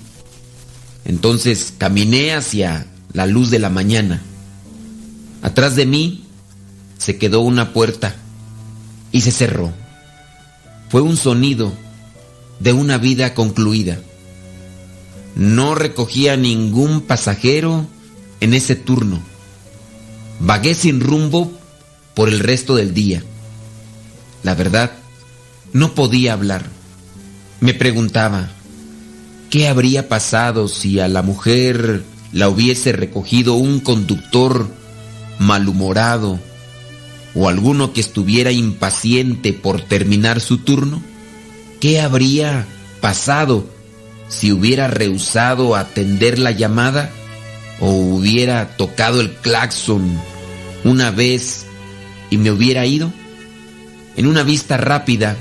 entonces 1.06 1.74
caminé 1.78 2.34
hacia 2.34 2.88
la 3.12 3.26
luz 3.26 3.50
de 3.50 3.60
la 3.60 3.70
mañana. 3.70 4.22
Atrás 5.42 5.76
de 5.76 5.86
mí 5.86 6.23
se 7.04 7.18
quedó 7.18 7.42
una 7.42 7.74
puerta 7.74 8.16
y 9.12 9.20
se 9.22 9.32
cerró. 9.32 9.74
Fue 10.88 11.02
un 11.02 11.18
sonido 11.18 11.74
de 12.62 12.72
una 12.72 12.98
vida 12.98 13.34
concluida. 13.34 14.00
No 15.36 15.76
recogía 15.76 16.38
ningún 16.38 17.02
pasajero 17.02 17.86
en 18.40 18.54
ese 18.54 18.78
turno. 18.78 19.20
Vagué 20.40 20.76
sin 20.76 21.02
rumbo 21.02 21.52
por 22.14 22.30
el 22.30 22.40
resto 22.40 22.76
del 22.76 22.94
día. 22.94 23.22
La 24.42 24.56
verdad, 24.56 24.94
no 25.74 25.96
podía 25.96 26.32
hablar. 26.32 26.64
Me 27.60 27.74
preguntaba, 27.74 28.50
¿qué 29.50 29.68
habría 29.68 30.08
pasado 30.08 30.70
si 30.70 31.02
a 31.02 31.10
la 31.10 31.22
mujer 31.22 32.02
la 32.32 32.48
hubiese 32.48 32.94
recogido 32.94 33.56
un 33.56 33.82
conductor 33.82 34.70
malhumorado 35.38 36.40
o 37.36 37.50
alguno 37.50 37.94
que 37.94 38.02
estuviera 38.02 38.52
impaciente 38.52 39.54
por 39.54 39.82
terminar 39.82 40.40
su 40.40 40.60
turno? 40.60 41.02
¿Qué 41.80 42.00
habría 42.00 42.66
pasado 43.02 43.66
si 44.28 44.52
hubiera 44.52 44.88
rehusado 44.88 45.76
atender 45.76 46.40
la 46.40 46.52
llamada 46.52 47.12
o 47.80 47.90
hubiera 47.92 48.78
tocado 48.78 49.20
el 49.20 49.34
claxon 49.34 50.20
una 50.84 51.12
vez 51.12 51.66
y 52.30 52.38
me 52.38 52.52
hubiera 52.52 52.86
ido? 52.86 53.12
En 54.16 54.28
una 54.28 54.44
vista 54.44 54.78
rápida, 54.78 55.36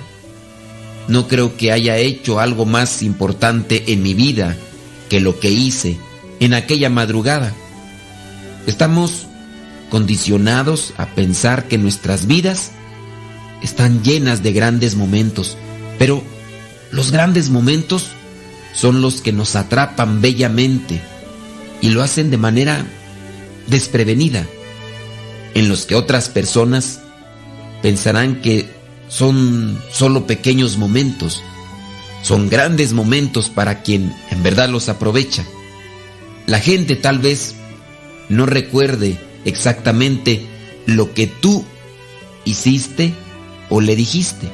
no 1.09 1.29
creo 1.29 1.57
que 1.57 1.73
haya 1.73 1.99
hecho 1.99 2.41
algo 2.41 2.65
más 2.65 3.03
importante 3.03 3.93
en 3.93 4.03
mi 4.03 4.15
vida 4.15 4.57
que 5.09 5.21
lo 5.21 5.39
que 5.39 5.51
hice 5.51 5.99
en 6.41 6.55
aquella 6.55 6.89
madrugada. 6.89 7.53
Estamos 8.67 9.27
condicionados 9.93 10.95
a 10.97 11.05
pensar 11.05 11.69
que 11.69 11.77
nuestras 11.77 12.27
vidas 12.27 12.71
están 13.61 14.03
llenas 14.03 14.43
de 14.43 14.55
grandes 14.55 14.97
momentos, 14.97 15.59
pero 15.99 16.23
los 16.93 17.11
grandes 17.11 17.51
momentos 17.51 18.07
son 18.73 19.03
los 19.03 19.21
que 19.21 19.33
nos 19.33 19.55
atrapan 19.55 20.23
bellamente 20.23 21.03
y 21.83 21.91
lo 21.91 22.03
hacen 22.03 22.31
de 22.31 22.39
manera 22.39 22.87
desprevenida, 23.67 24.47
en 25.53 25.69
los 25.69 25.85
que 25.85 25.95
otras 25.95 26.31
personas 26.31 27.03
pensarán 27.83 28.41
que 28.41 28.71
son 29.09 29.79
solo 29.91 30.27
pequeños 30.27 30.79
momentos, 30.79 31.43
son 32.23 32.49
grandes 32.49 32.95
momentos 32.95 33.51
para 33.51 33.83
quien 33.83 34.11
en 34.31 34.43
verdad 34.43 34.71
los 34.71 34.89
aprovecha. 34.89 35.45
La 36.47 36.61
gente 36.61 36.97
tal 36.97 37.19
vez 37.19 37.57
no 38.31 38.47
recuerde 38.47 39.19
exactamente 39.45 40.47
lo 40.87 41.15
que 41.15 41.27
tú 41.27 41.65
hiciste 42.45 43.15
o 43.69 43.81
le 43.81 43.97
dijiste, 43.97 44.49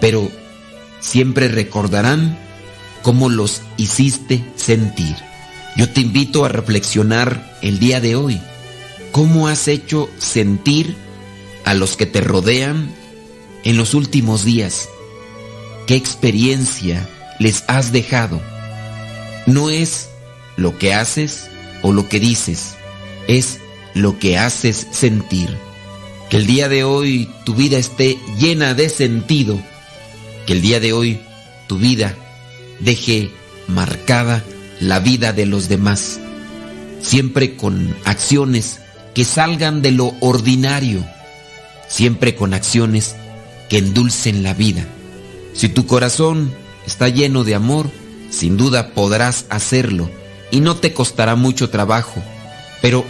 pero 0.00 0.30
siempre 1.00 1.48
recordarán 1.48 2.38
cómo 3.02 3.28
los 3.28 3.62
hiciste 3.76 4.44
sentir. 4.56 5.16
Yo 5.76 5.88
te 5.88 6.00
invito 6.00 6.44
a 6.44 6.48
reflexionar 6.48 7.58
el 7.62 7.78
día 7.78 8.00
de 8.00 8.16
hoy. 8.16 8.40
¿Cómo 9.12 9.48
has 9.48 9.68
hecho 9.68 10.08
sentir 10.18 10.96
a 11.64 11.74
los 11.74 11.96
que 11.96 12.06
te 12.06 12.20
rodean 12.20 12.90
en 13.64 13.76
los 13.76 13.94
últimos 13.94 14.44
días? 14.44 14.88
¿Qué 15.86 15.94
experiencia 15.94 17.08
les 17.38 17.64
has 17.66 17.92
dejado? 17.92 18.42
No 19.46 19.70
es 19.70 20.08
lo 20.56 20.76
que 20.76 20.92
haces 20.92 21.48
o 21.82 21.92
lo 21.92 22.08
que 22.08 22.20
dices, 22.20 22.74
es 23.28 23.60
lo 23.94 24.18
que 24.18 24.38
haces 24.38 24.86
sentir. 24.90 25.48
Que 26.30 26.36
el 26.38 26.46
día 26.46 26.68
de 26.68 26.84
hoy 26.84 27.28
tu 27.44 27.54
vida 27.54 27.78
esté 27.78 28.18
llena 28.38 28.74
de 28.74 28.88
sentido. 28.88 29.58
Que 30.46 30.52
el 30.54 30.62
día 30.62 30.80
de 30.80 30.92
hoy 30.92 31.20
tu 31.66 31.78
vida 31.78 32.14
deje 32.80 33.30
marcada 33.66 34.44
la 34.80 35.00
vida 35.00 35.32
de 35.32 35.46
los 35.46 35.68
demás. 35.68 36.20
Siempre 37.00 37.56
con 37.56 37.94
acciones 38.04 38.80
que 39.14 39.24
salgan 39.24 39.82
de 39.82 39.92
lo 39.92 40.14
ordinario. 40.20 41.04
Siempre 41.88 42.34
con 42.34 42.54
acciones 42.54 43.16
que 43.68 43.78
endulcen 43.78 44.42
la 44.42 44.54
vida. 44.54 44.86
Si 45.54 45.68
tu 45.68 45.86
corazón 45.86 46.52
está 46.86 47.08
lleno 47.08 47.44
de 47.44 47.54
amor, 47.54 47.90
sin 48.30 48.56
duda 48.56 48.90
podrás 48.90 49.46
hacerlo 49.48 50.10
y 50.50 50.60
no 50.60 50.76
te 50.76 50.92
costará 50.92 51.36
mucho 51.36 51.70
trabajo. 51.70 52.22
Pero 52.80 53.04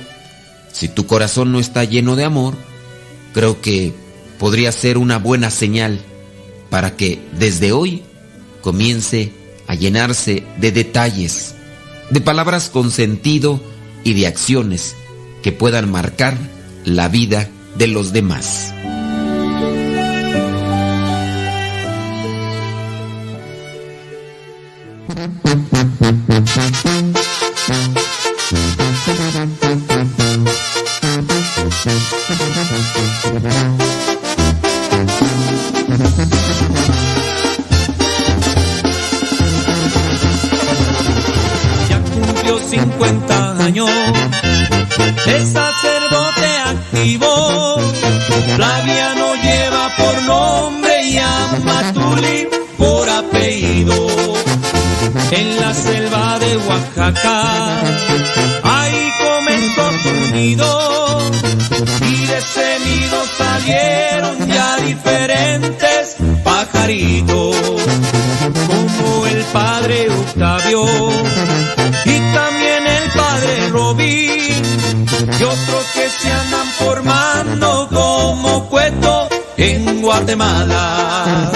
si 0.79 0.87
tu 0.87 1.09
corazón 1.09 1.51
no 1.51 1.59
está 1.59 1.83
lleno 1.83 2.15
de 2.15 2.23
amor, 2.23 2.55
creo 3.35 3.61
que 3.61 3.93
podría 4.39 4.71
ser 4.71 4.97
una 4.97 5.19
buena 5.19 5.51
señal 5.51 5.99
para 6.71 6.95
que 6.95 7.19
desde 7.37 7.73
hoy 7.73 8.05
comience 8.61 9.33
a 9.67 9.75
llenarse 9.75 10.45
de 10.59 10.71
detalles, 10.71 11.57
de 12.11 12.21
palabras 12.21 12.71
con 12.71 12.93
sentido 12.93 13.61
y 14.05 14.15
de 14.15 14.29
acciones 14.29 14.95
que 15.43 15.51
puedan 15.51 15.91
marcar 15.91 16.39
la 16.85 17.09
vida 17.09 17.49
de 17.77 17.89
los 17.89 18.13
demás. 18.13 18.73
Oaxaca, 57.09 57.81
ahí 58.63 59.13
comenzó 59.19 59.91
su 60.03 60.35
nido. 60.35 61.31
Y 62.03 62.27
de 62.27 62.39
ese 62.39 62.79
salieron 63.39 64.47
ya 64.47 64.77
diferentes 64.77 66.17
pajaritos, 66.45 67.57
como 68.67 69.27
el 69.27 69.43
padre 69.45 70.11
Octavio 70.11 70.85
y 72.05 72.21
también 72.35 72.87
el 72.87 73.11
padre 73.17 73.69
Robín, 73.71 74.65
y 75.39 75.43
otros 75.43 75.85
que 75.95 76.09
se 76.11 76.31
andan 76.31 76.67
formando 76.79 77.89
como 77.91 78.69
cueto 78.69 79.29
en 79.57 80.03
Guatemala. 80.03 81.51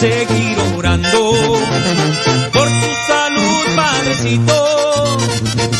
Seguir 0.00 0.56
orando 0.78 1.32
por 2.52 2.68
su 2.68 2.90
salud, 3.06 3.76
Padrecito, 3.76 5.18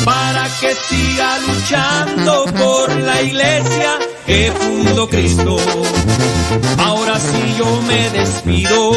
para 0.05 0.47
que 0.61 0.75
siga 0.75 1.39
luchando 1.39 2.45
por 2.45 2.95
la 3.01 3.23
iglesia 3.23 3.99
que 4.27 4.53
fundó 4.53 5.09
Cristo. 5.09 5.57
Ahora 6.77 7.19
sí 7.19 7.55
yo 7.59 7.81
me 7.89 8.11
despido. 8.11 8.93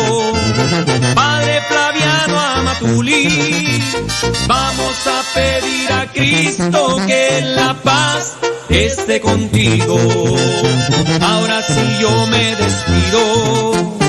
Padre 1.16 1.62
Flaviano 1.70 2.40
Amatuli, 2.40 3.82
vamos 4.46 5.08
a 5.08 5.24
pedir 5.34 5.92
a 5.94 6.12
Cristo 6.12 6.98
que 7.08 7.42
la 7.56 7.74
paz 7.76 8.36
esté 8.68 9.22
contigo. 9.22 9.98
Ahora 11.22 11.62
sí 11.62 11.98
yo 12.02 12.28
me 12.28 12.56
despido. 12.58 14.03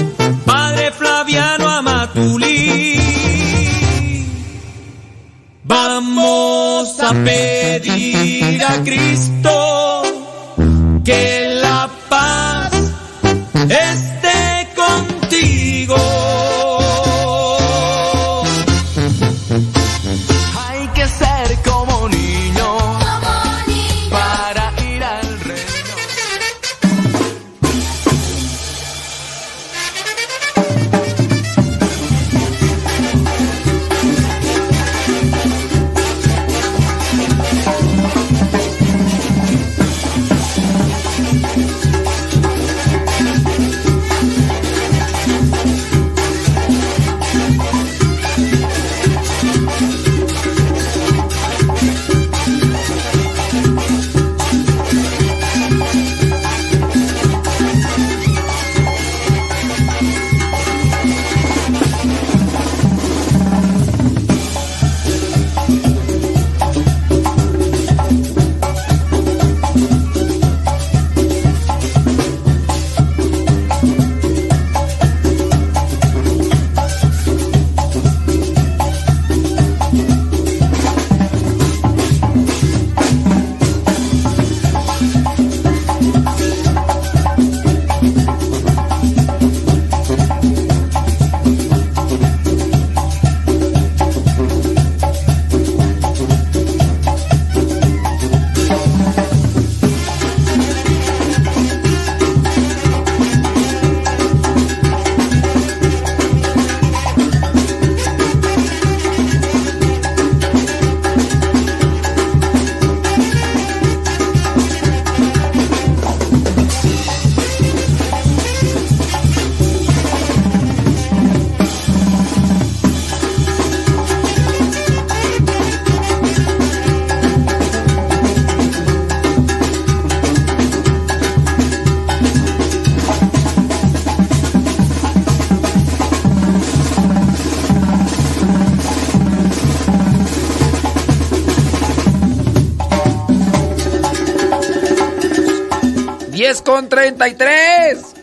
Con 146.75 146.89
33. 146.89 148.15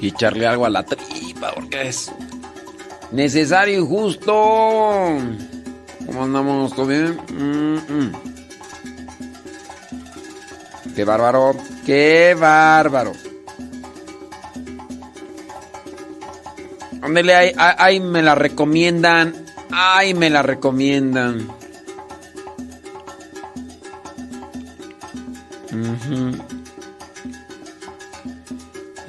Y 0.00 0.08
echarle 0.08 0.46
algo 0.46 0.64
a 0.66 0.70
la 0.70 0.84
tripa, 0.84 1.52
porque 1.54 1.88
es 1.88 2.12
necesario 3.10 3.82
y 3.82 3.86
justo. 3.86 4.32
¿Cómo 6.06 6.22
andamos? 6.24 6.74
¿Todo 6.74 6.86
bien? 6.86 7.18
Mm. 7.36 8.12
Qué 10.94 11.04
bárbaro, 11.04 11.56
qué 11.84 12.36
bárbaro. 12.38 13.12
Ándele, 17.02 17.34
ahí, 17.34 17.52
ahí- 17.56 17.74
ahí 17.78 18.00
me 18.00 18.22
la 18.22 18.34
recomiendan. 18.34 19.34
Ay, 19.70 20.14
me 20.14 20.30
la 20.30 20.42
recomiendan. 20.42 21.48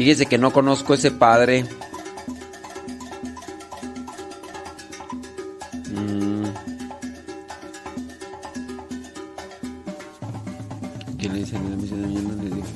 Fíjese 0.08 0.26
que 0.26 0.38
no 0.38 0.54
conozco 0.54 0.94
ese 0.94 1.12
padre. 1.12 1.66
Mm. 5.92 6.46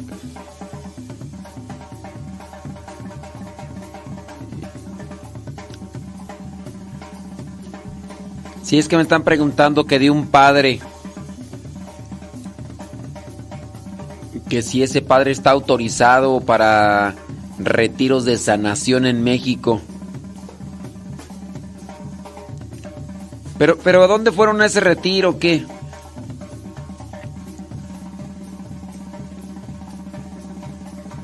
Acá. 0.09 0.15
Sí, 8.61 8.77
es 8.77 8.89
que 8.89 8.97
me 8.97 9.03
están 9.03 9.23
preguntando 9.23 9.85
que 9.85 9.99
de 9.99 10.11
un 10.11 10.27
padre. 10.27 10.81
Que 14.51 14.61
si 14.61 14.83
ese 14.83 15.01
padre 15.01 15.31
está 15.31 15.51
autorizado 15.51 16.41
para 16.41 17.15
retiros 17.57 18.25
de 18.25 18.37
sanación 18.37 19.05
en 19.05 19.23
México. 19.23 19.79
Pero, 23.57 23.77
pero 23.77 24.03
¿a 24.03 24.07
dónde 24.07 24.33
fueron 24.33 24.61
a 24.61 24.65
ese 24.65 24.81
retiro? 24.81 25.39
¿Qué? 25.39 25.65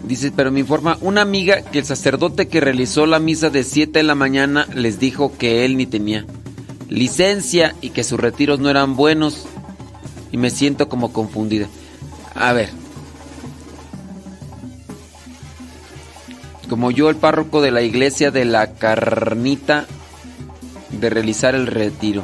Dice, 0.06 0.32
pero 0.34 0.50
me 0.50 0.62
informa 0.62 0.98
una 1.02 1.20
amiga 1.20 1.64
que 1.64 1.80
el 1.80 1.86
sacerdote 1.86 2.48
que 2.48 2.62
realizó 2.62 3.06
la 3.08 3.20
misa 3.20 3.50
de 3.50 3.66
7 3.66 4.00
de 4.00 4.04
la 4.04 4.16
mañana 4.16 4.70
les 4.74 5.02
dijo 5.02 5.34
que 5.38 5.66
él 5.66 5.76
ni 5.76 5.86
tenía 5.86 6.26
licencia 6.88 7.76
y 7.82 7.90
que 7.90 8.06
sus 8.06 8.22
retiros 8.22 8.62
no 8.62 8.70
eran 8.70 8.96
buenos. 8.96 9.48
Y 10.32 10.38
me 10.38 10.50
siento 10.50 10.88
como 10.88 11.12
confundida. 11.12 11.68
A 12.34 12.54
ver. 12.54 12.87
Como 16.70 16.92
yo, 16.92 17.10
el 17.10 17.16
párroco 17.16 17.62
de 17.62 17.72
la 17.72 17.82
iglesia 17.82 18.30
de 18.32 18.46
la 18.46 18.74
Carnita, 18.74 19.86
de 20.92 21.10
realizar 21.10 21.56
el 21.56 21.68
retiro. 21.68 22.24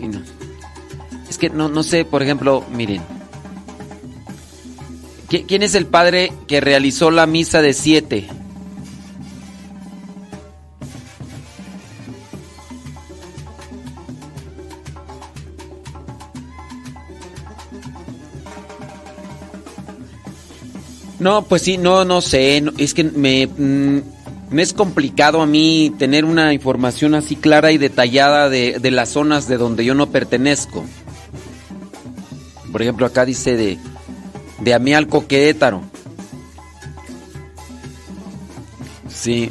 Ay, 0.00 0.08
no. 0.08 0.22
Es 1.28 1.38
que 1.38 1.50
no, 1.50 1.68
no 1.68 1.82
sé, 1.82 2.04
por 2.04 2.22
ejemplo, 2.22 2.64
miren. 2.74 3.02
¿Qui- 5.28 5.44
¿Quién 5.46 5.62
es 5.62 5.74
el 5.74 5.86
padre 5.86 6.32
que 6.46 6.60
realizó 6.60 7.10
la 7.10 7.26
misa 7.26 7.60
de 7.62 7.72
siete? 7.74 8.28
No, 21.24 21.40
pues 21.40 21.62
sí, 21.62 21.78
no, 21.78 22.04
no 22.04 22.20
sé. 22.20 22.62
es 22.76 22.92
que 22.92 23.02
me, 23.02 23.46
mm, 23.46 24.02
me 24.50 24.60
es 24.60 24.74
complicado 24.74 25.40
a 25.40 25.46
mí 25.46 25.90
tener 25.98 26.26
una 26.26 26.52
información 26.52 27.14
así 27.14 27.34
clara 27.34 27.72
y 27.72 27.78
detallada 27.78 28.50
de, 28.50 28.78
de 28.78 28.90
las 28.90 29.08
zonas 29.08 29.48
de 29.48 29.56
donde 29.56 29.86
yo 29.86 29.94
no 29.94 30.10
pertenezco. 30.10 30.84
Por 32.70 32.82
ejemplo, 32.82 33.06
acá 33.06 33.24
dice 33.24 33.56
de, 33.56 33.78
de 34.60 34.74
Amialco, 34.74 35.26
Querétaro. 35.26 35.80
Sí. 39.08 39.50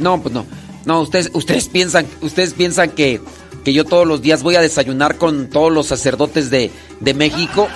No, 0.00 0.20
pues 0.20 0.34
no. 0.34 0.44
No, 0.86 1.02
ustedes, 1.02 1.30
ustedes 1.34 1.68
piensan, 1.68 2.04
ustedes 2.20 2.54
piensan 2.54 2.90
que, 2.90 3.20
que 3.62 3.72
yo 3.72 3.84
todos 3.84 4.08
los 4.08 4.22
días 4.22 4.42
voy 4.42 4.56
a 4.56 4.60
desayunar 4.60 5.18
con 5.18 5.50
todos 5.50 5.70
los 5.70 5.86
sacerdotes 5.86 6.50
de, 6.50 6.72
de 6.98 7.14
México. 7.14 7.68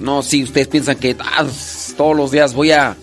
No, 0.00 0.22
sí, 0.22 0.42
ustedes 0.42 0.68
piensan 0.68 0.96
que 0.96 1.16
ah, 1.20 1.46
todos 1.96 2.16
los 2.16 2.30
días 2.30 2.54
voy 2.54 2.72
a 2.72 2.96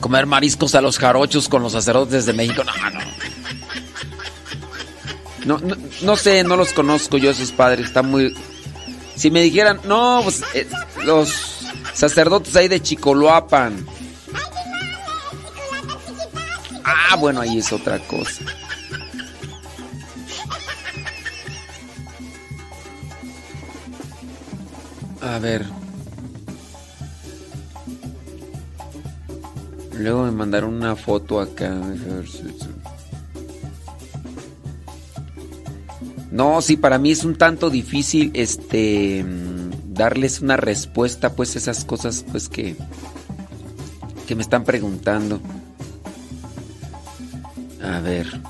comer 0.00 0.26
mariscos 0.26 0.74
a 0.74 0.80
los 0.80 0.98
jarochos 0.98 1.48
con 1.48 1.62
los 1.62 1.72
sacerdotes 1.72 2.26
de 2.26 2.32
México. 2.32 2.62
No, 2.64 2.72
no. 2.90 3.00
No, 5.44 5.58
no, 5.58 5.76
no 6.02 6.16
sé, 6.16 6.44
no 6.44 6.56
los 6.56 6.72
conozco 6.74 7.16
yo 7.16 7.30
esos 7.30 7.52
padres, 7.52 7.86
están 7.86 8.10
muy... 8.10 8.36
Si 9.16 9.30
me 9.30 9.40
dijeran, 9.40 9.80
no, 9.84 10.20
pues 10.22 10.42
eh, 10.52 10.68
los 11.04 11.32
sacerdotes 11.94 12.54
ahí 12.54 12.68
de 12.68 12.82
Chicoloapan. 12.82 13.86
Ah, 16.84 17.16
bueno, 17.16 17.40
ahí 17.40 17.58
es 17.58 17.72
otra 17.72 17.98
cosa. 18.00 18.44
A 25.28 25.38
ver. 25.38 25.66
Luego 29.98 30.22
me 30.22 30.30
mandaron 30.30 30.72
una 30.72 30.96
foto 30.96 31.38
acá. 31.38 31.78
No, 36.30 36.62
sí, 36.62 36.78
para 36.78 36.96
mí 36.96 37.10
es 37.10 37.24
un 37.24 37.36
tanto 37.36 37.68
difícil 37.68 38.30
este 38.32 39.22
darles 39.88 40.40
una 40.40 40.56
respuesta 40.56 41.34
pues 41.34 41.56
esas 41.56 41.84
cosas 41.84 42.24
pues 42.30 42.48
que 42.48 42.74
que 44.26 44.34
me 44.34 44.40
están 44.40 44.64
preguntando. 44.64 45.40
A 47.82 48.00
ver. 48.00 48.40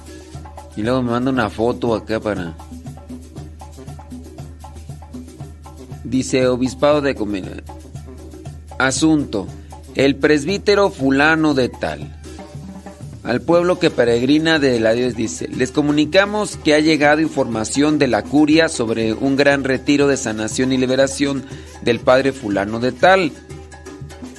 Y 0.77 0.83
luego 0.83 1.03
me 1.03 1.11
manda 1.11 1.33
una 1.33 1.51
foto 1.51 1.93
acá 1.97 2.21
para 2.21 2.57
Dice 6.09 6.47
Obispado 6.47 7.03
de 7.03 7.15
Comer. 7.15 7.65
Asunto. 8.79 9.47
El 9.95 10.17
presbítero 10.17 10.91
fulano 10.91 11.53
de 11.53 11.69
tal. 11.69 12.19
Al 13.25 13.43
pueblo 13.43 13.79
que 13.79 13.91
peregrina 13.91 14.59
de 14.59 14.81
la 14.81 14.93
Dios 14.93 15.15
dice, 15.15 15.49
les 15.49 15.71
comunicamos 15.71 16.57
que 16.57 16.73
ha 16.73 16.81
llegado 16.81 17.21
información 17.21 17.99
de 17.99 18.07
la 18.07 18.23
curia 18.23 18.71
sobre 18.71 19.13
un 19.13 19.37
gran 19.37 19.65
retiro 19.65 20.09
de 20.09 20.17
sanación 20.17 20.73
y 20.73 20.79
liberación 20.79 21.45
del 21.83 22.01
padre 22.01 22.33
fulano 22.33 22.81
de 22.81 22.93
tal. 22.93 23.33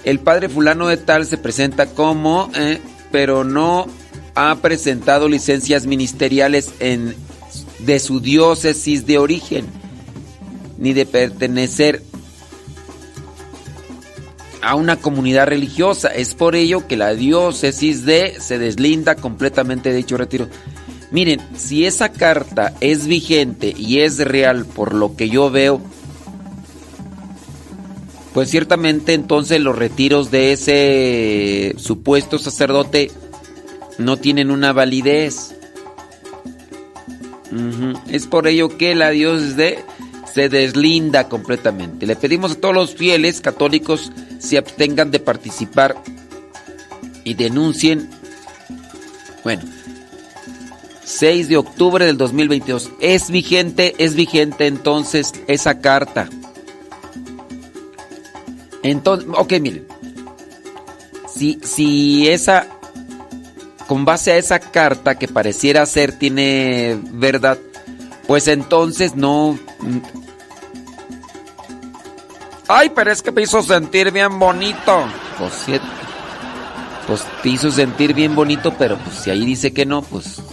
El 0.03 0.19
padre 0.19 0.49
fulano 0.49 0.87
de 0.87 0.97
tal 0.97 1.27
se 1.27 1.37
presenta 1.37 1.87
como, 1.87 2.49
eh, 2.55 2.79
pero 3.11 3.43
no 3.43 3.85
ha 4.33 4.55
presentado 4.55 5.29
licencias 5.29 5.85
ministeriales 5.85 6.71
en, 6.79 7.13
de 7.79 7.99
su 7.99 8.21
diócesis 8.21 9.05
de 9.05 9.19
origen, 9.19 9.67
ni 10.79 10.93
de 10.93 11.05
pertenecer 11.05 12.01
a 14.61 14.75
una 14.75 14.95
comunidad 14.97 15.47
religiosa. 15.47 16.07
Es 16.07 16.33
por 16.33 16.55
ello 16.55 16.87
que 16.87 16.97
la 16.97 17.13
diócesis 17.13 18.05
de 18.05 18.35
se 18.39 18.57
deslinda 18.57 19.15
completamente 19.15 19.89
de 19.89 19.97
dicho 19.97 20.17
retiro. 20.17 20.47
Miren, 21.11 21.41
si 21.55 21.85
esa 21.85 22.09
carta 22.09 22.73
es 22.81 23.07
vigente 23.07 23.73
y 23.75 23.99
es 23.99 24.19
real 24.19 24.65
por 24.65 24.93
lo 24.93 25.15
que 25.15 25.29
yo 25.29 25.49
veo, 25.49 25.81
pues 28.33 28.49
ciertamente 28.49 29.13
entonces 29.13 29.59
los 29.59 29.77
retiros 29.77 30.29
de 30.29 30.53
ese 30.53 31.75
supuesto 31.77 32.37
sacerdote 32.37 33.11
no 33.97 34.17
tienen 34.17 34.51
una 34.51 34.71
validez. 34.71 35.55
Es 38.07 38.27
por 38.27 38.47
ello 38.47 38.77
que 38.77 38.93
la 38.93 39.09
diócesis 39.09 39.55
de 39.55 39.79
se 40.33 40.49
deslinda 40.49 41.27
completamente. 41.27 42.05
Le 42.05 42.15
pedimos 42.15 42.53
a 42.53 42.55
todos 42.55 42.75
los 42.75 42.95
fieles 42.95 43.41
católicos 43.41 44.11
se 44.39 44.57
abstengan 44.57 45.11
de 45.11 45.19
participar 45.19 45.95
y 47.23 47.33
denuncien. 47.33 48.09
Bueno, 49.43 49.63
6 51.03 51.49
de 51.49 51.57
octubre 51.57 52.05
del 52.05 52.17
2022. 52.17 52.91
Es 52.99 53.29
vigente, 53.29 53.95
es 53.97 54.15
vigente 54.15 54.67
entonces 54.67 55.33
esa 55.47 55.79
carta. 55.81 56.29
Entonces, 58.83 59.27
ok, 59.35 59.53
miren. 59.59 59.87
Si, 61.33 61.59
si 61.63 62.27
esa 62.27 62.67
con 63.87 64.05
base 64.05 64.31
a 64.31 64.37
esa 64.37 64.59
carta 64.59 65.17
que 65.17 65.27
pareciera 65.27 65.85
ser 65.87 66.11
tiene 66.11 66.99
verdad, 67.11 67.57
pues 68.29 68.47
entonces 68.47 69.15
no... 69.15 69.57
Ay, 72.67 72.91
pero 72.93 73.11
es 73.11 73.23
que 73.23 73.31
me 73.31 73.41
hizo 73.41 73.63
sentir 73.63 74.11
bien 74.11 74.37
bonito. 74.37 75.05
Pues 75.39 75.51
sí, 75.65 75.79
pues 77.07 77.25
te 77.41 77.49
hizo 77.49 77.71
sentir 77.71 78.13
bien 78.13 78.35
bonito, 78.35 78.71
pero 78.77 78.99
pues 78.99 79.15
si 79.15 79.31
ahí 79.31 79.43
dice 79.43 79.73
que 79.73 79.87
no, 79.87 80.03
pues... 80.03 80.43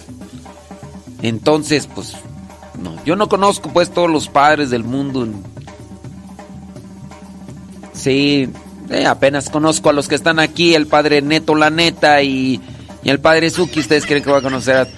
Entonces, 1.20 1.86
pues... 1.86 2.14
No, 2.82 2.96
yo 3.04 3.14
no 3.14 3.28
conozco 3.28 3.68
pues 3.68 3.90
todos 3.90 4.08
los 4.08 4.26
padres 4.28 4.70
del 4.70 4.82
mundo. 4.82 5.28
Sí, 7.92 8.48
eh, 8.88 9.04
apenas 9.04 9.50
conozco 9.50 9.90
a 9.90 9.92
los 9.92 10.08
que 10.08 10.14
están 10.14 10.38
aquí, 10.38 10.74
el 10.74 10.86
padre 10.86 11.20
Neto 11.20 11.54
La 11.54 11.68
Neta 11.68 12.22
y, 12.22 12.58
y 13.02 13.10
el 13.10 13.20
padre 13.20 13.50
Suki. 13.50 13.80
¿Ustedes 13.80 14.06
creen 14.06 14.24
que 14.24 14.30
va 14.30 14.38
a 14.38 14.42
conocer 14.42 14.76
a.? 14.78 14.88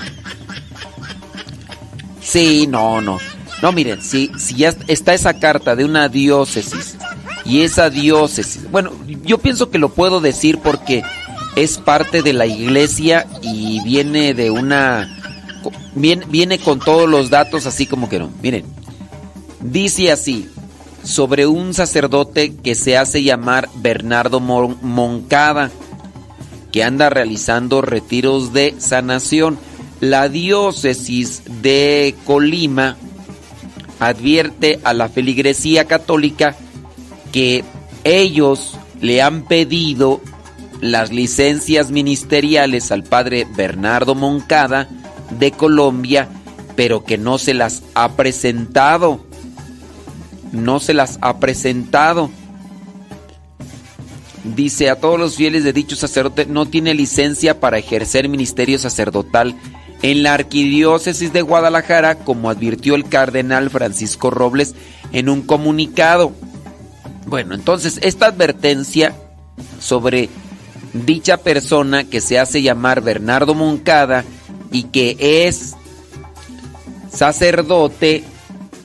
Sí, 2.29 2.67
no, 2.67 3.01
no. 3.01 3.19
No, 3.63 3.73
miren, 3.73 4.03
si, 4.03 4.31
si 4.39 4.55
ya 4.55 4.75
está 4.87 5.15
esa 5.15 5.35
carta 5.41 5.75
de 5.75 5.85
una 5.85 6.09
diócesis 6.09 6.97
y 7.45 7.63
esa 7.63 7.91
diócesis. 7.91 8.71
Bueno, 8.71 8.93
yo 9.25 9.39
pienso 9.39 9.71
que 9.71 9.79
lo 9.79 9.89
puedo 9.89 10.21
decir 10.21 10.59
porque 10.59 11.03
es 11.57 11.79
parte 11.79 12.23
de 12.23 12.35
la 12.35 12.47
iglesia 12.47 13.27
y 13.43 13.83
viene 13.83 14.35
de 14.35 14.51
una. 14.51 15.15
Viene, 15.95 16.25
viene 16.29 16.59
con 16.59 16.79
todos 16.79 17.09
los 17.09 17.31
datos, 17.31 17.67
así 17.67 17.87
como 17.87 18.09
que 18.09 18.19
no. 18.21 18.31
Miren, 18.43 18.65
dice 19.61 20.13
así: 20.13 20.49
sobre 21.03 21.47
un 21.47 21.75
sacerdote 21.75 22.55
que 22.55 22.75
se 22.75 22.97
hace 22.97 23.23
llamar 23.25 23.69
Bernardo 23.77 24.39
Mon- 24.39 24.79
Moncada, 24.83 25.71
que 26.71 26.85
anda 26.85 27.11
realizando 27.11 27.81
retiros 27.83 28.53
de 28.53 28.77
sanación. 28.79 29.59
La 30.01 30.29
diócesis 30.29 31.43
de 31.63 32.15
Colima 32.25 32.97
advierte 34.01 34.79
a 34.85 34.95
la 34.95 35.09
feligresía 35.09 35.87
católica 35.87 36.55
que 37.33 37.65
ellos 38.05 38.79
le 39.01 39.23
han 39.23 39.43
pedido 39.43 40.21
las 40.81 41.13
licencias 41.13 41.91
ministeriales 41.91 42.93
al 42.93 43.03
padre 43.03 43.47
Bernardo 43.57 44.15
Moncada 44.15 44.89
de 45.39 45.51
Colombia, 45.51 46.29
pero 46.77 47.05
que 47.05 47.19
no 47.19 47.39
se 47.39 47.55
las 47.55 47.83
ha 47.95 48.13
presentado 48.13 49.29
no 50.53 50.81
se 50.81 50.95
las 50.95 51.19
ha 51.21 51.39
presentado. 51.39 52.31
Dice 54.45 54.89
a 54.89 54.97
todos 54.97 55.19
los 55.19 55.37
fieles 55.37 55.65
de 55.65 55.73
dicho 55.73 55.97
sacerdote 55.97 56.47
no 56.47 56.67
tiene 56.67 56.95
licencia 56.95 57.61
para 57.61 57.79
ejercer 57.79 58.29
ministerio 58.29 58.79
sacerdotal 58.79 59.55
en 60.03 60.23
la 60.23 60.35
arquidiócesis 60.35 61.33
de 61.33 61.43
Guadalajara, 61.43 62.17
como 62.17 62.51
advirtió 62.51 62.95
el 62.95 63.09
cardenal 63.09 63.71
Francisco 63.71 64.31
Robles 64.31 64.75
en 65.13 65.29
un 65.29 65.43
comunicado. 65.43 66.33
Bueno, 67.27 67.55
entonces 67.55 67.99
esta 68.03 68.27
advertencia 68.27 69.15
sobre 69.81 70.29
dicha 70.93 71.37
persona 71.39 72.05
que 72.05 72.21
se 72.21 72.39
hace 72.39 72.63
llamar 72.63 73.03
Bernardo 73.03 73.55
Moncada 73.55 74.25
y 74.71 74.85
que 74.85 75.17
es 75.47 75.75
sacerdote 77.13 78.25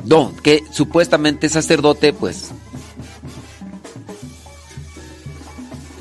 no, 0.05 0.33
que 0.43 0.63
supuestamente 0.71 1.47
es 1.47 1.53
sacerdote, 1.53 2.13
pues. 2.13 2.49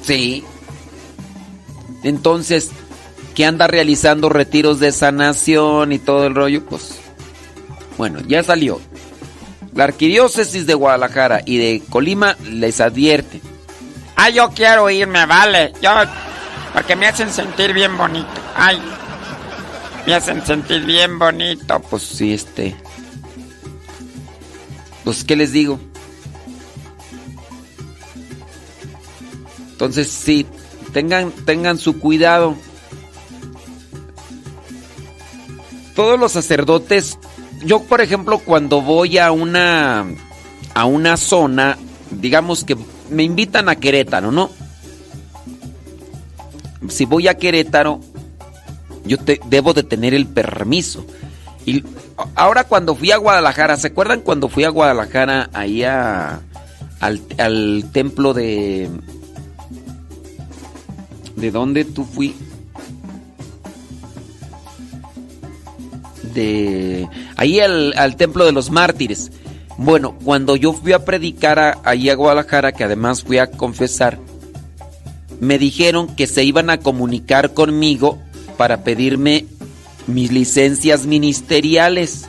Sí. 0.03 0.43
Entonces, 2.03 2.71
que 3.35 3.47
anda 3.47 3.67
realizando 3.67 4.29
retiros 4.29 4.81
de 4.81 4.93
sanación 4.93 5.93
y 5.93 5.99
todo 5.99 6.27
el 6.27 6.35
rollo, 6.35 6.65
pues. 6.65 6.99
Bueno, 7.99 8.21
ya 8.27 8.43
salió. 8.43 8.81
La 9.75 9.85
arquidiócesis 9.85 10.67
de 10.67 10.75
Guadalajara 10.75 11.41
y 11.45 11.57
de 11.57 11.83
Colima 11.89 12.37
les 12.45 12.81
advierte. 12.81 13.41
Ah, 14.17 14.29
yo 14.29 14.51
quiero 14.51 14.91
irme, 14.91 15.25
vale. 15.27 15.73
Yo, 15.81 15.91
porque 16.75 16.95
me 16.95 17.07
hacen 17.07 17.33
sentir 17.33 17.73
bien 17.73 17.97
bonito. 17.97 18.29
Ay, 18.55 18.81
me 20.07 20.15
hacen 20.15 20.45
sentir 20.45 20.85
bien 20.85 21.19
bonito. 21.19 21.81
Pues 21.81 22.03
sí, 22.03 22.35
este. 22.35 22.77
Pues, 25.05 25.25
¿qué 25.25 25.37
les 25.37 25.53
digo? 25.53 25.81
Entonces, 29.73 30.09
sí, 30.09 30.47
tengan, 30.93 31.33
tengan 31.33 31.79
su 31.79 31.99
cuidado. 31.99 32.57
Todos 35.95 36.19
los 36.19 36.33
sacerdotes, 36.33 37.19
yo 37.65 37.83
por 37.83 38.01
ejemplo, 38.01 38.39
cuando 38.39 38.81
voy 38.81 39.19
a 39.19 39.31
una 39.33 40.07
a 40.75 40.85
una 40.87 41.17
zona, 41.19 41.77
digamos 42.11 42.65
que 42.65 42.77
me 43.11 43.23
invitan 43.25 43.69
a 43.69 43.77
Querétaro, 43.77 44.33
¿no? 44.33 44.51
Si 46.89 47.05
voy 47.05 47.29
a 47.29 47.35
Querétaro, 47.37 48.01
yo 49.05 49.19
te- 49.19 49.41
debo 49.47 49.73
de 49.75 49.83
tener 49.83 50.15
el 50.15 50.27
permiso. 50.27 51.05
Y 51.67 51.85
ahora 52.35 52.65
cuando 52.65 52.95
fui 52.97 53.11
a 53.13 53.19
Guadalajara, 53.19 53.77
¿se 53.77 53.89
acuerdan 53.89 54.21
cuando 54.23 54.49
fui 54.49 54.65
a 54.65 54.71
Guadalajara 54.71 55.51
ahí 55.53 55.85
a- 55.85 56.41
al, 57.01 57.21
al 57.39 57.85
templo 57.93 58.33
de... 58.33 58.89
¿De 61.37 61.51
dónde 61.51 61.85
tú 61.85 62.05
fui? 62.05 62.35
De... 66.35 67.09
Ahí 67.37 67.61
al, 67.61 68.17
templo 68.17 68.45
de 68.45 68.53
los 68.53 68.71
mártires. 68.71 69.31
Bueno, 69.79 70.17
cuando 70.25 70.57
yo 70.57 70.73
fui 70.73 70.93
a 70.93 71.05
predicar 71.05 71.59
a- 71.59 71.79
ahí 71.85 72.09
a 72.11 72.15
Guadalajara, 72.15 72.73
que 72.73 72.85
además 72.85 73.23
fui 73.23 73.39
a 73.39 73.51
confesar, 73.51 74.19
me 75.41 75.59
dijeron 75.59 76.15
que 76.15 76.27
se 76.27 76.45
iban 76.45 76.71
a 76.71 76.79
comunicar 76.79 77.53
conmigo 77.55 78.19
para 78.57 78.85
pedirme 78.85 79.47
mis 80.07 80.31
licencias 80.31 81.07
ministeriales. 81.07 82.27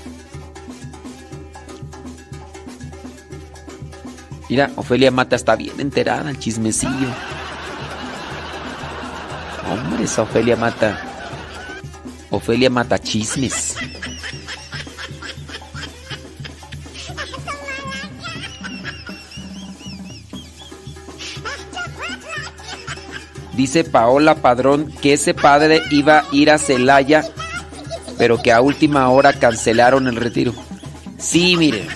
Mira, 4.50 4.72
Ofelia 4.76 5.12
Mata 5.12 5.36
está 5.36 5.56
bien 5.56 5.80
enterada, 5.80 6.30
el 6.30 6.40
chismecillo. 6.40 7.08
Hombre, 9.72 10.04
esa 10.04 10.22
Ofelia 10.24 10.56
Mata. 10.56 11.02
Ofelia 12.34 12.72
Mata 12.72 12.98
chismes. 12.98 13.76
Dice 23.56 23.84
Paola 23.84 24.34
Padrón 24.34 24.92
que 25.00 25.14
ese 25.14 25.36
padre 25.36 25.84
iba 25.92 26.22
a 26.22 26.26
ir 26.32 26.50
a 26.50 26.58
Celaya, 26.58 27.24
pero 28.18 28.42
que 28.42 28.52
a 28.52 28.62
última 28.62 29.08
hora 29.10 29.34
cancelaron 29.34 30.08
el 30.08 30.16
retiro. 30.16 30.56
Sí, 31.20 31.56
mire. 31.56 31.88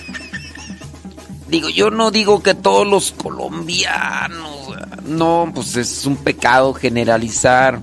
Digo, 1.48 1.68
yo 1.68 1.90
no 1.90 2.12
digo 2.12 2.44
que 2.44 2.54
todos 2.54 2.86
los 2.86 3.10
colombianos. 3.10 4.68
No, 5.04 5.50
pues 5.52 5.74
es 5.74 6.06
un 6.06 6.16
pecado 6.16 6.74
generalizar. 6.74 7.80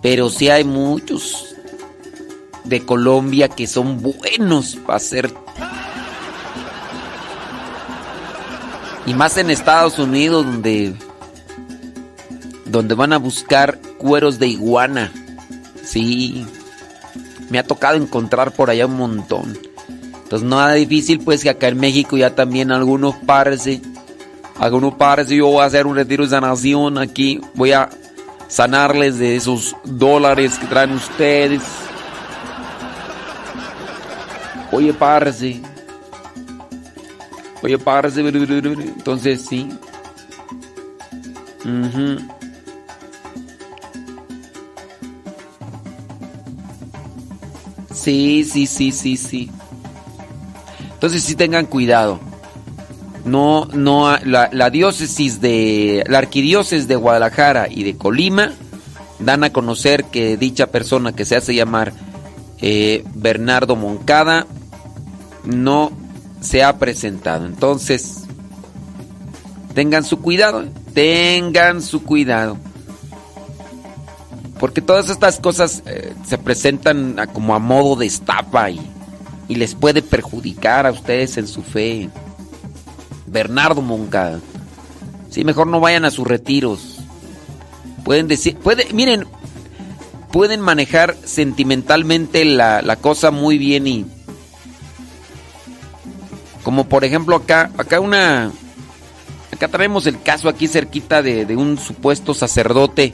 Pero 0.00 0.30
sí 0.30 0.48
hay 0.48 0.62
muchos 0.62 1.55
de 2.66 2.84
Colombia 2.84 3.48
que 3.48 3.66
son 3.66 4.00
buenos 4.02 4.76
para 4.76 4.96
hacer. 4.96 5.32
Y 9.06 9.14
más 9.14 9.36
en 9.36 9.50
Estados 9.50 9.98
Unidos, 9.98 10.44
donde 10.44 10.94
donde 12.66 12.94
van 12.94 13.12
a 13.12 13.18
buscar 13.18 13.78
cueros 13.96 14.38
de 14.38 14.48
iguana. 14.48 15.12
Sí, 15.82 16.44
me 17.48 17.58
ha 17.58 17.62
tocado 17.62 17.96
encontrar 17.96 18.52
por 18.52 18.70
allá 18.70 18.86
un 18.86 18.96
montón. 18.96 19.56
Entonces 20.22 20.48
nada 20.48 20.74
difícil 20.74 21.20
pues 21.20 21.42
que 21.42 21.50
acá 21.50 21.68
en 21.68 21.78
México 21.78 22.16
ya 22.16 22.34
también 22.34 22.72
algunos 22.72 23.14
pares, 23.14 23.68
algunos 24.58 24.94
pares 24.94 25.28
yo 25.28 25.46
voy 25.46 25.62
a 25.62 25.66
hacer 25.66 25.86
un 25.86 25.94
retiro 25.94 26.24
de 26.24 26.30
sanación 26.30 26.98
aquí, 26.98 27.40
voy 27.54 27.72
a 27.72 27.88
sanarles 28.48 29.18
de 29.18 29.36
esos 29.36 29.76
dólares 29.84 30.58
que 30.58 30.66
traen 30.66 30.92
ustedes. 30.92 31.62
Oye, 34.72 34.92
parce. 34.92 35.60
Oye, 37.62 37.78
parce. 37.78 38.20
Entonces 38.20 39.42
sí. 39.48 39.68
Ujú. 41.64 42.18
Sí, 47.92 48.44
sí, 48.44 48.66
sí, 48.66 48.92
sí, 48.92 49.16
sí. 49.16 49.50
Entonces 50.94 51.22
sí 51.22 51.34
tengan 51.34 51.66
cuidado. 51.66 52.20
No, 53.24 53.66
no, 53.72 54.16
la 54.24 54.70
diócesis 54.70 55.40
de, 55.40 56.04
la 56.06 56.18
arquidiócesis 56.18 56.86
de 56.86 56.94
Guadalajara 56.94 57.66
y 57.68 57.82
de 57.82 57.96
Colima 57.96 58.52
dan 59.18 59.44
a 59.44 59.52
conocer 59.52 60.04
que 60.04 60.36
dicha 60.36 60.68
persona 60.68 61.12
que 61.12 61.24
se 61.24 61.36
hace 61.36 61.54
llamar 61.54 61.92
eh, 62.60 63.04
Bernardo 63.14 63.76
Moncada 63.76 64.46
no 65.44 65.92
se 66.40 66.62
ha 66.62 66.78
presentado. 66.78 67.46
Entonces, 67.46 68.24
tengan 69.74 70.04
su 70.04 70.20
cuidado, 70.20 70.64
tengan 70.94 71.82
su 71.82 72.02
cuidado. 72.02 72.56
Porque 74.58 74.80
todas 74.80 75.10
estas 75.10 75.38
cosas 75.38 75.82
eh, 75.86 76.14
se 76.26 76.38
presentan 76.38 77.16
como 77.32 77.54
a 77.54 77.58
modo 77.58 77.94
de 77.96 78.06
estafa 78.06 78.70
y, 78.70 78.80
y 79.48 79.56
les 79.56 79.74
puede 79.74 80.00
perjudicar 80.02 80.86
a 80.86 80.92
ustedes 80.92 81.36
en 81.36 81.46
su 81.46 81.62
fe. 81.62 82.08
Bernardo 83.26 83.82
Moncada. 83.82 84.40
Sí, 85.30 85.44
mejor 85.44 85.66
no 85.66 85.80
vayan 85.80 86.06
a 86.06 86.10
sus 86.10 86.26
retiros. 86.26 87.00
Pueden 88.04 88.28
decir, 88.28 88.56
puede, 88.56 88.86
miren, 88.94 89.26
pueden 90.32 90.60
manejar 90.60 91.16
sentimentalmente 91.24 92.44
la, 92.44 92.82
la 92.82 92.96
cosa 92.96 93.30
muy 93.30 93.58
bien 93.58 93.86
y 93.86 94.06
como 96.62 96.88
por 96.88 97.04
ejemplo 97.04 97.36
acá, 97.36 97.70
acá 97.78 98.00
una, 98.00 98.50
acá 99.52 99.68
traemos 99.68 100.06
el 100.06 100.20
caso 100.20 100.48
aquí 100.48 100.66
cerquita 100.66 101.22
de, 101.22 101.46
de 101.46 101.56
un 101.56 101.78
supuesto 101.78 102.34
sacerdote, 102.34 103.12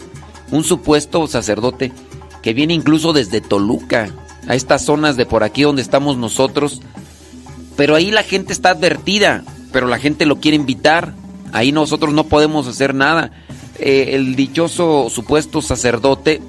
un 0.51 0.65
supuesto 0.65 1.27
sacerdote 1.27 1.93
que 2.43 2.55
viene 2.55 2.75
incluso 2.75 3.13
desde 3.13 3.41
Toluca, 3.41 4.11
a 4.49 4.55
estas 4.55 4.85
zonas 4.85 5.17
de 5.17 5.27
por 5.27 5.45
aquí 5.45 5.63
donde 5.63 5.83
estamos 5.83 6.17
nosotros, 6.17 6.81
pero 7.77 7.95
ahí 7.95 8.11
la 8.11 8.23
gente 8.23 8.53
está 8.53 8.71
advertida, 8.71 9.45
pero 9.73 9.87
la 9.87 9.99
gente 9.99 10.27
lo 10.27 10.41
quiere 10.41 10.57
invitar, 10.57 11.15
ahí 11.53 11.73
nosotros 11.73 12.13
no 12.13 12.25
podemos 12.25 12.67
hacer 12.67 12.95
nada. 12.95 13.31
Eh, 13.79 14.11
el 14.15 14.37
dichoso 14.37 15.09
supuesto 15.11 15.63
sacerdote, 15.63 16.43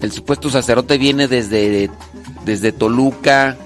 el 0.00 0.12
supuesto 0.12 0.50
sacerdote 0.50 0.98
viene 0.98 1.28
desde, 1.28 1.90
desde 2.44 2.72
Toluca. 2.72 3.56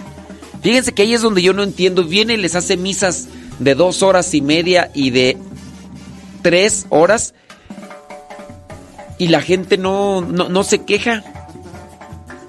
Fíjense 0.63 0.93
que 0.93 1.03
ahí 1.03 1.15
es 1.15 1.23
donde 1.23 1.43
yo 1.43 1.53
no 1.53 1.63
entiendo. 1.63 2.05
Viene 2.05 2.35
y 2.35 2.37
les 2.37 2.55
hace 2.55 2.77
misas 2.77 3.29
de 3.59 3.75
dos 3.75 4.03
horas 4.03 4.35
y 4.35 4.41
media 4.41 4.91
y 4.95 5.11
de 5.11 5.37
tres 6.43 6.87
horas. 6.91 7.35
Y 9.19 9.29
la 9.29 9.43
gente 9.43 9.77
no, 9.77 10.23
no, 10.23 10.49
no 10.49 10.65
se 10.65 10.85
queja. 10.85 11.25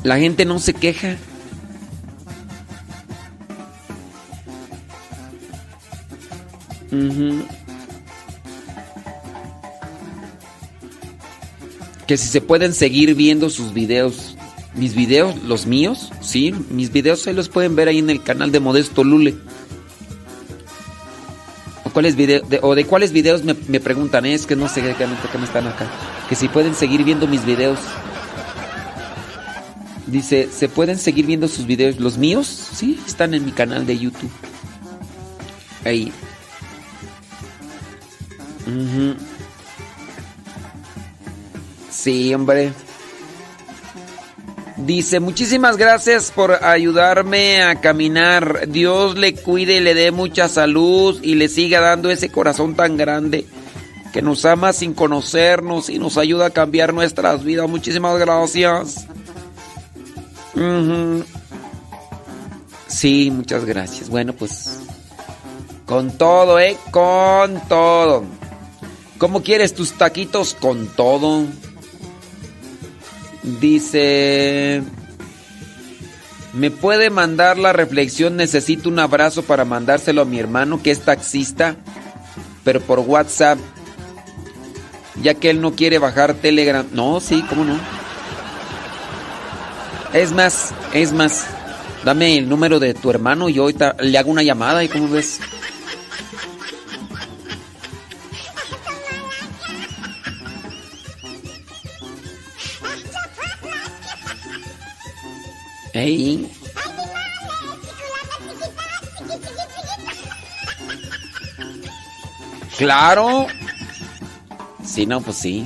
La 0.04 0.18
gente 0.18 0.46
no 0.46 0.60
se 0.60 0.74
queja. 0.74 1.18
Ujú. 6.92 7.46
Que 12.12 12.18
si 12.18 12.28
se 12.28 12.42
pueden 12.42 12.74
seguir 12.74 13.16
viendo 13.16 13.50
sus 13.50 13.74
videos. 13.74 14.36
Mis 14.76 14.96
videos, 14.96 15.42
los 15.44 15.66
míos, 15.66 16.12
sí, 16.20 16.54
mis 16.70 16.92
videos 16.92 17.22
se 17.22 17.32
los 17.32 17.48
pueden 17.48 17.74
ver 17.78 17.88
ahí 17.88 18.00
en 18.00 18.10
el 18.10 18.22
canal 18.22 18.52
de 18.52 18.60
Modesto 18.60 19.06
Lule. 19.06 19.34
¿O, 21.86 21.90
cuáles 21.92 22.18
video- 22.18 22.42
de, 22.42 22.60
o 22.62 22.76
de 22.76 22.84
cuáles 22.84 23.14
videos 23.14 23.46
me, 23.46 23.56
me 23.70 23.80
preguntan? 23.80 24.26
Es 24.26 24.46
que 24.46 24.58
no 24.58 24.68
sé 24.68 24.82
de 24.82 24.94
qué 24.94 25.08
me 25.08 25.46
están 25.46 25.68
acá. 25.68 25.90
Que 26.28 26.36
si 26.36 26.50
pueden 26.50 26.76
seguir 26.76 27.06
viendo 27.06 27.28
mis 27.28 27.46
videos. 27.46 27.80
Dice, 30.06 30.50
¿se 30.52 30.68
pueden 30.68 30.98
seguir 30.98 31.26
viendo 31.26 31.48
sus 31.48 31.66
videos? 31.66 31.98
¿Los 31.98 32.18
míos? 32.18 32.46
Sí, 32.74 33.00
están 33.08 33.34
en 33.34 33.46
mi 33.46 33.54
canal 33.54 33.86
de 33.86 33.98
YouTube. 33.98 34.32
Ahí. 35.86 36.12
Ujú. 38.68 39.31
Sí, 41.92 42.34
hombre. 42.34 42.74
Dice, 44.78 45.20
muchísimas 45.20 45.78
gracias 45.78 46.32
por 46.32 46.64
ayudarme 46.64 47.62
a 47.62 47.80
caminar. 47.82 48.68
Dios 48.68 49.16
le 49.18 49.36
cuide 49.36 49.78
y 49.78 49.80
le 49.82 49.94
dé 49.94 50.12
mucha 50.12 50.48
salud 50.48 51.20
y 51.22 51.36
le 51.36 51.50
siga 51.50 51.82
dando 51.82 52.10
ese 52.10 52.30
corazón 52.30 52.76
tan 52.76 52.98
grande 52.98 53.46
que 54.12 54.22
nos 54.22 54.44
ama 54.46 54.74
sin 54.74 54.94
conocernos 54.94 55.90
y 55.90 56.00
nos 56.00 56.18
ayuda 56.18 56.48
a 56.48 56.50
cambiar 56.50 56.94
nuestras 56.94 57.44
vidas. 57.44 57.70
Muchísimas 57.70 58.18
gracias. 58.18 59.06
Sí, 62.88 63.32
muchas 63.32 63.66
gracias. 63.66 64.10
Bueno, 64.10 64.34
pues 64.34 64.80
con 65.86 66.18
todo, 66.18 66.60
¿eh? 66.60 66.78
Con 66.92 67.62
todo. 67.68 68.24
¿Cómo 69.18 69.44
quieres 69.44 69.74
tus 69.74 69.94
taquitos? 69.94 70.56
Con 70.56 70.88
todo. 70.88 71.46
Dice... 73.44 74.84
¿Me 76.54 76.70
puede 76.70 77.10
mandar 77.10 77.58
la 77.58 77.72
reflexión? 77.72 78.36
Necesito 78.36 78.90
un 78.90 79.00
abrazo 79.00 79.44
para 79.44 79.64
mandárselo 79.64 80.22
a 80.22 80.26
mi 80.26 80.38
hermano 80.38 80.84
que 80.84 80.92
es 80.92 81.00
taxista, 81.00 81.78
pero 82.66 82.82
por 82.82 83.00
WhatsApp, 83.00 83.58
ya 85.24 85.34
que 85.36 85.50
él 85.50 85.62
no 85.62 85.74
quiere 85.76 85.98
bajar 85.98 86.34
Telegram. 86.34 86.86
No, 86.92 87.22
sí, 87.22 87.42
¿cómo 87.48 87.64
no? 87.64 87.80
Es 90.14 90.34
más, 90.34 90.74
es 90.92 91.14
más, 91.14 91.46
dame 92.04 92.38
el 92.38 92.50
número 92.50 92.82
de 92.82 92.94
tu 92.94 93.10
hermano 93.10 93.48
y 93.48 93.58
ahorita 93.58 93.96
le 94.02 94.18
hago 94.18 94.30
una 94.30 94.44
llamada 94.44 94.84
y 94.84 94.90
cómo 94.90 95.08
ves. 95.08 95.40
Ey. 105.94 106.50
Claro. 112.78 113.48
Sí, 114.84 115.06
no, 115.06 115.22
pues 115.22 115.38
sí. 115.38 115.66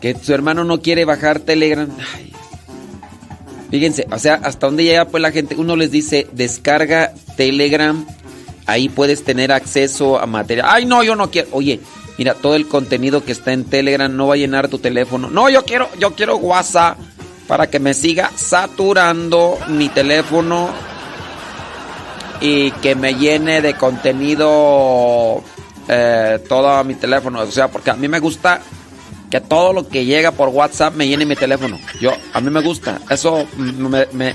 Que 0.00 0.14
su 0.14 0.34
hermano 0.34 0.64
no 0.64 0.82
quiere 0.82 1.04
bajar 1.04 1.40
Telegram. 1.40 1.88
Ay. 2.14 2.32
Fíjense, 3.70 4.06
o 4.10 4.18
sea, 4.18 4.34
hasta 4.34 4.66
dónde 4.66 4.84
llega 4.84 5.06
pues 5.06 5.22
la 5.22 5.32
gente. 5.32 5.54
Uno 5.56 5.76
les 5.76 5.90
dice, 5.90 6.26
descarga 6.32 7.12
Telegram. 7.36 8.06
Ahí 8.66 8.88
puedes 8.88 9.24
tener 9.24 9.52
acceso 9.52 10.18
a 10.18 10.26
material. 10.26 10.66
Ay, 10.70 10.86
no, 10.86 11.02
yo 11.02 11.16
no 11.16 11.30
quiero. 11.30 11.48
Oye, 11.52 11.80
mira, 12.18 12.34
todo 12.34 12.56
el 12.56 12.68
contenido 12.68 13.24
que 13.24 13.32
está 13.32 13.52
en 13.52 13.64
Telegram 13.64 14.14
no 14.14 14.28
va 14.28 14.34
a 14.34 14.38
llenar 14.38 14.68
tu 14.68 14.78
teléfono. 14.78 15.30
No, 15.30 15.48
yo 15.48 15.64
quiero, 15.64 15.88
yo 15.98 16.14
quiero 16.14 16.36
WhatsApp 16.36 16.98
para 17.46 17.68
que 17.68 17.78
me 17.78 17.94
siga 17.94 18.30
saturando 18.36 19.58
mi 19.68 19.88
teléfono 19.88 20.70
y 22.40 22.70
que 22.72 22.94
me 22.94 23.14
llene 23.14 23.62
de 23.62 23.74
contenido 23.74 25.42
eh, 25.88 26.42
todo 26.48 26.82
mi 26.84 26.94
teléfono. 26.94 27.40
O 27.40 27.50
sea, 27.50 27.68
porque 27.68 27.90
a 27.90 27.94
mí 27.94 28.08
me 28.08 28.18
gusta 28.20 28.60
que 29.30 29.40
todo 29.40 29.72
lo 29.72 29.88
que 29.88 30.04
llega 30.04 30.32
por 30.32 30.48
WhatsApp 30.50 30.94
me 30.94 31.08
llene 31.08 31.24
mi 31.26 31.36
teléfono. 31.36 31.78
Yo, 32.00 32.12
a 32.32 32.40
mí 32.40 32.50
me 32.50 32.60
gusta. 32.62 33.00
Eso 33.10 33.46
me, 33.56 34.06
me- 34.12 34.34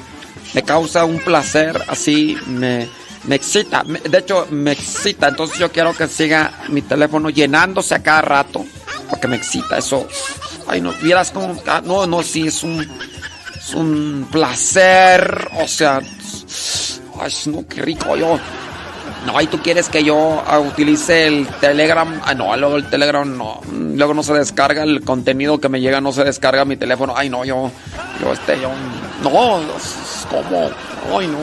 me 0.54 0.64
causa 0.64 1.06
un 1.06 1.20
placer, 1.20 1.82
así 1.88 2.36
me, 2.48 2.90
me 3.24 3.36
excita. 3.36 3.84
De 3.86 4.18
hecho, 4.18 4.48
me 4.50 4.72
excita. 4.74 5.30
Entonces 5.30 5.58
yo 5.60 5.72
quiero 5.72 5.94
que 5.96 6.08
siga 6.08 6.52
mi 6.70 6.82
teléfono 6.82 7.30
llenándose 7.30 7.96
a 7.96 8.04
cada 8.04 8.22
rato. 8.22 8.66
Porque 9.10 9.28
me 9.28 9.36
excita 9.38 9.78
eso. 9.78 10.08
Ay, 10.72 10.80
no, 10.80 10.94
vieras 11.02 11.32
como... 11.32 11.62
ah, 11.68 11.82
no, 11.84 12.08
no, 12.08 12.24
sí, 12.24 12.48
es 12.48 12.64
un... 12.64 12.80
Es 13.56 13.74
un 13.74 14.26
placer. 14.32 15.50
O 15.62 15.68
sea... 15.68 16.00
Ay, 17.20 17.34
no, 17.48 17.68
qué 17.68 17.82
rico 17.82 18.16
yo. 18.16 18.40
No, 19.26 19.40
y 19.40 19.48
tú 19.48 19.60
quieres 19.60 19.90
que 19.90 20.02
yo 20.04 20.42
ah, 20.48 20.60
utilice 20.60 21.28
el 21.28 21.46
Telegram. 21.60 22.22
Ah, 22.24 22.34
no, 22.34 22.56
luego 22.56 22.78
el 22.78 22.90
Telegram 22.90 23.38
no. 23.38 23.60
Luego 23.70 24.14
no 24.14 24.24
se 24.24 24.34
descarga 24.34 24.84
el 24.84 25.02
contenido 25.02 25.60
que 25.60 25.68
me 25.68 25.82
llega, 25.82 26.00
no 26.00 26.14
se 26.14 26.24
descarga 26.24 26.64
mi 26.64 26.78
teléfono. 26.78 27.14
Ay, 27.16 27.30
no, 27.30 27.44
yo. 27.44 27.70
Yo, 28.22 28.32
este, 28.32 28.60
yo. 28.62 28.72
No, 29.22 29.60
es 29.60 30.26
como. 30.30 30.72
Ay, 31.16 31.28
no. 31.28 31.38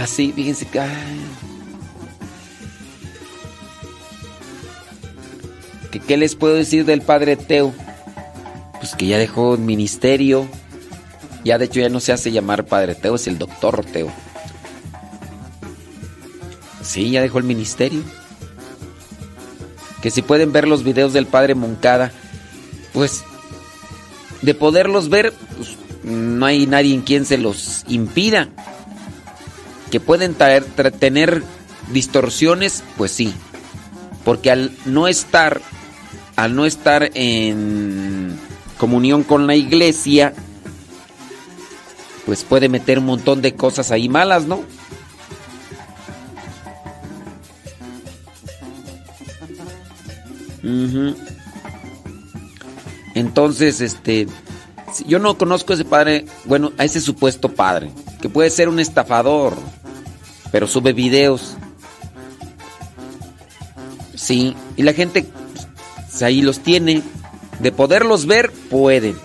Así, 0.00 0.32
fíjense 0.32 0.66
que. 0.66 0.80
¿Que 5.90 6.00
¿Qué 6.00 6.16
les 6.16 6.34
puedo 6.36 6.54
decir 6.54 6.84
del 6.84 7.02
padre 7.02 7.36
Teo? 7.36 7.72
Pues 8.78 8.94
que 8.94 9.06
ya 9.06 9.18
dejó 9.18 9.54
el 9.54 9.60
ministerio. 9.60 10.48
Ya 11.44 11.58
de 11.58 11.64
hecho 11.66 11.80
ya 11.80 11.88
no 11.88 12.00
se 12.00 12.12
hace 12.12 12.32
llamar 12.32 12.66
padre 12.66 12.94
Teo, 12.94 13.14
es 13.16 13.26
el 13.26 13.38
doctor 13.38 13.84
Teo. 13.84 14.10
Sí, 16.82 17.10
ya 17.10 17.22
dejó 17.22 17.38
el 17.38 17.44
ministerio. 17.44 18.02
Que 20.02 20.10
si 20.10 20.22
pueden 20.22 20.52
ver 20.52 20.66
los 20.66 20.82
videos 20.82 21.12
del 21.12 21.26
padre 21.26 21.54
Moncada, 21.54 22.10
pues 22.92 23.22
de 24.42 24.54
poderlos 24.54 25.10
ver, 25.10 25.34
pues, 25.56 25.76
no 26.04 26.46
hay 26.46 26.66
nadie 26.66 26.94
en 26.94 27.02
quien 27.02 27.26
se 27.26 27.36
los 27.38 27.84
impida. 27.88 28.48
Que 29.90 30.00
pueden 30.00 30.34
traer- 30.36 30.64
tra- 30.76 30.92
tener 30.96 31.42
distorsiones, 31.92 32.82
pues 32.96 33.10
sí. 33.12 33.34
Porque 34.24 34.50
al 34.50 34.72
no 34.86 35.08
estar 35.08 35.60
al 36.40 36.56
no 36.56 36.64
estar 36.64 37.10
en 37.12 38.34
comunión 38.78 39.24
con 39.24 39.46
la 39.46 39.56
iglesia, 39.56 40.32
pues 42.24 42.44
puede 42.44 42.70
meter 42.70 42.98
un 42.98 43.04
montón 43.04 43.42
de 43.42 43.54
cosas 43.54 43.90
ahí 43.90 44.08
malas, 44.08 44.46
¿no? 44.46 44.62
Entonces, 53.14 53.82
este, 53.82 54.26
yo 55.06 55.18
no 55.18 55.36
conozco 55.36 55.74
a 55.74 55.76
ese 55.76 55.84
padre, 55.84 56.24
bueno, 56.46 56.72
a 56.78 56.86
ese 56.86 57.02
supuesto 57.02 57.50
padre, 57.50 57.90
que 58.22 58.30
puede 58.30 58.48
ser 58.48 58.70
un 58.70 58.80
estafador, 58.80 59.58
pero 60.50 60.66
sube 60.66 60.94
videos. 60.94 61.58
Sí, 64.14 64.56
y 64.78 64.84
la 64.84 64.94
gente 64.94 65.26
pues, 66.20 66.28
ahí 66.28 66.42
los 66.42 66.60
tiene. 66.60 67.02
De 67.60 67.72
poderlos 67.72 68.26
ver, 68.26 68.52
pueden. 68.52 69.16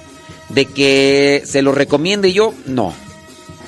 De 0.50 0.66
que 0.66 1.44
se 1.46 1.62
los 1.62 1.76
recomiende 1.76 2.32
yo, 2.32 2.54
no. 2.66 2.94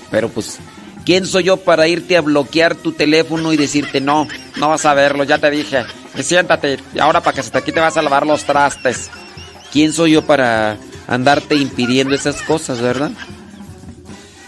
Pero 0.09 0.29
pues, 0.29 0.59
¿quién 1.05 1.25
soy 1.25 1.43
yo 1.43 1.57
para 1.57 1.87
irte 1.89 2.15
a 2.15 2.21
bloquear 2.21 2.75
tu 2.75 2.93
teléfono 2.93 3.51
y 3.51 3.57
decirte 3.57 3.99
no, 3.99 4.27
no 4.55 4.69
vas 4.69 4.85
a 4.85 4.93
verlo, 4.93 5.25
ya 5.25 5.39
te 5.39 5.49
dije, 5.51 5.83
siéntate, 6.21 6.79
y 6.93 6.99
ahora 6.99 7.21
para 7.21 7.35
que 7.35 7.43
se 7.43 7.51
te 7.51 7.61
quite 7.61 7.81
vas 7.81 7.97
a 7.97 8.01
lavar 8.01 8.25
los 8.25 8.45
trastes? 8.45 9.09
¿Quién 9.73 9.91
soy 9.91 10.11
yo 10.11 10.21
para 10.21 10.77
andarte 11.07 11.55
impidiendo 11.55 12.15
esas 12.15 12.41
cosas, 12.41 12.79
verdad? 12.79 13.11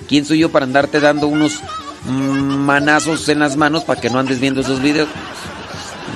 ¿Quién 0.07 0.23
soy 0.25 0.39
yo 0.39 0.49
para 0.49 0.65
andarte 0.65 1.01
dando 1.01 1.27
unos 1.27 1.59
manazos 2.05 3.27
en 3.27 3.39
las 3.39 3.57
manos 3.57 3.83
para 3.83 3.99
que 3.99 4.09
no 4.09 4.19
andes 4.19 4.39
viendo 4.39 4.61
esos 4.61 4.81
videos? 4.81 5.09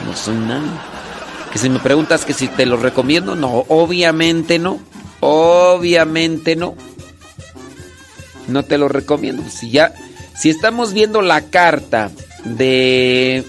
No 0.06 0.16
soy 0.16 0.35
nada. 0.35 0.92
Que 1.53 1.59
si 1.59 1.69
me 1.69 1.80
preguntas 1.80 2.25
que 2.25 2.33
si 2.33 2.48
te 2.48 2.65
los 2.65 2.82
recomiendo, 2.82 3.35
no, 3.35 3.64
obviamente 3.69 4.59
no. 4.59 4.80
Obviamente 5.19 6.56
no. 6.56 6.75
No 8.48 8.64
te 8.64 8.77
lo 8.77 8.90
recomiendo. 8.90 9.43
Si 9.49 9.69
ya, 9.69 9.93
si 10.35 10.49
estamos 10.49 10.93
viendo 10.93 11.22
la 11.22 11.41
carta 11.41 12.11
de 12.43 13.45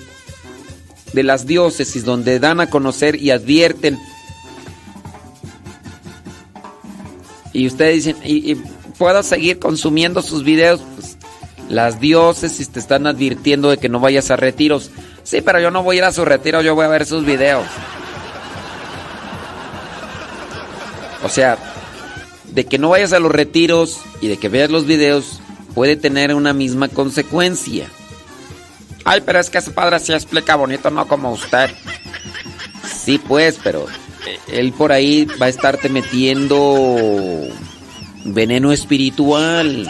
de 1.14 1.22
las 1.22 1.46
diócesis 1.46 2.04
donde 2.04 2.40
dan 2.40 2.60
a 2.60 2.68
conocer 2.68 3.14
y 3.14 3.30
advierten 3.30 3.96
y 7.52 7.68
ustedes 7.68 8.04
dicen 8.04 8.16
y, 8.24 8.50
y 8.50 8.62
puedo 8.98 9.22
seguir 9.22 9.58
consumiendo 9.60 10.22
sus 10.22 10.42
videos, 10.44 10.80
pues, 10.96 11.16
las 11.68 12.00
diócesis 12.00 12.68
te 12.70 12.80
están 12.80 13.06
advirtiendo 13.06 13.70
de 13.70 13.78
que 13.78 13.88
no 13.88 14.00
vayas 14.00 14.30
a 14.30 14.36
retiros. 14.36 14.90
Sí, 15.24 15.40
pero 15.40 15.58
yo 15.58 15.70
no 15.70 15.82
voy 15.82 15.96
a 15.96 15.98
ir 15.98 16.04
a 16.04 16.12
su 16.12 16.24
retiro, 16.24 16.62
yo 16.62 16.74
voy 16.74 16.84
a 16.84 16.88
ver 16.88 17.06
sus 17.06 17.24
videos. 17.24 17.66
O 21.24 21.28
sea, 21.28 21.58
de 22.52 22.66
que 22.66 22.78
no 22.78 22.90
vayas 22.90 23.12
a 23.14 23.18
los 23.18 23.32
retiros 23.32 24.00
y 24.20 24.28
de 24.28 24.36
que 24.36 24.48
veas 24.48 24.70
los 24.70 24.86
videos 24.86 25.40
puede 25.74 25.96
tener 25.96 26.34
una 26.34 26.52
misma 26.52 26.88
consecuencia. 26.88 27.88
Ay, 29.04 29.22
pero 29.24 29.40
es 29.40 29.50
que 29.50 29.58
ese 29.58 29.70
padre 29.70 29.98
sí 29.98 30.12
explica 30.12 30.56
bonito, 30.56 30.90
no 30.90 31.08
como 31.08 31.32
usted. 31.32 31.70
Sí, 32.86 33.18
pues, 33.18 33.58
pero 33.62 33.86
eh, 34.26 34.38
él 34.48 34.72
por 34.72 34.92
ahí 34.92 35.26
va 35.40 35.46
a 35.46 35.50
estarte 35.50 35.88
metiendo 35.88 36.96
veneno 38.24 38.72
espiritual. 38.72 39.88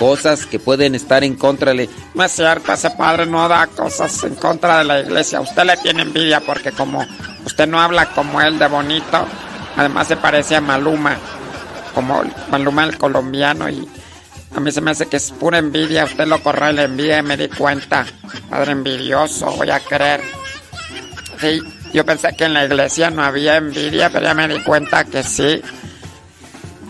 Cosas 0.00 0.46
que 0.46 0.58
pueden 0.58 0.94
estar 0.94 1.22
en 1.22 1.36
contra 1.36 1.74
de... 1.74 1.88
No 2.14 2.24
es 2.24 2.32
cierto, 2.32 2.72
ese 2.72 2.90
padre 2.92 3.26
no 3.26 3.46
da 3.48 3.66
cosas 3.66 4.24
en 4.24 4.34
contra 4.34 4.78
de 4.78 4.84
la 4.84 5.00
iglesia. 5.00 5.42
Usted 5.42 5.62
le 5.64 5.76
tiene 5.76 6.00
envidia 6.02 6.40
porque 6.40 6.72
como 6.72 7.06
usted 7.44 7.68
no 7.68 7.78
habla 7.78 8.06
como 8.06 8.40
él 8.40 8.58
de 8.58 8.66
bonito, 8.66 9.26
además 9.76 10.08
se 10.08 10.16
parece 10.16 10.56
a 10.56 10.62
Maluma, 10.62 11.18
como 11.94 12.22
Maluma 12.50 12.84
el 12.84 12.96
colombiano 12.96 13.68
y 13.68 13.86
a 14.56 14.60
mí 14.60 14.72
se 14.72 14.80
me 14.80 14.90
hace 14.90 15.06
que 15.06 15.18
es 15.18 15.30
pura 15.32 15.58
envidia. 15.58 16.04
Usted 16.04 16.26
lo 16.26 16.42
corre 16.42 16.70
y 16.70 16.76
le 16.76 16.84
envidia, 16.84 17.22
me 17.22 17.36
di 17.36 17.48
cuenta. 17.48 18.06
Padre 18.48 18.72
envidioso, 18.72 19.50
voy 19.52 19.70
a 19.70 19.80
creer. 19.80 20.22
Sí, 21.38 21.60
yo 21.92 22.06
pensé 22.06 22.34
que 22.34 22.44
en 22.44 22.54
la 22.54 22.64
iglesia 22.64 23.10
no 23.10 23.22
había 23.22 23.56
envidia, 23.56 24.10
pero 24.10 24.24
ya 24.24 24.34
me 24.34 24.48
di 24.48 24.60
cuenta 24.62 25.04
que 25.04 25.22
sí. 25.22 25.60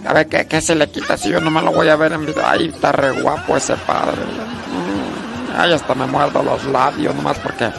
A 0.07 0.13
ver, 0.13 0.27
¿qué, 0.29 0.47
qué 0.47 0.61
se 0.61 0.75
le 0.75 0.91
quita 0.91 1.17
si 1.17 1.31
yo 1.31 1.41
no 1.41 1.51
me 1.51 1.61
lo 1.63 1.73
voy 1.73 1.89
a 1.89 1.97
ver 1.97 2.13
en 2.13 2.27
video? 2.27 2.43
Ay, 2.47 2.69
está 2.69 2.93
re 2.93 3.11
guapo 3.11 3.57
ese 3.57 3.77
padre. 3.77 4.23
Mm, 4.23 5.61
Ay, 5.61 5.73
hasta 5.73 5.95
me 5.95 6.07
muerdo 6.07 6.43
los 6.43 6.65
labios 6.65 7.15
nomás 7.15 7.39
porque... 7.39 7.71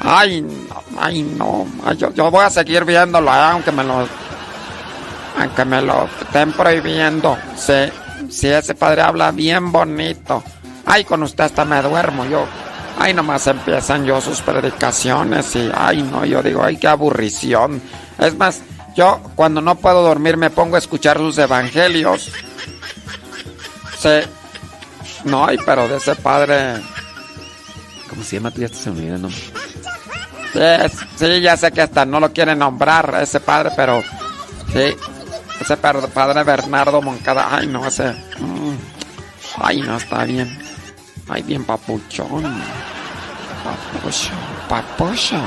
Ay, 0.00 0.42
no, 0.42 0.82
ay, 0.98 1.22
no. 1.22 1.66
Yo, 1.94 2.12
yo 2.12 2.30
voy 2.30 2.44
a 2.44 2.50
seguir 2.50 2.84
viéndolo, 2.84 3.30
eh, 3.30 3.38
aunque 3.38 3.72
me 3.72 3.84
lo... 3.84 4.06
Aunque 5.38 5.64
me 5.64 5.82
lo 5.82 6.08
estén 6.20 6.52
prohibiendo. 6.52 7.36
Sí, 7.56 7.90
sí, 8.30 8.48
ese 8.48 8.74
padre 8.74 9.02
habla 9.02 9.30
bien 9.32 9.70
bonito. 9.70 10.42
Ay, 10.86 11.04
con 11.04 11.22
usted 11.22 11.44
hasta 11.44 11.64
me 11.64 11.82
duermo 11.82 12.24
yo. 12.24 12.46
Ay, 12.98 13.12
nomás 13.12 13.46
empiezan 13.46 14.04
yo 14.06 14.20
sus 14.20 14.40
predicaciones 14.40 15.54
y... 15.56 15.70
Ay, 15.74 16.02
no, 16.02 16.24
yo 16.24 16.42
digo, 16.42 16.62
ay, 16.64 16.76
qué 16.78 16.88
aburrición. 16.88 17.82
Es 18.18 18.34
más... 18.36 18.62
Yo 18.96 19.20
cuando 19.34 19.60
no 19.60 19.74
puedo 19.74 20.02
dormir 20.02 20.36
me 20.36 20.50
pongo 20.50 20.76
a 20.76 20.78
escuchar 20.78 21.18
sus 21.18 21.36
evangelios. 21.38 22.32
Sí. 23.98 24.20
No, 25.24 25.46
pero 25.64 25.86
de 25.86 25.96
ese 25.96 26.14
padre... 26.16 26.80
¿Cómo 28.08 28.22
se 28.22 28.36
llama? 28.36 28.50
Tú 28.50 28.62
ya 28.62 28.68
se 28.68 28.90
me 28.90 29.06
nombre. 29.18 29.38
Sí, 30.52 31.04
sí, 31.16 31.40
ya 31.40 31.56
sé 31.56 31.70
que 31.72 31.82
hasta 31.82 32.06
no 32.06 32.20
lo 32.20 32.32
quiere 32.32 32.54
nombrar 32.56 33.18
ese 33.22 33.40
padre, 33.40 33.70
pero... 33.76 34.02
Sí. 34.72 34.96
Ese 35.60 35.76
padre 35.76 36.44
Bernardo 36.44 37.02
Moncada. 37.02 37.48
Ay, 37.50 37.66
no, 37.66 37.86
ese... 37.86 38.12
mm, 38.38 38.76
Ay, 39.58 39.80
no, 39.82 39.96
está 39.96 40.24
bien. 40.24 40.58
Ay, 41.28 41.42
bien 41.42 41.64
papuchón. 41.64 42.44
Papucho, 43.64 44.30
papucho. 44.68 45.42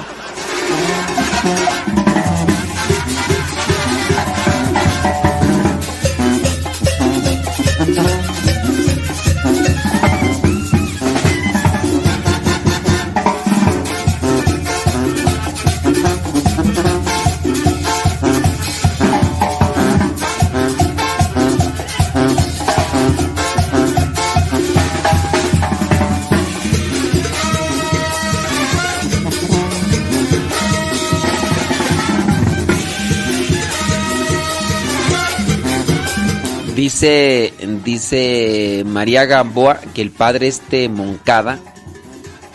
Dice, 36.99 37.53
dice 37.85 38.83
María 38.85 39.23
Gamboa 39.23 39.79
que 39.93 40.01
el 40.01 40.11
padre 40.11 40.49
este 40.49 40.89
Moncada, 40.89 41.57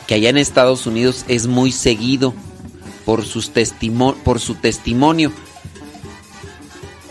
que 0.07 0.17
allá 0.17 0.29
en 0.29 0.37
Estados 0.37 0.87
Unidos 0.87 1.25
es 1.29 1.47
muy 1.47 1.73
seguido 1.73 2.35
por, 3.07 3.25
por 4.23 4.41
su 4.41 4.55
testimonio. 4.57 5.33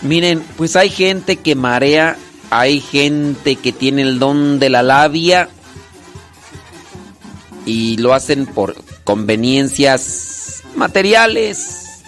Miren, 0.03 0.43
pues 0.57 0.75
hay 0.75 0.91
gente 0.91 1.37
que 1.37 1.55
marea, 1.55 2.17
hay 2.51 2.79
gente 2.81 3.55
que 3.55 3.71
tiene 3.71 4.03
el 4.03 4.19
don 4.19 4.59
de 4.59 4.69
la 4.69 4.83
labia 4.83 5.49
y 7.65 7.97
lo 7.97 8.13
hacen 8.13 8.45
por 8.45 8.75
conveniencias 9.03 10.61
materiales. 10.75 12.03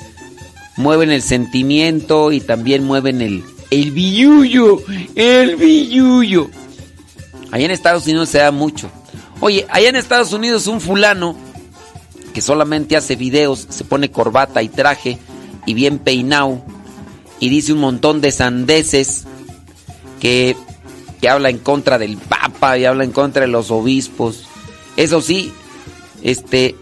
Mueven 0.78 1.10
el 1.10 1.24
sentimiento 1.24 2.32
y 2.32 2.42
también 2.42 2.84
mueven 2.84 3.24
el, 3.24 3.44
el 3.72 3.92
billullo, 3.92 4.82
el 5.16 5.56
billullo. 5.56 6.50
Allá 7.52 7.66
en 7.66 7.72
Estados 7.72 8.06
Unidos 8.06 8.30
se 8.30 8.40
da 8.40 8.52
mucho. 8.52 8.90
Oye, 9.40 9.66
allá 9.70 9.90
en 9.90 9.96
Estados 9.96 10.34
Unidos 10.34 10.68
un 10.68 10.82
fulano 10.82 11.36
que 12.34 12.42
solamente 12.42 12.98
hace 12.98 13.16
videos, 13.16 13.66
se 13.70 13.84
pone 13.86 14.12
corbata 14.12 14.62
y 14.62 14.70
traje 14.70 15.18
y 15.66 15.74
bien 15.74 16.00
peinado 16.00 16.62
y 17.40 17.50
dice 17.50 17.74
un 17.74 17.80
montón 17.80 18.22
de 18.22 18.32
sandeces 18.32 19.24
que, 20.20 20.56
que 21.22 21.30
habla 21.30 21.50
en 21.50 21.60
contra 21.60 21.98
del 21.98 22.18
Papa 22.18 22.78
y 22.78 22.86
habla 22.86 23.04
en 23.04 23.12
contra 23.12 23.42
de 23.42 23.48
los 23.48 23.72
obispos. 23.72 24.48
Eso 24.98 25.22
sí, 25.22 25.54
este 26.24 26.76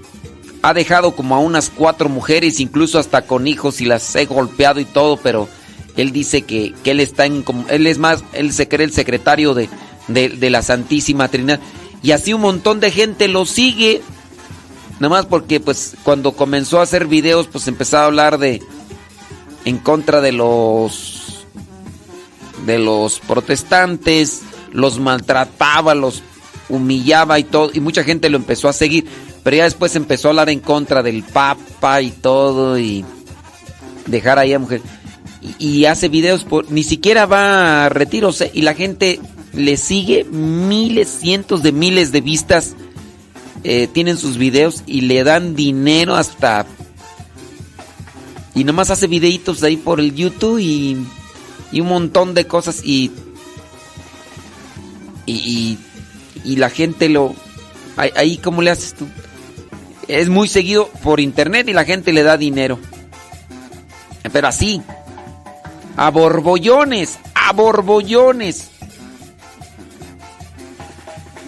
ha 0.61 0.73
dejado 0.73 1.11
como 1.15 1.35
a 1.35 1.39
unas 1.39 1.69
cuatro 1.69 2.07
mujeres, 2.09 2.59
incluso 2.59 2.97
hasta 2.97 3.23
con 3.23 3.47
hijos 3.47 3.81
y 3.81 3.85
las 3.85 4.15
he 4.15 4.25
golpeado 4.25 4.79
y 4.79 4.85
todo, 4.85 5.17
pero 5.17 5.49
él 5.97 6.11
dice 6.11 6.43
que, 6.43 6.73
él 6.83 6.99
está 6.99 7.25
en 7.25 7.43
él 7.69 7.87
es 7.87 7.97
más, 7.97 8.23
él 8.33 8.51
se 8.51 8.67
cree 8.67 8.85
el 8.85 8.93
secretario 8.93 9.53
de, 9.53 9.69
de, 10.07 10.29
de 10.29 10.49
la 10.49 10.61
Santísima 10.61 11.27
Trinidad. 11.27 11.59
Y 12.01 12.11
así 12.11 12.33
un 12.33 12.41
montón 12.41 12.79
de 12.79 12.91
gente 12.91 13.27
lo 13.27 13.45
sigue. 13.45 14.01
Nada 14.99 15.09
más 15.09 15.25
porque 15.25 15.59
pues 15.59 15.95
cuando 16.03 16.33
comenzó 16.33 16.79
a 16.79 16.83
hacer 16.83 17.07
videos 17.07 17.47
pues 17.47 17.67
empezaba 17.67 18.03
a 18.03 18.07
hablar 18.07 18.37
de, 18.37 18.61
en 19.65 19.77
contra 19.77 20.21
de 20.21 20.31
los 20.31 21.45
de 22.65 22.79
los 22.79 23.19
protestantes, 23.19 24.41
los 24.71 24.99
maltrataba, 24.99 25.95
los 25.95 26.23
humillaba 26.69 27.39
y 27.39 27.43
todo, 27.43 27.71
y 27.73 27.79
mucha 27.79 28.03
gente 28.03 28.29
lo 28.29 28.37
empezó 28.37 28.69
a 28.69 28.73
seguir, 28.73 29.05
pero 29.43 29.57
ya 29.57 29.63
después 29.65 29.95
empezó 29.95 30.27
a 30.27 30.31
hablar 30.31 30.49
en 30.49 30.59
contra 30.59 31.03
del 31.03 31.23
Papa 31.23 32.01
y 32.01 32.11
todo, 32.11 32.77
y 32.79 33.03
dejar 34.05 34.39
ahí 34.39 34.53
a 34.53 34.59
mujer. 34.59 34.81
Y, 35.59 35.85
hace 35.85 36.07
videos, 36.07 36.45
por, 36.45 36.71
ni 36.71 36.83
siquiera 36.83 37.25
va 37.25 37.85
a 37.85 37.89
retiros, 37.89 38.39
¿eh? 38.39 38.51
y 38.53 38.61
la 38.61 38.75
gente 38.75 39.19
le 39.51 39.75
sigue 39.75 40.23
miles, 40.23 41.09
cientos 41.09 41.61
de 41.63 41.73
miles 41.73 42.13
de 42.13 42.21
vistas, 42.21 42.75
eh, 43.65 43.87
tienen 43.91 44.17
sus 44.17 44.37
videos 44.37 44.83
y 44.85 45.01
le 45.01 45.23
dan 45.23 45.55
dinero 45.55 46.15
hasta... 46.15 46.65
Y 48.55 48.63
nomás 48.63 48.89
hace 48.89 49.07
videitos 49.07 49.63
ahí 49.63 49.75
por 49.75 49.99
el 49.99 50.15
YouTube 50.15 50.59
y, 50.59 50.97
y 51.71 51.81
un 51.81 51.87
montón 51.87 52.33
de 52.33 52.47
cosas 52.47 52.81
y 52.85 53.11
y, 55.25 55.33
y, 55.33 55.77
y 56.43 56.55
la 56.57 56.69
gente 56.69 57.09
lo... 57.09 57.35
Ahí, 57.95 58.11
ahí, 58.15 58.37
¿cómo 58.37 58.61
le 58.61 58.71
haces 58.71 58.93
tú? 58.93 59.07
Es 60.07 60.29
muy 60.29 60.47
seguido 60.47 60.89
por 61.01 61.19
internet 61.19 61.67
y 61.69 61.73
la 61.73 61.85
gente 61.85 62.11
le 62.11 62.23
da 62.23 62.37
dinero. 62.37 62.79
Pero 64.31 64.47
así. 64.47 64.81
A 65.95 66.09
borbollones. 66.09 67.19
A 67.35 67.53
borbollones. 67.53 68.69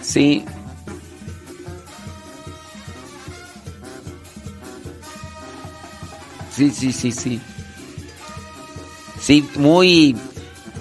Sí. 0.02 0.44
Sí, 6.54 6.70
sí, 6.70 6.92
sí, 6.92 7.12
sí. 7.12 7.40
Sí, 9.20 9.48
muy... 9.56 10.16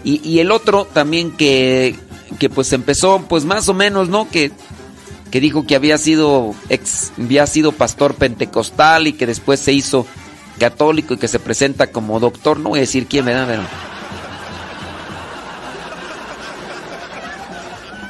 Y, 0.03 0.21
y 0.23 0.39
el 0.39 0.51
otro 0.51 0.85
también 0.85 1.31
que, 1.31 1.95
que 2.37 2.49
pues 2.49 2.71
empezó 2.73 3.25
pues 3.27 3.43
más 3.43 3.67
o 3.69 3.73
menos, 3.73 4.07
¿no? 4.07 4.29
Que, 4.29 4.51
que 5.31 5.41
dijo 5.41 5.65
que 5.65 5.75
había 5.75 5.97
sido 5.97 6.53
ex, 6.69 7.11
había 7.17 7.47
sido 7.47 7.71
pastor 7.71 8.13
pentecostal 8.13 9.07
y 9.07 9.13
que 9.13 9.25
después 9.25 9.59
se 9.59 9.73
hizo 9.73 10.05
católico 10.59 11.13
y 11.13 11.17
que 11.17 11.27
se 11.27 11.39
presenta 11.39 11.87
como 11.87 12.19
doctor, 12.19 12.59
no 12.59 12.69
voy 12.69 12.79
a 12.79 12.81
decir 12.81 13.07
quién 13.07 13.25
me 13.25 13.33
da, 13.33 13.45
pero 13.45 13.63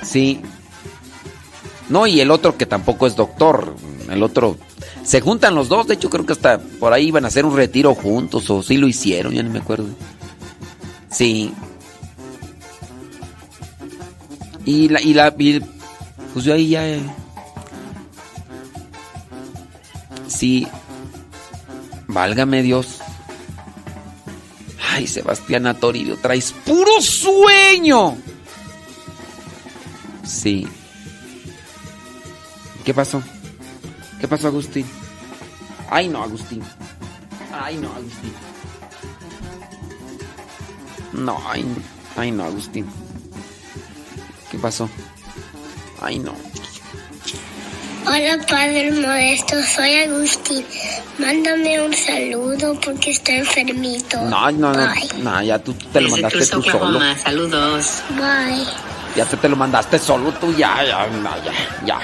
Sí. 0.04 0.40
No, 1.90 2.08
y 2.08 2.22
el 2.22 2.32
otro 2.32 2.58
que 2.58 2.66
tampoco 2.66 3.06
es 3.06 3.16
doctor, 3.16 3.76
el 4.10 4.24
otro 4.24 4.58
se 5.04 5.22
juntan 5.22 5.54
los 5.54 5.70
dos, 5.70 5.88
de 5.88 5.96
hecho 5.96 6.10
creo 6.10 6.26
que 6.26 6.34
hasta 6.34 6.58
por 6.58 6.94
ahí 6.94 7.08
iban 7.08 7.26
a 7.26 7.28
hacer 7.28 7.46
un 7.46 7.56
retiro 7.56 7.94
juntos 7.94 8.50
o 8.50 8.64
sí 8.64 8.78
lo 8.78 8.88
hicieron, 8.88 9.34
ya 9.34 9.44
no 9.44 9.52
me 9.52 9.60
acuerdo. 9.60 9.88
Sí. 11.12 11.54
Y 14.66 14.90
la, 14.90 15.00
y 15.02 15.14
la, 15.14 15.34
y 15.38 15.60
pues 16.34 16.44
yo 16.46 16.54
ahí 16.54 16.70
ya. 16.70 16.88
eh. 16.88 17.02
Sí. 20.28 20.68
Válgame 22.08 22.62
Dios. 22.62 23.00
Ay, 24.92 25.08
Sebastián 25.08 25.76
Toribio, 25.80 26.18
traes 26.18 26.54
puro 26.54 27.02
sueño. 27.02 28.18
Sí. 30.24 30.68
¿Qué 32.86 32.94
pasó? 32.94 33.22
¿Qué 34.20 34.28
pasó, 34.28 34.48
Agustín? 34.48 34.86
Ay, 35.90 36.08
no, 36.08 36.24
Agustín. 36.24 36.62
Ay, 37.52 37.78
no, 37.78 37.92
Agustín. 37.94 38.34
No, 41.14 41.42
ay, 41.48 41.66
ay, 42.16 42.32
no, 42.32 42.44
Agustín. 42.44 42.86
¿Qué 44.52 44.58
pasó? 44.58 44.90
Ay, 46.02 46.20
no. 46.20 46.34
Hola 48.08 48.38
Padre 48.48 48.92
Modesto, 48.92 49.56
soy 49.64 49.96
Agustín. 49.96 50.64
Mándame 51.18 51.82
un 51.82 51.94
saludo 51.94 52.80
porque 52.84 53.12
está 53.12 53.34
enfermito. 53.34 54.22
No, 54.22 54.52
no, 54.52 54.74
no. 54.74 54.88
Bye. 54.88 55.24
No, 55.24 55.42
ya 55.42 55.58
tú 55.58 55.74
te 55.74 56.02
lo 56.02 56.10
mandaste 56.10 56.46
tú 56.46 56.62
solo. 56.62 57.00
saludos. 57.24 58.04
Bye. 58.12 58.66
Ya 59.16 59.26
te, 59.26 59.38
te 59.38 59.50
lo 59.50 59.56
mandaste 59.56 59.98
solo 59.98 60.32
tú, 60.34 60.54
ya, 60.54 60.84
ya, 60.86 61.08
no, 61.08 61.30
ya, 61.44 61.52
ya. 61.86 62.00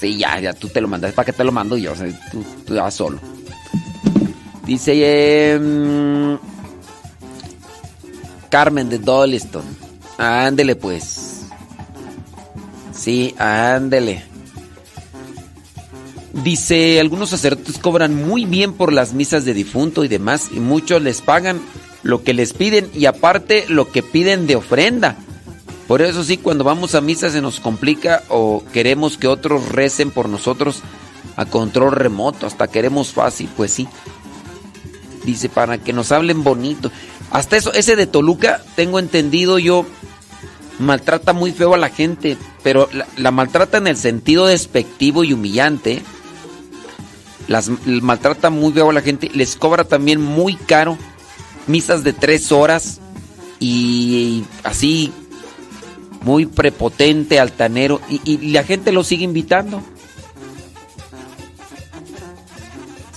Sí, 0.00 0.16
ya, 0.16 0.40
ya 0.40 0.54
tú 0.54 0.68
te 0.68 0.80
lo 0.80 0.88
mandaste. 0.88 1.14
¿Para 1.14 1.26
qué 1.26 1.32
te 1.32 1.44
lo 1.44 1.52
mando 1.52 1.76
yo? 1.76 1.92
O 1.92 1.96
sea, 1.96 2.06
tú, 2.30 2.44
tú 2.66 2.74
ya 2.74 2.90
solo. 2.90 3.18
Dice 4.64 4.92
eh, 4.94 6.38
Carmen 8.48 8.88
de 8.88 8.98
Dolliston. 8.98 9.64
Ándele 10.16 10.76
pues. 10.76 11.33
Sí, 13.04 13.34
ándele. 13.36 14.22
Dice, 16.32 16.98
algunos 17.00 17.28
sacerdotes 17.28 17.76
cobran 17.76 18.26
muy 18.26 18.46
bien 18.46 18.72
por 18.72 18.94
las 18.94 19.12
misas 19.12 19.44
de 19.44 19.52
difunto 19.52 20.04
y 20.04 20.08
demás, 20.08 20.48
y 20.50 20.58
muchos 20.58 21.02
les 21.02 21.20
pagan 21.20 21.60
lo 22.02 22.24
que 22.24 22.32
les 22.32 22.54
piden 22.54 22.88
y 22.94 23.04
aparte 23.04 23.66
lo 23.68 23.92
que 23.92 24.02
piden 24.02 24.46
de 24.46 24.56
ofrenda. 24.56 25.18
Por 25.86 26.00
eso 26.00 26.24
sí, 26.24 26.38
cuando 26.38 26.64
vamos 26.64 26.94
a 26.94 27.02
misa 27.02 27.28
se 27.28 27.42
nos 27.42 27.60
complica 27.60 28.22
o 28.30 28.64
queremos 28.72 29.18
que 29.18 29.28
otros 29.28 29.68
recen 29.68 30.10
por 30.10 30.30
nosotros 30.30 30.80
a 31.36 31.44
control 31.44 31.92
remoto, 31.92 32.46
hasta 32.46 32.68
queremos 32.68 33.12
fácil, 33.12 33.50
pues 33.54 33.70
sí. 33.70 33.86
Dice, 35.26 35.50
para 35.50 35.76
que 35.76 35.92
nos 35.92 36.10
hablen 36.10 36.42
bonito. 36.42 36.90
Hasta 37.30 37.58
eso, 37.58 37.70
ese 37.74 37.96
de 37.96 38.06
Toluca, 38.06 38.62
tengo 38.76 38.98
entendido 38.98 39.58
yo, 39.58 39.84
maltrata 40.78 41.32
muy 41.32 41.52
feo 41.52 41.74
a 41.74 41.78
la 41.78 41.88
gente, 41.88 42.36
pero 42.62 42.88
la, 43.16 43.30
maltrata 43.30 43.78
en 43.78 43.86
el 43.86 43.96
sentido 43.96 44.46
despectivo 44.46 45.24
y 45.24 45.32
humillante. 45.32 46.02
Las 47.48 47.70
maltrata 47.84 48.50
muy 48.50 48.72
feo 48.72 48.90
a 48.90 48.92
la 48.92 49.02
gente, 49.02 49.30
les 49.34 49.56
cobra 49.56 49.84
también 49.84 50.20
muy 50.20 50.54
caro 50.54 50.96
misas 51.66 52.04
de 52.04 52.12
tres 52.12 52.52
horas 52.52 53.00
y 53.60 54.44
así 54.62 55.12
muy 56.22 56.46
prepotente, 56.46 57.38
altanero, 57.38 58.00
y, 58.08 58.20
y 58.24 58.52
la 58.52 58.64
gente 58.64 58.92
lo 58.92 59.04
sigue 59.04 59.24
invitando. 59.24 59.82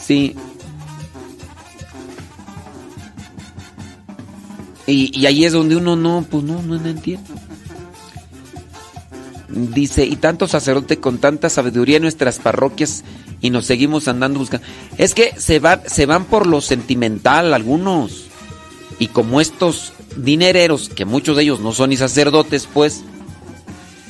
Sí. 0.08 0.36
Y, 4.86 5.20
y 5.20 5.26
ahí 5.26 5.44
es 5.44 5.52
donde 5.52 5.76
uno 5.76 5.98
no, 5.98 6.26
pues 6.30 6.44
no, 6.44 6.62
no, 6.62 6.78
no 6.78 6.88
entiende. 6.88 7.30
Dice, 9.50 10.06
y 10.06 10.18
tanto 10.18 10.48
sacerdote 10.48 10.98
con 10.98 11.20
tanta 11.20 11.50
sabiduría 11.50 11.98
en 11.98 12.02
nuestras 12.02 12.38
parroquias 12.38 13.06
y 13.40 13.50
nos 13.50 13.66
seguimos 13.66 14.08
andando 14.10 14.40
buscando. 14.40 14.66
Es 14.98 15.14
que 15.14 15.34
se, 15.38 15.62
se 15.86 16.06
van 16.06 16.26
por 16.26 16.48
lo 16.48 16.60
sentimental 16.60 17.54
algunos. 17.54 18.26
Y 19.00 19.08
como 19.08 19.40
estos 19.40 19.94
dinereros, 20.18 20.90
que 20.90 21.06
muchos 21.06 21.38
de 21.38 21.44
ellos 21.44 21.62
no 21.62 21.72
son 21.72 21.92
ni 21.92 21.98
sacerdotes, 21.98 22.68
pues 22.74 23.04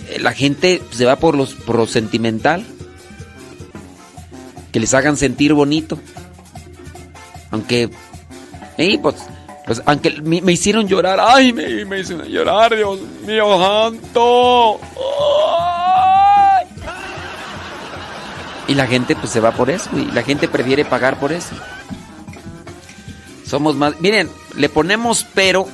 eh, 0.09 0.19
la 0.19 0.33
gente 0.33 0.81
se 0.91 1.05
va 1.05 1.17
por, 1.17 1.35
los, 1.35 1.53
por 1.53 1.75
lo 1.75 1.85
sentimental. 1.85 2.65
Que 4.71 4.79
les 4.79 4.93
hagan 4.95 5.17
sentir 5.17 5.53
bonito. 5.53 5.99
Aunque, 7.51 7.89
eh, 8.77 8.99
pues, 8.99 9.15
pues, 9.67 9.81
aunque 9.85 10.21
me, 10.21 10.53
hicieron 10.53 10.87
llorar. 10.87 11.19
Ay, 11.21 11.51
me, 11.51 11.99
hicieron 11.99 12.25
llorar, 12.27 12.73
Dios 12.73 13.01
mío, 13.25 13.59
santo. 13.59 14.79
Y 18.69 18.75
la 18.75 18.87
gente 18.87 19.15
pues 19.17 19.29
se 19.29 19.41
va 19.41 19.51
por 19.51 19.69
eso. 19.69 19.89
Y 19.93 20.05
la 20.13 20.23
gente 20.23 20.47
prefiere 20.47 20.85
pagar 20.85 21.19
por 21.19 21.33
eso. 21.33 21.53
Somos 23.45 23.75
más. 23.75 23.99
Miren, 23.99 24.29
le 24.55 24.69
ponemos 24.69 25.25
pero. 25.33 25.67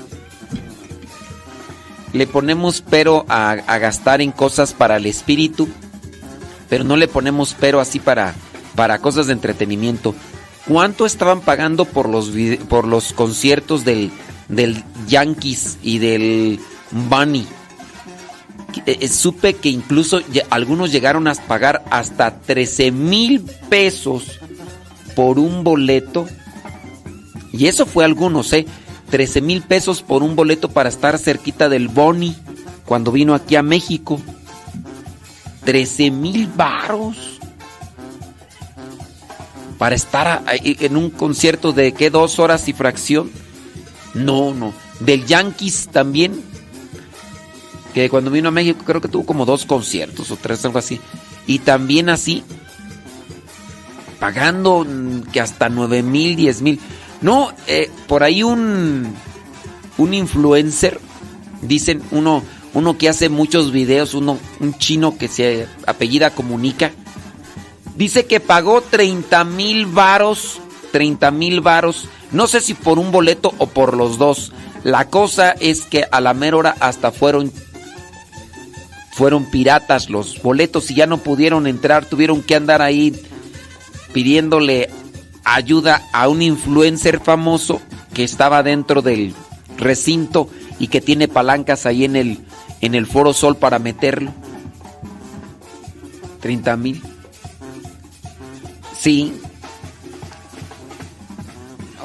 Le 2.13 2.25
ponemos 2.25 2.83
pero 2.89 3.25
a, 3.29 3.51
a 3.51 3.77
gastar 3.77 4.21
en 4.21 4.31
cosas 4.31 4.73
para 4.73 4.97
el 4.97 5.05
espíritu. 5.05 5.69
Pero 6.67 6.83
no 6.83 6.95
le 6.95 7.07
ponemos 7.07 7.55
pero 7.59 7.79
así 7.79 7.99
para, 7.99 8.33
para 8.75 8.97
cosas 8.97 9.27
de 9.27 9.33
entretenimiento. 9.33 10.15
¿Cuánto 10.67 11.05
estaban 11.05 11.41
pagando 11.41 11.85
por 11.85 12.07
los, 12.07 12.31
por 12.69 12.87
los 12.87 13.11
conciertos 13.13 13.83
del, 13.83 14.11
del 14.47 14.83
Yankees 15.07 15.77
y 15.83 15.99
del 15.99 16.59
Bunny? 16.91 17.45
Eh, 18.85 19.07
supe 19.07 19.55
que 19.55 19.69
incluso 19.69 20.21
algunos 20.49 20.91
llegaron 20.91 21.27
a 21.27 21.35
pagar 21.35 21.83
hasta 21.91 22.39
13 22.39 22.91
mil 22.91 23.41
pesos 23.69 24.39
por 25.15 25.37
un 25.37 25.63
boleto. 25.63 26.27
Y 27.51 27.67
eso 27.67 27.85
fue 27.85 28.05
algunos, 28.05 28.51
¿eh? 28.53 28.65
13 29.09 29.41
mil 29.41 29.61
pesos 29.61 30.01
por 30.01 30.23
un 30.23 30.35
boleto 30.35 30.69
para 30.69 30.89
estar 30.89 31.19
cerquita 31.19 31.69
del 31.69 31.87
Boni 31.87 32.35
cuando 32.85 33.11
vino 33.11 33.35
aquí 33.35 33.55
a 33.55 33.63
México. 33.63 34.19
13 35.65 36.09
mil 36.11 36.47
varos 36.47 37.32
para 39.83 39.97
estar 39.97 40.43
ahí 40.45 40.77
en 40.79 40.95
un 40.95 41.09
concierto 41.09 41.73
de 41.73 41.91
qué 41.91 42.09
dos 42.09 42.39
horas 42.39 42.69
y 42.69 42.73
fracción. 42.73 43.29
No, 44.13 44.53
no. 44.53 44.73
Del 45.01 45.25
Yankees 45.25 45.89
también. 45.91 46.41
Que 47.93 48.09
cuando 48.09 48.31
vino 48.31 48.47
a 48.47 48.51
México 48.53 48.85
creo 48.85 49.01
que 49.01 49.09
tuvo 49.09 49.25
como 49.25 49.45
dos 49.45 49.65
conciertos 49.65 50.31
o 50.31 50.37
tres, 50.37 50.63
algo 50.63 50.79
así. 50.79 51.01
Y 51.47 51.59
también 51.59 52.07
así, 52.07 52.45
pagando 54.21 54.87
que 55.33 55.41
hasta 55.41 55.67
9 55.67 56.01
mil, 56.01 56.37
10 56.37 56.61
mil. 56.61 56.79
No, 57.19 57.51
eh, 57.67 57.91
por 58.07 58.23
ahí 58.23 58.41
un, 58.41 59.13
un 59.97 60.13
influencer, 60.13 60.97
dicen 61.61 62.01
uno, 62.11 62.41
uno 62.73 62.97
que 62.97 63.09
hace 63.09 63.27
muchos 63.27 63.73
videos, 63.73 64.13
uno, 64.13 64.39
un 64.61 64.77
chino 64.77 65.17
que 65.17 65.27
se 65.27 65.67
apellida 65.85 66.29
Comunica, 66.29 66.93
dice 67.95 68.25
que 68.25 68.39
pagó 68.39 68.81
30 68.81 69.43
mil 69.43 69.85
varos, 69.85 70.59
30 70.91 71.31
mil 71.31 71.61
varos, 71.61 72.07
no 72.31 72.47
sé 72.47 72.61
si 72.61 72.73
por 72.73 72.99
un 72.99 73.11
boleto 73.11 73.53
o 73.57 73.67
por 73.67 73.95
los 73.95 74.17
dos. 74.17 74.51
La 74.83 75.09
cosa 75.09 75.51
es 75.51 75.81
que 75.85 76.05
a 76.11 76.19
la 76.19 76.33
mera 76.33 76.57
hora 76.57 76.75
hasta 76.79 77.11
fueron 77.11 77.51
fueron 79.13 79.45
piratas 79.45 80.09
los 80.09 80.41
boletos 80.41 80.89
y 80.89 80.95
ya 80.95 81.05
no 81.05 81.19
pudieron 81.19 81.67
entrar, 81.67 82.05
tuvieron 82.05 82.41
que 82.41 82.55
andar 82.55 82.81
ahí 82.81 83.13
pidiéndole 84.11 84.89
ayuda 85.43 86.01
a 86.13 86.27
un 86.27 86.41
influencer 86.41 87.19
famoso 87.19 87.79
que 88.13 88.23
estaba 88.23 88.63
dentro 88.63 89.01
del 89.03 89.35
recinto 89.77 90.49
y 90.79 90.87
que 90.87 91.01
tiene 91.01 91.27
palancas 91.27 91.85
ahí 91.85 92.05
en 92.05 92.15
el 92.15 92.39
en 92.81 92.95
el 92.95 93.05
Foro 93.05 93.33
Sol 93.33 93.55
para 93.55 93.79
meterlo. 93.79 94.33
30 96.41 96.75
mil. 96.75 97.12
Sí. 99.03 99.33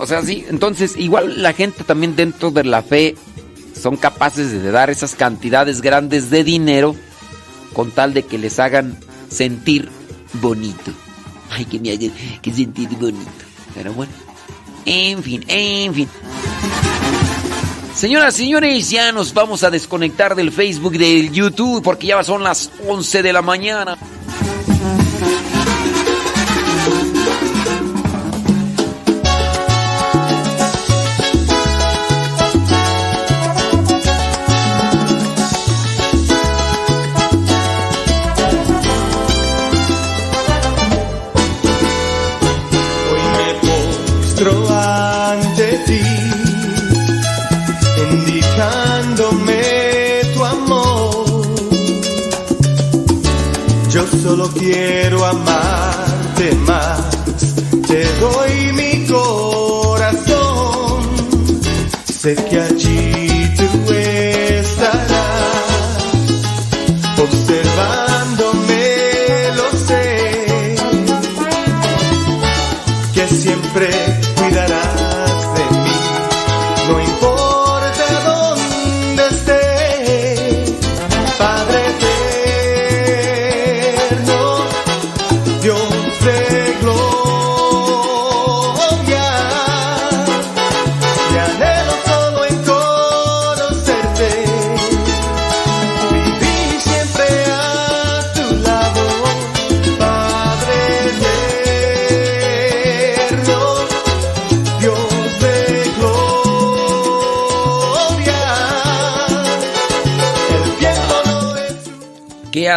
O 0.01 0.07
sea, 0.07 0.23
sí. 0.23 0.45
Entonces, 0.49 0.97
igual 0.97 1.45
la 1.45 1.53
gente 1.53 1.85
también 1.85 2.17
dentro 2.17 2.51
de 2.51 2.65
la 2.65 2.83
fe 2.83 3.15
son 3.81 3.97
capaces 3.97 4.51
de 4.51 4.71
dar 4.73 4.91
esas 4.91 5.15
cantidades 5.15 5.81
grandes 5.81 6.29
de 6.29 6.43
dinero 6.43 6.97
con 7.73 7.93
tal 7.93 8.15
de 8.15 8.25
que 8.25 8.37
les 8.37 8.59
hagan 8.59 8.99
sentir 9.31 9.89
bonito. 10.35 10.91
Ay, 11.51 11.67
que 11.67 11.79
me 11.79 11.93
hagan 11.93 12.13
que 12.43 12.53
sentir 12.53 12.89
bonito. 12.89 13.31
Pero 13.75 13.93
bueno. 13.93 14.13
En 14.85 15.23
fin, 15.23 15.45
en 15.47 15.95
fin. 15.95 16.09
Señoras, 17.95 18.35
señores, 18.35 18.91
ya 18.91 19.13
nos 19.13 19.33
vamos 19.35 19.63
a 19.63 19.71
desconectar 19.71 20.35
del 20.35 20.51
Facebook, 20.51 20.99
del 20.99 21.31
YouTube, 21.31 21.81
porque 21.81 22.09
ya 22.09 22.25
son 22.25 22.43
las 22.43 22.73
11 22.89 23.23
de 23.23 23.33
la 23.33 23.43
mañana. 23.43 23.97
Solo 54.29 54.51
quiero 54.53 55.25
amarte 55.25 56.55
más, 56.67 57.01
te 57.87 58.05
doy 58.21 58.58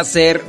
hacer? 0.02 0.42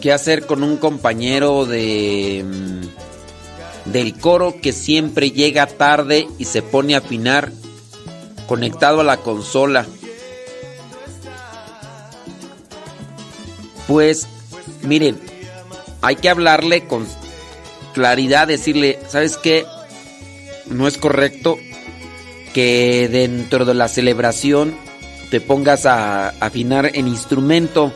¿Qué 0.00 0.12
hacer 0.12 0.46
con 0.46 0.62
un 0.62 0.76
compañero 0.76 1.64
de 1.64 2.44
mm, 2.44 3.90
del 3.92 4.18
coro 4.18 4.54
que 4.60 4.72
siempre 4.72 5.30
llega 5.30 5.66
tarde 5.66 6.28
y 6.38 6.44
se 6.44 6.62
pone 6.62 6.94
a 6.94 6.98
afinar 6.98 7.52
conectado 8.46 9.00
a 9.00 9.04
la 9.04 9.18
consola? 9.18 9.86
Pues 13.86 14.26
miren, 14.82 15.18
hay 16.02 16.16
que 16.16 16.28
hablarle 16.28 16.86
con 16.86 17.06
claridad, 17.94 18.46
decirle, 18.46 18.98
¿sabes 19.08 19.36
qué? 19.36 19.64
No 20.66 20.88
es 20.88 20.98
correcto 20.98 21.56
que 22.52 23.08
dentro 23.10 23.64
de 23.64 23.74
la 23.74 23.88
celebración 23.88 24.76
te 25.30 25.40
pongas 25.40 25.86
a 25.86 26.28
afinar 26.40 26.90
en 26.94 27.08
instrumento. 27.08 27.92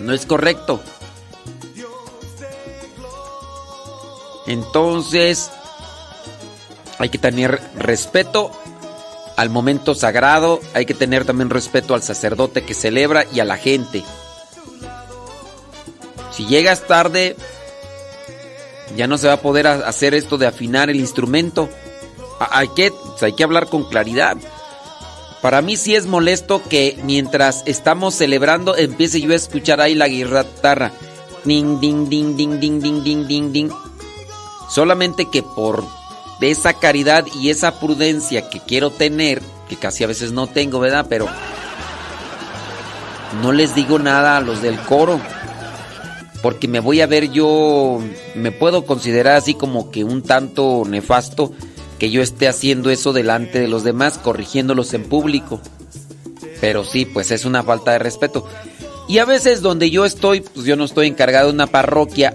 No 0.00 0.12
es 0.12 0.26
correcto. 0.26 0.80
Entonces, 4.46 5.50
hay 6.98 7.08
que 7.08 7.18
tener 7.18 7.60
respeto 7.76 8.52
al 9.36 9.50
momento 9.50 9.94
sagrado, 9.94 10.60
hay 10.72 10.86
que 10.86 10.94
tener 10.94 11.24
también 11.24 11.50
respeto 11.50 11.94
al 11.94 12.02
sacerdote 12.02 12.64
que 12.64 12.74
celebra 12.74 13.26
y 13.32 13.40
a 13.40 13.44
la 13.44 13.58
gente. 13.58 14.02
Si 16.30 16.46
llegas 16.46 16.86
tarde, 16.86 17.36
ya 18.96 19.06
no 19.06 19.18
se 19.18 19.26
va 19.26 19.34
a 19.34 19.40
poder 19.40 19.66
hacer 19.66 20.14
esto 20.14 20.38
de 20.38 20.46
afinar 20.46 20.88
el 20.88 20.96
instrumento. 20.96 21.68
Hay 22.38 22.68
que, 22.68 22.90
pues, 22.90 23.22
hay 23.22 23.34
que 23.34 23.44
hablar 23.44 23.68
con 23.68 23.88
claridad. 23.88 24.36
Para 25.46 25.62
mí 25.62 25.76
sí 25.76 25.94
es 25.94 26.06
molesto 26.06 26.60
que 26.60 26.98
mientras 27.04 27.62
estamos 27.66 28.16
celebrando 28.16 28.76
empiece 28.76 29.20
yo 29.20 29.30
a 29.30 29.36
escuchar 29.36 29.80
ahí 29.80 29.94
la 29.94 30.08
guitarra. 30.08 30.90
Ding, 31.44 31.78
ding, 31.78 32.08
ding, 32.08 32.36
ding, 32.36 32.58
ding, 32.58 32.80
ding, 32.80 33.04
ding, 33.04 33.28
ding, 33.28 33.52
ding. 33.52 33.70
Solamente 34.68 35.30
que 35.30 35.44
por 35.44 35.84
esa 36.40 36.72
caridad 36.72 37.24
y 37.32 37.50
esa 37.50 37.78
prudencia 37.78 38.50
que 38.50 38.58
quiero 38.58 38.90
tener, 38.90 39.40
que 39.68 39.76
casi 39.76 40.02
a 40.02 40.08
veces 40.08 40.32
no 40.32 40.48
tengo, 40.48 40.80
¿verdad? 40.80 41.06
Pero 41.08 41.28
no 43.40 43.52
les 43.52 43.72
digo 43.76 44.00
nada 44.00 44.38
a 44.38 44.40
los 44.40 44.62
del 44.62 44.80
coro. 44.80 45.20
Porque 46.42 46.66
me 46.66 46.80
voy 46.80 47.02
a 47.02 47.06
ver 47.06 47.30
yo, 47.30 48.00
me 48.34 48.50
puedo 48.50 48.84
considerar 48.84 49.36
así 49.36 49.54
como 49.54 49.92
que 49.92 50.02
un 50.02 50.22
tanto 50.22 50.82
nefasto 50.84 51.52
que 51.98 52.10
yo 52.10 52.22
esté 52.22 52.48
haciendo 52.48 52.90
eso 52.90 53.12
delante 53.12 53.60
de 53.60 53.68
los 53.68 53.84
demás, 53.84 54.18
corrigiéndolos 54.18 54.94
en 54.94 55.04
público. 55.04 55.60
Pero 56.60 56.84
sí, 56.84 57.04
pues 57.04 57.30
es 57.30 57.44
una 57.44 57.62
falta 57.62 57.92
de 57.92 57.98
respeto. 57.98 58.46
Y 59.08 59.18
a 59.18 59.24
veces 59.24 59.62
donde 59.62 59.90
yo 59.90 60.04
estoy, 60.04 60.40
pues 60.40 60.66
yo 60.66 60.76
no 60.76 60.84
estoy 60.84 61.06
encargado 61.06 61.48
de 61.48 61.54
una 61.54 61.66
parroquia. 61.66 62.34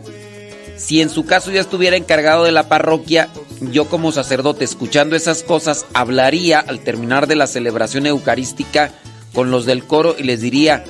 Si 0.78 1.02
en 1.02 1.10
su 1.10 1.26
caso 1.26 1.52
yo 1.52 1.62
estuviera 1.62 1.98
encargado 1.98 2.44
de 2.44 2.52
la 2.52 2.70
parroquia, 2.70 3.30
yo 3.72 3.86
como 3.88 4.12
sacerdote 4.12 4.64
escuchando 4.64 5.16
esas 5.16 5.44
cosas, 5.44 5.86
hablaría 5.94 6.60
al 6.60 6.80
terminar 6.80 7.28
de 7.28 7.36
la 7.36 7.48
celebración 7.48 8.08
eucarística 8.08 8.92
con 9.34 9.52
los 9.52 9.66
del 9.66 9.84
coro 9.84 10.16
y 10.18 10.24
les 10.24 10.42
diría, 10.42 10.84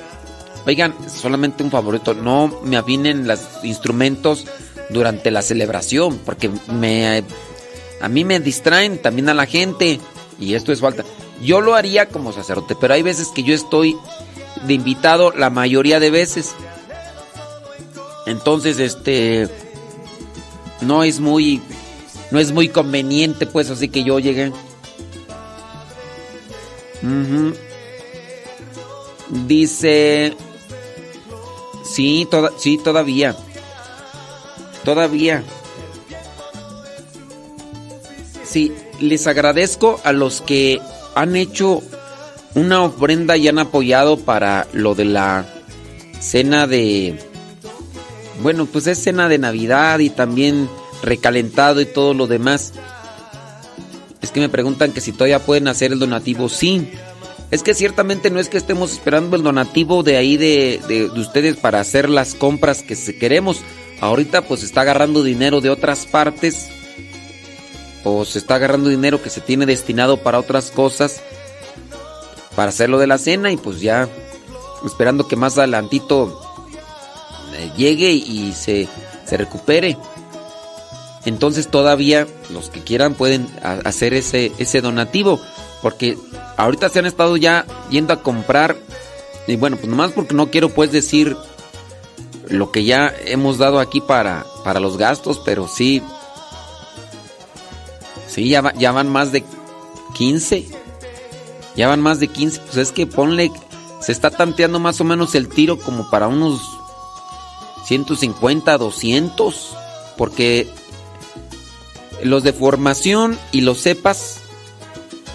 oigan, 0.66 0.94
solamente 1.08 1.62
un 1.62 1.70
favorito, 1.70 2.14
no 2.14 2.60
me 2.64 2.76
afinen 2.76 3.26
los 3.26 3.40
instrumentos 3.62 4.46
durante 4.90 5.30
la 5.30 5.42
celebración, 5.42 6.18
porque 6.24 6.50
me, 6.68 7.22
a 8.02 8.08
mí 8.08 8.24
me 8.24 8.40
distraen 8.40 9.00
también 9.00 9.28
a 9.28 9.34
la 9.34 9.46
gente 9.46 10.00
y 10.38 10.54
esto 10.54 10.72
es 10.72 10.80
falta. 10.80 11.04
Yo 11.40 11.60
lo 11.60 11.74
haría 11.74 12.08
como 12.08 12.32
sacerdote, 12.32 12.76
pero 12.78 12.94
hay 12.94 13.02
veces 13.02 13.28
que 13.28 13.44
yo 13.44 13.54
estoy 13.54 13.96
de 14.66 14.74
invitado 14.74 15.30
la 15.30 15.50
mayoría 15.50 16.00
de 16.00 16.10
veces. 16.10 16.54
Entonces, 18.26 18.78
este 18.78 19.48
no 20.80 21.04
es 21.04 21.20
muy 21.20 21.62
no 22.32 22.40
es 22.40 22.52
muy 22.52 22.68
conveniente, 22.68 23.46
pues, 23.46 23.70
así 23.70 23.88
que 23.88 24.02
yo 24.02 24.18
llegué. 24.18 24.52
Dice 29.46 30.36
Sí, 31.84 32.26
toda, 32.30 32.52
sí, 32.56 32.78
todavía. 32.78 33.36
Todavía. 34.84 35.44
Sí, 38.52 38.72
les 39.00 39.26
agradezco 39.26 39.98
a 40.04 40.12
los 40.12 40.42
que 40.42 40.78
han 41.14 41.36
hecho 41.36 41.82
una 42.54 42.82
ofrenda 42.82 43.36
y 43.38 43.48
han 43.48 43.58
apoyado 43.58 44.18
para 44.18 44.66
lo 44.74 44.94
de 44.94 45.06
la 45.06 45.46
cena 46.20 46.66
de... 46.66 47.18
Bueno, 48.42 48.66
pues 48.66 48.86
es 48.88 49.02
cena 49.02 49.28
de 49.28 49.38
Navidad 49.38 50.00
y 50.00 50.10
también 50.10 50.68
recalentado 51.02 51.80
y 51.80 51.86
todo 51.86 52.12
lo 52.12 52.26
demás. 52.26 52.72
Es 54.20 54.30
que 54.30 54.40
me 54.40 54.48
preguntan 54.48 54.92
que 54.92 55.00
si 55.00 55.12
todavía 55.12 55.38
pueden 55.38 55.68
hacer 55.68 55.92
el 55.92 55.98
donativo. 55.98 56.48
Sí. 56.48 56.90
Es 57.50 57.62
que 57.62 57.74
ciertamente 57.74 58.30
no 58.30 58.38
es 58.40 58.48
que 58.48 58.56
estemos 58.58 58.92
esperando 58.92 59.36
el 59.36 59.42
donativo 59.42 60.02
de 60.02 60.16
ahí 60.16 60.36
de, 60.36 60.80
de- 60.88 61.08
de 61.08 61.20
ustedes 61.20 61.56
para 61.56 61.80
hacer 61.80 62.08
las 62.10 62.34
compras 62.34 62.82
que 62.82 62.96
queremos. 63.18 63.60
Ahorita 64.00 64.42
pues 64.42 64.62
está 64.62 64.82
agarrando 64.82 65.22
dinero 65.22 65.60
de 65.60 65.70
otras 65.70 66.06
partes. 66.06 66.68
O 68.04 68.24
se 68.24 68.38
está 68.38 68.56
agarrando 68.56 68.88
dinero 68.88 69.22
que 69.22 69.30
se 69.30 69.40
tiene 69.40 69.66
destinado 69.66 70.16
para 70.16 70.38
otras 70.38 70.70
cosas. 70.70 71.20
Para 72.56 72.70
hacer 72.70 72.90
lo 72.90 72.98
de 72.98 73.06
la 73.06 73.18
cena 73.18 73.50
y 73.50 73.56
pues 73.56 73.80
ya 73.80 74.08
esperando 74.84 75.28
que 75.28 75.36
más 75.36 75.56
adelantito 75.56 76.40
eh, 77.54 77.70
llegue 77.76 78.10
y 78.12 78.52
se, 78.52 78.88
se 79.24 79.36
recupere. 79.36 79.96
Entonces 81.24 81.68
todavía 81.68 82.26
los 82.50 82.70
que 82.70 82.80
quieran 82.80 83.14
pueden 83.14 83.48
hacer 83.62 84.14
ese, 84.14 84.52
ese 84.58 84.80
donativo. 84.80 85.40
Porque 85.80 86.16
ahorita 86.56 86.88
se 86.88 86.98
han 86.98 87.06
estado 87.06 87.36
ya 87.36 87.66
yendo 87.90 88.12
a 88.12 88.22
comprar. 88.22 88.76
Y 89.46 89.56
bueno, 89.56 89.76
pues 89.76 89.88
nomás 89.88 90.12
porque 90.12 90.34
no 90.34 90.50
quiero 90.50 90.68
pues 90.68 90.92
decir 90.92 91.36
lo 92.48 92.70
que 92.70 92.84
ya 92.84 93.12
hemos 93.26 93.58
dado 93.58 93.80
aquí 93.80 94.00
para, 94.00 94.44
para 94.64 94.80
los 94.80 94.96
gastos. 94.96 95.40
Pero 95.44 95.68
sí. 95.68 96.02
Sí, 98.32 98.48
ya, 98.48 98.60
va- 98.62 98.72
ya 98.74 98.92
van 98.92 99.08
más 99.08 99.32
de 99.32 99.44
15. 100.14 100.66
Ya 101.76 101.88
van 101.88 102.00
más 102.00 102.18
de 102.20 102.28
15. 102.28 102.60
Pues 102.60 102.76
es 102.76 102.92
que 102.92 103.06
ponle. 103.06 103.50
Se 104.00 104.12
está 104.12 104.30
tanteando 104.30 104.78
más 104.80 105.00
o 105.00 105.04
menos 105.04 105.34
el 105.34 105.48
tiro 105.48 105.78
como 105.78 106.08
para 106.10 106.28
unos 106.28 106.60
150, 107.86 108.78
200. 108.78 109.76
Porque 110.16 110.68
los 112.22 112.42
de 112.42 112.52
formación 112.52 113.38
y 113.50 113.62
los 113.62 113.78
cepas, 113.82 114.38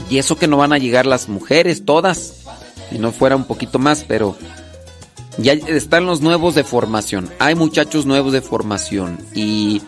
y 0.09 0.17
eso 0.19 0.37
que 0.37 0.47
no 0.47 0.57
van 0.57 0.71
a 0.73 0.77
llegar 0.77 1.05
las 1.05 1.27
mujeres 1.27 1.83
todas, 1.85 2.33
si 2.89 2.97
no 2.99 3.11
fuera 3.11 3.35
un 3.35 3.43
poquito 3.43 3.77
más, 3.79 4.05
pero 4.07 4.37
ya 5.37 5.53
están 5.53 6.05
los 6.05 6.21
nuevos 6.21 6.55
de 6.55 6.63
formación. 6.63 7.29
Hay 7.39 7.55
muchachos 7.55 8.05
nuevos 8.05 8.31
de 8.31 8.41
formación 8.41 9.19
y, 9.35 9.81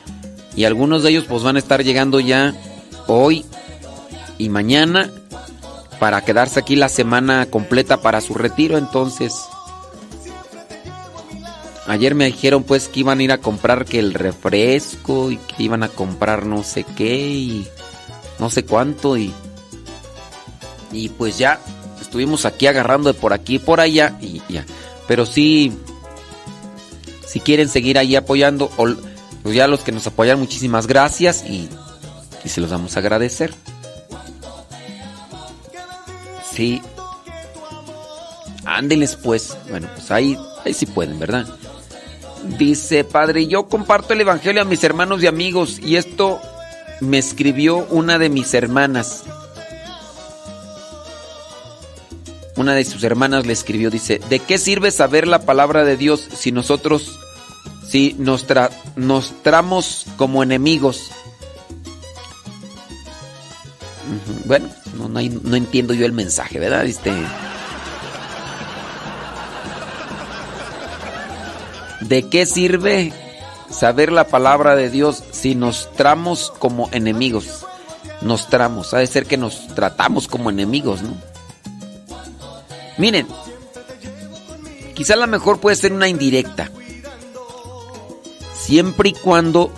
y 0.56 0.66
algunos 0.66 1.04
de 1.04 1.12
ellos 1.12 1.26
pues 1.30 1.42
van 1.44 1.56
a 1.56 1.60
estar 1.60 1.84
llegando 1.84 2.20
ya 2.20 2.54
hoy 3.10 3.46
y 4.38 4.50
mañana 4.50 5.12
para 6.00 6.22
quedarse 6.22 6.60
aquí 6.60 6.76
la 6.76 6.90
semana 6.90 7.46
completa 7.48 8.02
para 8.02 8.22
su 8.22 8.34
retiro, 8.34 8.78
entonces... 8.78 9.34
Ayer 11.88 12.14
me 12.14 12.26
dijeron 12.28 12.64
pues 12.64 12.88
que 12.88 13.00
iban 13.00 13.20
a 13.20 13.24
ir 13.24 13.32
a 13.32 13.40
comprar 13.40 13.84
que 13.84 13.98
el 13.98 14.14
refresco 14.14 15.32
y 15.32 15.38
que 15.38 15.64
iban 15.64 15.82
a 15.82 15.90
comprar 15.90 16.46
no 16.46 16.64
sé 16.64 16.84
qué 16.84 17.16
y 17.16 17.68
no 18.38 18.52
sé 18.52 18.64
cuánto 18.64 19.18
y 19.18 19.34
y 20.92 21.10
pues 21.10 21.40
ya 21.40 21.60
estuvimos 22.00 22.46
aquí 22.46 22.68
agarrando 22.68 23.12
de 23.12 23.20
por 23.20 23.34
aquí 23.34 23.56
y 23.56 23.60
por 23.60 23.80
allá 23.80 24.16
y 24.22 24.40
ya. 24.50 24.68
Pero 25.08 25.26
sí 25.26 25.74
si 27.26 27.40
quieren 27.40 27.70
seguir 27.70 27.98
ahí 27.98 28.16
apoyando 28.16 28.70
o 28.78 28.88
pues 29.42 29.56
ya 29.56 29.68
los 29.68 29.80
que 29.82 29.92
nos 29.92 30.06
apoyan 30.06 30.40
muchísimas 30.40 30.86
gracias 30.86 31.44
y, 31.44 31.70
y 32.44 32.50
se 32.50 32.62
los 32.62 32.72
vamos 32.72 32.96
a 32.96 33.00
agradecer. 33.00 33.54
Sí. 36.54 36.82
Ándenles 38.66 39.16
pues. 39.16 39.58
Bueno, 39.70 39.88
pues 39.96 40.12
ahí 40.12 40.38
ahí 40.66 40.74
sí 40.74 40.86
pueden, 40.86 41.20
¿verdad? 41.20 41.48
Dice, 42.58 43.04
padre, 43.04 43.48
yo 43.48 43.68
comparto 43.68 44.14
el 44.14 44.22
Evangelio 44.22 44.62
a 44.62 44.66
mis 44.66 44.84
hermanos 44.84 45.22
y 45.22 45.28
amigos 45.28 45.80
y 45.80 45.98
esto 45.98 46.40
me 47.02 47.18
escribió 47.18 47.86
una 47.90 48.18
de 48.18 48.30
mis 48.30 48.54
hermanas. 48.54 49.24
Una 52.56 52.74
de 52.74 52.84
sus 52.84 53.04
hermanas 53.04 53.46
le 53.46 53.54
escribió, 53.54 53.90
dice, 53.90 54.20
¿de 54.30 54.40
qué 54.40 54.58
sirve 54.58 54.92
saber 54.92 55.28
la 55.28 55.46
palabra 55.46 55.86
de 55.86 55.96
Dios 55.96 56.28
si 56.34 56.52
nosotros, 56.52 57.20
si 57.88 58.16
nos, 58.18 58.46
nos 58.96 59.34
tramos 59.44 60.06
como 60.18 60.44
enemigos? 60.44 61.12
Bueno, 64.46 64.70
no 64.96 65.56
entiendo 65.56 65.94
yo 65.94 66.06
el 66.06 66.14
mensaje, 66.14 66.60
¿verdad? 66.60 66.86
Este... 66.86 67.14
¿De 72.02 72.28
qué 72.30 72.46
sirve 72.46 73.14
saber 73.70 74.12
la 74.12 74.28
palabra 74.28 74.76
de 74.76 74.90
Dios 74.90 75.24
si 75.32 75.54
nos 75.54 75.92
tramos 75.94 76.52
como 76.58 76.90
enemigos? 76.92 77.66
Nos 78.22 78.48
tramos, 78.48 78.94
ha 78.94 78.98
de 78.98 79.08
ser 79.08 79.26
que 79.26 79.38
nos 79.38 79.68
tratamos 79.76 80.28
como 80.28 80.50
enemigos, 80.50 81.02
¿no? 81.02 81.16
Miren, 82.98 83.28
quizá 84.94 85.16
la 85.16 85.28
mejor 85.28 85.60
puede 85.60 85.76
ser 85.76 85.94
una 85.94 86.08
indirecta. 86.08 86.72
Siempre 88.56 89.10
y 89.10 89.14
cuando 89.14 89.72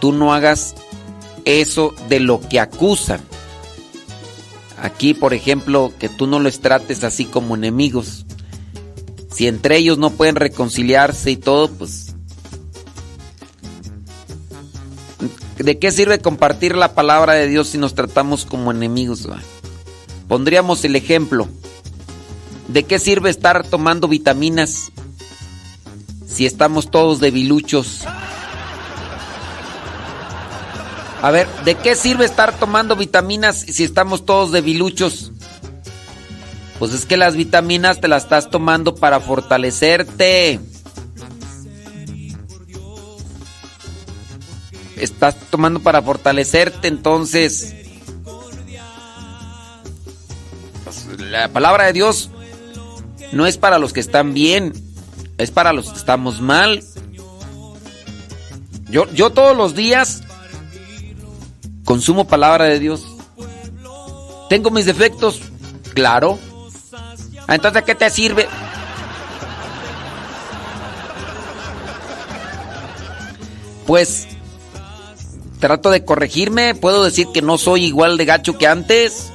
tú 0.00 0.12
no 0.12 0.34
hagas 0.34 0.74
eso 1.44 1.94
de 2.08 2.20
lo 2.20 2.40
que 2.40 2.60
acusan. 2.60 3.20
Aquí, 4.80 5.14
por 5.14 5.34
ejemplo, 5.34 5.92
que 5.98 6.08
tú 6.08 6.26
no 6.26 6.38
los 6.38 6.60
trates 6.60 7.02
así 7.02 7.24
como 7.24 7.56
enemigos. 7.56 8.26
Si 9.32 9.46
entre 9.46 9.76
ellos 9.76 9.98
no 9.98 10.10
pueden 10.10 10.36
reconciliarse 10.36 11.30
y 11.30 11.36
todo, 11.36 11.68
pues... 11.68 12.14
¿De 15.58 15.78
qué 15.78 15.90
sirve 15.90 16.20
compartir 16.20 16.76
la 16.76 16.94
palabra 16.94 17.32
de 17.32 17.48
Dios 17.48 17.68
si 17.68 17.78
nos 17.78 17.94
tratamos 17.94 18.44
como 18.44 18.70
enemigos? 18.70 19.28
Pondríamos 20.28 20.84
el 20.84 20.94
ejemplo. 20.94 21.48
¿De 22.68 22.84
qué 22.84 23.00
sirve 23.00 23.30
estar 23.30 23.66
tomando 23.66 24.06
vitaminas 24.06 24.92
si 26.26 26.46
estamos 26.46 26.90
todos 26.90 27.18
debiluchos? 27.18 28.04
A 31.20 31.30
ver, 31.32 31.48
¿de 31.64 31.74
qué 31.74 31.96
sirve 31.96 32.24
estar 32.24 32.56
tomando 32.58 32.94
vitaminas 32.94 33.58
si 33.60 33.82
estamos 33.82 34.24
todos 34.24 34.52
debiluchos? 34.52 35.32
Pues 36.78 36.92
es 36.92 37.06
que 37.06 37.16
las 37.16 37.34
vitaminas 37.34 38.00
te 38.00 38.06
las 38.06 38.22
estás 38.22 38.50
tomando 38.50 38.94
para 38.94 39.18
fortalecerte. 39.18 40.60
Estás 44.96 45.36
tomando 45.50 45.80
para 45.80 46.02
fortalecerte, 46.02 46.86
entonces. 46.86 47.74
pues, 50.84 51.20
la 51.20 51.48
palabra 51.48 51.86
de 51.86 51.92
Dios 51.94 52.30
no 53.32 53.46
es 53.46 53.58
para 53.58 53.80
los 53.80 53.92
que 53.92 54.00
están 54.00 54.34
bien, 54.34 54.72
es 55.36 55.50
para 55.50 55.72
los 55.72 55.90
que 55.90 55.98
estamos 55.98 56.40
mal. 56.40 56.84
Yo, 58.88 59.10
yo 59.12 59.30
todos 59.30 59.56
los 59.56 59.74
días 59.74 60.22
consumo 61.88 62.26
palabra 62.26 62.66
de 62.66 62.78
Dios. 62.78 63.06
¿Tengo 64.50 64.70
mis 64.70 64.84
defectos? 64.84 65.40
Claro. 65.94 66.38
Ah, 67.46 67.54
Entonces, 67.54 67.82
¿qué 67.84 67.94
te 67.94 68.10
sirve? 68.10 68.46
Pues 73.86 74.28
trato 75.60 75.88
de 75.88 76.04
corregirme, 76.04 76.74
puedo 76.74 77.02
decir 77.02 77.28
que 77.32 77.40
no 77.40 77.56
soy 77.56 77.86
igual 77.86 78.18
de 78.18 78.26
gacho 78.26 78.58
que 78.58 78.66
antes, 78.66 79.32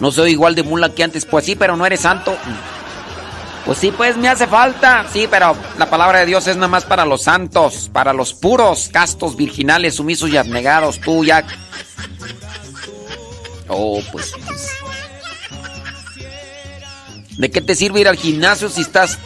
no 0.00 0.10
soy 0.10 0.30
igual 0.30 0.54
de 0.54 0.62
mula 0.62 0.94
que 0.94 1.04
antes, 1.04 1.26
pues 1.26 1.44
sí, 1.44 1.54
pero 1.54 1.76
no 1.76 1.84
eres 1.84 2.00
santo. 2.00 2.34
Pues 3.64 3.78
sí, 3.78 3.92
pues 3.92 4.16
me 4.16 4.28
hace 4.28 4.46
falta, 4.46 5.06
sí, 5.12 5.28
pero 5.30 5.54
la 5.78 5.88
palabra 5.88 6.20
de 6.20 6.26
Dios 6.26 6.46
es 6.46 6.56
nada 6.56 6.68
más 6.68 6.84
para 6.84 7.04
los 7.04 7.22
santos, 7.22 7.90
para 7.92 8.12
los 8.12 8.32
puros, 8.32 8.88
castos, 8.92 9.36
virginales, 9.36 9.96
sumisos 9.96 10.30
y 10.30 10.36
abnegados, 10.36 11.00
tú 11.00 11.24
ya... 11.24 11.44
Oh, 13.68 14.00
pues... 14.10 14.32
¿De 17.38 17.50
qué 17.50 17.60
te 17.60 17.74
sirve 17.74 18.00
ir 18.00 18.08
al 18.08 18.16
gimnasio 18.16 18.68
si 18.68 18.82
estás 18.82 19.18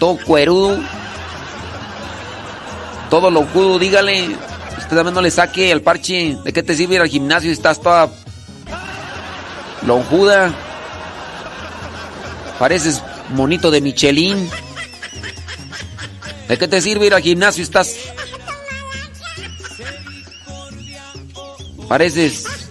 todo 0.00 0.18
cuerudo? 0.24 0.80
Todo 3.10 3.30
lo 3.30 3.46
judo, 3.46 3.78
dígale. 3.78 4.36
Usted 4.78 4.96
también 4.96 5.14
no 5.14 5.22
le 5.22 5.30
saque 5.30 5.70
al 5.70 5.80
parche. 5.80 6.36
¿De 6.42 6.52
qué 6.52 6.62
te 6.62 6.74
sirve 6.74 6.96
ir 6.96 7.02
al 7.02 7.08
gimnasio 7.08 7.48
si 7.48 7.52
estás 7.52 7.80
toda 7.80 8.10
lonjuda? 9.86 10.52
Pareces 12.58 13.00
monito 13.30 13.70
de 13.70 13.80
Michelin. 13.80 14.48
¿De 16.48 16.58
qué 16.58 16.68
te 16.68 16.80
sirve 16.80 17.06
ir 17.06 17.14
al 17.14 17.22
gimnasio 17.22 17.64
si 17.64 17.68
estás... 17.68 17.96
Pareces... 21.88 22.65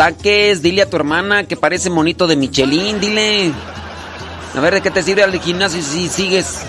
saques, 0.00 0.62
dile 0.62 0.80
a 0.80 0.88
tu 0.88 0.96
hermana 0.96 1.44
que 1.44 1.56
parece 1.56 1.90
monito 1.90 2.26
de 2.26 2.34
Michelin, 2.34 2.98
dile. 3.00 3.52
A 4.56 4.60
ver 4.60 4.72
de 4.72 4.80
qué 4.80 4.90
te 4.90 5.02
sirve 5.02 5.22
al 5.22 5.38
gimnasio 5.38 5.82
si 5.82 6.08
sigues. 6.08 6.62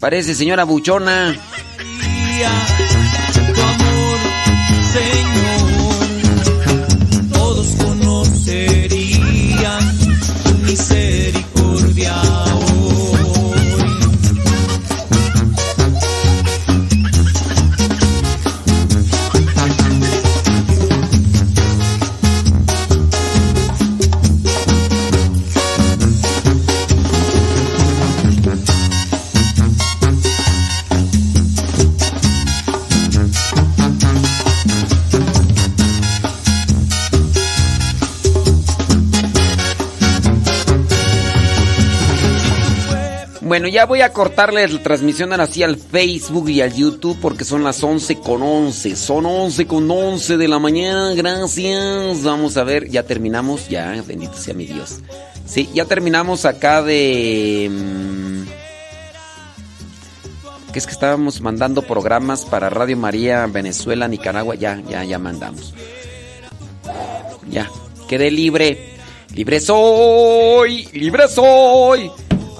Parece 0.00 0.34
señora 0.34 0.64
buchona. 0.64 1.34
Bueno, 43.64 43.76
ya 43.76 43.86
voy 43.86 44.02
a 44.02 44.12
cortarles 44.12 44.74
la 44.74 44.82
transmisión 44.82 45.32
ahora 45.32 45.46
sí 45.46 45.62
al 45.62 45.78
Facebook 45.78 46.50
y 46.50 46.60
al 46.60 46.74
YouTube 46.74 47.16
porque 47.18 47.46
son 47.46 47.64
las 47.64 47.82
11 47.82 48.16
con 48.16 48.42
11. 48.42 48.94
Son 48.94 49.24
11 49.24 49.66
con 49.66 49.90
11 49.90 50.36
de 50.36 50.48
la 50.48 50.58
mañana. 50.58 51.14
Gracias. 51.14 52.22
Vamos 52.22 52.58
a 52.58 52.64
ver, 52.64 52.90
ya 52.90 53.04
terminamos. 53.04 53.70
Ya, 53.70 54.04
bendito 54.06 54.34
sea 54.34 54.52
mi 54.52 54.66
Dios. 54.66 55.00
Sí, 55.46 55.70
ya 55.72 55.86
terminamos 55.86 56.44
acá 56.44 56.82
de... 56.82 57.70
mm, 57.72 58.42
Que 60.70 60.78
es 60.78 60.84
que 60.84 60.92
estábamos 60.92 61.40
mandando 61.40 61.80
programas 61.80 62.44
para 62.44 62.68
Radio 62.68 62.98
María, 62.98 63.46
Venezuela, 63.46 64.06
Nicaragua. 64.08 64.56
Ya, 64.56 64.82
ya, 64.90 65.04
ya 65.04 65.18
mandamos. 65.18 65.72
Ya, 67.48 67.70
quedé 68.08 68.30
libre. 68.30 68.90
Libre 69.34 69.58
soy, 69.58 70.86
libre 70.92 71.28
soy. 71.28 72.10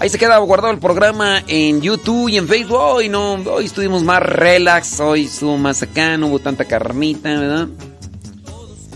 Ahí 0.01 0.09
se 0.09 0.19
queda 0.19 0.37
guardado 0.39 0.73
el 0.73 0.81
programa 0.81 1.43
en 1.47 1.81
YouTube 1.81 2.29
y 2.29 2.37
en 2.37 2.49
Facebook. 2.49 2.79
Hoy 2.79 3.09
no, 3.09 3.35
hoy 3.35 3.67
estuvimos 3.67 4.03
más 4.03 4.23
relax, 4.23 5.01
hoy 5.01 5.25
estuvo 5.25 5.57
más 5.57 5.83
acá, 5.83 6.17
no 6.17 6.27
hubo 6.27 6.41
tanta 6.41 6.65
carnita, 6.65 7.29
¿verdad? 7.39 7.69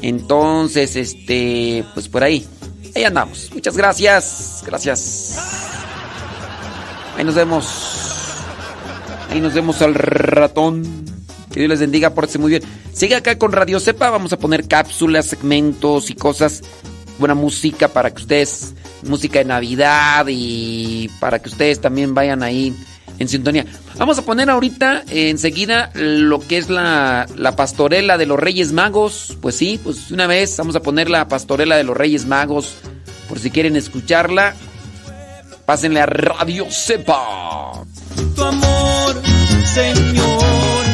Entonces, 0.02 0.96
este, 0.96 1.84
pues 1.94 2.08
por 2.08 2.22
ahí. 2.22 2.46
Ahí 2.94 3.04
andamos. 3.04 3.50
Muchas 3.52 3.76
gracias. 3.76 4.62
Gracias. 4.66 5.38
Ahí 7.16 7.24
nos 7.24 7.34
vemos. 7.34 7.98
Ahí 9.30 9.40
nos 9.40 9.54
vemos 9.54 9.80
al 9.82 9.94
ratón. 9.94 10.82
Que 11.52 11.60
Dios 11.60 11.70
les 11.70 11.80
bendiga, 11.80 12.10
pórtense 12.14 12.38
muy 12.38 12.50
bien. 12.50 12.62
Sigue 12.92 13.16
acá 13.16 13.38
con 13.38 13.52
Radio 13.52 13.80
Cepa, 13.80 14.10
vamos 14.10 14.32
a 14.32 14.38
poner 14.38 14.68
cápsulas, 14.68 15.26
segmentos 15.26 16.10
y 16.10 16.14
cosas. 16.14 16.62
Buena 17.18 17.34
música 17.34 17.88
para 17.88 18.12
que 18.12 18.22
ustedes, 18.22 18.74
música 19.04 19.38
de 19.38 19.44
Navidad 19.44 20.26
y 20.28 21.08
para 21.20 21.38
que 21.38 21.48
ustedes 21.48 21.80
también 21.80 22.14
vayan 22.14 22.42
ahí 22.42 22.74
en 23.18 23.28
sintonía. 23.28 23.66
Vamos 23.96 24.18
a 24.18 24.22
poner 24.22 24.48
ahorita 24.50 25.04
enseguida 25.08 25.90
lo 25.94 26.40
que 26.40 26.58
es 26.58 26.70
la, 26.70 27.26
la 27.36 27.56
pastorela 27.56 28.16
de 28.16 28.26
los 28.26 28.38
Reyes 28.38 28.72
Magos. 28.72 29.36
Pues 29.40 29.56
sí, 29.56 29.80
pues 29.82 30.10
una 30.10 30.26
vez 30.26 30.56
vamos 30.56 30.76
a 30.76 30.80
poner 30.80 31.10
la 31.10 31.28
pastorela 31.28 31.76
de 31.76 31.84
los 31.84 31.96
Reyes 31.96 32.26
Magos. 32.26 32.76
Por 33.28 33.38
si 33.38 33.50
quieren 33.50 33.76
escucharla, 33.76 34.54
pásenle 35.66 36.00
a 36.00 36.06
Radio 36.06 36.66
Cepa. 36.70 37.84
tu 38.34 38.42
amor, 38.42 39.20
Señor. 39.74 40.84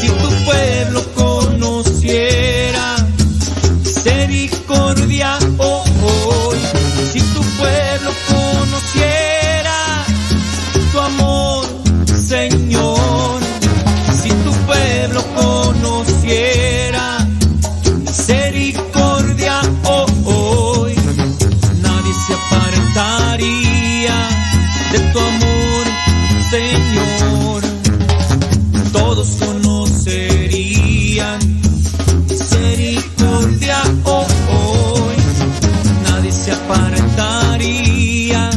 Si 0.00 0.08
tu 0.08 0.44
pueblo 0.44 1.04
conociera 1.14 2.96
misericordia 3.84 5.38
pueblo 7.62 8.31